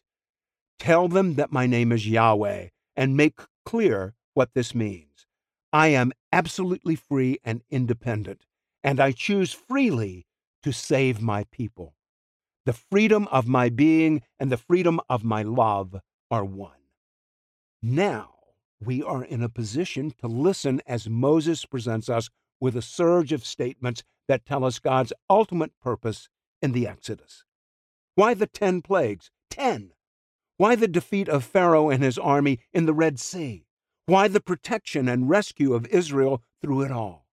Tell 0.79 1.09
them 1.09 1.35
that 1.35 1.53
my 1.53 1.67
name 1.67 1.93
is 1.93 2.09
Yahweh 2.09 2.69
and 2.97 3.17
make 3.17 3.39
clear 3.65 4.15
what 4.37 4.53
this 4.55 4.75
means. 4.75 5.27
I 5.73 5.89
am 5.89 6.13
absolutely 6.31 6.95
free 6.95 7.39
and 7.43 7.63
independent, 7.71 8.47
and 8.85 9.01
I 9.01 9.13
choose 9.13 9.53
freely 9.53 10.27
to 10.63 10.73
save 10.73 11.21
my 11.21 11.45
people. 11.51 11.95
The 12.67 12.73
freedom 12.73 13.29
of 13.31 13.49
my 13.49 13.69
being 13.69 14.23
and 14.39 14.51
the 14.53 14.57
freedom 14.57 15.01
of 15.09 15.25
my 15.25 15.43
love 15.43 15.97
are 16.31 16.45
one. 16.45 16.73
Now 17.83 18.35
we 18.81 19.03
are 19.03 19.25
in 19.25 19.43
a 19.43 19.49
position 19.49 20.13
to 20.19 20.27
listen 20.27 20.83
as 20.87 21.09
Moses 21.09 21.65
presents 21.65 22.09
us 22.09 22.29
with 22.61 22.77
a 22.77 22.83
surge 22.83 23.33
of 23.33 23.45
statements 23.47 24.03
that 24.29 24.45
tell 24.45 24.65
us 24.65 24.79
God's 24.79 25.13
ultimate 25.31 25.73
purpose 25.81 26.29
in 26.61 26.73
the 26.73 26.87
Exodus. 26.87 27.45
Why 28.17 28.35
the 28.35 28.47
ten 28.47 28.83
plagues? 28.83 29.31
Ten! 29.51 29.93
Why 30.57 30.75
the 30.75 30.89
defeat 30.89 31.29
of 31.29 31.45
Pharaoh 31.45 31.91
and 31.91 32.03
his 32.03 32.19
army 32.19 32.61
in 32.73 32.87
the 32.87 32.95
Red 32.95 33.21
Sea? 33.21 33.66
Why 34.07 34.29
the 34.29 34.41
protection 34.41 35.09
and 35.09 35.29
rescue 35.29 35.75
of 35.75 35.87
Israel 35.87 36.41
through 36.63 36.83
it 36.83 36.93
all? 36.93 37.27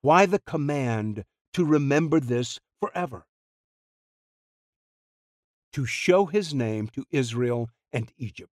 Why 0.00 0.24
the 0.24 0.38
command 0.38 1.24
to 1.52 1.66
remember 1.66 2.18
this 2.18 2.60
forever? 2.80 3.26
To 5.74 5.84
show 5.84 6.24
his 6.24 6.54
name 6.54 6.88
to 6.88 7.04
Israel 7.10 7.68
and 7.92 8.10
Egypt. 8.16 8.52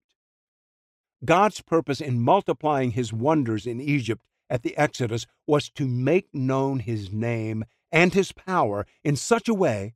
God's 1.24 1.60
purpose 1.60 2.00
in 2.00 2.20
multiplying 2.20 2.90
his 2.90 3.12
wonders 3.12 3.66
in 3.66 3.80
Egypt 3.80 4.24
at 4.50 4.62
the 4.62 4.76
Exodus 4.76 5.24
was 5.46 5.70
to 5.70 5.86
make 5.86 6.34
known 6.34 6.80
his 6.80 7.12
name 7.12 7.64
and 7.92 8.12
his 8.12 8.32
power 8.32 8.84
in 9.04 9.14
such 9.14 9.48
a 9.48 9.54
way 9.54 9.94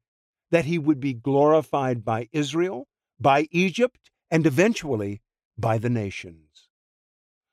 that 0.52 0.64
he 0.64 0.78
would 0.78 1.00
be 1.00 1.12
glorified 1.12 2.04
by 2.04 2.28
Israel, 2.32 2.86
by 3.18 3.48
Egypt, 3.50 4.10
and 4.30 4.46
eventually 4.46 5.20
by 5.58 5.76
the 5.76 5.90
nations. 5.90 6.47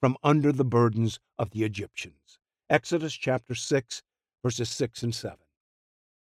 from 0.00 0.16
under 0.22 0.52
the 0.52 0.64
burdens 0.64 1.18
of 1.38 1.50
the 1.50 1.64
Egyptians. 1.64 2.38
Exodus 2.70 3.14
chapter 3.14 3.54
6, 3.54 4.02
verses 4.42 4.68
6 4.68 5.02
and 5.02 5.14
7. 5.14 5.36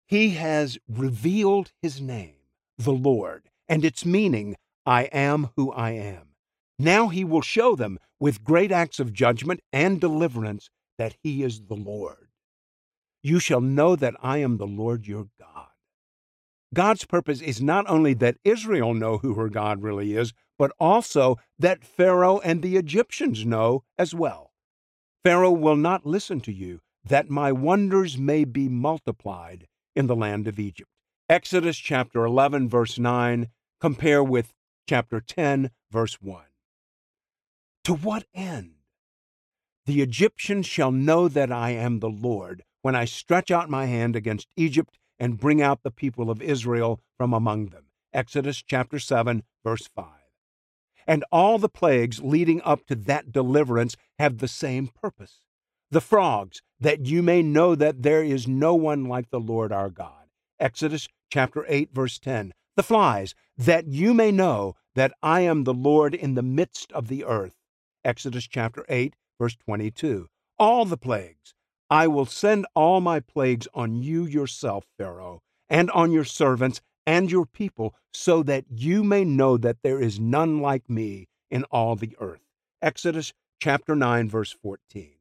He 0.06 0.30
has 0.30 0.78
revealed 0.88 1.72
his 1.82 2.00
name, 2.00 2.36
the 2.78 2.92
Lord, 2.92 3.50
and 3.68 3.84
its 3.84 4.04
meaning, 4.04 4.56
I 4.84 5.04
am 5.04 5.50
who 5.56 5.70
I 5.72 5.92
am. 5.92 6.30
Now 6.78 7.08
he 7.08 7.24
will 7.24 7.42
show 7.42 7.76
them 7.76 7.98
with 8.18 8.42
great 8.42 8.72
acts 8.72 8.98
of 8.98 9.12
judgment 9.12 9.60
and 9.72 10.00
deliverance 10.00 10.70
that 10.98 11.16
he 11.22 11.42
is 11.42 11.62
the 11.62 11.76
Lord. 11.76 12.28
You 13.22 13.38
shall 13.38 13.60
know 13.60 13.96
that 13.96 14.14
I 14.22 14.38
am 14.38 14.56
the 14.56 14.66
Lord 14.66 15.06
your 15.06 15.28
God. 15.38 15.69
God's 16.72 17.04
purpose 17.04 17.40
is 17.40 17.60
not 17.60 17.88
only 17.88 18.14
that 18.14 18.38
Israel 18.44 18.94
know 18.94 19.18
who 19.18 19.34
her 19.34 19.48
God 19.48 19.82
really 19.82 20.14
is, 20.14 20.32
but 20.58 20.72
also 20.78 21.36
that 21.58 21.84
Pharaoh 21.84 22.38
and 22.40 22.62
the 22.62 22.76
Egyptians 22.76 23.44
know 23.44 23.82
as 23.98 24.14
well. 24.14 24.52
Pharaoh 25.24 25.50
will 25.50 25.76
not 25.76 26.06
listen 26.06 26.40
to 26.42 26.52
you, 26.52 26.80
that 27.04 27.28
my 27.28 27.50
wonders 27.50 28.16
may 28.16 28.44
be 28.44 28.68
multiplied 28.68 29.66
in 29.96 30.06
the 30.06 30.16
land 30.16 30.46
of 30.46 30.58
Egypt. 30.58 30.90
Exodus 31.28 31.76
chapter 31.76 32.24
11, 32.24 32.68
verse 32.68 32.98
9, 32.98 33.48
compare 33.80 34.22
with 34.22 34.52
chapter 34.88 35.20
10, 35.20 35.70
verse 35.90 36.20
1. 36.20 36.44
To 37.84 37.94
what 37.94 38.26
end? 38.34 38.74
The 39.86 40.02
Egyptians 40.02 40.66
shall 40.66 40.92
know 40.92 41.26
that 41.26 41.50
I 41.50 41.70
am 41.70 41.98
the 41.98 42.10
Lord 42.10 42.62
when 42.82 42.94
I 42.94 43.04
stretch 43.04 43.50
out 43.50 43.68
my 43.68 43.86
hand 43.86 44.14
against 44.14 44.48
Egypt 44.56 44.98
and 45.20 45.38
bring 45.38 45.60
out 45.60 45.82
the 45.82 45.90
people 45.90 46.30
of 46.30 46.42
Israel 46.42 47.00
from 47.16 47.34
among 47.34 47.66
them. 47.66 47.84
Exodus 48.12 48.62
chapter 48.66 48.98
7, 48.98 49.44
verse 49.62 49.86
5. 49.94 50.06
And 51.06 51.24
all 51.30 51.58
the 51.58 51.68
plagues 51.68 52.20
leading 52.20 52.62
up 52.62 52.86
to 52.86 52.94
that 52.94 53.30
deliverance 53.30 53.96
have 54.18 54.38
the 54.38 54.48
same 54.48 54.88
purpose. 54.88 55.40
The 55.90 56.00
frogs, 56.00 56.62
that 56.80 57.06
you 57.06 57.22
may 57.22 57.42
know 57.42 57.74
that 57.74 58.02
there 58.02 58.22
is 58.22 58.48
no 58.48 58.74
one 58.74 59.04
like 59.04 59.30
the 59.30 59.40
Lord 59.40 59.72
our 59.72 59.90
God. 59.90 60.28
Exodus 60.58 61.06
chapter 61.30 61.64
8, 61.68 61.90
verse 61.92 62.18
10. 62.18 62.52
The 62.76 62.82
flies, 62.82 63.34
that 63.58 63.88
you 63.88 64.14
may 64.14 64.32
know 64.32 64.76
that 64.94 65.12
I 65.22 65.42
am 65.42 65.64
the 65.64 65.74
Lord 65.74 66.14
in 66.14 66.34
the 66.34 66.42
midst 66.42 66.92
of 66.92 67.08
the 67.08 67.24
earth. 67.24 67.56
Exodus 68.04 68.46
chapter 68.46 68.86
8, 68.88 69.14
verse 69.38 69.56
22. 69.56 70.28
All 70.58 70.84
the 70.84 70.96
plagues. 70.96 71.54
I 71.90 72.06
will 72.06 72.26
send 72.26 72.66
all 72.76 73.00
my 73.00 73.18
plagues 73.18 73.66
on 73.74 73.96
you 73.96 74.24
yourself, 74.24 74.84
Pharaoh, 74.96 75.42
and 75.68 75.90
on 75.90 76.12
your 76.12 76.24
servants 76.24 76.80
and 77.04 77.30
your 77.30 77.46
people, 77.46 77.96
so 78.14 78.44
that 78.44 78.64
you 78.70 79.02
may 79.02 79.24
know 79.24 79.56
that 79.56 79.78
there 79.82 80.00
is 80.00 80.20
none 80.20 80.60
like 80.60 80.88
me 80.88 81.26
in 81.50 81.64
all 81.64 81.96
the 81.96 82.16
earth. 82.20 82.42
Exodus 82.80 83.32
chapter 83.60 83.96
9, 83.96 84.28
verse 84.28 84.52
14. 84.52 85.14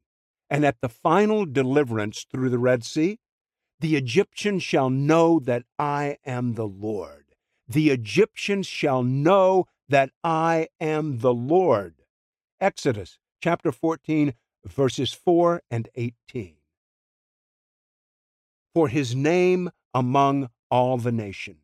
And 0.48 0.64
at 0.64 0.80
the 0.80 0.88
final 0.88 1.44
deliverance 1.44 2.24
through 2.30 2.50
the 2.50 2.58
Red 2.58 2.84
Sea, 2.84 3.18
the 3.80 3.96
Egyptians 3.96 4.62
shall 4.62 4.90
know 4.90 5.40
that 5.40 5.64
I 5.78 6.18
am 6.24 6.54
the 6.54 6.66
Lord. 6.68 7.24
The 7.66 7.90
Egyptians 7.90 8.66
shall 8.66 9.02
know 9.02 9.66
that 9.88 10.10
I 10.22 10.68
am 10.80 11.18
the 11.18 11.34
Lord. 11.34 11.94
Exodus 12.60 13.18
chapter 13.42 13.72
14, 13.72 14.34
verses 14.64 15.12
4 15.12 15.62
and 15.70 15.88
18. 15.96 16.59
For 18.74 18.88
his 18.88 19.14
name 19.14 19.70
among 19.94 20.50
all 20.70 20.96
the 20.98 21.12
nations. 21.12 21.58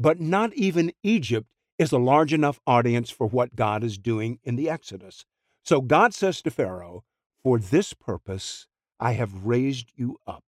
But 0.00 0.20
not 0.20 0.54
even 0.54 0.92
Egypt 1.02 1.48
is 1.78 1.92
a 1.92 1.98
large 1.98 2.32
enough 2.32 2.60
audience 2.66 3.10
for 3.10 3.26
what 3.26 3.56
God 3.56 3.84
is 3.84 3.98
doing 3.98 4.38
in 4.42 4.56
the 4.56 4.70
Exodus. 4.70 5.24
So 5.64 5.80
God 5.80 6.14
says 6.14 6.40
to 6.42 6.50
Pharaoh, 6.50 7.04
For 7.42 7.58
this 7.58 7.92
purpose 7.92 8.66
I 8.98 9.12
have 9.12 9.46
raised 9.46 9.92
you 9.94 10.18
up 10.26 10.44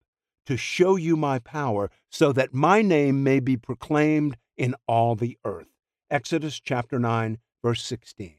to 0.46 0.56
show 0.56 0.96
you 0.96 1.16
my 1.16 1.38
power, 1.38 1.90
so 2.10 2.32
that 2.32 2.52
my 2.52 2.82
name 2.82 3.22
may 3.22 3.38
be 3.38 3.56
proclaimed 3.56 4.36
in 4.56 4.74
all 4.88 5.14
the 5.14 5.38
earth. 5.44 5.68
Exodus 6.10 6.58
chapter 6.58 6.98
9, 6.98 7.38
verse 7.62 7.84
16. 7.84 8.34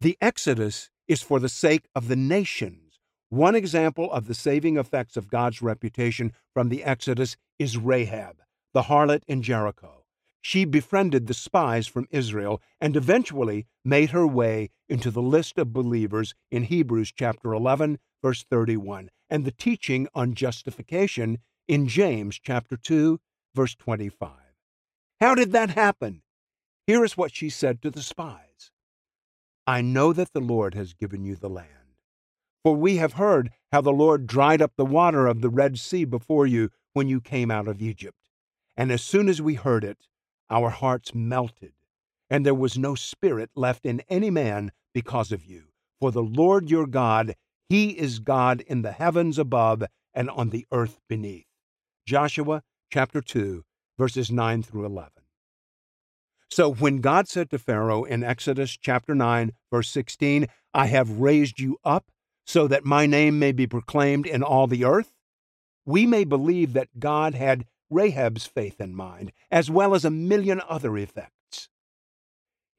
The 0.00 0.16
Exodus 0.20 0.90
is 1.08 1.22
for 1.22 1.40
the 1.40 1.48
sake 1.48 1.88
of 1.92 2.06
the 2.06 2.14
nations. 2.14 2.87
One 3.30 3.54
example 3.54 4.10
of 4.10 4.26
the 4.26 4.34
saving 4.34 4.78
effects 4.78 5.16
of 5.16 5.28
God's 5.28 5.60
reputation 5.60 6.32
from 6.54 6.70
the 6.70 6.82
Exodus 6.82 7.36
is 7.58 7.76
Rahab, 7.76 8.38
the 8.72 8.84
harlot 8.84 9.22
in 9.28 9.42
Jericho. 9.42 10.04
She 10.40 10.64
befriended 10.64 11.26
the 11.26 11.34
spies 11.34 11.86
from 11.86 12.08
Israel 12.10 12.62
and 12.80 12.96
eventually 12.96 13.66
made 13.84 14.10
her 14.10 14.26
way 14.26 14.70
into 14.88 15.10
the 15.10 15.20
list 15.20 15.58
of 15.58 15.74
believers 15.74 16.34
in 16.50 16.64
Hebrews 16.64 17.12
chapter 17.14 17.52
11 17.52 17.98
verse 18.22 18.44
31 18.44 19.10
and 19.28 19.44
the 19.44 19.52
teaching 19.52 20.08
on 20.14 20.34
justification 20.34 21.38
in 21.66 21.86
James 21.86 22.40
chapter 22.42 22.78
2 22.78 23.20
verse 23.54 23.74
25. 23.74 24.30
How 25.20 25.34
did 25.34 25.52
that 25.52 25.70
happen? 25.70 26.22
Here 26.86 27.04
is 27.04 27.18
what 27.18 27.34
she 27.34 27.50
said 27.50 27.82
to 27.82 27.90
the 27.90 28.00
spies. 28.00 28.70
I 29.66 29.82
know 29.82 30.14
that 30.14 30.32
the 30.32 30.40
Lord 30.40 30.74
has 30.74 30.94
given 30.94 31.24
you 31.24 31.34
the 31.34 31.50
land. 31.50 31.77
For 32.68 32.76
we 32.76 32.96
have 32.96 33.14
heard 33.14 33.50
how 33.72 33.80
the 33.80 33.94
Lord 33.94 34.26
dried 34.26 34.60
up 34.60 34.72
the 34.76 34.84
water 34.84 35.26
of 35.26 35.40
the 35.40 35.48
Red 35.48 35.78
Sea 35.78 36.04
before 36.04 36.46
you 36.46 36.68
when 36.92 37.08
you 37.08 37.18
came 37.18 37.50
out 37.50 37.66
of 37.66 37.80
Egypt. 37.80 38.28
And 38.76 38.92
as 38.92 39.00
soon 39.00 39.30
as 39.30 39.40
we 39.40 39.54
heard 39.54 39.84
it, 39.84 40.06
our 40.50 40.68
hearts 40.68 41.14
melted, 41.14 41.72
and 42.28 42.44
there 42.44 42.52
was 42.52 42.76
no 42.76 42.94
spirit 42.94 43.48
left 43.54 43.86
in 43.86 44.02
any 44.10 44.28
man 44.28 44.70
because 44.92 45.32
of 45.32 45.46
you. 45.46 45.68
For 45.98 46.12
the 46.12 46.22
Lord 46.22 46.68
your 46.68 46.86
God, 46.86 47.36
He 47.70 47.92
is 47.92 48.18
God 48.18 48.60
in 48.60 48.82
the 48.82 48.92
heavens 48.92 49.38
above 49.38 49.84
and 50.12 50.28
on 50.28 50.50
the 50.50 50.66
earth 50.70 51.00
beneath. 51.08 51.46
Joshua 52.04 52.62
chapter 52.92 53.22
2, 53.22 53.64
verses 53.96 54.30
9 54.30 54.62
through 54.62 54.84
11. 54.84 55.10
So 56.50 56.70
when 56.74 57.00
God 57.00 57.28
said 57.28 57.48
to 57.48 57.58
Pharaoh 57.58 58.04
in 58.04 58.22
Exodus 58.22 58.76
chapter 58.76 59.14
9, 59.14 59.52
verse 59.72 59.88
16, 59.88 60.48
I 60.74 60.84
have 60.88 61.18
raised 61.18 61.60
you 61.60 61.78
up 61.82 62.10
so 62.48 62.66
that 62.66 62.82
my 62.82 63.04
name 63.04 63.38
may 63.38 63.52
be 63.52 63.66
proclaimed 63.66 64.26
in 64.26 64.42
all 64.42 64.66
the 64.66 64.82
earth, 64.82 65.12
we 65.84 66.06
may 66.06 66.24
believe 66.24 66.72
that 66.72 66.98
God 66.98 67.34
had 67.34 67.66
Rahab's 67.90 68.46
faith 68.46 68.80
in 68.80 68.94
mind, 68.94 69.32
as 69.50 69.70
well 69.70 69.94
as 69.94 70.02
a 70.02 70.10
million 70.10 70.62
other 70.66 70.96
effects. 70.96 71.68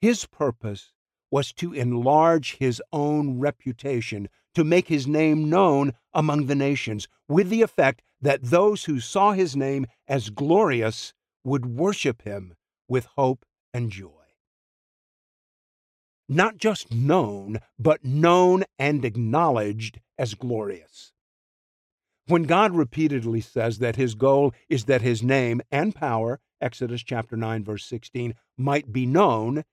His 0.02 0.26
purpose 0.26 0.92
was 1.30 1.54
to 1.54 1.72
enlarge 1.72 2.56
his 2.58 2.82
own 2.92 3.38
reputation, 3.38 4.28
to 4.56 4.64
make 4.64 4.88
his 4.88 5.06
name 5.06 5.52
known 5.52 5.94
among 6.16 6.48
the 6.48 6.56
nations, 6.56 7.08
with 7.28 7.50
the 7.50 7.62
effect 7.62 8.02
that 8.20 8.42
those 8.42 8.86
who 8.86 9.00
saw 9.00 9.34
his 9.34 9.56
name 9.56 9.86
as 10.08 10.32
glorious 10.32 11.14
would 11.44 11.68
worship 11.68 12.24
him 12.24 12.56
with 12.88 13.06
hope 13.18 13.46
and 13.72 13.92
joy. 13.92 14.19
Not 16.32 16.58
just 16.58 16.94
known, 16.94 17.60
but 17.80 18.06
known 18.06 18.64
and 18.78 19.04
acknowledged 19.04 20.00
as 20.18 20.36
glorious. 20.36 21.12
When 22.28 22.44
God 22.44 22.76
repeatedly 22.76 23.42
says 23.42 23.80
that 23.80 23.96
his 23.96 24.14
goal 24.14 24.54
is 24.70 24.86
that 24.86 25.02
his 25.02 25.24
name 25.24 25.62
and 25.72 25.96
power, 25.96 26.40
Exodus 26.62 27.02
chapter 27.02 27.36
9 27.36 27.64
verse 27.64 27.84
16, 27.86 28.36
might 28.56 28.94
be 28.94 29.08
known, 29.08 29.64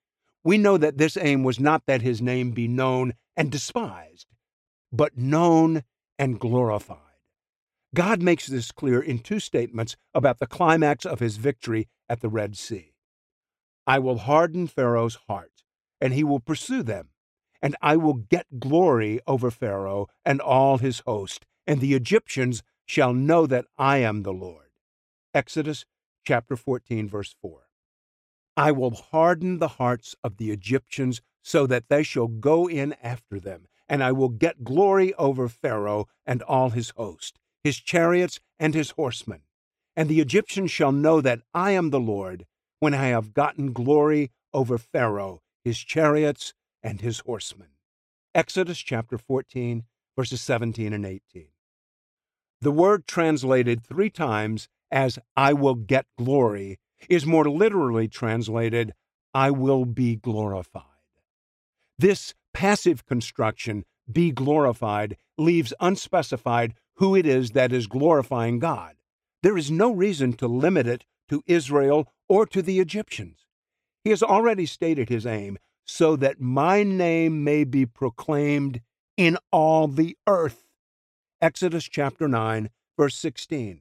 we 0.42 0.56
know 0.56 0.78
that 0.78 0.96
this 0.96 1.18
aim 1.18 1.44
was 1.44 1.60
not 1.60 1.82
that 1.86 2.00
his 2.00 2.22
name 2.22 2.52
be 2.52 2.66
known 2.66 3.12
and 3.36 3.52
despised, 3.52 4.28
but 4.90 5.18
known 5.18 5.82
and 6.18 6.40
glorified. 6.40 7.00
God 7.94 8.22
makes 8.22 8.46
this 8.46 8.72
clear 8.72 9.00
in 9.02 9.18
two 9.18 9.40
statements 9.40 9.96
about 10.14 10.38
the 10.38 10.46
climax 10.46 11.04
of 11.04 11.20
his 11.20 11.36
victory 11.36 11.88
at 12.08 12.20
the 12.20 12.30
Red 12.30 12.56
Sea. 12.56 12.94
I 13.86 13.98
will 13.98 14.18
harden 14.18 14.66
Pharaoh's 14.66 15.18
heart, 15.28 15.55
and 16.00 16.12
he 16.12 16.24
will 16.24 16.40
pursue 16.40 16.82
them, 16.82 17.10
and 17.62 17.76
I 17.80 17.96
will 17.96 18.14
get 18.14 18.60
glory 18.60 19.20
over 19.26 19.50
Pharaoh 19.50 20.08
and 20.24 20.40
all 20.40 20.78
his 20.78 21.02
host, 21.06 21.46
and 21.66 21.80
the 21.80 21.94
Egyptians 21.94 22.62
shall 22.84 23.12
know 23.12 23.46
that 23.46 23.66
I 23.76 23.98
am 23.98 24.22
the 24.22 24.32
Lord. 24.32 24.70
Exodus 25.34 25.84
chapter 26.24 26.56
14, 26.56 27.08
verse 27.08 27.34
4. 27.40 27.66
I 28.56 28.72
will 28.72 28.94
harden 28.94 29.58
the 29.58 29.68
hearts 29.68 30.14
of 30.24 30.38
the 30.38 30.50
Egyptians 30.50 31.20
so 31.42 31.66
that 31.66 31.88
they 31.88 32.02
shall 32.02 32.26
go 32.26 32.68
in 32.68 32.94
after 33.02 33.38
them, 33.38 33.66
and 33.88 34.02
I 34.02 34.12
will 34.12 34.30
get 34.30 34.64
glory 34.64 35.12
over 35.14 35.48
Pharaoh 35.48 36.06
and 36.24 36.42
all 36.42 36.70
his 36.70 36.90
host, 36.96 37.38
his 37.62 37.76
chariots 37.76 38.40
and 38.58 38.74
his 38.74 38.92
horsemen. 38.92 39.42
And 39.94 40.08
the 40.08 40.20
Egyptians 40.20 40.70
shall 40.70 40.92
know 40.92 41.20
that 41.20 41.40
I 41.54 41.72
am 41.72 41.90
the 41.90 42.00
Lord 42.00 42.46
when 42.80 42.94
I 42.94 43.06
have 43.06 43.34
gotten 43.34 43.72
glory 43.72 44.30
over 44.52 44.78
Pharaoh, 44.78 45.40
his 45.66 45.78
chariots, 45.80 46.54
and 46.80 47.00
his 47.00 47.18
horsemen. 47.26 47.66
Exodus 48.36 48.78
chapter 48.78 49.18
14, 49.18 49.82
verses 50.16 50.40
17 50.40 50.92
and 50.92 51.04
18. 51.04 51.48
The 52.60 52.70
word 52.70 53.08
translated 53.08 53.84
three 53.84 54.08
times 54.08 54.68
as 54.92 55.18
I 55.36 55.54
will 55.54 55.74
get 55.74 56.06
glory 56.16 56.78
is 57.10 57.26
more 57.26 57.46
literally 57.46 58.06
translated 58.06 58.94
I 59.34 59.50
will 59.50 59.84
be 59.84 60.14
glorified. 60.14 60.84
This 61.98 62.32
passive 62.54 63.04
construction, 63.04 63.84
be 64.10 64.30
glorified, 64.30 65.16
leaves 65.36 65.74
unspecified 65.80 66.74
who 66.98 67.16
it 67.16 67.26
is 67.26 67.50
that 67.50 67.72
is 67.72 67.88
glorifying 67.88 68.60
God. 68.60 68.94
There 69.42 69.58
is 69.58 69.68
no 69.68 69.90
reason 69.90 70.34
to 70.34 70.46
limit 70.46 70.86
it 70.86 71.02
to 71.28 71.42
Israel 71.48 72.12
or 72.28 72.46
to 72.46 72.62
the 72.62 72.78
Egyptians. 72.78 73.45
He 74.06 74.10
has 74.10 74.22
already 74.22 74.66
stated 74.66 75.08
his 75.08 75.26
aim 75.26 75.58
so 75.84 76.14
that 76.14 76.40
my 76.40 76.84
name 76.84 77.42
may 77.42 77.64
be 77.64 77.84
proclaimed 77.84 78.80
in 79.16 79.36
all 79.50 79.88
the 79.88 80.16
earth. 80.28 80.68
Exodus 81.42 81.88
chapter 81.88 82.28
9, 82.28 82.70
verse 82.96 83.16
16. 83.16 83.80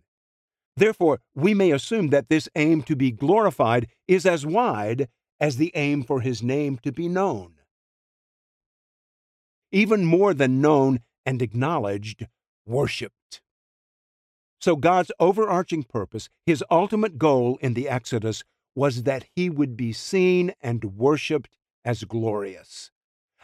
Therefore, 0.75 1.19
we 1.35 1.53
may 1.53 1.69
assume 1.69 2.07
that 2.07 2.27
this 2.27 2.49
aim 2.55 2.81
to 2.85 2.95
be 2.95 3.11
glorified 3.11 3.85
is 4.07 4.25
as 4.25 4.47
wide 4.47 5.09
as 5.39 5.57
the 5.57 5.71
aim 5.75 6.01
for 6.01 6.21
his 6.21 6.41
name 6.41 6.79
to 6.79 6.91
be 6.91 7.07
known. 7.07 7.59
Even 9.71 10.05
more 10.05 10.33
than 10.33 10.59
known 10.59 11.01
and 11.23 11.39
acknowledged, 11.39 12.25
worshiped. 12.65 13.41
So, 14.59 14.75
God's 14.75 15.11
overarching 15.19 15.83
purpose, 15.83 16.29
his 16.47 16.63
ultimate 16.71 17.19
goal 17.19 17.59
in 17.61 17.75
the 17.75 17.87
Exodus, 17.87 18.43
was 18.75 19.03
that 19.03 19.25
he 19.35 19.49
would 19.49 19.77
be 19.77 19.93
seen 19.93 20.53
and 20.61 20.97
worshiped 20.97 21.57
as 21.83 22.03
glorious. 22.03 22.91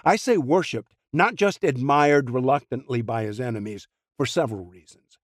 I 0.04 0.18
say 0.18 0.38
worshiped, 0.38 0.94
not 1.14 1.36
just 1.36 1.64
admired 1.64 2.30
reluctantly 2.30 3.02
by 3.02 3.24
his 3.24 3.40
enemies, 3.40 3.88
for 4.18 4.26
several 4.26 4.66
reasons. 4.66 5.18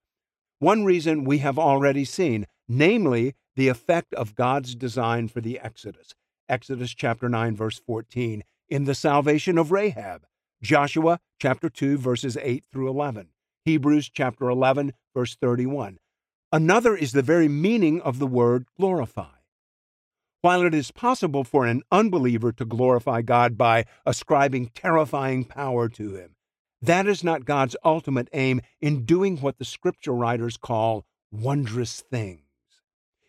One 0.58 0.84
reason 0.84 1.24
we 1.24 1.38
have 1.38 1.58
already 1.58 2.04
seen, 2.04 2.46
namely 2.68 3.34
the 3.54 3.68
effect 3.68 4.12
of 4.14 4.34
God's 4.34 4.74
design 4.74 5.28
for 5.28 5.40
the 5.40 5.60
Exodus. 5.60 6.14
Exodus 6.48 6.94
chapter 6.94 7.28
9 7.28 7.54
verse 7.54 7.78
14 7.78 8.42
in 8.68 8.84
the 8.84 8.94
salvation 8.94 9.58
of 9.58 9.70
Rahab. 9.70 10.26
Joshua 10.62 11.20
chapter 11.38 11.68
2 11.68 11.98
verses 11.98 12.36
8 12.40 12.64
through 12.70 12.88
11. 12.88 13.28
Hebrews 13.64 14.10
chapter 14.12 14.48
11 14.48 14.94
verse 15.14 15.36
31. 15.36 15.98
Another 16.50 16.96
is 16.96 17.12
the 17.12 17.22
very 17.22 17.48
meaning 17.48 18.00
of 18.00 18.18
the 18.18 18.26
word 18.26 18.66
glorify. 18.76 19.37
While 20.40 20.62
it 20.62 20.72
is 20.72 20.92
possible 20.92 21.42
for 21.42 21.66
an 21.66 21.82
unbeliever 21.90 22.52
to 22.52 22.64
glorify 22.64 23.22
God 23.22 23.58
by 23.58 23.86
ascribing 24.06 24.70
terrifying 24.74 25.44
power 25.44 25.88
to 25.88 26.14
him, 26.14 26.36
that 26.80 27.08
is 27.08 27.24
not 27.24 27.44
God's 27.44 27.74
ultimate 27.84 28.28
aim 28.32 28.60
in 28.80 29.04
doing 29.04 29.38
what 29.38 29.58
the 29.58 29.64
scripture 29.64 30.12
writers 30.12 30.56
call 30.56 31.04
wondrous 31.32 32.00
things. 32.00 32.42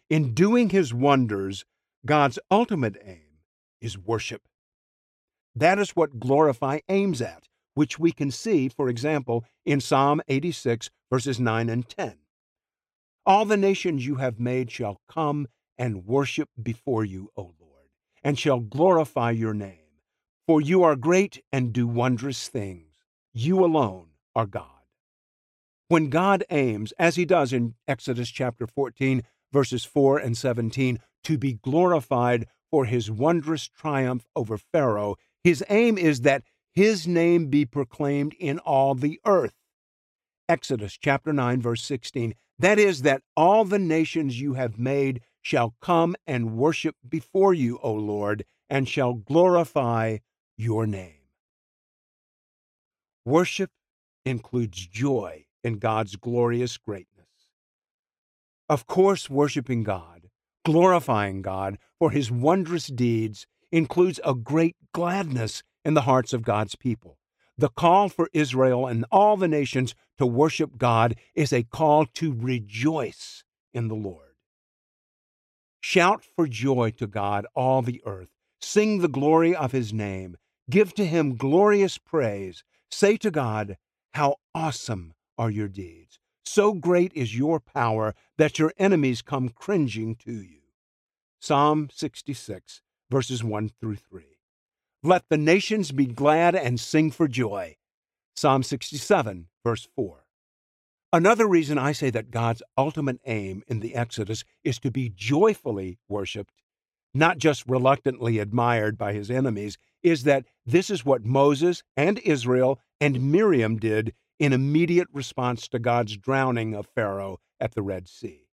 In 0.07 0.35
doing 0.35 0.69
his 0.69 0.93
wonders, 0.93 1.65
God's 2.05 2.37
ultimate 2.51 2.97
aim 3.03 3.39
is 3.81 3.97
worship. 3.97 4.43
That 5.55 5.79
is 5.79 5.95
what 5.95 6.19
glorify 6.19 6.79
aims 6.89 7.21
at, 7.21 7.47
which 7.73 7.97
we 7.97 8.11
can 8.11 8.29
see, 8.29 8.69
for 8.69 8.87
example, 8.87 9.45
in 9.65 9.81
Psalm 9.81 10.21
86, 10.27 10.91
verses 11.11 11.39
9 11.39 11.69
and 11.69 11.89
10. 11.89 12.17
All 13.25 13.45
the 13.45 13.57
nations 13.57 14.05
you 14.05 14.15
have 14.15 14.39
made 14.39 14.71
shall 14.71 15.01
come 15.09 15.47
and 15.79 16.05
worship 16.05 16.49
before 16.61 17.05
you, 17.05 17.31
O 17.37 17.53
Lord, 17.59 17.89
and 18.21 18.37
shall 18.37 18.59
glorify 18.59 19.31
your 19.31 19.53
name. 19.53 19.77
For 20.45 20.59
you 20.59 20.83
are 20.83 20.95
great 20.95 21.41
and 21.51 21.71
do 21.71 21.87
wondrous 21.87 22.49
things. 22.49 22.97
You 23.33 23.63
alone 23.63 24.09
are 24.35 24.45
God. 24.45 24.65
When 25.87 26.09
God 26.09 26.43
aims, 26.51 26.91
as 26.99 27.15
he 27.15 27.25
does 27.25 27.53
in 27.53 27.75
Exodus 27.87 28.29
chapter 28.29 28.67
14, 28.67 29.23
verses 29.51 29.85
4 29.85 30.19
and 30.19 30.37
17, 30.37 30.99
to 31.23 31.37
be 31.37 31.53
glorified 31.53 32.45
for 32.69 32.85
his 32.85 33.09
wondrous 33.09 33.67
triumph 33.67 34.27
over 34.35 34.57
Pharaoh, 34.57 35.15
his 35.43 35.63
aim 35.69 35.97
is 35.97 36.21
that 36.21 36.43
his 36.73 37.07
name 37.07 37.47
be 37.47 37.65
proclaimed 37.65 38.35
in 38.39 38.59
all 38.59 38.93
the 38.93 39.19
earth. 39.25 39.55
Exodus 40.47 40.97
chapter 40.97 41.31
9 41.31 41.61
verse 41.61 41.83
16. 41.83 42.35
That 42.57 42.79
is 42.79 43.03
that 43.03 43.21
all 43.37 43.65
the 43.65 43.79
nations 43.79 44.41
you 44.41 44.53
have 44.53 44.77
made 44.77 45.21
shall 45.41 45.75
come 45.81 46.15
and 46.27 46.57
worship 46.57 46.95
before 47.07 47.53
you, 47.53 47.79
O 47.81 47.93
Lord, 47.93 48.45
and 48.69 48.87
shall 48.87 49.13
glorify 49.13 50.17
your 50.57 50.85
name. 50.85 51.15
Worship 53.25 53.71
includes 54.25 54.85
joy 54.87 55.45
in 55.63 55.77
God's 55.77 56.15
glorious 56.15 56.77
greatness. 56.77 57.27
Of 58.67 58.85
course, 58.85 59.29
worshiping 59.29 59.83
God, 59.83 60.29
glorifying 60.63 61.41
God 61.41 61.77
for 61.97 62.11
his 62.11 62.31
wondrous 62.31 62.87
deeds 62.87 63.47
includes 63.71 64.19
a 64.23 64.35
great 64.35 64.75
gladness 64.93 65.63
in 65.83 65.93
the 65.93 66.01
hearts 66.01 66.33
of 66.33 66.43
God's 66.43 66.75
people. 66.75 67.17
The 67.57 67.69
call 67.69 68.09
for 68.09 68.29
Israel 68.31 68.87
and 68.87 69.05
all 69.11 69.37
the 69.37 69.47
nations 69.47 69.95
to 70.17 70.25
worship 70.25 70.77
God 70.77 71.15
is 71.35 71.51
a 71.51 71.63
call 71.63 72.05
to 72.05 72.33
rejoice 72.33 73.43
in 73.73 73.87
the 73.87 73.95
Lord. 73.95 74.28
Shout 75.81 76.25
for 76.35 76.47
joy 76.47 76.91
to 76.97 77.07
God, 77.07 77.45
all 77.55 77.81
the 77.81 78.01
earth. 78.05 78.29
Sing 78.61 78.99
the 78.99 79.07
glory 79.07 79.55
of 79.55 79.71
his 79.71 79.93
name. 79.93 80.37
Give 80.69 80.93
to 80.95 81.05
him 81.05 81.35
glorious 81.35 81.97
praise. 81.97 82.63
Say 82.91 83.17
to 83.17 83.31
God, 83.31 83.77
How 84.13 84.35
awesome 84.53 85.13
are 85.37 85.49
your 85.49 85.67
deeds! 85.67 86.19
So 86.43 86.73
great 86.73 87.13
is 87.13 87.37
your 87.37 87.59
power 87.59 88.13
that 88.37 88.59
your 88.59 88.73
enemies 88.77 89.21
come 89.21 89.49
cringing 89.49 90.15
to 90.17 90.33
you. 90.33 90.61
Psalm 91.39 91.89
66, 91.93 92.81
verses 93.09 93.43
1 93.43 93.71
through 93.79 93.95
3. 93.95 94.23
Let 95.01 95.23
the 95.29 95.37
nations 95.37 95.91
be 95.91 96.05
glad 96.05 96.55
and 96.55 96.79
sing 96.79 97.11
for 97.11 97.27
joy. 97.27 97.77
Psalm 98.35 98.63
67, 98.63 99.47
verse 99.63 99.87
4. 99.95 100.25
Another 101.11 101.47
reason 101.47 101.79
I 101.79 101.91
say 101.91 102.11
that 102.11 102.29
God's 102.29 102.61
ultimate 102.77 103.19
aim 103.25 103.63
in 103.67 103.79
the 103.79 103.95
Exodus 103.95 104.43
is 104.63 104.79
to 104.79 104.91
be 104.91 105.09
joyfully 105.09 105.97
worshiped, 106.07 106.61
not 107.15 107.39
just 107.39 107.65
reluctantly 107.67 108.37
admired 108.37 108.95
by 108.95 109.13
his 109.13 109.31
enemies, 109.31 109.79
is 110.03 110.23
that 110.23 110.45
this 110.67 110.91
is 110.91 111.03
what 111.03 111.25
Moses 111.25 111.81
and 111.97 112.19
Israel 112.19 112.79
and 113.01 113.31
Miriam 113.31 113.77
did 113.77 114.13
in 114.37 114.53
immediate 114.53 115.07
response 115.11 115.67
to 115.69 115.79
God's 115.79 116.15
drowning 116.15 116.75
of 116.75 116.85
Pharaoh 116.85 117.39
at 117.59 117.73
the 117.73 117.81
Red 117.81 118.07
Sea. 118.07 118.47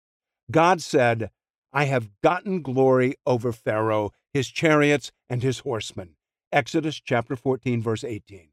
God 0.50 0.80
said, 0.80 1.30
I 1.74 1.84
have 1.84 2.08
gotten 2.22 2.62
glory 2.62 3.16
over 3.26 3.52
Pharaoh, 3.52 4.12
his 4.32 4.48
chariots, 4.48 5.12
and 5.28 5.42
his 5.42 5.58
horsemen. 5.58 6.16
Exodus 6.50 7.00
chapter 7.04 7.36
14, 7.36 7.82
verse 7.82 8.02
18. 8.02 8.48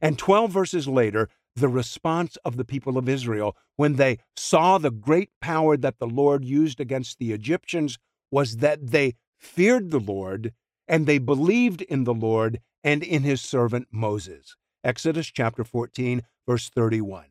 And 0.00 0.18
12 0.18 0.50
verses 0.50 0.88
later, 0.88 1.28
the 1.60 1.68
response 1.68 2.36
of 2.44 2.56
the 2.56 2.64
people 2.64 2.98
of 2.98 3.08
Israel 3.08 3.56
when 3.76 3.96
they 3.96 4.18
saw 4.36 4.78
the 4.78 4.90
great 4.90 5.30
power 5.40 5.76
that 5.76 5.98
the 5.98 6.06
Lord 6.06 6.44
used 6.44 6.80
against 6.80 7.18
the 7.18 7.32
Egyptians 7.32 7.98
was 8.30 8.58
that 8.58 8.90
they 8.90 9.14
feared 9.38 9.90
the 9.90 10.00
Lord 10.00 10.52
and 10.86 11.06
they 11.06 11.18
believed 11.18 11.82
in 11.82 12.04
the 12.04 12.14
Lord 12.14 12.60
and 12.82 13.02
in 13.02 13.22
his 13.22 13.40
servant 13.40 13.88
Moses. 13.90 14.56
Exodus 14.84 15.26
chapter 15.26 15.64
14, 15.64 16.22
verse 16.46 16.68
31. 16.70 17.26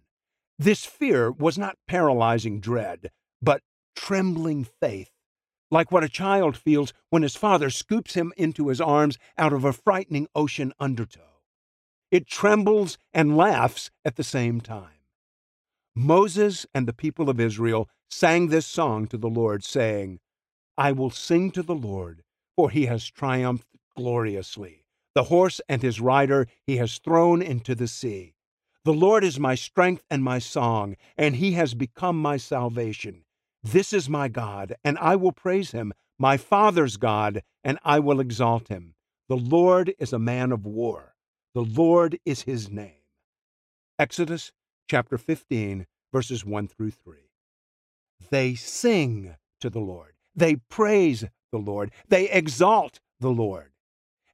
This 0.59 0.85
fear 0.85 1.31
was 1.31 1.57
not 1.57 1.77
paralyzing 1.87 2.59
dread, 2.59 3.11
but 3.41 3.61
trembling 3.95 4.63
faith 4.63 5.11
like 5.69 5.91
what 5.91 6.03
a 6.03 6.09
child 6.09 6.55
feels 6.55 6.93
when 7.09 7.23
his 7.23 7.35
father 7.35 7.69
scoops 7.69 8.13
him 8.13 8.33
into 8.37 8.69
his 8.69 8.81
arms 8.81 9.17
out 9.37 9.53
of 9.53 9.65
a 9.65 9.73
frightening 9.73 10.27
ocean 10.35 10.73
undertow. 10.79 11.36
It 12.09 12.27
trembles 12.27 12.97
and 13.13 13.35
laughs 13.35 13.91
at 14.05 14.15
the 14.15 14.23
same 14.23 14.61
time. 14.61 14.99
Moses 15.93 16.65
and 16.73 16.87
the 16.87 16.93
people 16.93 17.29
of 17.29 17.39
Israel 17.39 17.89
sang 18.09 18.47
this 18.47 18.65
song 18.65 19.07
to 19.07 19.17
the 19.17 19.29
Lord, 19.29 19.63
saying, 19.63 20.19
I 20.77 20.91
will 20.91 21.09
sing 21.09 21.51
to 21.51 21.63
the 21.63 21.75
Lord, 21.75 22.23
for 22.55 22.69
he 22.69 22.85
has 22.85 23.09
triumphed 23.09 23.67
gloriously. 23.95 24.85
The 25.15 25.23
horse 25.23 25.59
and 25.67 25.81
his 25.81 25.99
rider 25.99 26.47
he 26.65 26.77
has 26.77 26.99
thrown 26.99 27.41
into 27.41 27.75
the 27.75 27.87
sea. 27.87 28.35
The 28.85 28.93
Lord 28.93 29.23
is 29.25 29.39
my 29.39 29.55
strength 29.55 30.03
and 30.09 30.23
my 30.23 30.39
song, 30.39 30.95
and 31.17 31.35
he 31.35 31.53
has 31.53 31.73
become 31.73 32.21
my 32.21 32.37
salvation. 32.37 33.25
This 33.63 33.91
is 33.91 34.07
my 34.07 34.29
God, 34.29 34.75
and 34.83 34.97
I 34.99 35.17
will 35.17 35.33
praise 35.33 35.71
him, 35.71 35.91
my 36.17 36.37
Father's 36.37 36.95
God, 36.95 37.43
and 37.65 37.79
I 37.83 37.99
will 37.99 38.21
exalt 38.21 38.69
him. 38.69 38.93
The 39.27 39.35
Lord 39.35 39.93
is 39.99 40.13
a 40.13 40.19
man 40.19 40.53
of 40.53 40.65
war. 40.65 41.15
The 41.57 41.65
Lord 41.65 42.19
is 42.23 42.43
his 42.43 42.69
name. 42.69 43.01
Exodus 43.97 44.51
chapter 44.87 45.17
15, 45.17 45.87
verses 46.13 46.45
1 46.45 46.67
through 46.67 46.91
3. 46.91 47.17
They 48.29 48.53
sing 48.53 49.37
to 49.61 49.71
the 49.71 49.79
Lord. 49.79 50.13
They 50.35 50.57
praise 50.57 51.23
the 51.51 51.57
Lord. 51.57 51.89
They 52.09 52.29
exalt 52.29 52.99
the 53.19 53.31
Lord. 53.31 53.71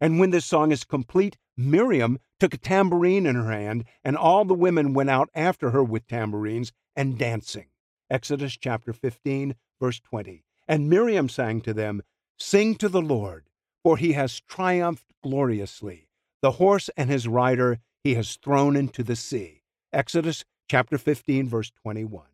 And 0.02 0.20
when 0.20 0.32
this 0.32 0.44
song 0.44 0.74
is 0.74 0.84
complete, 0.84 1.38
Miriam 1.56 2.20
took 2.42 2.56
a 2.56 2.58
tambourine 2.58 3.26
in 3.26 3.36
her 3.36 3.54
hand, 3.54 3.86
and 4.04 4.18
all 4.18 4.44
the 4.44 4.54
women 4.54 4.94
went 4.94 5.10
out 5.10 5.30
after 5.34 5.70
her 5.70 5.82
with 5.82 6.06
tambourines 6.06 6.74
and 6.94 7.18
dancing. 7.18 7.68
Exodus 8.10 8.58
chapter 8.58 8.92
15, 8.92 9.56
verse 9.80 10.02
20. 10.02 10.44
And 10.68 10.90
Miriam 10.90 11.30
sang 11.30 11.62
to 11.62 11.74
them, 11.74 12.04
Sing 12.38 12.76
to 12.76 12.90
the 12.90 13.02
Lord, 13.02 13.46
for 13.82 13.96
he 13.96 14.12
has 14.12 14.42
triumphed 14.42 15.14
gloriously. 15.24 16.10
The 16.44 16.52
horse 16.52 16.90
and 16.98 17.10
his 17.10 17.26
rider 17.26 17.80
he 18.04 18.16
has 18.16 18.36
thrown 18.36 18.76
into 18.76 19.02
the 19.02 19.16
sea. 19.16 19.62
Exodus 19.94 20.44
chapter 20.70 20.98
15, 20.98 21.48
verse 21.48 21.72
21. 21.82 22.26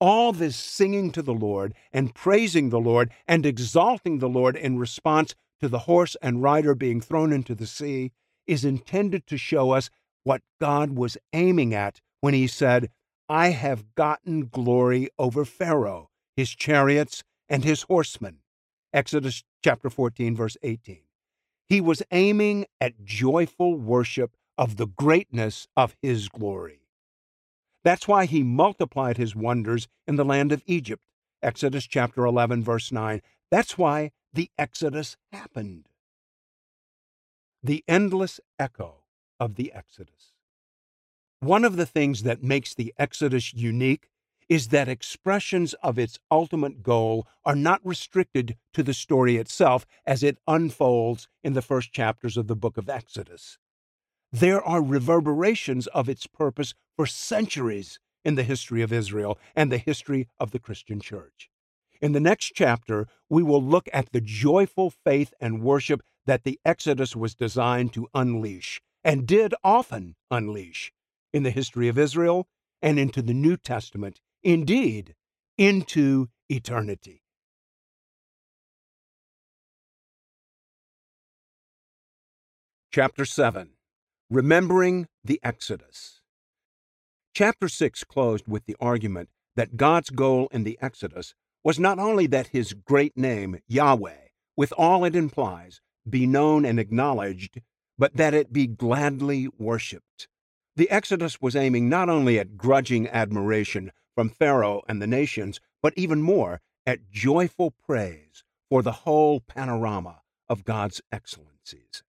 All 0.00 0.32
this 0.32 0.56
singing 0.56 1.12
to 1.12 1.20
the 1.20 1.34
Lord 1.34 1.74
and 1.92 2.14
praising 2.14 2.70
the 2.70 2.80
Lord 2.80 3.10
and 3.28 3.44
exalting 3.44 4.18
the 4.18 4.30
Lord 4.30 4.56
in 4.56 4.78
response 4.78 5.34
to 5.60 5.68
the 5.68 5.80
horse 5.80 6.16
and 6.22 6.42
rider 6.42 6.74
being 6.74 7.02
thrown 7.02 7.34
into 7.34 7.54
the 7.54 7.66
sea 7.66 8.12
is 8.46 8.64
intended 8.64 9.26
to 9.26 9.36
show 9.36 9.72
us 9.72 9.90
what 10.24 10.40
God 10.58 10.96
was 10.96 11.18
aiming 11.34 11.74
at 11.74 12.00
when 12.22 12.32
he 12.32 12.46
said, 12.46 12.88
I 13.28 13.50
have 13.50 13.94
gotten 13.94 14.46
glory 14.46 15.10
over 15.18 15.44
Pharaoh, 15.44 16.08
his 16.34 16.48
chariots, 16.48 17.22
and 17.46 17.62
his 17.62 17.82
horsemen. 17.82 18.38
Exodus 18.90 19.44
chapter 19.62 19.90
14, 19.90 20.34
verse 20.34 20.56
18. 20.62 21.02
He 21.72 21.80
was 21.80 22.02
aiming 22.10 22.66
at 22.82 23.02
joyful 23.02 23.78
worship 23.78 24.36
of 24.58 24.76
the 24.76 24.88
greatness 24.88 25.68
of 25.74 25.96
his 26.02 26.28
glory. 26.28 26.82
That's 27.82 28.06
why 28.06 28.26
he 28.26 28.42
multiplied 28.42 29.16
his 29.16 29.34
wonders 29.34 29.88
in 30.06 30.16
the 30.16 30.24
land 30.24 30.52
of 30.52 30.62
Egypt. 30.66 31.02
Exodus 31.42 31.86
chapter 31.86 32.26
11, 32.26 32.62
verse 32.62 32.92
9. 32.92 33.22
That's 33.50 33.78
why 33.78 34.10
the 34.34 34.50
Exodus 34.58 35.16
happened. 35.32 35.88
The 37.62 37.82
endless 37.88 38.38
echo 38.58 39.04
of 39.40 39.54
the 39.54 39.72
Exodus. 39.72 40.34
One 41.40 41.64
of 41.64 41.76
the 41.76 41.86
things 41.86 42.24
that 42.24 42.42
makes 42.42 42.74
the 42.74 42.92
Exodus 42.98 43.54
unique 43.54 44.10
is 44.52 44.68
that 44.68 44.86
expressions 44.86 45.72
of 45.82 45.98
its 45.98 46.18
ultimate 46.30 46.82
goal 46.82 47.26
are 47.42 47.54
not 47.56 47.80
restricted 47.86 48.54
to 48.74 48.82
the 48.82 48.92
story 48.92 49.38
itself 49.38 49.86
as 50.04 50.22
it 50.22 50.36
unfolds 50.46 51.26
in 51.42 51.54
the 51.54 51.62
first 51.62 51.90
chapters 51.90 52.36
of 52.36 52.48
the 52.48 52.54
book 52.54 52.76
of 52.76 52.86
Exodus. 52.86 53.56
There 54.30 54.62
are 54.62 54.82
reverberations 54.82 55.86
of 55.86 56.06
its 56.06 56.26
purpose 56.26 56.74
for 56.98 57.06
centuries 57.06 57.98
in 58.26 58.34
the 58.34 58.42
history 58.42 58.82
of 58.82 58.92
Israel 58.92 59.38
and 59.56 59.72
the 59.72 59.78
history 59.78 60.28
of 60.38 60.50
the 60.50 60.58
Christian 60.58 61.00
church. 61.00 61.48
In 62.02 62.12
the 62.12 62.20
next 62.20 62.52
chapter, 62.54 63.06
we 63.30 63.42
will 63.42 63.64
look 63.64 63.88
at 63.90 64.12
the 64.12 64.20
joyful 64.20 64.90
faith 64.90 65.32
and 65.40 65.62
worship 65.62 66.02
that 66.26 66.44
the 66.44 66.60
Exodus 66.62 67.16
was 67.16 67.34
designed 67.34 67.94
to 67.94 68.10
unleash 68.12 68.82
and 69.02 69.26
did 69.26 69.54
often 69.64 70.14
unleash 70.30 70.92
in 71.32 71.42
the 71.42 71.50
history 71.50 71.88
of 71.88 71.96
Israel 71.96 72.46
and 72.82 72.98
into 72.98 73.22
the 73.22 73.32
New 73.32 73.56
Testament, 73.56 74.20
indeed, 74.42 75.14
into 75.56 76.28
eternity. 76.48 77.22
Chapter 82.90 83.24
7 83.24 83.70
Remembering 84.28 85.08
the 85.24 85.40
Exodus. 85.42 86.20
Chapter 87.34 87.68
6 87.68 88.04
closed 88.04 88.44
with 88.46 88.66
the 88.66 88.76
argument 88.80 89.30
that 89.56 89.76
God's 89.76 90.10
goal 90.10 90.48
in 90.52 90.64
the 90.64 90.78
Exodus 90.82 91.34
was 91.64 91.78
not 91.78 91.98
only 91.98 92.26
that 92.26 92.48
his 92.48 92.74
great 92.74 93.16
name, 93.16 93.60
Yahweh, 93.68 94.28
with 94.56 94.72
all 94.76 95.04
it 95.04 95.16
implies, 95.16 95.80
be 96.08 96.26
known 96.26 96.64
and 96.64 96.78
acknowledged, 96.78 97.60
but 97.98 98.16
that 98.16 98.34
it 98.34 98.52
be 98.52 98.66
gladly 98.66 99.48
worshiped. 99.58 100.28
The 100.76 100.90
Exodus 100.90 101.40
was 101.40 101.54
aiming 101.54 101.88
not 101.88 102.08
only 102.08 102.38
at 102.38 102.56
grudging 102.56 103.08
admiration 103.08 103.92
from 104.14 104.28
Pharaoh 104.28 104.82
and 104.88 105.00
the 105.00 105.06
nations, 105.06 105.60
but 105.82 105.92
even 105.96 106.22
more 106.22 106.60
at 106.86 107.10
joyful 107.10 107.70
praise 107.70 108.44
for 108.68 108.82
the 108.82 108.92
whole 108.92 109.40
panorama 109.40 110.22
of 110.48 110.64
God's 110.64 111.00
excellencies. 111.10 112.02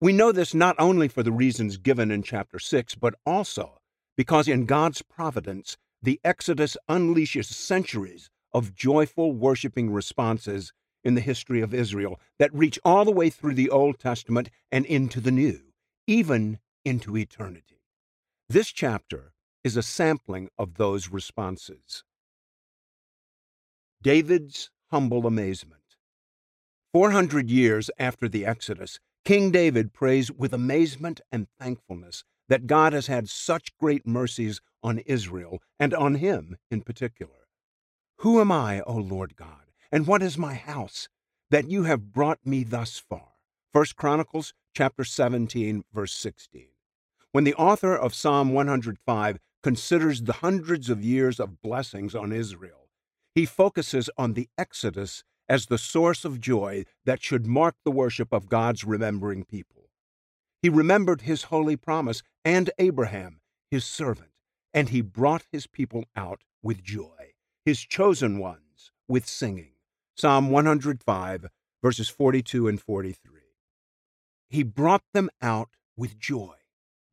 We 0.00 0.12
know 0.12 0.32
this 0.32 0.54
not 0.54 0.76
only 0.78 1.08
for 1.08 1.22
the 1.22 1.32
reasons 1.32 1.76
given 1.76 2.10
in 2.10 2.22
chapter 2.22 2.58
6, 2.58 2.94
but 2.96 3.14
also 3.24 3.78
because 4.16 4.48
in 4.48 4.66
God's 4.66 5.02
providence, 5.02 5.76
the 6.02 6.20
Exodus 6.24 6.76
unleashes 6.88 7.46
centuries 7.46 8.30
of 8.52 8.74
joyful 8.74 9.32
worshiping 9.32 9.90
responses 9.90 10.72
in 11.04 11.14
the 11.14 11.20
history 11.20 11.60
of 11.60 11.74
Israel 11.74 12.20
that 12.38 12.52
reach 12.54 12.78
all 12.84 13.04
the 13.04 13.12
way 13.12 13.30
through 13.30 13.54
the 13.54 13.70
Old 13.70 13.98
Testament 13.98 14.50
and 14.72 14.84
into 14.86 15.20
the 15.20 15.30
New, 15.30 15.60
even 16.06 16.58
into 16.84 17.16
eternity. 17.16 17.82
This 18.48 18.68
chapter 18.68 19.32
is 19.66 19.76
a 19.76 19.82
sampling 19.82 20.48
of 20.56 20.74
those 20.74 21.08
responses. 21.08 22.04
David's 24.00 24.70
humble 24.92 25.26
amazement. 25.26 25.96
400 26.92 27.50
years 27.50 27.90
after 27.98 28.28
the 28.28 28.46
Exodus, 28.46 29.00
King 29.24 29.50
David 29.50 29.92
prays 29.92 30.30
with 30.30 30.52
amazement 30.52 31.20
and 31.32 31.48
thankfulness 31.58 32.22
that 32.48 32.68
God 32.68 32.92
has 32.92 33.08
had 33.08 33.28
such 33.28 33.76
great 33.76 34.06
mercies 34.06 34.60
on 34.84 35.00
Israel 35.00 35.60
and 35.80 35.92
on 35.92 36.14
him 36.14 36.58
in 36.70 36.82
particular. 36.82 37.48
Who 38.18 38.40
am 38.40 38.52
I, 38.52 38.82
O 38.82 38.94
Lord 38.94 39.34
God, 39.34 39.72
and 39.90 40.06
what 40.06 40.22
is 40.22 40.38
my 40.38 40.54
house 40.54 41.08
that 41.50 41.68
you 41.68 41.82
have 41.82 42.12
brought 42.12 42.38
me 42.46 42.62
thus 42.62 42.98
far? 43.00 43.30
1 43.72 43.84
Chronicles 43.96 44.54
chapter 44.76 45.02
17 45.02 45.82
verse 45.92 46.12
16. 46.12 46.68
When 47.32 47.42
the 47.42 47.54
author 47.54 47.96
of 47.96 48.14
Psalm 48.14 48.52
105 48.52 49.38
considers 49.62 50.22
the 50.22 50.34
hundreds 50.34 50.90
of 50.90 51.04
years 51.04 51.40
of 51.40 51.62
blessings 51.62 52.14
on 52.14 52.32
Israel, 52.32 52.88
he 53.34 53.44
focuses 53.44 54.08
on 54.16 54.32
the 54.32 54.48
Exodus 54.56 55.24
as 55.48 55.66
the 55.66 55.78
source 55.78 56.24
of 56.24 56.40
joy 56.40 56.84
that 57.04 57.22
should 57.22 57.46
mark 57.46 57.74
the 57.84 57.90
worship 57.90 58.32
of 58.32 58.48
God's 58.48 58.84
remembering 58.84 59.44
people. 59.44 59.90
He 60.62 60.68
remembered 60.68 61.22
his 61.22 61.44
holy 61.44 61.76
promise 61.76 62.22
and 62.44 62.70
Abraham, 62.78 63.40
his 63.70 63.84
servant, 63.84 64.30
and 64.72 64.88
he 64.88 65.00
brought 65.00 65.44
his 65.52 65.66
people 65.66 66.04
out 66.16 66.40
with 66.62 66.82
joy, 66.82 67.34
his 67.64 67.80
chosen 67.80 68.38
ones 68.38 68.90
with 69.08 69.28
singing. 69.28 69.72
Psalm 70.16 70.50
105, 70.50 71.46
verses 71.82 72.08
42 72.08 72.68
and 72.68 72.80
43. 72.80 73.40
He 74.48 74.62
brought 74.62 75.04
them 75.12 75.28
out 75.42 75.70
with 75.96 76.18
joy. 76.18 76.54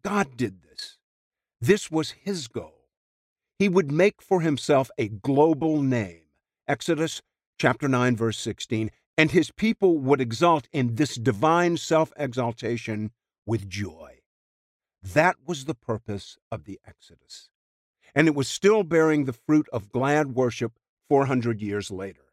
God 0.03 0.37
did 0.37 0.63
this. 0.63 0.97
This 1.63 1.89
was 1.89 2.11
his 2.11 2.49
goal. 2.49 2.89
He 3.57 3.69
would 3.69 3.89
make 3.89 4.21
for 4.21 4.41
himself 4.41 4.91
a 4.97 5.07
global 5.07 5.81
name. 5.81 6.23
Exodus 6.67 7.21
chapter 7.57 7.87
9 7.87 8.17
verse 8.17 8.37
16, 8.37 8.91
and 9.17 9.31
his 9.31 9.49
people 9.49 9.97
would 9.97 10.19
exult 10.19 10.67
in 10.73 10.95
this 10.95 11.15
divine 11.15 11.77
self-exaltation 11.77 13.11
with 13.45 13.69
joy. 13.69 14.19
That 15.01 15.37
was 15.47 15.63
the 15.63 15.73
purpose 15.73 16.37
of 16.51 16.65
the 16.65 16.81
Exodus. 16.85 17.47
And 18.13 18.27
it 18.27 18.35
was 18.35 18.49
still 18.49 18.83
bearing 18.83 19.23
the 19.23 19.31
fruit 19.31 19.69
of 19.71 19.89
glad 19.89 20.35
worship 20.35 20.73
400 21.07 21.61
years 21.61 21.89
later. 21.89 22.25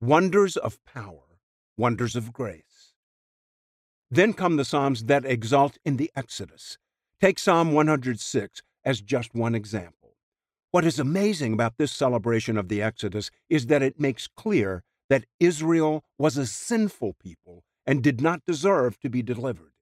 Wonders 0.00 0.56
of 0.56 0.78
power, 0.84 1.40
wonders 1.76 2.14
of 2.14 2.32
grace. 2.32 2.94
Then 4.08 4.34
come 4.34 4.54
the 4.54 4.64
Psalms 4.64 5.06
that 5.06 5.24
exalt 5.24 5.78
in 5.84 5.96
the 5.96 6.12
Exodus. 6.14 6.78
Take 7.20 7.40
Psalm 7.40 7.72
106 7.72 8.62
as 8.84 9.00
just 9.00 9.34
one 9.34 9.56
example. 9.56 10.14
What 10.70 10.84
is 10.84 11.00
amazing 11.00 11.52
about 11.52 11.76
this 11.76 11.90
celebration 11.90 12.56
of 12.56 12.68
the 12.68 12.80
Exodus 12.80 13.32
is 13.50 13.66
that 13.66 13.82
it 13.82 13.98
makes 13.98 14.28
clear 14.28 14.84
that 15.10 15.24
Israel 15.40 16.04
was 16.16 16.36
a 16.36 16.46
sinful 16.46 17.14
people 17.20 17.64
and 17.84 18.04
did 18.04 18.20
not 18.20 18.44
deserve 18.46 19.00
to 19.00 19.10
be 19.10 19.20
delivered. 19.20 19.72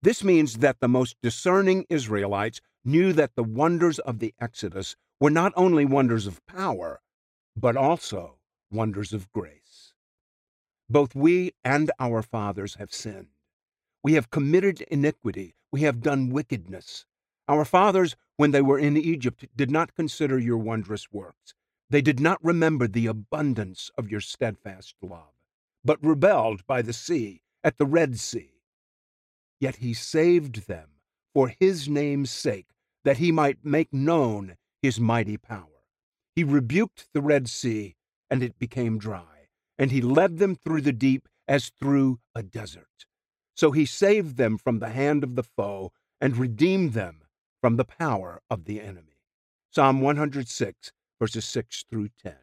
This 0.00 0.24
means 0.24 0.58
that 0.58 0.80
the 0.80 0.88
most 0.88 1.16
discerning 1.22 1.84
Israelites 1.90 2.62
knew 2.82 3.12
that 3.12 3.32
the 3.36 3.42
wonders 3.42 3.98
of 3.98 4.18
the 4.18 4.32
Exodus 4.40 4.96
were 5.20 5.28
not 5.28 5.52
only 5.54 5.84
wonders 5.84 6.26
of 6.26 6.46
power, 6.46 7.02
but 7.54 7.76
also 7.76 8.38
wonders 8.70 9.12
of 9.12 9.30
grace. 9.32 9.92
Both 10.88 11.14
we 11.14 11.52
and 11.62 11.90
our 12.00 12.22
fathers 12.22 12.76
have 12.76 12.94
sinned. 12.94 13.34
We 14.02 14.14
have 14.14 14.30
committed 14.30 14.80
iniquity. 14.82 15.56
We 15.72 15.82
have 15.82 16.00
done 16.00 16.30
wickedness. 16.30 17.04
Our 17.48 17.64
fathers, 17.64 18.16
when 18.36 18.50
they 18.50 18.62
were 18.62 18.78
in 18.78 18.96
Egypt, 18.96 19.46
did 19.54 19.70
not 19.70 19.94
consider 19.94 20.38
your 20.38 20.58
wondrous 20.58 21.12
works. 21.12 21.54
They 21.88 22.02
did 22.02 22.18
not 22.18 22.42
remember 22.44 22.88
the 22.88 23.06
abundance 23.06 23.90
of 23.96 24.10
your 24.10 24.20
steadfast 24.20 24.96
love, 25.00 25.34
but 25.84 26.02
rebelled 26.02 26.66
by 26.66 26.82
the 26.82 26.92
sea 26.92 27.42
at 27.62 27.78
the 27.78 27.86
Red 27.86 28.18
Sea. 28.18 28.62
Yet 29.60 29.76
he 29.76 29.94
saved 29.94 30.66
them 30.66 30.90
for 31.32 31.48
his 31.60 31.88
name's 31.88 32.30
sake, 32.30 32.68
that 33.04 33.18
he 33.18 33.30
might 33.30 33.64
make 33.64 33.92
known 33.92 34.56
his 34.82 34.98
mighty 34.98 35.36
power. 35.36 35.84
He 36.34 36.42
rebuked 36.44 37.08
the 37.12 37.20
Red 37.20 37.48
Sea, 37.48 37.94
and 38.28 38.42
it 38.42 38.58
became 38.58 38.98
dry, 38.98 39.48
and 39.78 39.90
he 39.90 40.00
led 40.00 40.38
them 40.38 40.56
through 40.56 40.80
the 40.80 40.92
deep 40.92 41.28
as 41.46 41.68
through 41.68 42.18
a 42.34 42.42
desert. 42.42 43.06
So 43.56 43.72
he 43.72 43.86
saved 43.86 44.36
them 44.36 44.58
from 44.58 44.78
the 44.78 44.90
hand 44.90 45.24
of 45.24 45.34
the 45.34 45.42
foe 45.42 45.92
and 46.20 46.36
redeemed 46.36 46.92
them 46.92 47.22
from 47.60 47.76
the 47.76 47.84
power 47.84 48.42
of 48.50 48.66
the 48.66 48.80
enemy. 48.80 49.24
Psalm 49.70 50.00
106, 50.00 50.92
verses 51.18 51.44
6 51.44 51.84
through 51.90 52.10
10. 52.22 52.34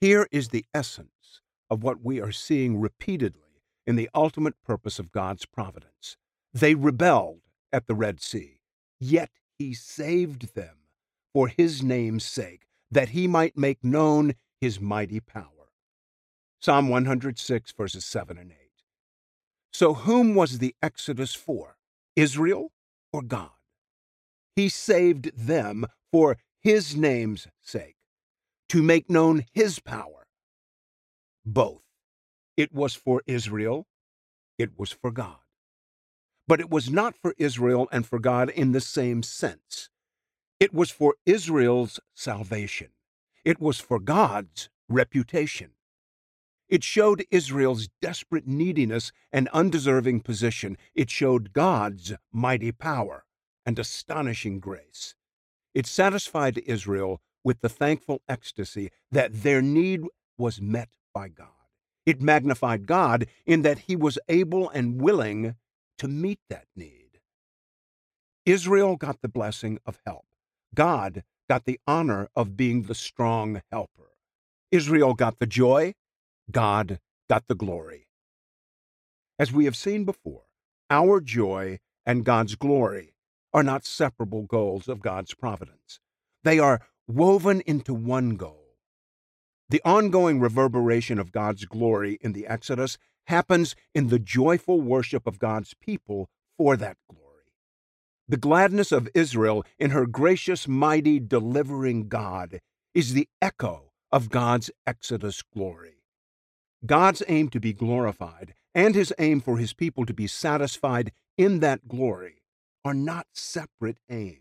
Here 0.00 0.26
is 0.32 0.48
the 0.48 0.66
essence 0.74 1.40
of 1.70 1.82
what 1.84 2.04
we 2.04 2.20
are 2.20 2.32
seeing 2.32 2.80
repeatedly 2.80 3.62
in 3.86 3.96
the 3.96 4.10
ultimate 4.14 4.54
purpose 4.64 4.98
of 4.98 5.12
God's 5.12 5.46
providence. 5.46 6.16
They 6.52 6.74
rebelled 6.74 7.42
at 7.72 7.86
the 7.86 7.94
Red 7.94 8.20
Sea, 8.20 8.60
yet 8.98 9.30
he 9.58 9.74
saved 9.74 10.54
them 10.54 10.76
for 11.32 11.46
his 11.48 11.82
name's 11.82 12.24
sake, 12.24 12.66
that 12.90 13.10
he 13.10 13.28
might 13.28 13.56
make 13.56 13.84
known 13.84 14.34
his 14.60 14.80
mighty 14.80 15.20
power. 15.20 15.70
Psalm 16.60 16.88
106, 16.88 17.72
verses 17.72 18.04
7 18.04 18.36
and 18.36 18.50
8. 18.50 18.59
So, 19.72 19.94
whom 19.94 20.34
was 20.34 20.58
the 20.58 20.74
Exodus 20.82 21.34
for? 21.34 21.76
Israel 22.16 22.72
or 23.12 23.22
God? 23.22 23.50
He 24.56 24.68
saved 24.68 25.30
them 25.36 25.86
for 26.10 26.38
his 26.60 26.96
name's 26.96 27.46
sake, 27.62 27.96
to 28.68 28.82
make 28.82 29.08
known 29.08 29.44
his 29.52 29.78
power. 29.78 30.26
Both. 31.46 31.82
It 32.56 32.74
was 32.74 32.94
for 32.94 33.22
Israel, 33.26 33.86
it 34.58 34.78
was 34.78 34.92
for 34.92 35.10
God. 35.10 35.38
But 36.46 36.60
it 36.60 36.68
was 36.68 36.90
not 36.90 37.14
for 37.14 37.34
Israel 37.38 37.88
and 37.92 38.06
for 38.06 38.18
God 38.18 38.50
in 38.50 38.72
the 38.72 38.80
same 38.80 39.22
sense. 39.22 39.88
It 40.58 40.74
was 40.74 40.90
for 40.90 41.14
Israel's 41.24 42.00
salvation. 42.14 42.88
It 43.44 43.60
was 43.60 43.78
for 43.80 43.98
God's 43.98 44.68
reputation. 44.88 45.70
It 46.70 46.84
showed 46.84 47.26
Israel's 47.32 47.88
desperate 48.00 48.46
neediness 48.46 49.10
and 49.32 49.48
undeserving 49.48 50.20
position. 50.20 50.78
It 50.94 51.10
showed 51.10 51.52
God's 51.52 52.14
mighty 52.32 52.70
power 52.70 53.24
and 53.66 53.76
astonishing 53.76 54.60
grace. 54.60 55.16
It 55.74 55.86
satisfied 55.86 56.58
Israel 56.58 57.20
with 57.42 57.60
the 57.60 57.68
thankful 57.68 58.22
ecstasy 58.28 58.90
that 59.10 59.42
their 59.42 59.60
need 59.60 60.02
was 60.38 60.60
met 60.60 60.90
by 61.12 61.28
God. 61.28 61.48
It 62.06 62.22
magnified 62.22 62.86
God 62.86 63.26
in 63.44 63.62
that 63.62 63.80
he 63.80 63.96
was 63.96 64.18
able 64.28 64.70
and 64.70 65.00
willing 65.00 65.56
to 65.98 66.06
meet 66.06 66.38
that 66.48 66.66
need. 66.76 67.18
Israel 68.46 68.94
got 68.96 69.22
the 69.22 69.28
blessing 69.28 69.80
of 69.84 69.98
help. 70.06 70.24
God 70.72 71.24
got 71.48 71.64
the 71.64 71.80
honor 71.86 72.28
of 72.36 72.56
being 72.56 72.84
the 72.84 72.94
strong 72.94 73.60
helper. 73.72 74.12
Israel 74.70 75.14
got 75.14 75.40
the 75.40 75.46
joy. 75.46 75.94
God 76.52 76.98
got 77.28 77.48
the 77.48 77.54
glory. 77.54 78.06
As 79.38 79.52
we 79.52 79.64
have 79.64 79.76
seen 79.76 80.04
before, 80.04 80.44
our 80.90 81.20
joy 81.20 81.78
and 82.04 82.24
God's 82.24 82.56
glory 82.56 83.14
are 83.52 83.62
not 83.62 83.84
separable 83.84 84.42
goals 84.42 84.88
of 84.88 85.00
God's 85.00 85.34
providence. 85.34 86.00
They 86.44 86.58
are 86.58 86.80
woven 87.06 87.62
into 87.62 87.94
one 87.94 88.36
goal 88.36 88.60
the 89.70 89.80
ongoing 89.84 90.40
reverberation 90.40 91.20
of 91.20 91.30
God's 91.30 91.64
glory 91.64 92.18
in 92.20 92.32
the 92.32 92.44
Exodus 92.48 92.98
happens 93.26 93.76
in 93.94 94.08
the 94.08 94.18
joyful 94.18 94.80
worship 94.80 95.28
of 95.28 95.38
God's 95.38 95.74
people 95.74 96.28
for 96.58 96.76
that 96.76 96.96
glory. 97.08 97.54
The 98.26 98.36
gladness 98.36 98.90
of 98.90 99.08
Israel 99.14 99.64
in 99.78 99.92
her 99.92 100.06
gracious, 100.06 100.66
mighty, 100.66 101.20
delivering 101.20 102.08
God 102.08 102.60
is 102.94 103.14
the 103.14 103.28
echo 103.40 103.92
of 104.10 104.28
God's 104.28 104.72
Exodus 104.88 105.40
glory. 105.42 105.99
God's 106.86 107.22
aim 107.28 107.48
to 107.50 107.60
be 107.60 107.72
glorified 107.72 108.54
and 108.74 108.94
his 108.94 109.12
aim 109.18 109.40
for 109.40 109.58
his 109.58 109.72
people 109.72 110.06
to 110.06 110.14
be 110.14 110.26
satisfied 110.26 111.12
in 111.38 111.60
that 111.60 111.88
glory 111.88 112.42
are 112.84 112.94
not 112.94 113.26
separate 113.34 113.98
aims. 114.10 114.40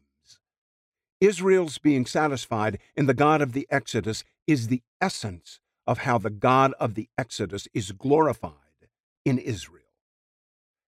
Israel's 1.21 1.77
being 1.79 2.05
satisfied 2.05 2.79
in 2.95 3.07
the 3.07 3.13
God 3.13 3.41
of 3.41 3.53
the 3.53 3.67
Exodus 3.69 4.23
is 4.47 4.67
the 4.67 4.83
essence 5.01 5.59
of 5.87 5.99
how 5.99 6.17
the 6.17 6.29
God 6.29 6.73
of 6.79 6.95
the 6.95 7.09
Exodus 7.17 7.67
is 7.73 7.91
glorified 7.91 8.53
in 9.25 9.37
Israel. 9.37 9.83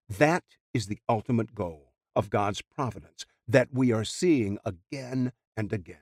That 0.09 0.43
is 0.73 0.87
the 0.87 0.99
ultimate 1.09 1.55
goal 1.55 1.93
of 2.15 2.29
God's 2.29 2.61
providence. 2.61 3.25
that 3.47 3.69
we 3.73 3.91
are 3.91 4.05
seeing 4.05 4.57
again 4.65 5.33
and 5.57 5.73
again. 5.73 5.97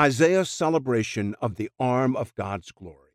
Isaiah's 0.00 0.50
celebration 0.50 1.34
of 1.40 1.56
the 1.56 1.70
arm 1.78 2.16
of 2.16 2.34
God's 2.34 2.72
glory. 2.72 3.05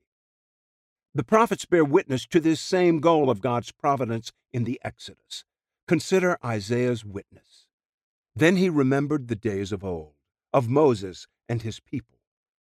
The 1.14 1.24
prophets 1.26 1.66
bear 1.66 1.84
witness 1.84 2.26
to 2.28 2.40
this 2.40 2.62
same 2.62 3.02
goal 3.02 3.30
of 3.30 3.42
God's 3.42 3.74
providence 3.74 4.32
in 4.54 4.64
the 4.64 4.80
Exodus. 4.82 5.44
Consider 5.86 6.38
Isaiah's 6.44 7.04
witness. 7.04 7.68
Then 8.34 8.56
he 8.56 8.70
remembered 8.70 9.28
the 9.28 9.36
days 9.36 9.74
of 9.74 9.84
old, 9.84 10.14
of 10.54 10.70
Moses 10.70 11.28
and 11.50 11.64
his 11.64 11.82
people. 11.82 12.20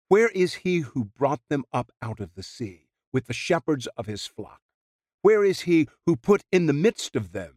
Where 0.08 0.28
is 0.28 0.54
he 0.54 0.78
who 0.78 1.04
brought 1.04 1.42
them 1.50 1.64
up 1.70 1.92
out 2.00 2.18
of 2.18 2.34
the 2.34 2.42
sea 2.42 2.88
with 3.12 3.26
the 3.26 3.34
shepherds 3.34 3.86
of 3.98 4.06
his 4.06 4.26
flock? 4.26 4.62
Where 5.20 5.44
is 5.44 5.60
he 5.60 5.86
who 6.06 6.16
put 6.16 6.42
in 6.50 6.64
the 6.64 6.72
midst 6.72 7.16
of 7.16 7.32
them 7.32 7.56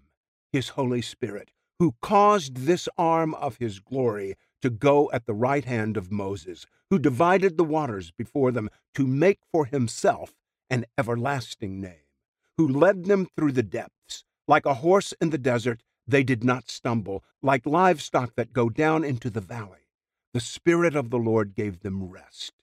his 0.51 0.69
Holy 0.69 1.01
Spirit, 1.01 1.51
who 1.79 1.95
caused 2.01 2.57
this 2.57 2.89
arm 2.97 3.33
of 3.35 3.55
his 3.55 3.79
glory 3.79 4.35
to 4.61 4.69
go 4.69 5.09
at 5.11 5.27
the 5.27 5.33
right 5.33 5.63
hand 5.63 5.95
of 5.95 6.11
Moses, 6.11 6.65
who 6.89 6.99
divided 6.99 7.55
the 7.55 7.63
waters 7.63 8.11
before 8.11 8.51
them 8.51 8.69
to 8.95 9.07
make 9.07 9.39
for 9.49 9.65
himself 9.65 10.33
an 10.73 10.85
everlasting 10.97 11.79
name, 11.79 12.09
who 12.57 12.67
led 12.67 13.05
them 13.05 13.27
through 13.35 13.51
the 13.51 13.61
depths. 13.61 14.23
Like 14.47 14.65
a 14.65 14.73
horse 14.73 15.13
in 15.21 15.29
the 15.29 15.37
desert, 15.37 15.83
they 16.07 16.23
did 16.23 16.43
not 16.43 16.71
stumble, 16.71 17.23
like 17.43 17.67
livestock 17.67 18.33
that 18.37 18.53
go 18.53 18.69
down 18.69 19.03
into 19.03 19.29
the 19.29 19.39
valley. 19.39 19.85
The 20.33 20.39
Spirit 20.39 20.95
of 20.95 21.11
the 21.11 21.19
Lord 21.19 21.53
gave 21.53 21.81
them 21.81 22.09
rest. 22.09 22.53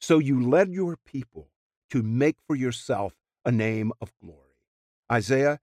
So 0.00 0.18
you 0.18 0.42
led 0.42 0.70
your 0.72 0.96
people 0.96 1.50
to 1.90 2.02
make 2.02 2.38
for 2.48 2.56
yourself 2.56 3.14
a 3.44 3.52
name 3.52 3.92
of 4.00 4.12
glory. 4.20 4.40
Isaiah 5.10 5.60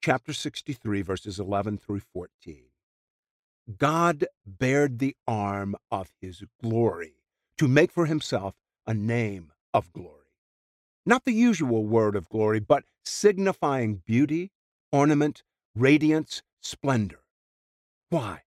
chapter 0.00 0.32
63, 0.32 1.02
verses 1.02 1.40
11 1.40 1.78
through 1.78 2.02
14. 2.12 2.66
God 3.76 4.26
bared 4.46 5.00
the 5.00 5.16
arm 5.26 5.74
of 5.90 6.12
his 6.20 6.44
glory 6.62 7.14
to 7.58 7.66
make 7.66 7.90
for 7.90 8.06
himself 8.06 8.54
a 8.86 8.94
name 8.94 9.50
of 9.72 9.92
glory. 9.92 10.23
Not 11.06 11.24
the 11.24 11.32
usual 11.32 11.84
word 11.84 12.16
of 12.16 12.30
glory, 12.30 12.60
but 12.60 12.84
signifying 13.04 14.02
beauty, 14.06 14.52
ornament, 14.90 15.42
radiance, 15.74 16.42
splendor. 16.62 17.20
Why? 18.08 18.42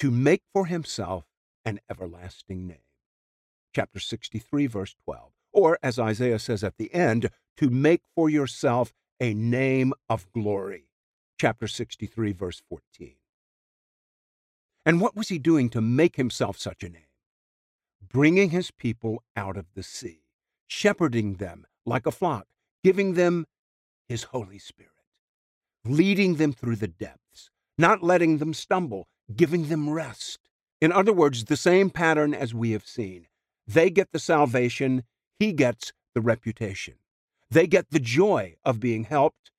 To 0.00 0.10
make 0.10 0.42
for 0.52 0.66
himself 0.66 1.24
an 1.64 1.80
everlasting 1.90 2.66
name. 2.66 2.84
Chapter 3.74 3.98
63, 3.98 4.66
verse 4.66 4.94
12. 5.04 5.30
Or, 5.52 5.78
as 5.82 5.98
Isaiah 5.98 6.38
says 6.38 6.62
at 6.62 6.76
the 6.76 6.92
end, 6.92 7.30
to 7.56 7.70
make 7.70 8.02
for 8.14 8.28
yourself 8.28 8.92
a 9.18 9.32
name 9.32 9.94
of 10.08 10.30
glory. 10.32 10.90
Chapter 11.40 11.66
63, 11.66 12.32
verse 12.32 12.62
14. 12.68 13.14
And 14.84 15.00
what 15.00 15.16
was 15.16 15.28
he 15.28 15.38
doing 15.38 15.70
to 15.70 15.80
make 15.80 16.16
himself 16.16 16.58
such 16.58 16.82
a 16.82 16.88
name? 16.88 17.02
Bringing 18.06 18.50
his 18.50 18.70
people 18.70 19.22
out 19.36 19.56
of 19.56 19.66
the 19.74 19.82
sea 19.82 20.22
shepherding 20.68 21.34
them 21.34 21.66
like 21.84 22.06
a 22.06 22.12
flock, 22.12 22.46
giving 22.84 23.14
them 23.14 23.46
his 24.08 24.24
Holy 24.24 24.58
Spirit, 24.58 24.92
leading 25.84 26.36
them 26.36 26.52
through 26.52 26.76
the 26.76 26.86
depths, 26.88 27.50
not 27.76 28.02
letting 28.02 28.38
them 28.38 28.54
stumble, 28.54 29.08
giving 29.34 29.68
them 29.68 29.90
rest. 29.90 30.38
In 30.80 30.92
other 30.92 31.12
words, 31.12 31.46
the 31.46 31.56
same 31.56 31.90
pattern 31.90 32.32
as 32.32 32.54
we 32.54 32.70
have 32.70 32.86
seen. 32.86 33.26
They 33.66 33.90
get 33.90 34.12
the 34.12 34.18
salvation, 34.18 35.04
he 35.38 35.52
gets 35.52 35.92
the 36.14 36.20
reputation. 36.20 36.94
They 37.50 37.66
get 37.66 37.90
the 37.90 38.00
joy 38.00 38.56
of 38.64 38.80
being 38.80 39.04
helped, 39.04 39.50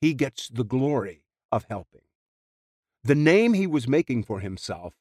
he 0.00 0.14
gets 0.14 0.48
the 0.48 0.64
glory 0.64 1.24
of 1.50 1.64
helping. 1.64 2.02
The 3.02 3.14
name 3.14 3.54
he 3.54 3.66
was 3.66 3.88
making 3.88 4.24
for 4.24 4.40
himself 4.40 4.94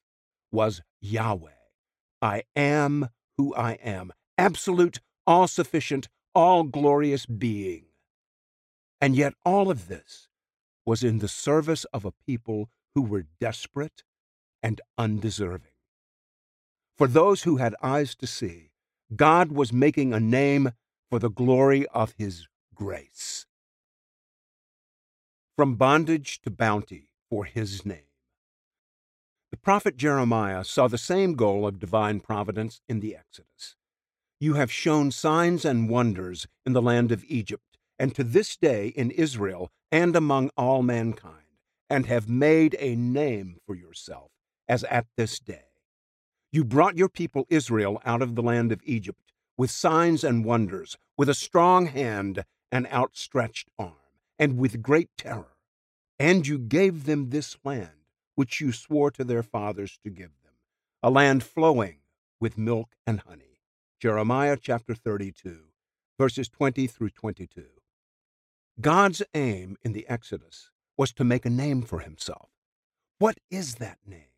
was 0.52 0.82
Yahweh. 1.02 1.52
I 2.22 2.44
am 2.56 3.10
who 3.38 3.54
I 3.54 3.74
am, 3.74 4.12
absolute 4.38 5.00
all 5.28 5.48
sufficient, 5.48 6.08
all 6.34 6.64
glorious 6.64 7.26
being. 7.26 7.84
And 9.00 9.16
yet, 9.16 9.34
all 9.46 9.70
of 9.70 9.88
this 9.88 10.30
was 10.86 11.04
in 11.04 11.20
the 11.20 11.28
service 11.28 11.84
of 11.86 12.06
a 12.06 12.14
people 12.26 12.70
who 12.96 13.02
were 13.04 13.28
desperate 13.40 14.04
and 14.64 14.82
undeserving. 14.98 15.72
For 16.98 17.08
those 17.08 17.44
who 17.44 17.58
had 17.58 17.76
eyes 17.84 18.16
to 18.16 18.26
see, 18.26 18.72
God 19.16 19.52
was 19.52 19.72
making 19.72 20.14
a 20.14 20.20
name 20.20 20.72
for 21.10 21.20
the 21.20 21.30
glory 21.30 21.86
of 21.90 22.16
His 22.18 22.48
grace. 22.74 23.46
From 25.56 25.76
bondage 25.76 26.42
to 26.42 26.50
bounty 26.50 27.10
for 27.30 27.46
His 27.46 27.86
name. 27.86 28.10
The 29.52 29.58
prophet 29.58 29.96
Jeremiah 29.96 30.64
saw 30.64 30.88
the 30.88 30.98
same 30.98 31.36
goal 31.36 31.68
of 31.68 31.80
divine 31.80 32.20
providence 32.20 32.82
in 32.90 33.00
the 33.00 33.16
Exodus. 33.16 33.77
You 34.40 34.54
have 34.54 34.72
shown 34.72 35.10
signs 35.12 35.66
and 35.66 35.90
wonders 35.90 36.48
in 36.66 36.74
the 36.74 36.82
land 36.82 37.12
of 37.12 37.26
Egypt, 37.28 37.80
and 37.98 38.14
to 38.14 38.24
this 38.24 38.56
day 38.56 38.90
in 38.90 39.10
Israel 39.10 39.72
and 39.92 40.16
among 40.16 40.52
all 40.56 40.84
mankind, 40.84 41.58
and 41.90 42.06
have 42.06 42.30
made 42.30 42.76
a 42.80 42.96
name 42.96 43.58
for 43.66 43.74
yourself, 43.74 44.30
as 44.68 44.84
at 44.84 45.08
this 45.16 45.40
day. 45.40 45.64
You 46.52 46.64
brought 46.64 46.98
your 46.98 47.10
people 47.10 47.48
Israel 47.50 48.00
out 48.06 48.22
of 48.22 48.36
the 48.36 48.44
land 48.44 48.72
of 48.72 48.82
Egypt 48.84 49.34
with 49.58 49.72
signs 49.72 50.24
and 50.24 50.46
wonders, 50.46 50.98
with 51.18 51.30
a 51.30 51.34
strong 51.34 51.88
hand 51.88 52.44
and 52.72 52.86
outstretched 52.88 53.70
arm, 53.80 53.96
and 54.38 54.58
with 54.60 54.84
great 54.84 55.10
terror. 55.18 55.56
And 56.20 56.46
you 56.46 56.60
gave 56.60 57.06
them 57.06 57.32
this 57.32 57.58
land, 57.64 57.90
which 58.36 58.62
you 58.62 58.72
swore 58.72 59.10
to 59.12 59.24
their 59.24 59.42
fathers 59.42 59.98
to 60.04 60.12
give 60.12 60.32
them, 60.44 60.54
a 61.02 61.10
land 61.10 61.44
flowing 61.44 62.02
with 62.40 62.56
milk 62.56 62.90
and 63.08 63.22
honey. 63.22 63.47
Jeremiah 64.00 64.58
chapter 64.62 64.94
32, 64.94 65.58
verses 66.20 66.48
20 66.50 66.86
through 66.86 67.10
22. 67.10 67.64
God's 68.80 69.24
aim 69.34 69.76
in 69.82 69.94
the 69.94 70.08
Exodus 70.08 70.70
was 70.96 71.12
to 71.14 71.24
make 71.24 71.48
a 71.48 71.50
name 71.50 71.82
for 71.82 72.02
himself. 72.02 72.50
What 73.18 73.40
is 73.50 73.76
that 73.76 73.98
name? 74.06 74.30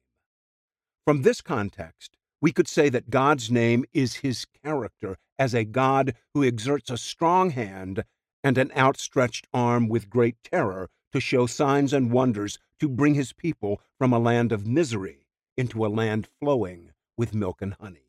From 1.03 1.23
this 1.23 1.41
context, 1.41 2.15
we 2.41 2.53
could 2.53 2.69
say 2.69 2.87
that 2.87 3.09
God's 3.09 3.51
name 3.51 3.83
is 3.91 4.17
his 4.17 4.45
character 4.63 5.17
as 5.37 5.53
a 5.53 5.65
God 5.65 6.15
who 6.33 6.45
exerts 6.45 6.89
a 6.89 6.97
strong 6.97 7.49
hand 7.49 8.05
and 8.41 8.57
an 8.57 8.71
outstretched 8.77 9.45
arm 9.53 9.89
with 9.89 10.09
great 10.09 10.37
terror 10.41 10.89
to 11.11 11.19
show 11.19 11.47
signs 11.47 11.91
and 11.91 12.13
wonders 12.13 12.59
to 12.79 12.87
bring 12.87 13.15
his 13.15 13.33
people 13.33 13.81
from 13.97 14.13
a 14.13 14.19
land 14.19 14.53
of 14.53 14.65
misery 14.65 15.27
into 15.57 15.85
a 15.85 15.87
land 15.87 16.29
flowing 16.39 16.91
with 17.17 17.33
milk 17.33 17.61
and 17.61 17.73
honey. 17.73 18.08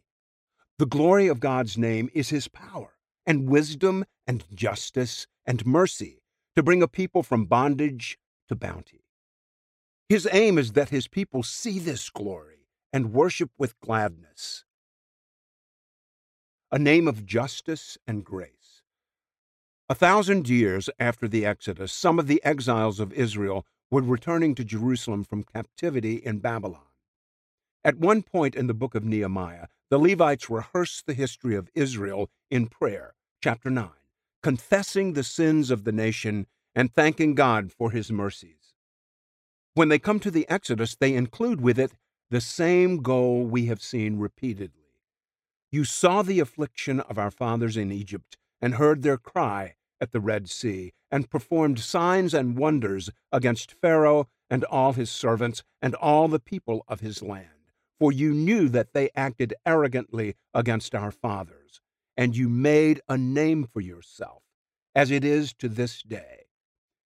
The 0.81 0.87
glory 0.87 1.29
of 1.29 1.41
God's 1.41 1.77
name 1.77 2.09
is 2.15 2.31
his 2.31 2.49
power 2.49 2.97
and 3.27 3.51
wisdom 3.51 4.07
and 4.27 4.43
justice 4.55 5.27
and 5.45 5.67
mercy 5.67 6.23
to 6.57 6.63
bring 6.63 6.83
a 6.83 6.89
people 6.89 7.23
from 7.23 7.45
bondage 7.45 8.17
to 8.49 8.57
bounty. 8.57 9.05
His 10.09 10.27
aim 10.33 10.57
is 10.57 10.73
that 10.73 10.89
his 10.89 11.07
people 11.07 11.43
see 11.43 11.79
this 11.79 12.09
glory 12.09 12.67
and 12.95 13.13
worship 13.13 13.51
with 13.59 13.79
gladness. 13.83 14.65
A 16.73 16.79
name 16.79 17.07
of 17.07 17.27
justice 17.27 17.99
and 18.07 18.25
grace. 18.25 18.81
A 19.91 19.95
thousand 19.95 20.49
years 20.49 20.89
after 20.99 21.29
the 21.29 21.45
Exodus, 21.45 21.93
some 21.93 22.19
of 22.19 22.27
the 22.27 22.43
exiles 22.43 23.01
of 23.01 23.13
Israel 23.13 23.67
were 23.91 24.01
returning 24.01 24.55
to 24.55 24.65
Jerusalem 24.65 25.25
from 25.25 25.43
captivity 25.43 26.15
in 26.15 26.39
Babylon. 26.39 26.87
At 27.85 27.99
one 27.99 28.23
point 28.23 28.55
in 28.55 28.67
the 28.67 28.73
book 28.73 28.95
of 28.95 29.05
Nehemiah, 29.05 29.67
the 29.91 29.99
Levites 29.99 30.49
rehearse 30.49 31.03
the 31.03 31.15
history 31.15 31.57
of 31.57 31.69
Israel 31.75 32.31
in 32.49 32.69
prayer, 32.69 33.15
chapter 33.43 33.69
9, 33.69 33.91
confessing 34.41 35.13
the 35.13 35.25
sins 35.25 35.71
of 35.71 35.83
the 35.83 35.93
nation 35.93 36.47
and 36.77 36.95
thanking 36.95 37.35
God 37.35 37.73
for 37.73 37.91
his 37.91 38.13
mercies. 38.13 38.73
When 39.75 39.89
they 39.89 39.99
come 39.99 40.21
to 40.21 40.31
the 40.31 40.49
Exodus, 40.49 40.95
they 40.95 41.15
include 41.15 41.61
with 41.61 41.79
it 41.79 41.93
the 42.31 42.41
same 42.41 43.03
goal 43.03 43.43
we 43.45 43.67
have 43.67 43.83
seen 43.83 44.19
repeatedly. 44.19 44.95
You 45.73 45.83
saw 45.83 46.23
the 46.23 46.39
affliction 46.39 47.01
of 47.01 47.19
our 47.19 47.33
fathers 47.33 47.77
in 47.77 47.91
Egypt 47.91 48.37
and 48.61 48.77
heard 48.77 49.03
their 49.03 49.19
cry 49.19 49.75
at 50.01 50.13
the 50.13 50.21
Red 50.21 50.49
Sea, 50.49 50.93
and 51.11 51.29
performed 51.29 51.79
signs 51.81 52.33
and 52.33 52.57
wonders 52.57 53.11
against 53.33 53.73
Pharaoh 53.73 54.29
and 54.49 54.65
all 54.65 54.93
his 54.93 55.11
servants 55.11 55.63
and 55.83 55.95
all 55.97 56.29
the 56.29 56.39
people 56.39 56.85
of 56.89 57.01
his 57.01 57.23
land 57.23 57.60
for 58.01 58.11
you 58.11 58.33
knew 58.33 58.69
that 58.71 58.95
they 58.95 59.11
acted 59.15 59.53
arrogantly 59.67 60.35
against 60.55 60.95
our 60.95 61.11
fathers, 61.11 61.83
and 62.17 62.35
you 62.35 62.49
made 62.49 63.03
a 63.09 63.19
name 63.19 63.69
for 63.71 63.81
yourself, 63.83 64.43
as 64.95 65.11
it 65.11 65.23
is 65.23 65.53
to 65.53 65.69
this 65.69 66.03
day. 66.03 66.47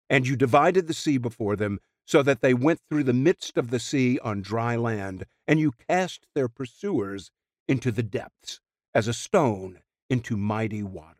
And 0.09 0.27
you 0.27 0.37
divided 0.37 0.87
the 0.87 0.95
sea 0.95 1.19
before 1.19 1.57
them, 1.57 1.81
so 2.07 2.23
that 2.23 2.43
they 2.43 2.55
went 2.55 2.81
through 2.89 3.03
the 3.03 3.13
midst 3.13 3.59
of 3.59 3.71
the 3.71 3.81
sea 3.81 4.21
on 4.21 4.41
dry 4.41 4.77
land, 4.77 5.27
and 5.49 5.59
you 5.59 5.73
cast 5.89 6.27
their 6.35 6.49
pursuers 6.49 7.33
into 7.67 7.91
the 7.91 8.03
depths, 8.03 8.61
as 8.95 9.09
a 9.09 9.13
stone 9.13 9.81
into 10.09 10.37
mighty 10.37 10.83
waters. 10.83 11.17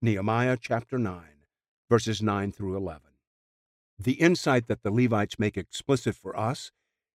Nehemiah 0.00 0.56
chapter 0.60 0.98
9, 0.98 1.22
verses 1.88 2.20
9 2.20 2.50
through 2.50 2.76
11. 2.76 3.02
The 3.96 4.14
insight 4.14 4.66
that 4.66 4.82
the 4.82 4.90
Levites 4.90 5.38
make 5.38 5.56
explicit 5.56 6.16
for 6.16 6.36
us 6.36 6.72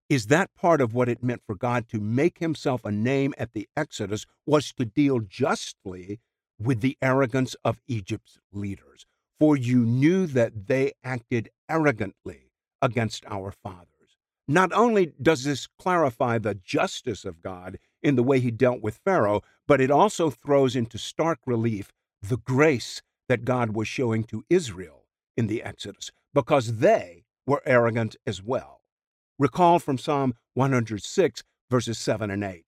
is 0.10 0.28
that 0.28 0.54
part 0.56 0.82
of 0.82 0.94
what 0.94 1.10
it 1.10 1.24
meant 1.24 1.42
for 1.46 1.56
God 1.56 1.88
to 1.90 2.00
make 2.00 2.40
himself 2.40 2.86
a 2.86 2.92
name 2.92 3.34
at 3.38 3.54
the 3.54 3.68
Exodus 3.76 4.26
was 4.46 4.72
to 4.74 4.86
deal 4.86 5.20
justly 5.20 6.20
with 6.60 6.82
the 6.82 6.98
arrogance 7.02 7.56
of 7.66 7.82
Egypt's 7.88 8.40
leaders. 8.52 9.06
For 9.40 9.56
you 9.56 9.80
knew 9.80 10.26
that 10.28 10.68
they 10.68 10.94
acted 11.04 11.50
arrogantly 11.70 12.52
against 12.82 13.26
our 13.28 13.52
fathers. 13.52 13.88
Not 14.48 14.72
only 14.72 15.14
does 15.22 15.44
this 15.44 15.68
clarify 15.78 16.38
the 16.38 16.56
justice 16.56 17.26
of 17.26 17.42
God 17.42 17.78
in 18.02 18.16
the 18.16 18.24
way 18.24 18.40
he 18.40 18.50
dealt 18.50 18.82
with 18.82 19.02
Pharaoh, 19.04 19.42
but 19.68 19.82
it 19.82 19.92
also 19.92 20.30
throws 20.30 20.76
into 20.76 20.98
stark 20.98 21.40
relief 21.46 21.92
the 22.22 22.38
grace 22.38 23.02
that 23.28 23.46
God 23.46 23.76
was 23.76 23.88
showing 23.88 24.24
to 24.26 24.46
Israel 24.50 25.04
in 25.36 25.48
the 25.48 25.62
Exodus, 25.62 26.12
because 26.34 26.78
they 26.78 27.26
were 27.46 27.62
arrogant 27.66 28.16
as 28.26 28.42
well. 28.42 28.77
Recall 29.40 29.78
from 29.78 30.00
Psalm 30.00 30.34
106, 30.56 31.44
verses 31.70 32.00
7 32.00 32.32
and 32.32 32.44
8. 32.44 32.66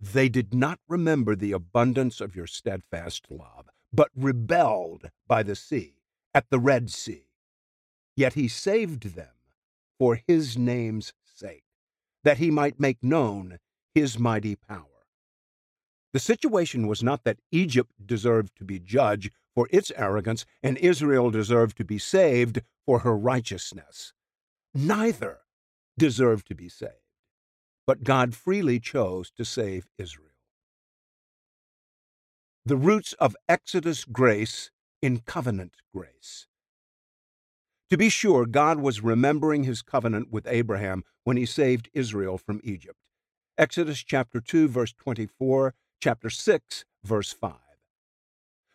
They 0.00 0.28
did 0.28 0.54
not 0.54 0.78
remember 0.88 1.34
the 1.34 1.52
abundance 1.52 2.20
of 2.20 2.36
your 2.36 2.46
steadfast 2.46 3.26
love, 3.28 3.68
but 3.92 4.10
rebelled 4.16 5.10
by 5.26 5.42
the 5.42 5.56
sea, 5.56 5.96
at 6.32 6.48
the 6.50 6.60
Red 6.60 6.90
Sea. 6.90 7.26
Yet 8.16 8.34
he 8.34 8.46
saved 8.46 9.14
them 9.14 9.34
for 9.98 10.20
his 10.26 10.56
name's 10.56 11.12
sake, 11.24 11.64
that 12.22 12.38
he 12.38 12.50
might 12.50 12.78
make 12.78 13.02
known 13.02 13.58
his 13.94 14.18
mighty 14.18 14.54
power. 14.54 14.86
The 16.12 16.20
situation 16.20 16.86
was 16.86 17.02
not 17.02 17.24
that 17.24 17.40
Egypt 17.50 17.90
deserved 18.04 18.56
to 18.58 18.64
be 18.64 18.78
judged 18.78 19.32
for 19.54 19.68
its 19.70 19.90
arrogance 19.96 20.44
and 20.62 20.78
Israel 20.78 21.30
deserved 21.30 21.76
to 21.78 21.84
be 21.84 21.98
saved 21.98 22.62
for 22.86 23.00
her 23.00 23.16
righteousness. 23.16 24.12
Neither 24.74 25.41
deserved 26.02 26.48
to 26.48 26.54
be 26.56 26.68
saved, 26.68 27.14
but 27.86 28.02
God 28.02 28.34
freely 28.34 28.80
chose 28.80 29.30
to 29.36 29.44
save 29.44 29.86
Israel. 29.96 30.34
The 32.64 32.74
roots 32.74 33.12
of 33.20 33.36
Exodus 33.48 34.04
grace 34.04 34.72
in 35.00 35.20
covenant 35.20 35.76
grace. 35.94 36.48
To 37.90 37.96
be 37.96 38.08
sure, 38.08 38.46
God 38.46 38.80
was 38.80 39.00
remembering 39.00 39.62
his 39.62 39.80
covenant 39.80 40.32
with 40.32 40.44
Abraham 40.48 41.04
when 41.22 41.36
he 41.36 41.46
saved 41.46 41.88
Israel 41.94 42.36
from 42.36 42.60
Egypt. 42.64 43.08
Exodus 43.56 44.02
chapter 44.02 44.40
2 44.40 44.66
verse 44.66 44.92
24, 44.94 45.72
chapter 46.00 46.30
6 46.30 46.84
verse 47.04 47.32
5. 47.32 47.54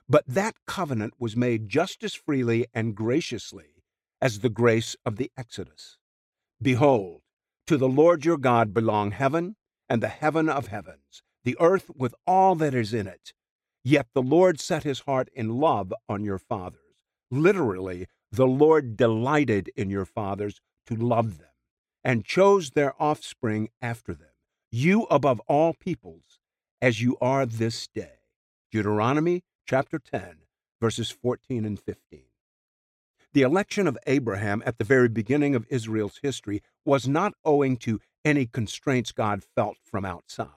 But 0.07 0.23
that 0.27 0.55
covenant 0.65 1.15
was 1.19 1.35
made 1.35 1.67
just 1.67 2.05
as 2.05 2.13
freely 2.13 2.67
and 2.73 2.95
graciously 2.95 3.83
as 4.21 4.39
the 4.39 4.49
grace 4.49 4.95
of 5.05 5.17
the 5.17 5.29
Exodus. 5.37 5.96
Behold, 6.61 7.21
to 7.67 7.77
the 7.77 7.87
Lord 7.87 8.25
your 8.25 8.37
God 8.37 8.73
belong 8.73 9.11
heaven 9.11 9.55
and 9.87 10.01
the 10.01 10.07
heaven 10.07 10.49
of 10.49 10.67
heavens, 10.67 11.21
the 11.43 11.55
earth 11.59 11.91
with 11.95 12.15
all 12.25 12.55
that 12.55 12.73
is 12.73 12.93
in 12.93 13.07
it. 13.07 13.33
Yet 13.83 14.07
the 14.13 14.21
Lord 14.21 14.59
set 14.59 14.83
his 14.83 15.01
heart 15.01 15.29
in 15.33 15.59
love 15.59 15.93
on 16.09 16.23
your 16.23 16.39
fathers. 16.39 16.81
Literally, 17.29 18.07
the 18.31 18.47
Lord 18.47 18.97
delighted 18.97 19.69
in 19.75 19.89
your 19.89 20.05
fathers 20.05 20.59
to 20.87 20.95
love 20.95 21.37
them, 21.37 21.47
and 22.03 22.25
chose 22.25 22.71
their 22.71 22.93
offspring 23.01 23.69
after 23.81 24.13
them, 24.13 24.31
you 24.71 25.03
above 25.03 25.39
all 25.47 25.73
peoples, 25.73 26.39
as 26.81 27.01
you 27.01 27.17
are 27.21 27.45
this 27.45 27.87
day. 27.87 28.19
Deuteronomy 28.71 29.43
chapter 29.65 29.99
10, 29.99 30.37
verses 30.81 31.11
14 31.11 31.65
and 31.65 31.79
15. 31.79 32.26
The 33.33 33.41
election 33.41 33.87
of 33.87 33.97
Abraham 34.07 34.63
at 34.65 34.77
the 34.77 34.83
very 34.83 35.09
beginning 35.09 35.53
of 35.53 35.65
Israel's 35.69 36.19
history 36.21 36.61
was 36.85 37.07
not 37.07 37.33
owing 37.45 37.77
to 37.77 37.99
any 38.23 38.45
constraints 38.45 39.11
God 39.11 39.43
felt 39.55 39.77
from 39.83 40.05
outside. 40.05 40.49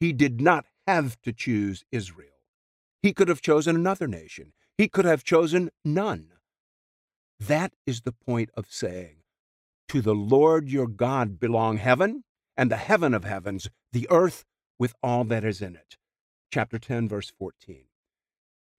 He 0.00 0.12
did 0.12 0.40
not 0.40 0.66
have 0.86 1.20
to 1.22 1.32
choose 1.32 1.84
Israel. 1.92 2.28
He 3.02 3.12
could 3.12 3.28
have 3.28 3.42
chosen 3.42 3.76
another 3.76 4.06
nation. 4.06 4.52
He 4.78 4.88
could 4.88 5.04
have 5.04 5.24
chosen 5.24 5.70
none. 5.84 6.28
That 7.38 7.72
is 7.86 8.02
the 8.02 8.12
point 8.12 8.50
of 8.54 8.66
saying, 8.70 9.16
To 9.88 10.00
the 10.00 10.14
Lord 10.14 10.68
your 10.68 10.86
God 10.86 11.38
belong 11.40 11.78
heaven 11.78 12.24
and 12.56 12.70
the 12.70 12.76
heaven 12.76 13.14
of 13.14 13.24
heavens, 13.24 13.68
the 13.92 14.06
earth 14.10 14.44
with 14.78 14.94
all 15.02 15.24
that 15.24 15.44
is 15.44 15.60
in 15.60 15.74
it. 15.76 15.96
Chapter 16.52 16.78
10, 16.78 17.08
verse 17.08 17.32
14. 17.38 17.84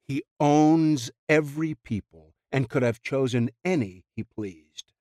He 0.06 0.24
owns 0.40 1.12
every 1.28 1.76
people 1.76 2.33
and 2.54 2.70
could 2.70 2.84
have 2.84 3.02
chosen 3.02 3.50
any 3.66 4.06
he 4.16 4.24
pleased. 4.24 4.94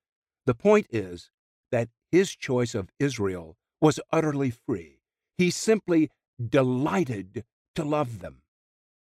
The 0.47 0.55
point 0.55 0.87
is 0.91 1.31
that 1.71 1.91
his 2.11 2.35
choice 2.35 2.75
of 2.75 2.91
Israel 2.99 3.57
was 3.81 4.01
utterly 4.11 4.51
free. 4.51 5.01
He 5.39 5.51
simply 5.51 6.11
delighted 6.49 7.45
to 7.75 7.85
love 7.85 8.21
them. 8.21 8.43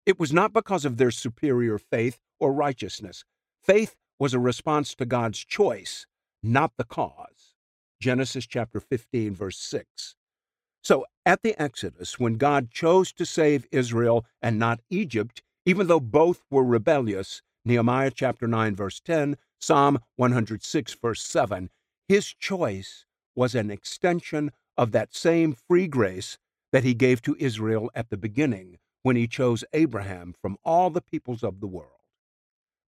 It 0.05 0.19
was 0.19 0.33
not 0.33 0.53
because 0.53 0.85
of 0.85 0.97
their 0.97 1.13
superior 1.13 1.79
faith 1.79 2.19
or 2.41 2.53
righteousness. 2.53 3.25
Faith 3.63 3.95
was 4.19 4.35
a 4.35 4.41
response 4.41 4.95
to 4.97 5.07
God's 5.07 5.39
choice, 5.45 6.07
not 6.43 6.73
the 6.77 6.85
cause. 6.85 7.55
Genesis 8.01 8.47
chapter 8.47 8.81
15, 8.81 9.35
verse 9.35 9.59
6. 9.59 10.17
So 10.83 11.07
at 11.25 11.43
the 11.43 11.61
Exodus, 11.63 12.19
when 12.19 12.35
God 12.37 12.71
chose 12.71 13.13
to 13.13 13.25
save 13.25 13.67
Israel 13.71 14.27
and 14.41 14.59
not 14.59 14.81
Egypt, 14.91 15.43
even 15.65 15.87
though 15.87 16.01
both 16.01 16.43
were 16.51 16.65
rebellious, 16.65 17.43
Nehemiah 17.65 18.11
chapter 18.13 18.49
9, 18.49 18.75
verse 18.75 19.01
10, 19.01 19.37
Psalm 19.61 20.01
106, 20.17 20.95
verse 21.01 21.23
7, 21.23 21.71
his 22.09 22.27
choice 22.35 23.05
was 23.35 23.55
an 23.55 23.71
extension 23.71 24.51
of 24.77 24.93
that 24.93 25.15
same 25.15 25.53
free 25.53 25.87
grace 25.87 26.39
that 26.73 26.85
he 26.85 26.95
gave 26.95 27.23
to 27.23 27.37
Israel 27.39 27.91
at 27.95 28.11
the 28.11 28.17
beginning 28.17 28.79
when 29.03 29.17
he 29.17 29.27
chose 29.27 29.65
Abraham 29.73 30.35
from 30.41 30.57
all 30.65 30.91
the 30.91 31.01
peoples 31.01 31.43
of 31.43 31.61
the 31.61 31.67
world. 31.67 31.89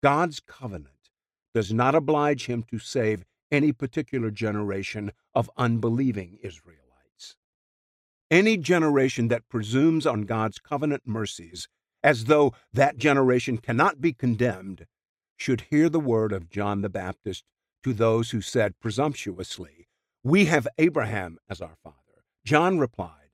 God's 0.03 0.41
covenant 0.41 1.11
does 1.55 1.73
not 1.73 1.95
oblige 1.95 2.47
him 2.47 2.63
to 2.71 2.79
save 2.79 3.25
any 3.51 3.73
particular 3.73 4.31
generation 4.31 5.13
of 5.35 5.51
unbelieving 5.57 6.39
Israelites. 6.43 7.37
Any 8.31 8.57
generation 8.57 9.29
that 9.29 9.49
presumes 9.49 10.07
on 10.07 10.23
God's 10.23 10.59
covenant 10.59 11.03
mercies 11.07 11.69
as 12.05 12.27
though 12.27 12.53
that 12.73 12.99
generation 12.99 13.57
cannot 13.57 14.01
be 14.01 14.13
condemned 14.13 14.87
should 15.37 15.63
hear 15.63 15.89
the 15.89 15.99
word 15.99 16.33
of 16.33 16.51
John 16.51 16.83
the 16.83 16.91
Baptist 16.91 17.45
to 17.83 17.95
those 17.95 18.31
who 18.31 18.43
said 18.43 18.79
presumptuously, 18.79 19.89
We 20.23 20.45
have 20.45 20.69
Abraham 20.79 21.39
as 21.49 21.63
our 21.63 21.77
father. 21.83 21.97
John 22.45 22.79
replied, 22.79 23.31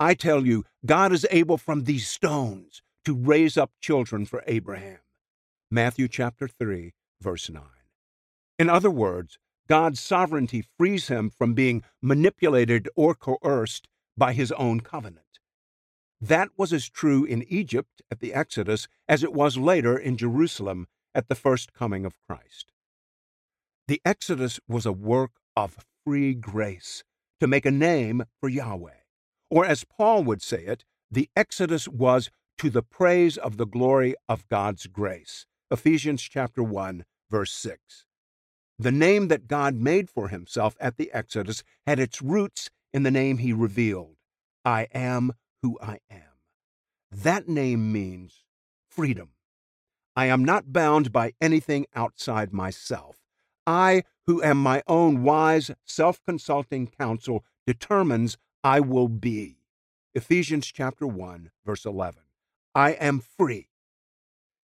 I 0.00 0.14
tell 0.14 0.46
you, 0.46 0.64
God 0.86 1.12
is 1.12 1.26
able 1.30 1.58
from 1.58 1.84
these 1.84 2.08
stones 2.08 2.82
to 3.04 3.14
raise 3.14 3.56
up 3.56 3.72
children 3.80 4.24
for 4.24 4.42
Abraham. 4.46 4.98
Matthew 5.70 6.08
chapter 6.08 6.48
3, 6.48 6.94
verse 7.20 7.50
9. 7.50 7.62
In 8.58 8.70
other 8.70 8.90
words, 8.90 9.38
God's 9.68 10.00
sovereignty 10.00 10.64
frees 10.78 11.08
him 11.08 11.28
from 11.30 11.52
being 11.52 11.82
manipulated 12.00 12.88
or 12.96 13.14
coerced 13.14 13.86
by 14.16 14.32
his 14.32 14.50
own 14.52 14.80
covenant. 14.80 15.27
That 16.20 16.48
was 16.56 16.72
as 16.72 16.88
true 16.88 17.24
in 17.24 17.44
Egypt 17.44 18.02
at 18.10 18.20
the 18.20 18.34
Exodus 18.34 18.88
as 19.08 19.22
it 19.22 19.32
was 19.32 19.56
later 19.56 19.96
in 19.96 20.16
Jerusalem 20.16 20.86
at 21.14 21.28
the 21.28 21.34
first 21.34 21.72
coming 21.72 22.04
of 22.04 22.18
Christ. 22.26 22.72
The 23.86 24.00
Exodus 24.04 24.60
was 24.68 24.84
a 24.84 24.92
work 24.92 25.32
of 25.56 25.78
free 26.04 26.34
grace 26.34 27.04
to 27.40 27.46
make 27.46 27.64
a 27.64 27.70
name 27.70 28.24
for 28.40 28.48
Yahweh. 28.48 29.02
Or 29.50 29.64
as 29.64 29.84
Paul 29.84 30.24
would 30.24 30.42
say 30.42 30.64
it, 30.64 30.84
the 31.10 31.30
Exodus 31.36 31.88
was 31.88 32.30
to 32.58 32.68
the 32.68 32.82
praise 32.82 33.38
of 33.38 33.56
the 33.56 33.66
glory 33.66 34.14
of 34.28 34.46
God's 34.48 34.86
grace. 34.86 35.46
Ephesians 35.70 36.22
chapter 36.22 36.62
1, 36.62 37.04
verse 37.30 37.52
6. 37.52 38.04
The 38.78 38.92
name 38.92 39.28
that 39.28 39.48
God 39.48 39.74
made 39.74 40.10
for 40.10 40.28
himself 40.28 40.76
at 40.80 40.96
the 40.96 41.10
Exodus 41.12 41.62
had 41.86 41.98
its 41.98 42.20
roots 42.20 42.70
in 42.92 43.04
the 43.04 43.10
name 43.10 43.38
he 43.38 43.52
revealed 43.52 44.16
I 44.64 44.88
am 44.92 45.32
who 45.62 45.78
I 45.82 45.98
am. 46.10 46.22
That 47.10 47.48
name 47.48 47.92
means 47.92 48.44
freedom. 48.90 49.30
I 50.16 50.26
am 50.26 50.44
not 50.44 50.72
bound 50.72 51.12
by 51.12 51.32
anything 51.40 51.86
outside 51.94 52.52
myself. 52.52 53.16
I, 53.66 54.02
who 54.26 54.42
am 54.42 54.56
my 54.58 54.82
own 54.86 55.22
wise, 55.22 55.70
self 55.84 56.20
consulting 56.26 56.88
counsel, 56.88 57.44
determines 57.66 58.36
I 58.64 58.80
will 58.80 59.08
be. 59.08 59.58
Ephesians 60.14 60.66
chapter 60.66 61.06
1, 61.06 61.50
verse 61.64 61.84
11. 61.84 62.22
I 62.74 62.90
am 62.92 63.20
free. 63.20 63.68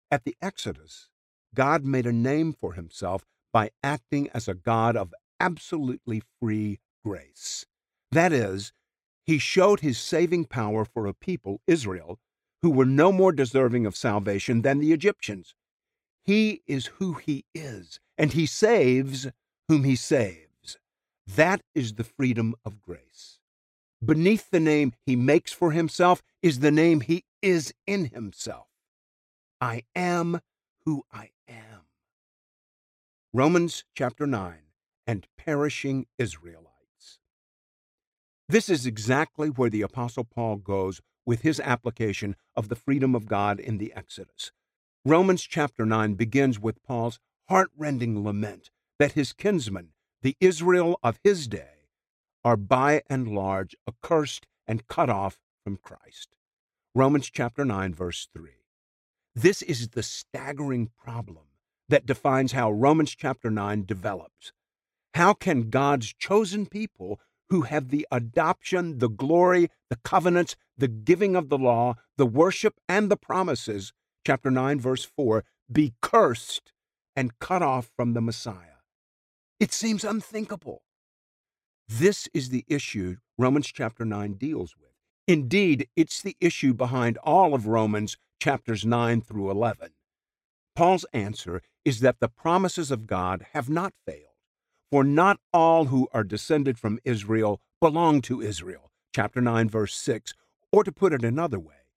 At 0.09 0.23
the 0.23 0.35
Exodus, 0.41 1.09
God 1.53 1.83
made 1.83 2.05
a 2.05 2.13
name 2.13 2.53
for 2.53 2.73
himself 2.73 3.25
by 3.51 3.71
acting 3.83 4.29
as 4.33 4.47
a 4.47 4.53
God 4.53 4.95
of 4.95 5.13
absolutely 5.39 6.21
free 6.39 6.79
grace. 7.03 7.65
That 8.11 8.31
is, 8.31 8.73
he 9.25 9.37
showed 9.37 9.79
his 9.79 9.97
saving 9.97 10.45
power 10.45 10.85
for 10.85 11.07
a 11.07 11.13
people, 11.13 11.61
Israel, 11.67 12.19
who 12.61 12.69
were 12.69 12.85
no 12.85 13.11
more 13.11 13.31
deserving 13.31 13.85
of 13.85 13.95
salvation 13.95 14.61
than 14.61 14.79
the 14.79 14.91
Egyptians. 14.91 15.55
He 16.23 16.61
is 16.65 16.87
who 16.97 17.13
he 17.13 17.45
is, 17.53 17.99
and 18.17 18.33
he 18.33 18.45
saves 18.45 19.27
whom 19.67 19.83
he 19.83 19.95
saves. 19.95 20.77
That 21.27 21.61
is 21.73 21.93
the 21.93 22.03
freedom 22.03 22.55
of 22.65 22.81
grace. 22.81 23.39
Beneath 24.03 24.49
the 24.49 24.59
name 24.59 24.93
he 25.05 25.15
makes 25.15 25.53
for 25.53 25.71
himself 25.71 26.21
is 26.41 26.59
the 26.59 26.71
name 26.71 27.01
he 27.01 27.23
is 27.41 27.73
in 27.87 28.05
himself. 28.05 28.67
I 29.61 29.83
am 29.95 30.41
who 30.85 31.03
I 31.11 31.29
am. 31.47 31.87
Romans 33.33 33.85
chapter 33.95 34.27
9 34.27 34.57
and 35.07 35.27
perishing 35.37 36.05
Israelites. 36.17 36.72
This 38.53 38.69
is 38.69 38.85
exactly 38.85 39.49
where 39.49 39.71
the 39.71 39.81
Apostle 39.81 40.25
Paul 40.25 40.57
goes 40.57 41.01
with 41.25 41.41
his 41.41 41.59
application 41.59 42.35
of 42.55 42.69
the 42.69 42.75
freedom 42.75 43.15
of 43.15 43.25
God 43.25 43.59
in 43.59 43.79
the 43.79 43.91
Exodus. 43.95 44.51
Romans 45.03 45.41
chapter 45.41 45.87
9 45.87 46.13
begins 46.13 46.59
with 46.59 46.83
Paul's 46.83 47.19
heartrending 47.49 48.23
lament 48.23 48.69
that 48.99 49.13
his 49.13 49.33
kinsmen, 49.33 49.93
the 50.21 50.37
Israel 50.39 50.99
of 51.01 51.19
his 51.23 51.47
day, 51.47 51.87
are 52.43 52.55
by 52.55 53.01
and 53.09 53.27
large 53.27 53.75
accursed 53.87 54.45
and 54.67 54.87
cut 54.87 55.09
off 55.09 55.39
from 55.63 55.77
Christ. 55.77 56.37
Romans 56.93 57.31
chapter 57.31 57.65
9, 57.65 57.95
verse 57.95 58.27
3. 58.31 58.51
This 59.33 59.63
is 59.63 59.87
the 59.87 60.03
staggering 60.03 60.91
problem 60.95 61.45
that 61.89 62.05
defines 62.05 62.51
how 62.51 62.71
Romans 62.71 63.15
chapter 63.15 63.49
9 63.49 63.85
develops. 63.85 64.53
How 65.15 65.33
can 65.33 65.71
God's 65.71 66.13
chosen 66.13 66.67
people 66.67 67.19
who 67.53 67.61
have 67.61 67.89
the 67.89 68.07
adoption, 68.11 68.97
the 68.97 69.07
glory, 69.07 69.69
the 69.91 69.95
covenants, 69.97 70.55
the 70.75 70.87
giving 70.87 71.35
of 71.35 71.49
the 71.49 71.57
law, 71.57 71.93
the 72.17 72.25
worship, 72.25 72.79
and 72.89 73.11
the 73.11 73.15
promises, 73.15 73.93
chapter 74.25 74.49
9, 74.49 74.79
verse 74.79 75.05
4, 75.05 75.43
be 75.71 75.93
cursed 76.01 76.73
and 77.15 77.37
cut 77.37 77.61
off 77.61 77.91
from 77.95 78.13
the 78.13 78.21
Messiah. 78.21 78.81
It 79.59 79.71
seems 79.71 80.03
unthinkable. 80.03 80.81
This 81.87 82.27
is 82.33 82.49
the 82.49 82.65
issue 82.67 83.17
Romans 83.37 83.67
chapter 83.71 84.03
9 84.03 84.33
deals 84.33 84.73
with. 84.75 84.89
Indeed, 85.27 85.87
it's 85.95 86.23
the 86.23 86.35
issue 86.41 86.73
behind 86.73 87.17
all 87.17 87.53
of 87.53 87.67
Romans 87.67 88.17
chapters 88.39 88.83
9 88.83 89.21
through 89.21 89.51
11. 89.51 89.91
Paul's 90.75 91.05
answer 91.13 91.61
is 91.85 91.99
that 91.99 92.19
the 92.19 92.29
promises 92.29 92.89
of 92.89 93.05
God 93.05 93.45
have 93.53 93.69
not 93.69 93.93
failed. 94.07 94.32
For 94.93 95.03
not 95.03 95.39
all 95.51 95.85
who 95.85 96.07
are 96.13 96.23
descended 96.23 96.77
from 96.77 96.99
Israel 97.03 97.59
belong 97.81 98.21
to 98.21 98.43
Israel. 98.43 98.91
Chapter 99.11 99.41
9, 99.41 99.67
verse 99.67 99.95
6. 99.95 100.35
Or 100.71 100.83
to 100.83 100.91
put 100.91 101.13
it 101.13 101.23
another 101.23 101.59
way, 101.59 101.87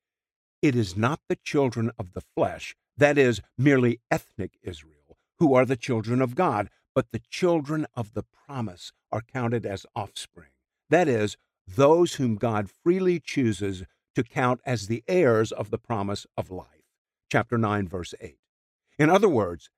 it 0.62 0.74
is 0.74 0.96
not 0.96 1.20
the 1.28 1.36
children 1.36 1.90
of 1.98 2.14
the 2.14 2.22
flesh, 2.22 2.74
that 2.96 3.18
is, 3.18 3.42
merely 3.58 4.00
ethnic 4.10 4.52
Israel, 4.62 5.18
who 5.38 5.52
are 5.52 5.66
the 5.66 5.76
children 5.76 6.22
of 6.22 6.34
God, 6.34 6.70
but 6.94 7.10
the 7.10 7.20
children 7.28 7.86
of 7.94 8.14
the 8.14 8.24
promise 8.46 8.92
are 9.12 9.20
counted 9.20 9.66
as 9.66 9.84
offspring. 9.94 10.52
That 10.88 11.06
is, 11.06 11.36
those 11.68 12.14
whom 12.14 12.36
God 12.36 12.70
freely 12.70 13.20
chooses 13.20 13.84
to 14.14 14.24
count 14.24 14.62
as 14.64 14.86
the 14.86 15.04
heirs 15.06 15.52
of 15.52 15.68
the 15.68 15.76
promise 15.76 16.26
of 16.34 16.50
life. 16.50 16.88
Chapter 17.30 17.58
9, 17.58 17.88
verse 17.88 18.14
8. 18.22 18.38
In 18.98 19.10
other 19.10 19.28
words, 19.28 19.68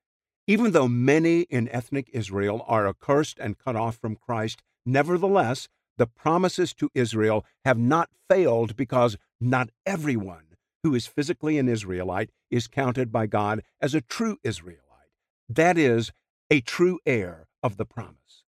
even 0.49 0.71
though 0.71 0.87
many 0.87 1.41
in 1.41 1.69
ethnic 1.69 2.09
Israel 2.11 2.65
are 2.67 2.87
accursed 2.87 3.37
and 3.37 3.59
cut 3.59 3.75
off 3.75 3.95
from 3.95 4.15
Christ, 4.15 4.63
nevertheless, 4.83 5.67
the 5.99 6.07
promises 6.07 6.73
to 6.73 6.89
Israel 6.95 7.45
have 7.65 7.77
not 7.77 8.09
failed 8.27 8.75
because 8.75 9.15
not 9.39 9.69
everyone 9.85 10.55
who 10.81 10.95
is 10.95 11.05
physically 11.05 11.59
an 11.59 11.69
Israelite 11.69 12.31
is 12.49 12.65
counted 12.65 13.11
by 13.11 13.27
God 13.27 13.61
as 13.79 13.93
a 13.93 14.01
true 14.01 14.37
Israelite, 14.43 15.13
that 15.47 15.77
is, 15.77 16.11
a 16.49 16.61
true 16.61 16.99
heir 17.05 17.45
of 17.61 17.77
the 17.77 17.85
promise. 17.85 18.43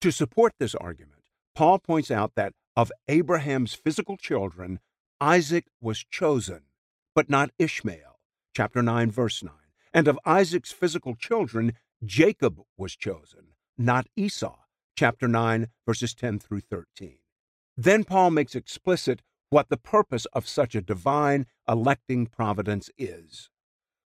To 0.00 0.10
support 0.10 0.54
this 0.58 0.74
argument, 0.74 1.22
Paul 1.54 1.78
points 1.78 2.10
out 2.10 2.32
that 2.34 2.52
of 2.74 2.90
Abraham's 3.06 3.74
physical 3.74 4.16
children, 4.16 4.80
Isaac 5.20 5.66
was 5.80 6.04
chosen, 6.10 6.62
but 7.14 7.30
not 7.30 7.50
Ishmael. 7.60 8.18
Chapter 8.56 8.82
9, 8.82 9.12
verse 9.12 9.40
9. 9.40 9.52
And 9.94 10.08
of 10.08 10.18
Isaac's 10.24 10.72
physical 10.72 11.14
children, 11.14 11.74
Jacob 12.04 12.60
was 12.76 12.96
chosen, 12.96 13.54
not 13.76 14.06
Esau. 14.16 14.58
Chapter 14.96 15.26
9, 15.26 15.68
verses 15.86 16.14
10 16.14 16.38
through 16.38 16.60
13. 16.60 17.18
Then 17.76 18.04
Paul 18.04 18.30
makes 18.30 18.54
explicit 18.54 19.22
what 19.50 19.68
the 19.68 19.76
purpose 19.76 20.26
of 20.32 20.48
such 20.48 20.74
a 20.74 20.82
divine 20.82 21.46
electing 21.68 22.26
providence 22.26 22.90
is. 22.98 23.50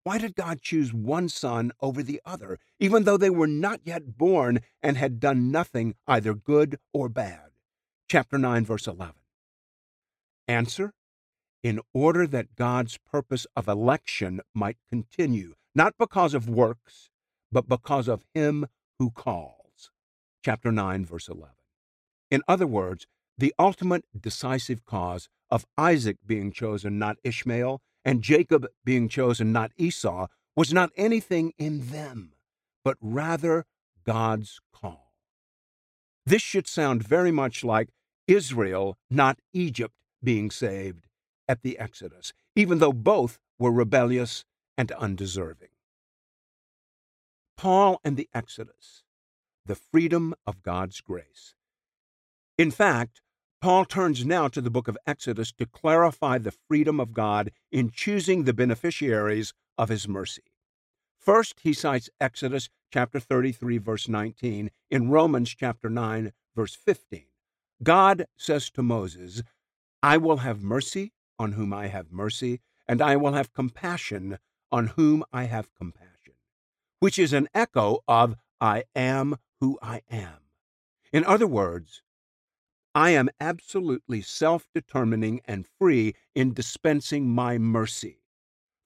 Why 0.04 0.18
did 0.18 0.36
God 0.36 0.62
choose 0.62 0.94
one 0.94 1.30
son 1.30 1.72
over 1.82 2.04
the 2.04 2.22
other, 2.26 2.60
even 2.80 3.04
though 3.04 3.16
they 3.16 3.30
were 3.30 3.48
not 3.48 3.80
yet 3.86 4.18
born 4.18 4.60
and 4.82 4.98
had 4.98 5.20
done 5.20 5.52
nothing 5.52 5.96
either 6.08 6.34
good 6.34 6.78
or 6.92 7.08
bad? 7.08 7.52
Chapter 8.10 8.38
9, 8.38 8.66
verse 8.66 8.86
11. 8.86 9.16
Answer 10.48 10.94
In 11.62 11.80
order 11.94 12.28
that 12.28 12.56
God's 12.56 12.98
purpose 12.98 13.48
of 13.56 13.70
election 13.70 14.42
might 14.54 14.78
continue, 14.90 15.56
not 15.76 15.94
because 15.98 16.34
of 16.34 16.50
works, 16.50 17.10
but 17.52 17.68
because 17.68 18.08
of 18.08 18.26
him 18.34 18.68
who 19.00 19.12
calls. 19.12 19.92
Chapter 20.44 20.72
9, 20.72 21.06
verse 21.06 21.28
11. 21.28 21.50
In 22.30 22.42
other 22.48 22.68
words, 22.68 23.08
the 23.38 23.54
ultimate 23.58 24.06
decisive 24.20 24.86
cause 24.86 25.30
of 25.50 25.66
Isaac 25.78 26.18
being 26.26 26.52
chosen, 26.52 27.00
not 27.00 27.18
Ishmael, 27.24 27.82
and 28.06 28.22
Jacob 28.22 28.68
being 28.84 29.08
chosen, 29.08 29.52
not 29.52 29.72
Esau, 29.78 30.28
was 30.56 30.74
not 30.74 30.92
anything 30.96 31.54
in 31.58 31.90
them, 31.90 32.34
but 32.84 32.98
rather 33.02 33.66
God's 34.04 34.60
call. 34.74 35.14
This 36.26 36.42
should 36.42 36.68
sound 36.68 37.04
very 37.04 37.32
much 37.32 37.64
like 37.64 37.90
Israel, 38.28 38.98
not 39.10 39.40
Egypt, 39.54 39.94
being 40.24 40.52
saved 40.52 41.08
at 41.48 41.62
the 41.64 41.78
Exodus, 41.78 42.34
even 42.56 42.80
though 42.80 42.94
both 42.94 43.40
were 43.60 43.72
rebellious 43.72 44.46
and 44.78 44.92
undeserving. 44.94 45.70
Paul 47.58 48.00
and 48.04 48.18
the 48.18 48.30
Exodus, 48.34 49.04
the 49.66 49.76
freedom 49.76 50.34
of 50.46 50.64
God's 50.64 51.02
grace. 51.02 51.56
In 52.58 52.72
fact, 52.72 53.22
Paul 53.62 53.86
turns 53.86 54.26
now 54.26 54.50
to 54.50 54.60
the 54.60 54.70
book 54.70 54.88
of 54.88 54.98
Exodus 55.08 55.54
to 55.54 55.66
clarify 55.66 56.38
the 56.38 56.52
freedom 56.52 57.00
of 57.00 57.14
God 57.14 57.52
in 57.72 57.90
choosing 57.90 58.44
the 58.44 58.54
beneficiaries 58.54 59.54
of 59.78 59.90
his 59.90 60.08
mercy. 60.08 60.44
First, 61.18 61.62
he 61.62 61.72
cites 61.72 62.10
Exodus 62.20 62.68
chapter 62.92 63.20
33 63.20 63.78
verse 63.78 64.10
19 64.10 64.70
in 64.92 65.10
Romans 65.10 65.56
chapter 65.58 65.90
9 65.90 66.34
verse 66.56 66.76
15. 66.76 67.24
God 67.82 68.26
says 68.36 68.70
to 68.72 68.84
Moses, 68.84 69.42
I 70.02 70.18
will 70.18 70.38
have 70.38 70.62
mercy 70.62 71.14
on 71.40 71.54
whom 71.54 71.74
I 71.74 71.88
have 71.88 72.12
mercy, 72.12 72.60
and 72.88 73.02
I 73.02 73.16
will 73.16 73.34
have 73.34 73.54
compassion 73.54 74.38
on 74.74 74.88
whom 74.88 75.24
I 75.32 75.44
have 75.44 75.74
compassion, 75.76 76.34
which 77.00 77.20
is 77.20 77.32
an 77.32 77.48
echo 77.54 78.00
of 78.08 78.36
I 78.60 78.86
am 78.96 79.38
who 79.62 79.78
I 79.84 80.02
am. 80.10 80.40
In 81.14 81.24
other 81.24 81.46
words, 81.46 82.02
I 82.96 83.12
am 83.12 83.30
absolutely 83.40 84.22
self 84.22 84.68
determining 84.74 85.42
and 85.46 85.68
free 85.80 86.16
in 86.34 86.54
dispensing 86.54 87.30
my 87.30 87.60
mercy, 87.60 88.24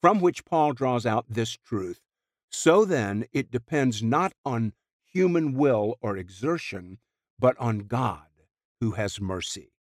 from 0.02 0.20
which 0.20 0.44
Paul 0.44 0.74
draws 0.74 1.06
out 1.06 1.26
this 1.30 1.56
truth. 1.56 2.02
So 2.50 2.84
then, 2.84 3.26
it 3.32 3.50
depends 3.50 4.04
not 4.04 4.34
on 4.44 4.74
human 5.06 5.54
will 5.54 5.98
or 6.02 6.18
exertion, 6.18 6.98
but 7.40 7.58
on 7.58 7.80
God 7.80 8.28
who 8.82 8.92
has 8.92 9.22
mercy. 9.22 9.72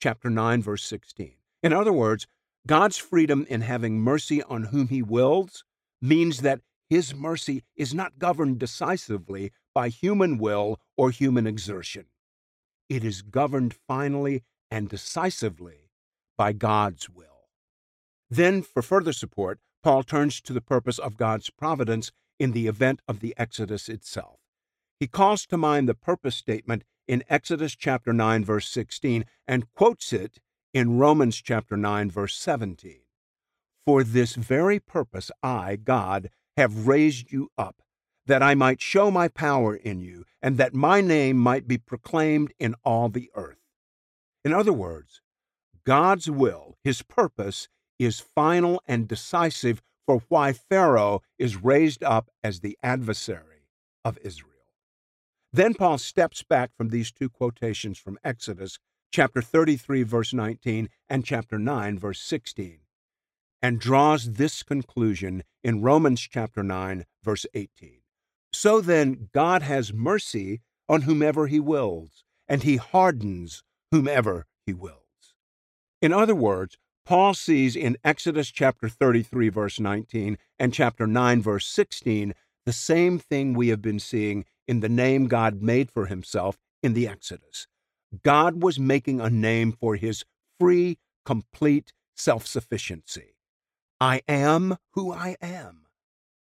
Chapter 0.00 0.30
9, 0.30 0.62
verse 0.62 0.84
16. 0.84 1.34
In 1.62 1.72
other 1.72 1.92
words, 1.92 2.26
God's 2.66 2.96
freedom 2.96 3.44
in 3.48 3.62
having 3.62 4.00
mercy 4.00 4.42
on 4.42 4.64
whom 4.64 4.88
he 4.88 5.02
wills 5.02 5.64
means 6.00 6.40
that 6.40 6.60
his 6.88 7.14
mercy 7.14 7.64
is 7.74 7.94
not 7.94 8.18
governed 8.18 8.58
decisively 8.58 9.52
by 9.74 9.88
human 9.88 10.38
will 10.38 10.78
or 10.96 11.10
human 11.10 11.46
exertion. 11.46 12.06
It 12.88 13.04
is 13.04 13.22
governed 13.22 13.74
finally 13.88 14.42
and 14.70 14.88
decisively 14.88 15.90
by 16.36 16.52
God's 16.52 17.08
will. 17.08 17.48
Then, 18.30 18.62
for 18.62 18.82
further 18.82 19.12
support, 19.12 19.58
Paul 19.82 20.02
turns 20.02 20.40
to 20.42 20.52
the 20.52 20.60
purpose 20.60 20.98
of 20.98 21.16
God's 21.16 21.50
providence 21.50 22.12
in 22.38 22.52
the 22.52 22.66
event 22.66 23.00
of 23.08 23.20
the 23.20 23.34
Exodus 23.36 23.88
itself. 23.88 24.38
He 25.00 25.06
calls 25.06 25.46
to 25.46 25.56
mind 25.56 25.88
the 25.88 25.94
purpose 25.94 26.36
statement 26.36 26.84
in 27.08 27.24
Exodus 27.28 27.74
chapter 27.74 28.12
9 28.12 28.44
verse 28.44 28.68
16 28.68 29.24
and 29.48 29.72
quotes 29.72 30.12
it 30.12 30.38
in 30.72 30.98
Romans 30.98 31.40
chapter 31.40 31.76
9, 31.76 32.10
verse 32.10 32.36
17. 32.36 33.00
For 33.84 34.04
this 34.04 34.34
very 34.34 34.78
purpose 34.78 35.30
I, 35.42 35.76
God, 35.76 36.30
have 36.56 36.86
raised 36.86 37.32
you 37.32 37.50
up, 37.58 37.82
that 38.26 38.42
I 38.42 38.54
might 38.54 38.80
show 38.80 39.10
my 39.10 39.28
power 39.28 39.74
in 39.74 40.00
you, 40.00 40.24
and 40.40 40.56
that 40.58 40.74
my 40.74 41.00
name 41.00 41.36
might 41.36 41.66
be 41.66 41.78
proclaimed 41.78 42.52
in 42.58 42.74
all 42.84 43.08
the 43.08 43.30
earth. 43.34 43.58
In 44.44 44.52
other 44.52 44.72
words, 44.72 45.20
God's 45.84 46.30
will, 46.30 46.76
his 46.84 47.02
purpose, 47.02 47.68
is 47.98 48.20
final 48.20 48.82
and 48.86 49.08
decisive 49.08 49.82
for 50.06 50.22
why 50.28 50.52
Pharaoh 50.52 51.22
is 51.38 51.62
raised 51.62 52.02
up 52.02 52.28
as 52.42 52.60
the 52.60 52.78
adversary, 52.82 53.52
of 54.04 54.18
Israel. 54.22 54.48
Then 55.52 55.74
Paul 55.74 55.98
steps 55.98 56.42
back 56.42 56.70
from 56.76 56.88
these 56.88 57.12
two 57.12 57.28
quotations 57.28 57.98
from 57.98 58.18
Exodus 58.24 58.78
chapter 59.12 59.42
33, 59.42 60.02
verse 60.02 60.32
19, 60.32 60.88
and 61.08 61.24
chapter 61.24 61.58
9, 61.58 61.98
verse 61.98 62.20
16, 62.20 62.78
and 63.60 63.78
draws 63.78 64.32
this 64.32 64.62
conclusion 64.62 65.44
in 65.62 65.82
Romans 65.82 66.20
chapter 66.20 66.62
9, 66.62 67.04
verse 67.22 67.46
18. 67.54 68.00
So 68.52 68.80
then, 68.80 69.28
God 69.32 69.62
has 69.62 69.92
mercy 69.92 70.62
on 70.88 71.02
whomever 71.02 71.46
he 71.46 71.60
wills, 71.60 72.24
and 72.48 72.62
he 72.62 72.76
hardens 72.76 73.62
whomever 73.90 74.46
he 74.66 74.72
wills. 74.72 74.98
In 76.00 76.12
other 76.12 76.34
words, 76.34 76.76
Paul 77.04 77.34
sees 77.34 77.76
in 77.76 77.98
Exodus 78.04 78.50
chapter 78.50 78.88
33, 78.88 79.48
verse 79.50 79.78
19, 79.78 80.38
and 80.58 80.72
chapter 80.72 81.06
9, 81.06 81.42
verse 81.42 81.66
16, 81.66 82.34
the 82.64 82.72
same 82.72 83.18
thing 83.18 83.54
we 83.54 83.68
have 83.68 83.82
been 83.82 84.00
seeing 84.00 84.44
in 84.66 84.80
the 84.80 84.88
name 84.88 85.26
God 85.26 85.62
made 85.62 85.90
for 85.90 86.06
himself 86.06 86.58
in 86.82 86.94
the 86.94 87.08
Exodus. 87.08 87.66
God 88.22 88.62
was 88.62 88.78
making 88.78 89.20
a 89.20 89.30
name 89.30 89.72
for 89.72 89.96
his 89.96 90.24
free, 90.60 90.98
complete 91.24 91.92
self 92.16 92.46
sufficiency. 92.46 93.34
I 94.00 94.20
am 94.28 94.76
who 94.92 95.12
I 95.12 95.36
am. 95.40 95.86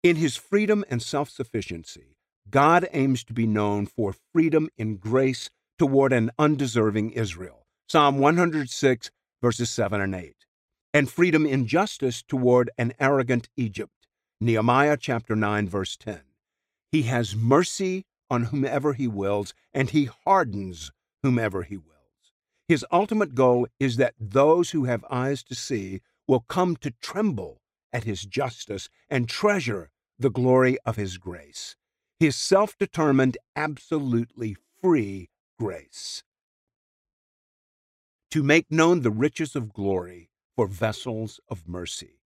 In 0.02 0.16
his 0.16 0.36
freedom 0.36 0.84
and 0.90 1.02
self 1.02 1.30
sufficiency, 1.30 2.16
God 2.50 2.86
aims 2.92 3.24
to 3.24 3.32
be 3.32 3.46
known 3.46 3.86
for 3.86 4.14
freedom 4.32 4.68
in 4.76 4.96
grace 4.96 5.50
toward 5.78 6.12
an 6.12 6.30
undeserving 6.38 7.10
Israel. 7.12 7.66
Psalm 7.88 8.18
106, 8.18 9.10
verses 9.42 9.70
7 9.70 10.00
and 10.00 10.14
8. 10.14 10.34
And 10.92 11.10
freedom 11.10 11.46
in 11.46 11.66
justice 11.66 12.22
toward 12.22 12.70
an 12.78 12.92
arrogant 13.00 13.48
Egypt. 13.56 13.92
Nehemiah 14.40 14.96
chapter 15.00 15.34
9, 15.34 15.68
verse 15.68 15.96
10. 15.96 16.20
He 16.92 17.02
has 17.02 17.34
mercy 17.34 18.04
on 18.30 18.44
whomever 18.44 18.92
he 18.92 19.08
wills, 19.08 19.54
and 19.72 19.90
he 19.90 20.08
hardens 20.24 20.90
whomever 21.22 21.62
he 21.62 21.76
wills. 21.76 21.92
His 22.68 22.84
ultimate 22.90 23.34
goal 23.34 23.66
is 23.78 23.96
that 23.96 24.14
those 24.18 24.70
who 24.70 24.84
have 24.84 25.04
eyes 25.10 25.42
to 25.44 25.54
see 25.54 26.00
will 26.26 26.40
come 26.40 26.76
to 26.76 26.92
tremble 27.00 27.60
at 27.92 28.04
his 28.04 28.22
justice 28.22 28.88
and 29.08 29.28
treasure 29.28 29.90
the 30.18 30.30
glory 30.30 30.78
of 30.84 30.96
his 30.96 31.18
grace, 31.18 31.76
his 32.18 32.34
self 32.36 32.76
determined, 32.78 33.38
absolutely 33.54 34.56
free 34.80 35.28
grace. 35.58 36.24
To 38.30 38.42
make 38.42 38.70
known 38.70 39.02
the 39.02 39.10
riches 39.10 39.54
of 39.54 39.72
glory 39.72 40.30
for 40.56 40.66
vessels 40.66 41.38
of 41.48 41.68
mercy. 41.68 42.20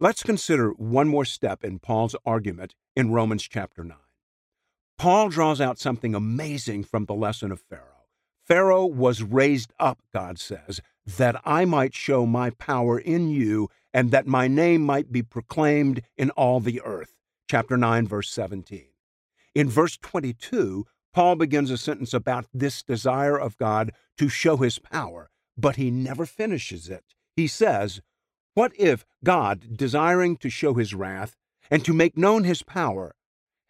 Let's 0.00 0.22
consider 0.22 0.70
one 0.70 1.08
more 1.08 1.24
step 1.24 1.64
in 1.64 1.80
Paul's 1.80 2.16
argument 2.24 2.74
in 2.96 3.10
Romans 3.10 3.42
chapter 3.42 3.84
9. 3.84 3.96
Paul 4.98 5.28
draws 5.28 5.60
out 5.60 5.78
something 5.78 6.12
amazing 6.12 6.82
from 6.82 7.04
the 7.04 7.14
lesson 7.14 7.52
of 7.52 7.60
Pharaoh. 7.60 7.84
Pharaoh 8.44 8.86
was 8.86 9.22
raised 9.22 9.72
up, 9.78 10.00
God 10.12 10.40
says, 10.40 10.80
that 11.06 11.40
I 11.44 11.64
might 11.64 11.94
show 11.94 12.26
my 12.26 12.50
power 12.50 12.98
in 12.98 13.30
you 13.30 13.68
and 13.94 14.10
that 14.10 14.26
my 14.26 14.48
name 14.48 14.82
might 14.82 15.12
be 15.12 15.22
proclaimed 15.22 16.02
in 16.16 16.30
all 16.30 16.58
the 16.58 16.80
earth. 16.82 17.14
Chapter 17.48 17.76
9, 17.76 18.08
verse 18.08 18.28
17. 18.30 18.86
In 19.54 19.68
verse 19.70 19.96
22, 19.98 20.84
Paul 21.14 21.36
begins 21.36 21.70
a 21.70 21.78
sentence 21.78 22.12
about 22.12 22.46
this 22.52 22.82
desire 22.82 23.38
of 23.38 23.56
God 23.56 23.92
to 24.16 24.28
show 24.28 24.56
his 24.56 24.80
power, 24.80 25.30
but 25.56 25.76
he 25.76 25.92
never 25.92 26.26
finishes 26.26 26.88
it. 26.88 27.04
He 27.36 27.46
says, 27.46 28.00
What 28.54 28.72
if 28.76 29.06
God, 29.24 29.76
desiring 29.76 30.36
to 30.38 30.50
show 30.50 30.74
his 30.74 30.92
wrath 30.92 31.36
and 31.70 31.84
to 31.84 31.94
make 31.94 32.16
known 32.16 32.42
his 32.42 32.62
power, 32.62 33.14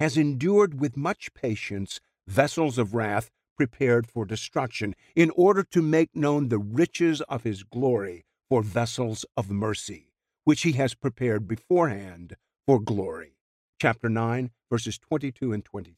has 0.01 0.17
endured 0.17 0.81
with 0.81 0.97
much 0.97 1.33
patience 1.35 2.01
vessels 2.27 2.79
of 2.79 2.95
wrath 2.95 3.31
prepared 3.57 4.07
for 4.07 4.25
destruction, 4.25 4.95
in 5.17 5.31
order 5.35 5.65
to 5.65 5.83
make 5.83 6.15
known 6.15 6.49
the 6.49 6.59
riches 6.59 7.21
of 7.23 7.43
his 7.43 7.65
glory 7.65 8.25
for 8.49 8.63
vessels 8.63 9.27
of 9.37 9.51
mercy, 9.51 10.13
which 10.45 10.63
he 10.63 10.73
has 10.73 10.95
prepared 10.95 11.49
beforehand 11.49 12.37
for 12.67 12.79
glory. 12.79 13.35
Chapter 13.81 14.09
9, 14.09 14.51
verses 14.71 14.97
22 14.99 15.53
and 15.53 15.65
23. 15.65 15.97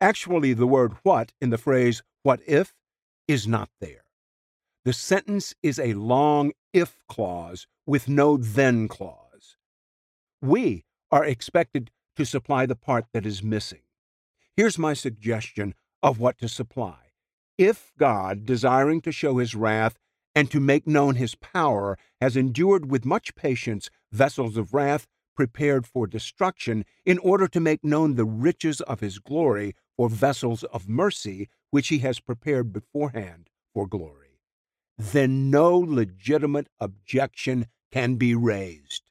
Actually, 0.00 0.52
the 0.52 0.66
word 0.66 0.94
what 1.04 1.32
in 1.40 1.50
the 1.50 1.58
phrase 1.58 2.02
what 2.24 2.40
if 2.46 2.74
is 3.28 3.46
not 3.46 3.70
there. 3.80 4.04
The 4.84 4.92
sentence 4.92 5.54
is 5.62 5.78
a 5.78 5.94
long 5.94 6.52
if 6.72 6.98
clause 7.08 7.66
with 7.86 8.08
no 8.08 8.36
then 8.36 8.88
clause. 8.88 9.56
We 10.42 10.84
are 11.10 11.24
expected 11.24 11.90
to 12.16 12.24
supply 12.24 12.66
the 12.66 12.76
part 12.76 13.06
that 13.12 13.26
is 13.26 13.42
missing. 13.42 13.82
Here's 14.56 14.78
my 14.78 14.94
suggestion 14.94 15.74
of 16.02 16.18
what 16.18 16.38
to 16.38 16.48
supply. 16.48 17.12
If 17.58 17.92
God, 17.98 18.44
desiring 18.44 19.00
to 19.02 19.12
show 19.12 19.38
his 19.38 19.54
wrath 19.54 19.98
and 20.34 20.50
to 20.50 20.60
make 20.60 20.86
known 20.86 21.14
his 21.14 21.34
power, 21.34 21.96
has 22.20 22.36
endured 22.36 22.90
with 22.90 23.04
much 23.04 23.34
patience 23.34 23.88
vessels 24.12 24.56
of 24.56 24.74
wrath 24.74 25.06
prepared 25.34 25.86
for 25.86 26.06
destruction, 26.06 26.84
in 27.04 27.18
order 27.18 27.46
to 27.46 27.60
make 27.60 27.84
known 27.84 28.14
the 28.14 28.24
riches 28.24 28.80
of 28.82 29.00
his 29.00 29.18
glory 29.18 29.74
for 29.96 30.08
vessels 30.08 30.64
of 30.64 30.88
mercy, 30.88 31.48
which 31.70 31.88
he 31.88 31.98
has 31.98 32.20
prepared 32.20 32.72
beforehand 32.72 33.48
for 33.74 33.86
glory, 33.86 34.40
then 34.96 35.50
no 35.50 35.78
legitimate 35.78 36.68
objection 36.80 37.66
can 37.92 38.16
be 38.16 38.34
raised. 38.34 39.05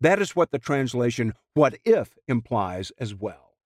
That 0.00 0.20
is 0.20 0.36
what 0.36 0.50
the 0.50 0.58
translation 0.58 1.34
what 1.54 1.78
if 1.84 2.16
implies 2.28 2.92
as 2.98 3.14
well. 3.14 3.56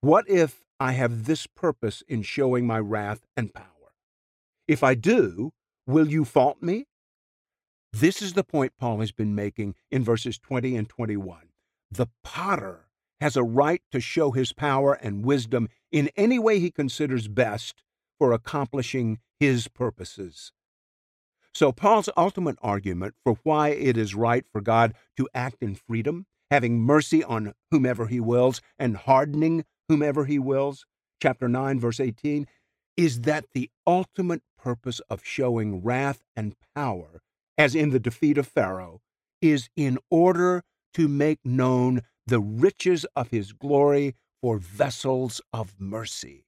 What 0.00 0.28
if 0.28 0.64
I 0.78 0.92
have 0.92 1.24
this 1.24 1.46
purpose 1.46 2.02
in 2.06 2.22
showing 2.22 2.66
my 2.66 2.78
wrath 2.78 3.26
and 3.36 3.52
power? 3.54 3.64
If 4.66 4.82
I 4.82 4.94
do, 4.94 5.52
will 5.86 6.08
you 6.08 6.24
fault 6.24 6.62
me? 6.62 6.86
This 7.92 8.20
is 8.20 8.34
the 8.34 8.44
point 8.44 8.74
Paul 8.78 9.00
has 9.00 9.12
been 9.12 9.34
making 9.34 9.74
in 9.90 10.04
verses 10.04 10.38
20 10.38 10.76
and 10.76 10.88
21. 10.88 11.48
The 11.90 12.08
potter 12.22 12.88
has 13.20 13.34
a 13.34 13.42
right 13.42 13.82
to 13.90 14.00
show 14.00 14.30
his 14.30 14.52
power 14.52 14.92
and 14.92 15.24
wisdom 15.24 15.68
in 15.90 16.10
any 16.16 16.38
way 16.38 16.60
he 16.60 16.70
considers 16.70 17.28
best 17.28 17.82
for 18.18 18.32
accomplishing 18.32 19.18
his 19.40 19.68
purposes. 19.68 20.52
So, 21.58 21.72
Paul's 21.72 22.08
ultimate 22.16 22.56
argument 22.62 23.16
for 23.24 23.40
why 23.42 23.70
it 23.70 23.96
is 23.96 24.14
right 24.14 24.44
for 24.52 24.60
God 24.60 24.94
to 25.16 25.28
act 25.34 25.56
in 25.60 25.74
freedom, 25.74 26.26
having 26.52 26.78
mercy 26.78 27.24
on 27.24 27.52
whomever 27.72 28.06
he 28.06 28.20
wills, 28.20 28.60
and 28.78 28.96
hardening 28.96 29.64
whomever 29.88 30.26
he 30.26 30.38
wills, 30.38 30.86
chapter 31.20 31.48
9, 31.48 31.80
verse 31.80 31.98
18, 31.98 32.46
is 32.96 33.22
that 33.22 33.46
the 33.54 33.68
ultimate 33.88 34.42
purpose 34.56 35.00
of 35.10 35.24
showing 35.24 35.82
wrath 35.82 36.22
and 36.36 36.54
power, 36.76 37.22
as 37.58 37.74
in 37.74 37.90
the 37.90 37.98
defeat 37.98 38.38
of 38.38 38.46
Pharaoh, 38.46 39.00
is 39.42 39.68
in 39.74 39.98
order 40.12 40.62
to 40.94 41.08
make 41.08 41.40
known 41.44 42.02
the 42.24 42.38
riches 42.38 43.04
of 43.16 43.30
his 43.30 43.52
glory 43.52 44.14
for 44.40 44.58
vessels 44.58 45.40
of 45.52 45.74
mercy. 45.80 46.44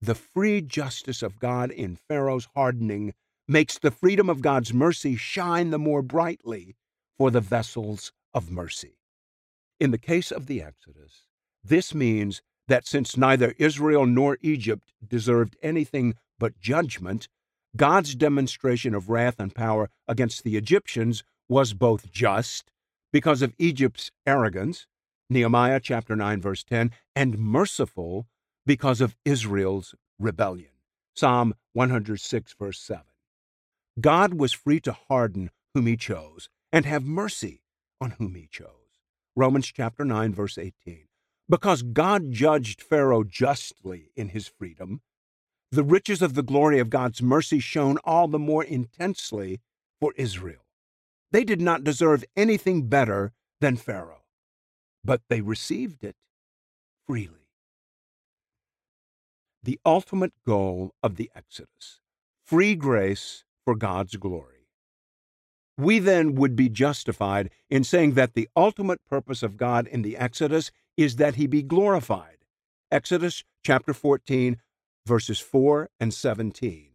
The 0.00 0.14
free 0.14 0.62
justice 0.62 1.22
of 1.22 1.38
God 1.38 1.70
in 1.70 1.96
Pharaoh's 1.96 2.48
hardening 2.54 3.12
makes 3.48 3.78
the 3.78 3.90
freedom 3.90 4.28
of 4.28 4.42
God's 4.42 4.74
mercy 4.74 5.16
shine 5.16 5.70
the 5.70 5.78
more 5.78 6.02
brightly 6.02 6.76
for 7.16 7.30
the 7.30 7.40
vessels 7.40 8.12
of 8.34 8.50
mercy. 8.50 8.98
In 9.78 9.90
the 9.90 9.98
case 9.98 10.30
of 10.30 10.46
the 10.46 10.62
Exodus, 10.62 11.26
this 11.62 11.94
means 11.94 12.42
that 12.68 12.86
since 12.86 13.16
neither 13.16 13.54
Israel 13.58 14.06
nor 14.06 14.38
Egypt 14.40 14.92
deserved 15.06 15.56
anything 15.62 16.14
but 16.38 16.58
judgment, 16.58 17.28
God's 17.76 18.14
demonstration 18.14 18.94
of 18.94 19.10
wrath 19.10 19.38
and 19.38 19.54
power 19.54 19.90
against 20.08 20.42
the 20.42 20.56
Egyptians 20.56 21.22
was 21.48 21.74
both 21.74 22.10
just 22.10 22.70
because 23.12 23.42
of 23.42 23.54
Egypt's 23.58 24.10
arrogance, 24.26 24.86
Nehemiah 25.30 25.80
chapter 25.80 26.16
9 26.16 26.40
verse 26.40 26.64
10, 26.64 26.90
and 27.14 27.38
merciful 27.38 28.26
because 28.64 29.00
of 29.00 29.16
Israel's 29.24 29.94
rebellion, 30.18 30.72
Psalm 31.14 31.54
106 31.74 32.54
verse 32.58 32.80
7. 32.80 33.04
God 34.00 34.34
was 34.34 34.52
free 34.52 34.80
to 34.80 34.92
harden 34.92 35.50
whom 35.74 35.86
he 35.86 35.96
chose 35.96 36.48
and 36.72 36.84
have 36.84 37.04
mercy 37.04 37.62
on 38.00 38.12
whom 38.12 38.34
he 38.34 38.46
chose. 38.50 38.70
Romans 39.34 39.72
chapter 39.72 40.04
9 40.04 40.34
verse 40.34 40.58
18. 40.58 41.06
Because 41.48 41.82
God 41.82 42.32
judged 42.32 42.82
Pharaoh 42.82 43.24
justly 43.24 44.10
in 44.16 44.30
his 44.30 44.48
freedom, 44.48 45.00
the 45.70 45.84
riches 45.84 46.22
of 46.22 46.34
the 46.34 46.42
glory 46.42 46.78
of 46.78 46.90
God's 46.90 47.22
mercy 47.22 47.58
shone 47.58 47.98
all 48.04 48.28
the 48.28 48.38
more 48.38 48.64
intensely 48.64 49.60
for 50.00 50.12
Israel. 50.16 50.66
They 51.32 51.44
did 51.44 51.60
not 51.60 51.84
deserve 51.84 52.24
anything 52.36 52.88
better 52.88 53.32
than 53.60 53.76
Pharaoh, 53.76 54.24
but 55.04 55.22
they 55.28 55.40
received 55.40 56.04
it 56.04 56.16
freely. 57.06 57.48
The 59.62 59.80
ultimate 59.84 60.32
goal 60.44 60.94
of 61.02 61.16
the 61.16 61.30
Exodus 61.34 62.00
free 62.44 62.74
grace 62.74 63.44
for 63.66 63.74
God's 63.74 64.14
glory. 64.14 64.68
We 65.76 65.98
then 65.98 66.36
would 66.36 66.54
be 66.54 66.68
justified 66.68 67.50
in 67.68 67.82
saying 67.82 68.12
that 68.12 68.34
the 68.34 68.48
ultimate 68.56 69.04
purpose 69.04 69.42
of 69.42 69.56
God 69.56 69.88
in 69.88 70.02
the 70.02 70.16
Exodus 70.16 70.70
is 70.96 71.16
that 71.16 71.34
he 71.34 71.48
be 71.48 71.62
glorified. 71.62 72.38
Exodus 72.92 73.42
chapter 73.64 73.92
14, 73.92 74.58
verses 75.04 75.40
4 75.40 75.90
and 75.98 76.14
17. 76.14 76.90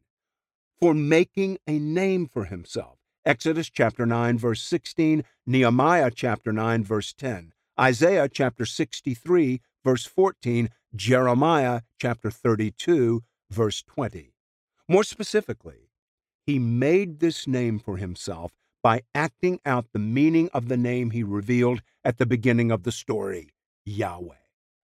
For 0.79 0.93
making 0.93 1.57
a 1.67 1.77
name 1.77 2.25
for 2.25 2.45
himself. 2.45 2.99
Exodus 3.25 3.69
chapter 3.69 4.05
9, 4.05 4.37
verse 4.37 4.63
16, 4.63 5.25
Nehemiah 5.45 6.09
chapter 6.09 6.53
9, 6.53 6.85
verse 6.85 7.13
10, 7.13 7.51
Isaiah 7.79 8.29
chapter 8.29 8.65
63, 8.65 9.61
verse 9.83 10.05
14, 10.05 10.69
Jeremiah 10.95 11.81
chapter 11.99 12.31
32, 12.31 13.21
verse 13.51 13.83
20. 13.83 14.33
More 14.87 15.03
specifically, 15.03 15.90
he 16.45 16.59
made 16.59 17.19
this 17.19 17.47
name 17.47 17.79
for 17.79 17.97
himself 17.97 18.53
by 18.83 19.01
acting 19.13 19.59
out 19.65 19.87
the 19.93 19.99
meaning 19.99 20.49
of 20.53 20.67
the 20.67 20.77
name 20.77 21.11
he 21.11 21.23
revealed 21.23 21.81
at 22.03 22.17
the 22.17 22.25
beginning 22.25 22.71
of 22.71 22.83
the 22.83 22.91
story 22.91 23.49
Yahweh. 23.85 24.35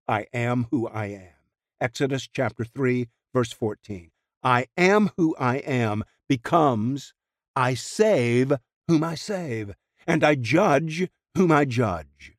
I 0.07 0.27
am 0.33 0.67
who 0.71 0.87
I 0.87 1.07
am. 1.07 1.33
Exodus 1.79 2.27
chapter 2.27 2.63
3, 2.63 3.07
verse 3.33 3.51
14. 3.51 4.11
I 4.43 4.67
am 4.77 5.11
who 5.17 5.35
I 5.37 5.57
am 5.57 6.03
becomes 6.29 7.13
I 7.55 7.73
save 7.73 8.53
whom 8.87 9.03
I 9.03 9.15
save, 9.15 9.73
and 10.05 10.23
I 10.23 10.35
judge 10.35 11.09
whom 11.35 11.51
I 11.51 11.65
judge. 11.65 12.33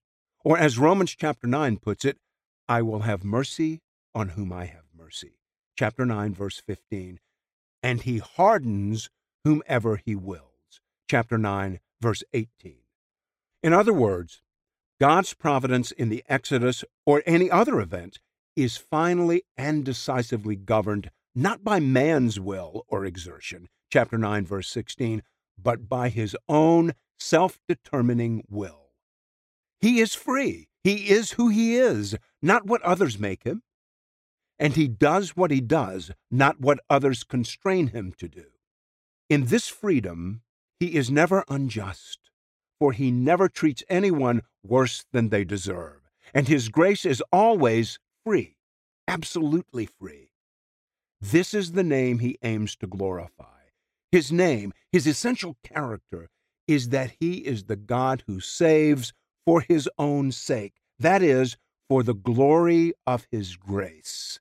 Or 0.44 0.56
as 0.56 0.78
Romans 0.78 1.14
chapter 1.14 1.46
9 1.46 1.78
puts 1.78 2.04
it, 2.04 2.18
I 2.68 2.82
will 2.82 3.00
have 3.00 3.24
mercy 3.24 3.80
on 4.14 4.30
whom 4.30 4.52
I 4.52 4.66
have 4.66 4.84
mercy. 4.96 5.40
Chapter 5.76 6.06
9, 6.06 6.34
verse 6.34 6.62
15. 6.64 7.18
And 7.89 8.02
he 8.02 8.19
hardens 8.19 9.09
whomever 9.44 9.97
he 9.97 10.15
wills. 10.15 10.82
Chapter 11.10 11.39
9, 11.39 11.81
verse 12.02 12.23
18. 12.35 12.81
In 13.62 13.73
other 13.73 13.94
words, 13.94 14.43
God's 15.01 15.32
providence 15.32 15.90
in 15.90 16.10
the 16.10 16.23
Exodus 16.28 16.85
or 17.06 17.23
any 17.24 17.51
other 17.51 17.81
event 17.81 18.20
is 18.55 18.77
finally 18.77 19.43
and 19.56 19.86
decisively 19.86 20.55
governed 20.55 21.10
not 21.35 21.65
by 21.65 21.81
man's 21.81 22.39
will 22.39 22.85
or 22.89 23.06
exertion, 23.06 23.70
chapter 23.90 24.19
9, 24.19 24.44
verse 24.44 24.69
16, 24.69 25.23
but 25.56 25.89
by 25.89 26.10
his 26.10 26.36
own 26.47 26.93
self 27.19 27.59
determining 27.66 28.44
will. 28.51 28.90
He 29.81 30.01
is 30.01 30.15
free. 30.15 30.69
He 30.85 31.09
is 31.09 31.31
who 31.32 31.48
he 31.48 31.77
is, 31.77 32.16
not 32.43 32.66
what 32.66 32.82
others 32.82 33.19
make 33.19 33.44
him. 33.44 33.62
And 34.59 34.74
he 34.74 34.89
does 34.89 35.36
what 35.36 35.51
he 35.51 35.60
does, 35.60 36.10
not 36.30 36.60
what 36.60 36.80
others 36.90 37.22
constrain 37.22 37.89
him 37.89 38.12
to 38.18 38.28
do. 38.28 38.47
In 39.28 39.47
this 39.47 39.68
freedom, 39.68 40.43
he 40.80 40.97
is 40.97 41.10
never 41.10 41.44
unjust, 41.48 42.30
for 42.78 42.93
he 42.93 43.10
never 43.10 43.48
treats 43.48 43.82
anyone 43.89 44.43
worse 44.64 45.05
than 45.12 45.28
they 45.28 45.44
deserve, 45.44 46.01
and 46.35 46.48
his 46.48 46.68
grace 46.68 47.05
is 47.05 47.22
always 47.32 47.98
free, 48.24 48.56
absolutely 49.06 49.86
free. 49.86 50.30
This 51.20 51.55
is 51.55 51.72
the 51.72 51.85
name 51.85 52.20
he 52.20 52.39
aims 52.43 52.76
to 52.76 52.86
glorify. 52.86 53.44
His 54.10 54.32
name, 54.32 54.72
his 54.90 55.06
essential 55.06 55.56
character, 55.62 56.30
is 56.66 56.89
that 56.90 57.12
he 57.20 57.39
is 57.39 57.64
the 57.64 57.76
God 57.76 58.22
who 58.26 58.40
saves 58.40 59.12
for 59.44 59.60
his 59.60 59.89
own 59.98 60.32
sake, 60.32 60.74
that 60.98 61.22
is, 61.22 61.56
for 61.89 62.02
the 62.02 62.14
glory 62.14 62.93
of 63.06 63.26
his 63.30 63.56
grace. 63.56 64.40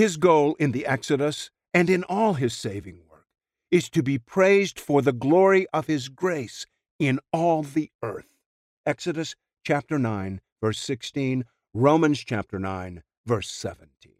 His 0.00 0.16
goal 0.16 0.56
in 0.58 0.72
the 0.72 0.86
Exodus 0.86 1.50
and 1.74 1.90
in 1.90 2.04
all 2.04 2.32
his 2.32 2.54
saving 2.54 3.02
work 3.10 3.26
is 3.70 3.90
to 3.90 4.02
be 4.02 4.16
praised 4.16 4.80
for 4.80 5.02
the 5.02 5.12
glory 5.12 5.66
of 5.74 5.88
his 5.88 6.08
grace 6.08 6.64
in 6.98 7.20
all 7.34 7.62
the 7.62 7.90
earth. 8.02 8.38
Exodus 8.86 9.34
chapter 9.62 9.98
9, 9.98 10.40
verse 10.62 10.78
16, 10.78 11.44
Romans 11.74 12.24
chapter 12.24 12.58
9, 12.58 13.02
verse 13.26 13.50
17. 13.50 14.19